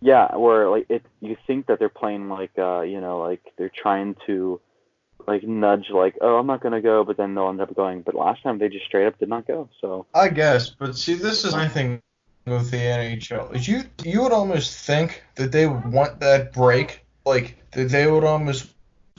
Yeah, 0.04 0.36
where 0.36 0.70
like 0.70 0.88
it, 0.90 1.06
you 1.22 1.38
think 1.48 1.68
that 1.68 1.80
they're 1.80 1.88
playing 1.88 2.28
like, 2.28 2.52
uh, 2.58 2.82
you 2.82 3.00
know, 3.00 3.20
like 3.20 3.42
they're 3.58 3.72
trying 3.74 4.18
to, 4.26 4.60
like 5.26 5.44
nudge, 5.44 5.90
like, 5.92 6.18
oh, 6.20 6.36
I'm 6.36 6.46
not 6.46 6.62
gonna 6.62 6.82
go, 6.82 7.06
but 7.06 7.16
then 7.16 7.36
they'll 7.36 7.48
end 7.48 7.62
up 7.62 7.74
going. 7.74 8.02
But 8.02 8.14
last 8.14 8.44
time 8.44 8.58
they 8.60 8.68
just 8.68 8.86
straight 8.86 9.08
up 9.08 9.18
did 9.18 9.30
not 9.30 9.48
go. 9.48 9.70
So 9.80 10.06
I 10.14 10.28
guess, 10.28 10.70
but 10.70 10.98
see, 10.98 11.14
this 11.14 11.46
is 11.46 11.54
my 11.54 11.70
thing 11.70 12.02
with 12.46 12.70
the 12.70 12.78
NHL. 12.78 13.56
Is 13.56 13.66
you 13.66 13.84
you 14.04 14.22
would 14.22 14.34
almost 14.34 14.78
think 14.86 15.24
that 15.36 15.54
they 15.54 15.68
would 15.68 15.90
want 15.90 16.20
that 16.20 16.52
break, 16.52 17.06
like 17.26 17.56
that 17.72 17.86
they 17.86 18.06
would 18.06 18.26
almost 18.26 18.74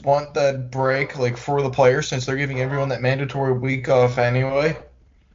want 0.05 0.35
that 0.35 0.70
break, 0.70 1.19
like 1.19 1.39
for 1.39 1.62
the 1.62 1.70
players, 1.70 2.09
since 2.09 2.27
they're 2.27 2.36
giving 2.36 2.61
everyone 2.61 2.90
that 2.90 3.01
mandatory 3.01 3.55
week 3.55 3.89
off 3.89 4.19
anyway. 4.19 4.77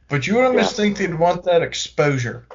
But 0.08 0.28
you 0.28 0.36
would 0.36 0.44
almost 0.44 0.76
think 0.76 0.96
they'd 0.96 1.12
want 1.12 1.42
that 1.44 1.62
exposure, 1.62 2.46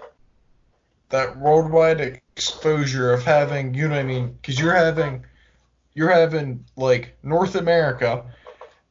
that 1.10 1.38
worldwide 1.38 2.22
exposure 2.36 3.14
of 3.14 3.23
having, 3.23 3.73
you 3.73 3.88
know 3.88 3.95
what 3.95 4.02
I 4.02 4.03
mean? 4.03 4.38
Because 4.41 4.60
you're 4.60 4.73
having, 4.73 5.26
you're 5.94 6.11
having 6.11 6.65
like 6.76 7.15
North 7.23 7.56
America 7.56 8.26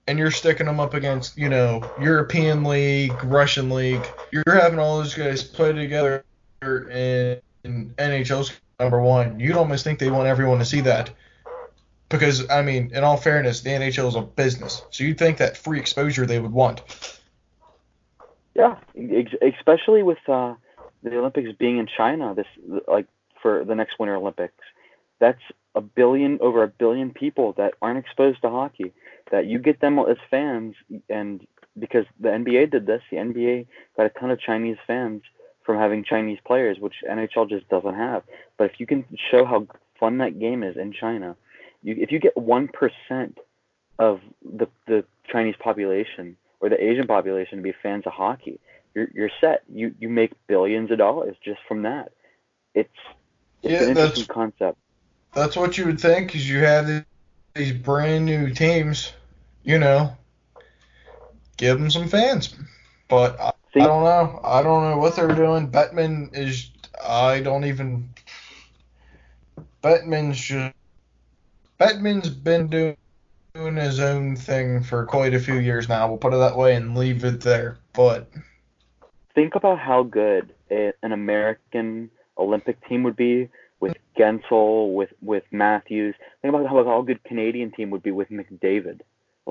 and 0.06 0.18
you're 0.18 0.30
sticking 0.30 0.66
them 0.66 0.80
up 0.80 0.94
against, 0.94 1.36
you 1.36 1.48
know, 1.48 1.82
European 2.00 2.64
League, 2.64 3.12
Russian 3.24 3.70
League. 3.70 4.06
You're 4.30 4.44
having 4.46 4.78
all 4.78 4.98
those 4.98 5.14
guys 5.14 5.42
play 5.42 5.72
together 5.72 6.24
in, 6.62 7.40
in 7.64 7.94
NHL's 7.96 8.52
number 8.78 9.00
one. 9.00 9.40
You'd 9.40 9.56
almost 9.56 9.84
think 9.84 9.98
they 9.98 10.10
want 10.10 10.26
everyone 10.26 10.58
to 10.58 10.64
see 10.64 10.80
that. 10.82 11.10
Because, 12.10 12.48
I 12.50 12.62
mean, 12.62 12.90
in 12.94 13.02
all 13.02 13.16
fairness, 13.16 13.62
the 13.62 13.70
NHL 13.70 14.08
is 14.08 14.14
a 14.14 14.20
business. 14.20 14.82
So 14.90 15.04
you'd 15.04 15.18
think 15.18 15.38
that 15.38 15.56
free 15.56 15.80
exposure 15.80 16.26
they 16.26 16.38
would 16.38 16.52
want. 16.52 16.82
yeah, 18.54 18.76
especially 19.42 20.02
with 20.02 20.18
uh, 20.28 20.54
the 21.04 21.18
Olympics 21.18 21.50
being 21.58 21.78
in 21.78 21.86
China, 21.86 22.34
this 22.34 22.46
like 22.88 23.06
for 23.40 23.64
the 23.64 23.74
next 23.74 23.98
Winter 23.98 24.16
Olympics, 24.16 24.64
that's 25.20 25.42
a 25.74 25.80
billion 25.80 26.38
over 26.40 26.62
a 26.62 26.68
billion 26.68 27.10
people 27.10 27.52
that 27.58 27.74
aren't 27.82 27.98
exposed 27.98 28.42
to 28.42 28.50
hockey. 28.50 28.92
That 29.30 29.46
you 29.46 29.58
get 29.58 29.80
them 29.80 29.98
as 29.98 30.16
fans, 30.30 30.74
and 31.08 31.46
because 31.78 32.06
the 32.18 32.28
NBA 32.28 32.70
did 32.70 32.86
this, 32.86 33.02
the 33.10 33.18
NBA 33.18 33.66
got 33.96 34.06
a 34.06 34.10
ton 34.10 34.30
of 34.30 34.40
Chinese 34.40 34.76
fans 34.86 35.22
from 35.64 35.78
having 35.78 36.04
Chinese 36.04 36.38
players, 36.46 36.78
which 36.78 36.94
NHL 37.08 37.48
just 37.48 37.68
doesn't 37.68 37.94
have. 37.94 38.22
But 38.58 38.70
if 38.70 38.78
you 38.78 38.86
can 38.86 39.04
show 39.30 39.44
how 39.44 39.66
fun 39.98 40.18
that 40.18 40.38
game 40.38 40.62
is 40.62 40.76
in 40.76 40.92
China, 40.92 41.36
you 41.82 41.96
if 41.98 42.12
you 42.12 42.18
get 42.18 42.36
one 42.36 42.68
percent 42.68 43.38
of 43.98 44.20
the 44.42 44.68
the 44.86 45.04
Chinese 45.30 45.56
population 45.58 46.36
or 46.60 46.68
the 46.68 46.82
Asian 46.82 47.06
population 47.06 47.58
to 47.58 47.62
be 47.62 47.74
fans 47.82 48.04
of 48.06 48.12
hockey, 48.12 48.58
you're 48.94 49.08
you're 49.14 49.30
set. 49.40 49.62
You 49.72 49.94
you 49.98 50.08
make 50.08 50.32
billions 50.46 50.90
of 50.90 50.98
dollars 50.98 51.36
just 51.44 51.60
from 51.66 51.82
that. 51.82 52.12
It's 52.74 52.88
it's 53.62 53.80
Yeah, 53.80 53.88
an 53.88 53.94
that's 53.94 54.22
concept. 54.24 54.78
that's 55.34 55.56
what 55.56 55.76
you 55.76 55.86
would 55.86 56.00
think, 56.00 56.28
because 56.28 56.48
you 56.48 56.60
have 56.60 56.86
the- 56.86 57.04
these 57.54 57.72
brand 57.72 58.24
new 58.24 58.50
teams, 58.50 59.12
you 59.62 59.78
know, 59.78 60.16
give 61.56 61.78
them 61.78 61.90
some 61.90 62.08
fans. 62.08 62.54
But 63.08 63.38
I, 63.40 63.52
See, 63.72 63.80
I 63.80 63.86
don't 63.86 64.04
know. 64.04 64.40
I 64.44 64.62
don't 64.62 64.90
know 64.90 64.98
what 64.98 65.16
they're 65.16 65.28
doing. 65.28 65.70
Bettman 65.70 66.36
is. 66.36 66.70
I 67.04 67.40
don't 67.40 67.64
even. 67.64 68.08
Bettman's 69.82 70.38
just. 70.38 70.74
Bettman's 71.80 72.30
been 72.30 72.68
doing 72.68 72.96
doing 73.54 73.76
his 73.76 74.00
own 74.00 74.34
thing 74.34 74.82
for 74.82 75.06
quite 75.06 75.32
a 75.32 75.38
few 75.38 75.58
years 75.58 75.88
now. 75.88 76.08
We'll 76.08 76.18
put 76.18 76.34
it 76.34 76.38
that 76.38 76.56
way 76.56 76.74
and 76.74 76.96
leave 76.96 77.24
it 77.24 77.40
there. 77.40 77.78
But 77.92 78.28
think 79.34 79.54
about 79.54 79.78
how 79.78 80.02
good 80.02 80.52
a, 80.70 80.92
an 81.02 81.12
American 81.12 82.10
Olympic 82.38 82.86
team 82.88 83.02
would 83.02 83.16
be 83.16 83.48
with 83.80 83.96
Guentzel, 84.18 84.94
with 84.94 85.12
with 85.20 85.44
Matthews. 85.50 86.14
Think 86.42 86.54
about 86.54 86.66
how 86.68 86.82
how 86.84 87.02
good 87.02 87.22
Canadian 87.24 87.70
team 87.72 87.90
would 87.90 88.02
be 88.02 88.10
with 88.10 88.30
McDavid. 88.30 89.00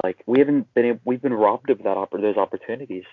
Like 0.04 0.24
we 0.26 0.40
haven't 0.40 0.74
been 0.74 1.00
we've 1.06 1.22
been 1.22 1.34
robbed 1.34 1.70
of 1.70 1.80
that 1.80 1.98
oppor- 1.98 2.22
those 2.22 2.38
opportunities 2.38 3.04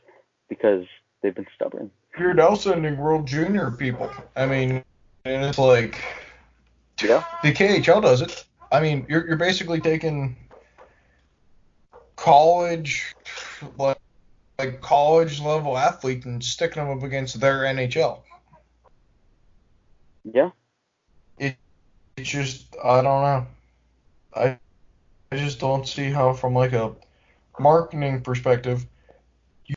because 0.48 0.84
they've 1.22 1.34
been 1.34 1.46
stubborn. 1.54 1.90
you're 2.18 2.34
now 2.34 2.54
sending 2.54 2.96
World 2.96 3.26
Junior 3.26 3.70
people. 3.70 4.10
I 4.36 4.46
mean, 4.46 4.82
and 5.24 5.44
it's 5.44 5.58
like 5.58 6.02
Yeah. 7.02 7.22
the 7.42 7.52
KHL 7.52 8.00
does 8.02 8.22
it. 8.22 8.44
I 8.72 8.80
mean, 8.80 9.04
you're 9.08 9.26
you're 9.26 9.36
basically 9.36 9.80
taking 9.80 10.36
college 12.16 13.14
like 13.78 13.98
like 14.60 14.80
college 14.82 15.40
level 15.40 15.76
athletes 15.78 16.26
and 16.26 16.44
sticking 16.44 16.84
them 16.84 16.96
up 16.96 17.02
against 17.02 17.40
their 17.40 17.60
NHL. 17.60 18.20
Yeah. 20.24 20.50
It, 21.38 21.56
It's 22.16 22.28
just 22.28 22.76
I 22.84 23.00
don't 23.00 23.22
know. 23.22 23.46
I 24.34 24.58
I 25.32 25.36
just 25.36 25.60
don't 25.60 25.88
see 25.88 26.10
how 26.10 26.34
from 26.34 26.54
like 26.54 26.72
a 26.72 26.94
marketing 27.58 28.20
perspective 28.20 28.86
you 29.64 29.74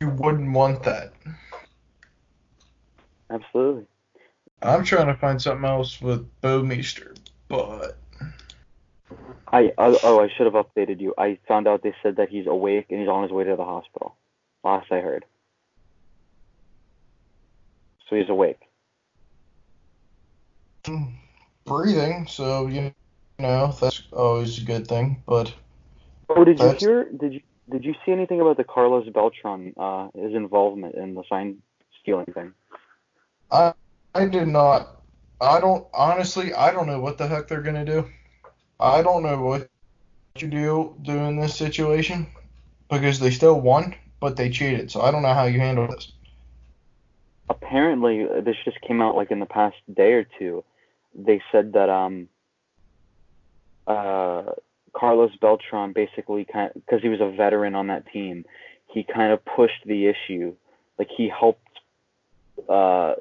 you 0.00 0.08
wouldn't 0.10 0.52
want 0.52 0.82
that. 0.82 1.12
Absolutely. 3.30 3.86
I'm 4.62 4.84
trying 4.84 5.06
to 5.06 5.14
find 5.14 5.40
something 5.40 5.68
else 5.68 6.00
with 6.00 6.28
Bouwmeester, 6.40 7.16
but 7.48 7.96
I 9.52 9.72
oh, 9.78 9.98
oh 10.02 10.20
I 10.20 10.28
should 10.36 10.52
have 10.52 10.54
updated 10.54 11.00
you. 11.00 11.14
I 11.16 11.38
found 11.46 11.68
out 11.68 11.82
they 11.82 11.94
said 12.02 12.16
that 12.16 12.28
he's 12.28 12.46
awake 12.46 12.86
and 12.90 13.00
he's 13.00 13.08
on 13.08 13.22
his 13.22 13.32
way 13.32 13.44
to 13.44 13.56
the 13.56 13.64
hospital. 13.64 14.16
Last 14.64 14.90
I 14.90 15.00
heard. 15.00 15.24
So 18.08 18.16
he's 18.16 18.28
awake. 18.28 18.58
breathing, 21.64 22.26
so 22.28 22.66
you 22.66 22.92
know 23.38 23.74
that's 23.80 24.02
always 24.12 24.58
a 24.58 24.64
good 24.64 24.86
thing. 24.86 25.22
But 25.26 25.54
Oh, 26.28 26.44
did 26.44 26.58
you 26.58 26.72
hear? 26.72 27.04
Did 27.04 27.34
you 27.34 27.40
did 27.70 27.84
you 27.84 27.94
see 28.04 28.12
anything 28.12 28.40
about 28.40 28.56
the 28.56 28.64
Carlos 28.64 29.08
Beltran 29.08 29.72
uh, 29.76 30.08
his 30.14 30.34
involvement 30.34 30.94
in 30.96 31.14
the 31.14 31.22
sign 31.28 31.62
stealing 32.00 32.26
thing? 32.26 32.52
I 33.50 33.74
I 34.14 34.26
did 34.26 34.48
not. 34.48 35.02
I 35.40 35.60
don't 35.60 35.86
honestly. 35.94 36.52
I 36.54 36.72
don't 36.72 36.86
know 36.86 37.00
what 37.00 37.18
the 37.18 37.28
heck 37.28 37.48
they're 37.48 37.62
gonna 37.62 37.84
do. 37.84 38.08
I 38.78 39.02
don't 39.02 39.22
know 39.22 39.42
what 39.42 39.68
you 40.38 40.48
do 40.48 40.94
do 41.02 41.16
in 41.16 41.36
this 41.36 41.56
situation 41.56 42.26
because 42.90 43.18
they 43.18 43.30
still 43.30 43.60
won, 43.60 43.94
but 44.20 44.36
they 44.36 44.50
cheated. 44.50 44.90
So 44.90 45.00
I 45.00 45.10
don't 45.10 45.22
know 45.22 45.34
how 45.34 45.44
you 45.44 45.58
handle 45.58 45.88
this. 45.88 46.12
Apparently, 47.48 48.24
this 48.42 48.56
just 48.64 48.80
came 48.80 49.00
out 49.00 49.16
like 49.16 49.30
in 49.30 49.40
the 49.40 49.46
past 49.46 49.76
day 49.92 50.12
or 50.12 50.26
two. 50.38 50.64
They 51.14 51.40
said 51.50 51.72
that 51.72 51.88
um 51.88 52.28
uh 53.86 54.52
Carlos 54.92 55.34
Beltran 55.40 55.92
basically 55.92 56.44
kind 56.44 56.70
because 56.74 57.02
he 57.02 57.08
was 57.08 57.20
a 57.20 57.30
veteran 57.30 57.74
on 57.74 57.86
that 57.86 58.10
team, 58.12 58.44
he 58.88 59.02
kind 59.02 59.32
of 59.32 59.44
pushed 59.44 59.84
the 59.86 60.06
issue. 60.06 60.54
Like 60.98 61.08
he 61.16 61.28
helped 61.28 61.60
uh 62.68 63.14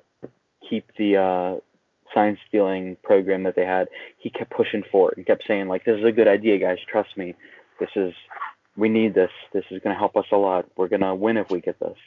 keep 0.70 0.90
the 0.98 1.18
uh 1.18 1.56
sign 2.14 2.38
stealing 2.48 2.98
program 3.04 3.44
that 3.44 3.56
they 3.56 3.66
had. 3.66 3.88
He 4.18 4.30
kept 4.30 4.52
pushing 4.52 4.84
for 4.92 5.12
it 5.12 5.18
and 5.18 5.26
kept 5.26 5.44
saying 5.48 5.68
like 5.68 5.86
this 5.86 5.98
is 6.00 6.06
a 6.06 6.12
good 6.12 6.28
idea, 6.28 6.58
guys. 6.58 6.78
Trust 6.90 7.18
me. 7.18 7.36
This 7.80 7.90
is 7.96 8.14
we 8.78 8.90
need 8.90 9.14
this. 9.14 9.32
This 9.54 9.64
is 9.72 9.82
going 9.82 9.94
to 9.94 10.00
help 10.00 10.16
us 10.18 10.26
a 10.32 10.38
lot. 10.38 10.66
We're 10.76 10.88
going 10.88 11.02
to 11.02 11.16
win 11.16 11.38
if 11.38 11.50
we 11.50 11.62
get 11.62 11.80
this. 11.80 11.98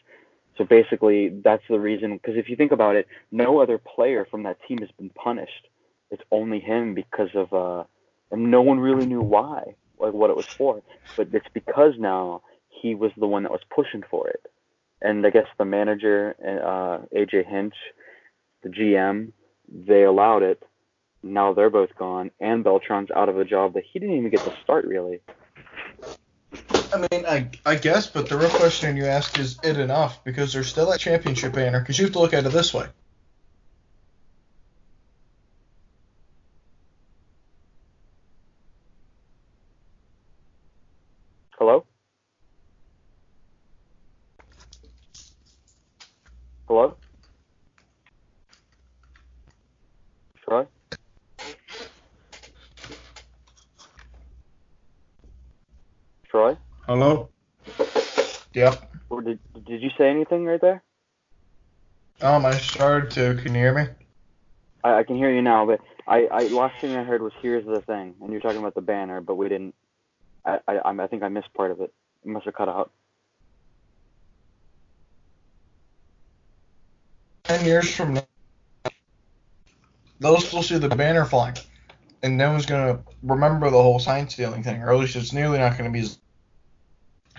So 0.56 0.64
basically, 0.64 1.28
that's 1.42 1.62
the 1.68 1.78
reason. 1.78 2.14
Because 2.14 2.36
if 2.36 2.48
you 2.48 2.56
think 2.56 2.72
about 2.72 2.96
it, 2.96 3.06
no 3.30 3.60
other 3.60 3.78
player 3.78 4.26
from 4.30 4.42
that 4.42 4.58
team 4.66 4.78
has 4.78 4.90
been 4.98 5.10
punished. 5.10 5.68
It's 6.10 6.22
only 6.30 6.60
him 6.60 6.94
because 6.94 7.30
of, 7.34 7.52
uh, 7.52 7.84
and 8.30 8.50
no 8.50 8.62
one 8.62 8.80
really 8.80 9.06
knew 9.06 9.20
why. 9.20 9.74
like 9.98 10.12
what 10.12 10.30
it 10.30 10.36
was 10.36 10.46
for. 10.46 10.82
But 11.16 11.28
it's 11.32 11.46
because 11.52 11.94
now 11.98 12.42
he 12.68 12.94
was 12.94 13.12
the 13.16 13.26
one 13.26 13.42
that 13.42 13.52
was 13.52 13.60
pushing 13.74 14.02
for 14.10 14.28
it, 14.28 14.46
and 15.00 15.26
I 15.26 15.30
guess 15.30 15.46
the 15.58 15.64
manager, 15.64 16.36
uh, 16.40 17.16
AJ 17.16 17.46
Hinch, 17.46 17.74
the 18.62 18.68
GM, 18.68 19.32
they 19.70 20.04
allowed 20.04 20.42
it. 20.42 20.62
Now 21.22 21.52
they're 21.52 21.70
both 21.70 21.94
gone, 21.98 22.30
and 22.40 22.64
Beltran's 22.64 23.10
out 23.10 23.28
of 23.28 23.38
a 23.38 23.44
job 23.44 23.74
that 23.74 23.82
he 23.90 23.98
didn't 23.98 24.16
even 24.16 24.30
get 24.30 24.40
to 24.40 24.54
start 24.62 24.84
really. 24.84 25.20
I 26.92 27.06
mean, 27.10 27.26
I 27.26 27.50
I 27.66 27.74
guess, 27.74 28.06
but 28.06 28.28
the 28.28 28.38
real 28.38 28.50
question 28.50 28.96
you 28.96 29.04
ask 29.04 29.38
is 29.38 29.58
it 29.62 29.78
enough? 29.78 30.24
Because 30.24 30.52
they're 30.52 30.64
still 30.64 30.92
at 30.92 31.00
championship 31.00 31.52
banner. 31.52 31.80
Because 31.80 31.98
you 31.98 32.06
have 32.06 32.12
to 32.14 32.20
look 32.20 32.32
at 32.32 32.46
it 32.46 32.52
this 32.52 32.72
way. 32.72 32.86
Hello? 41.58 41.84
Hello? 46.68 46.96
Troy? 50.44 50.66
Troy? 56.30 56.56
Hello. 56.86 57.28
Yep. 58.54 58.92
Or 59.10 59.20
did 59.20 59.40
did 59.66 59.82
you 59.82 59.90
say 59.98 60.08
anything 60.30 60.46
right 60.46 60.60
there? 60.60 60.82
Um, 62.20 62.44
I 62.44 62.52
started 62.52 63.10
to. 63.12 63.42
Can 63.42 63.54
you 63.54 63.60
hear 63.60 63.74
me? 63.74 63.86
I, 64.84 64.98
I 64.98 65.02
can 65.04 65.16
hear 65.16 65.30
you 65.32 65.42
now, 65.42 65.66
but 65.66 65.80
I, 66.06 66.26
I 66.26 66.42
last 66.48 66.74
thing 66.80 66.94
I 66.94 67.04
heard 67.04 67.22
was 67.22 67.32
"Here's 67.40 67.64
the 67.64 67.80
thing," 67.82 68.14
and 68.20 68.32
you're 68.32 68.40
talking 68.40 68.58
about 68.58 68.74
the 68.74 68.80
banner, 68.80 69.20
but 69.20 69.36
we 69.36 69.48
didn't. 69.48 69.74
I 70.44 70.58
I, 70.66 70.80
I 70.84 71.06
think 71.06 71.22
I 71.22 71.28
missed 71.28 71.52
part 71.54 71.70
of 71.70 71.80
it. 71.80 71.92
It 72.24 72.28
must 72.28 72.44
have 72.46 72.54
cut 72.54 72.68
out. 72.68 72.90
Ten 77.44 77.64
years 77.64 77.94
from 77.94 78.14
now, 78.14 78.26
they'll 80.20 80.40
still 80.40 80.62
see 80.62 80.78
the 80.78 80.88
banner 80.88 81.24
flying, 81.24 81.56
and 82.22 82.36
no 82.36 82.50
one's 82.50 82.66
gonna 82.66 83.00
remember 83.22 83.70
the 83.70 83.82
whole 83.82 83.98
sign 83.98 84.28
stealing 84.28 84.62
thing, 84.62 84.82
or 84.82 84.92
at 84.92 84.98
least 84.98 85.16
it's 85.16 85.32
nearly 85.32 85.58
not 85.58 85.78
gonna 85.78 85.90
be. 85.90 86.04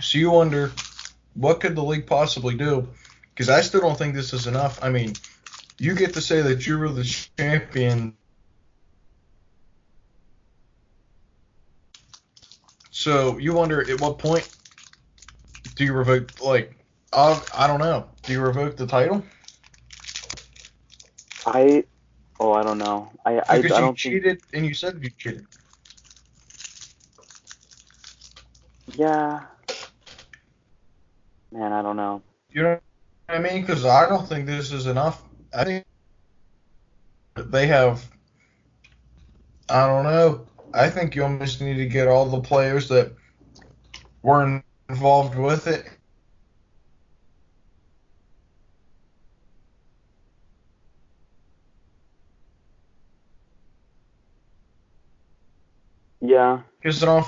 So 0.01 0.17
you 0.17 0.31
wonder, 0.31 0.71
what 1.39 1.61
could 1.61 1.75
the 1.75 1.83
league 1.83 2.07
possibly 2.07 2.55
do? 2.55 2.89
Because 3.35 3.49
I 3.49 3.61
still 3.61 3.81
don't 3.81 3.97
think 3.97 4.15
this 4.15 4.33
is 4.33 4.47
enough. 4.47 4.79
I 4.81 4.89
mean, 4.91 5.21
you 5.79 5.95
get 5.95 6.15
to 6.15 6.21
say 6.21 6.41
that 6.43 6.67
you 6.67 6.79
were 6.79 6.89
the 6.89 7.05
champion. 7.37 8.15
So 12.91 13.37
you 13.39 13.53
wonder 13.53 13.89
at 13.89 13.99
what 13.99 14.19
point 14.19 14.47
do 15.75 15.85
you 15.85 15.93
revoke? 15.93 16.41
Like, 16.41 16.75
I 17.13 17.41
I 17.53 17.67
don't 17.67 17.79
know. 17.81 18.09
Do 18.25 18.33
you 18.33 18.41
revoke 18.41 18.77
the 18.77 18.87
title? 18.87 19.23
I 21.45 21.85
oh 22.39 22.53
I 22.53 22.63
don't 22.63 22.79
know. 22.79 23.11
I 23.25 23.39
I, 23.39 23.55
I 23.57 23.61
Because 23.61 23.79
you 23.79 23.91
don't 23.91 23.99
think 24.01 24.21
cheated, 24.21 24.41
and 24.53 24.65
you 24.65 24.73
said 24.75 24.99
you 25.03 25.11
cheated. 25.17 25.47
yeah. 28.87 29.41
Man, 31.51 31.73
I 31.73 31.81
don't 31.81 31.97
know. 31.97 32.21
You 32.51 32.63
know 32.63 32.79
what 33.27 33.37
I 33.37 33.39
mean? 33.39 33.61
Because 33.61 33.85
I 33.85 34.07
don't 34.09 34.27
think 34.27 34.45
this 34.45 34.71
is 34.71 34.87
enough. 34.87 35.23
I 35.53 35.63
think 35.65 35.85
they 37.37 37.67
have. 37.67 38.09
I 39.69 39.87
don't 39.87 40.05
know. 40.05 40.47
I 40.73 40.89
think 40.89 41.15
you 41.15 41.23
almost 41.23 41.61
need 41.61 41.75
to 41.77 41.87
get 41.87 42.07
all 42.07 42.25
the 42.27 42.41
players 42.41 42.89
that 42.89 43.13
were 44.23 44.61
involved 44.89 45.35
with 45.37 45.67
it. 45.67 45.87
Yeah. 56.21 56.61
Because 56.81 57.03
in 57.03 57.09
all 57.09 57.23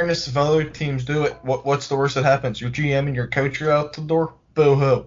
fairness, 0.00 0.28
if 0.28 0.36
other 0.36 0.64
teams 0.64 1.04
do 1.04 1.24
it, 1.24 1.36
what 1.42 1.66
what's 1.66 1.88
the 1.88 1.96
worst 1.96 2.14
that 2.14 2.24
happens? 2.24 2.58
Your 2.60 2.70
GM 2.70 3.06
and 3.06 3.14
your 3.14 3.26
coach 3.26 3.60
are 3.60 3.70
out 3.70 3.92
the 3.92 4.00
door. 4.00 4.32
Boo 4.54 4.74
hoo. 4.74 5.04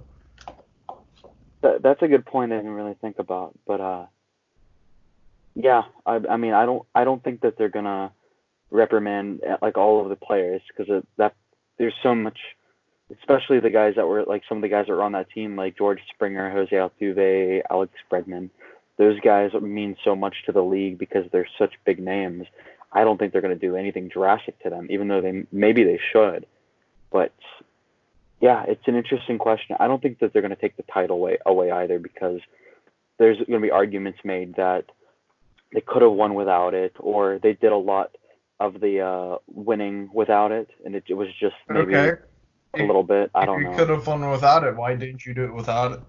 That, 1.62 1.82
that's 1.82 2.02
a 2.04 2.08
good 2.08 2.26
point 2.26 2.54
I 2.54 2.58
didn't 2.58 2.74
really 2.74 2.96
think 3.02 3.18
about, 3.18 3.58
but 3.66 3.82
uh, 3.82 4.06
yeah, 5.56 5.84
I, 6.06 6.20
I 6.30 6.38
mean, 6.38 6.54
I 6.54 6.66
don't, 6.66 6.86
I 6.94 7.06
don't 7.06 7.24
think 7.24 7.42
that 7.42 7.58
they're 7.58 7.70
gonna 7.70 8.12
reprimand 8.70 9.42
uh, 9.44 9.58
like 9.62 9.78
all 9.78 10.04
of 10.04 10.10
the 10.10 10.16
players 10.16 10.62
because 10.68 11.04
that 11.18 11.34
there's 11.80 11.96
so 12.04 12.14
much, 12.14 12.38
especially 13.20 13.60
the 13.60 13.72
guys 13.72 13.96
that 13.96 14.08
were 14.08 14.24
like 14.26 14.44
some 14.48 14.60
of 14.60 14.62
the 14.62 14.70
guys 14.70 14.86
that 14.88 14.94
were 14.94 15.04
on 15.04 15.14
that 15.14 15.32
team, 15.32 15.56
like 15.56 15.76
George 15.76 16.02
Springer, 16.14 16.52
Jose 16.52 16.76
Altuve, 16.76 17.64
Alex 17.70 17.94
Bregman. 18.12 18.52
Those 18.98 19.20
guys 19.22 19.54
mean 19.60 19.96
so 20.04 20.16
much 20.16 20.36
to 20.46 20.52
the 20.52 20.62
league 20.62 21.00
because 21.00 21.26
they're 21.32 21.48
such 21.58 21.74
big 21.84 22.00
names. 22.00 22.46
I 22.94 23.04
don't 23.04 23.18
think 23.18 23.34
they're 23.34 23.42
going 23.42 23.58
to 23.58 23.68
do 23.68 23.76
anything 23.76 24.08
drastic 24.08 24.62
to 24.64 24.70
them, 24.70 24.88
even 24.90 25.08
though 25.08 25.22
they 25.22 25.46
maybe 25.52 25.84
they 25.84 26.00
should. 26.12 26.46
But 27.12 27.34
yeah, 28.40 28.64
it's 28.68 28.88
an 28.88 28.96
interesting 28.96 29.38
question. 29.38 29.76
I 29.80 29.88
don't 29.88 30.02
think 30.02 30.20
that 30.20 30.32
they're 30.32 30.42
going 30.42 30.56
to 30.56 30.62
take 30.62 30.78
the 30.78 30.84
title 30.84 31.18
away, 31.18 31.38
away 31.46 31.72
either 31.72 31.98
because 32.00 32.40
there's 33.18 33.38
going 33.38 33.52
to 33.52 33.60
be 33.60 33.72
arguments 33.72 34.20
made 34.24 34.56
that 34.56 34.86
they 35.74 35.82
could 35.82 36.02
have 36.02 36.12
won 36.12 36.36
without 36.36 36.74
it, 36.74 36.94
or 37.00 37.40
they 37.42 37.54
did 37.54 37.72
a 37.72 37.78
lot 37.78 38.12
of 38.60 38.80
the 38.80 39.00
uh, 39.02 39.38
winning 39.48 40.10
without 40.14 40.52
it, 40.52 40.70
and 40.86 40.96
it, 40.96 41.04
it 41.08 41.16
was 41.16 41.30
just 41.40 41.56
maybe 41.68 41.96
Okay. 41.96 42.22
a 42.76 42.84
little 42.84 43.04
bit. 43.04 43.32
I 43.34 43.46
don't 43.46 43.60
you 43.60 43.66
know. 43.66 43.72
You 43.72 43.78
could 43.78 43.90
have 43.90 44.06
won 44.06 44.30
without 44.30 44.64
it. 44.64 44.76
Why 44.76 44.96
didn't 44.96 45.26
you 45.26 45.34
do 45.34 45.46
it 45.46 45.54
without 45.54 45.94
it? 45.94 46.00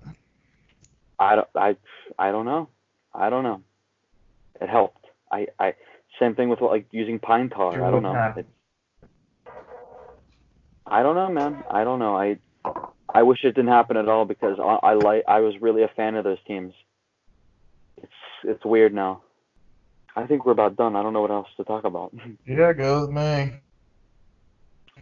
I 1.18 1.36
don't. 1.36 1.48
I. 1.54 1.76
I 2.18 2.30
don't 2.32 2.44
know. 2.44 2.68
I 3.14 3.30
don't 3.30 3.44
know. 3.44 3.62
It 4.60 4.68
helped. 4.68 5.06
I. 5.30 5.48
I. 5.58 5.74
Same 6.18 6.34
thing 6.34 6.48
with 6.48 6.60
like 6.60 6.86
using 6.90 7.18
pine 7.18 7.50
tar. 7.50 7.76
You 7.76 7.84
I 7.84 7.90
don't 7.90 8.02
know. 8.02 8.34
It, 8.36 8.46
I 10.86 11.02
don't 11.02 11.14
know, 11.14 11.28
man. 11.30 11.64
I 11.70 11.84
don't 11.84 11.98
know. 11.98 12.16
I. 12.16 12.38
I 13.12 13.22
wish 13.22 13.44
it 13.44 13.52
didn't 13.52 13.68
happen 13.68 13.96
at 13.96 14.08
all 14.08 14.24
because 14.24 14.58
I, 14.58 14.88
I 14.90 14.94
like. 14.94 15.24
I 15.28 15.40
was 15.40 15.54
really 15.60 15.82
a 15.82 15.88
fan 15.88 16.14
of 16.16 16.24
those 16.24 16.38
teams. 16.46 16.74
It's. 17.96 18.12
It's 18.44 18.64
weird 18.64 18.92
now. 18.94 19.22
I 20.16 20.26
think 20.26 20.44
we're 20.46 20.52
about 20.52 20.76
done. 20.76 20.94
I 20.94 21.02
don't 21.02 21.12
know 21.12 21.22
what 21.22 21.30
else 21.30 21.48
to 21.56 21.64
talk 21.64 21.84
about. 21.84 22.14
Yeah, 22.46 22.72
go 22.72 23.02
with 23.02 23.10
me. 23.10 23.52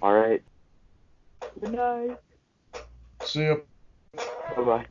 all 0.00 0.14
right. 0.14 0.42
Good 1.60 1.72
night. 1.72 2.16
See 3.24 3.40
you. 3.42 3.62
Bye 4.56 4.62
bye. 4.64 4.86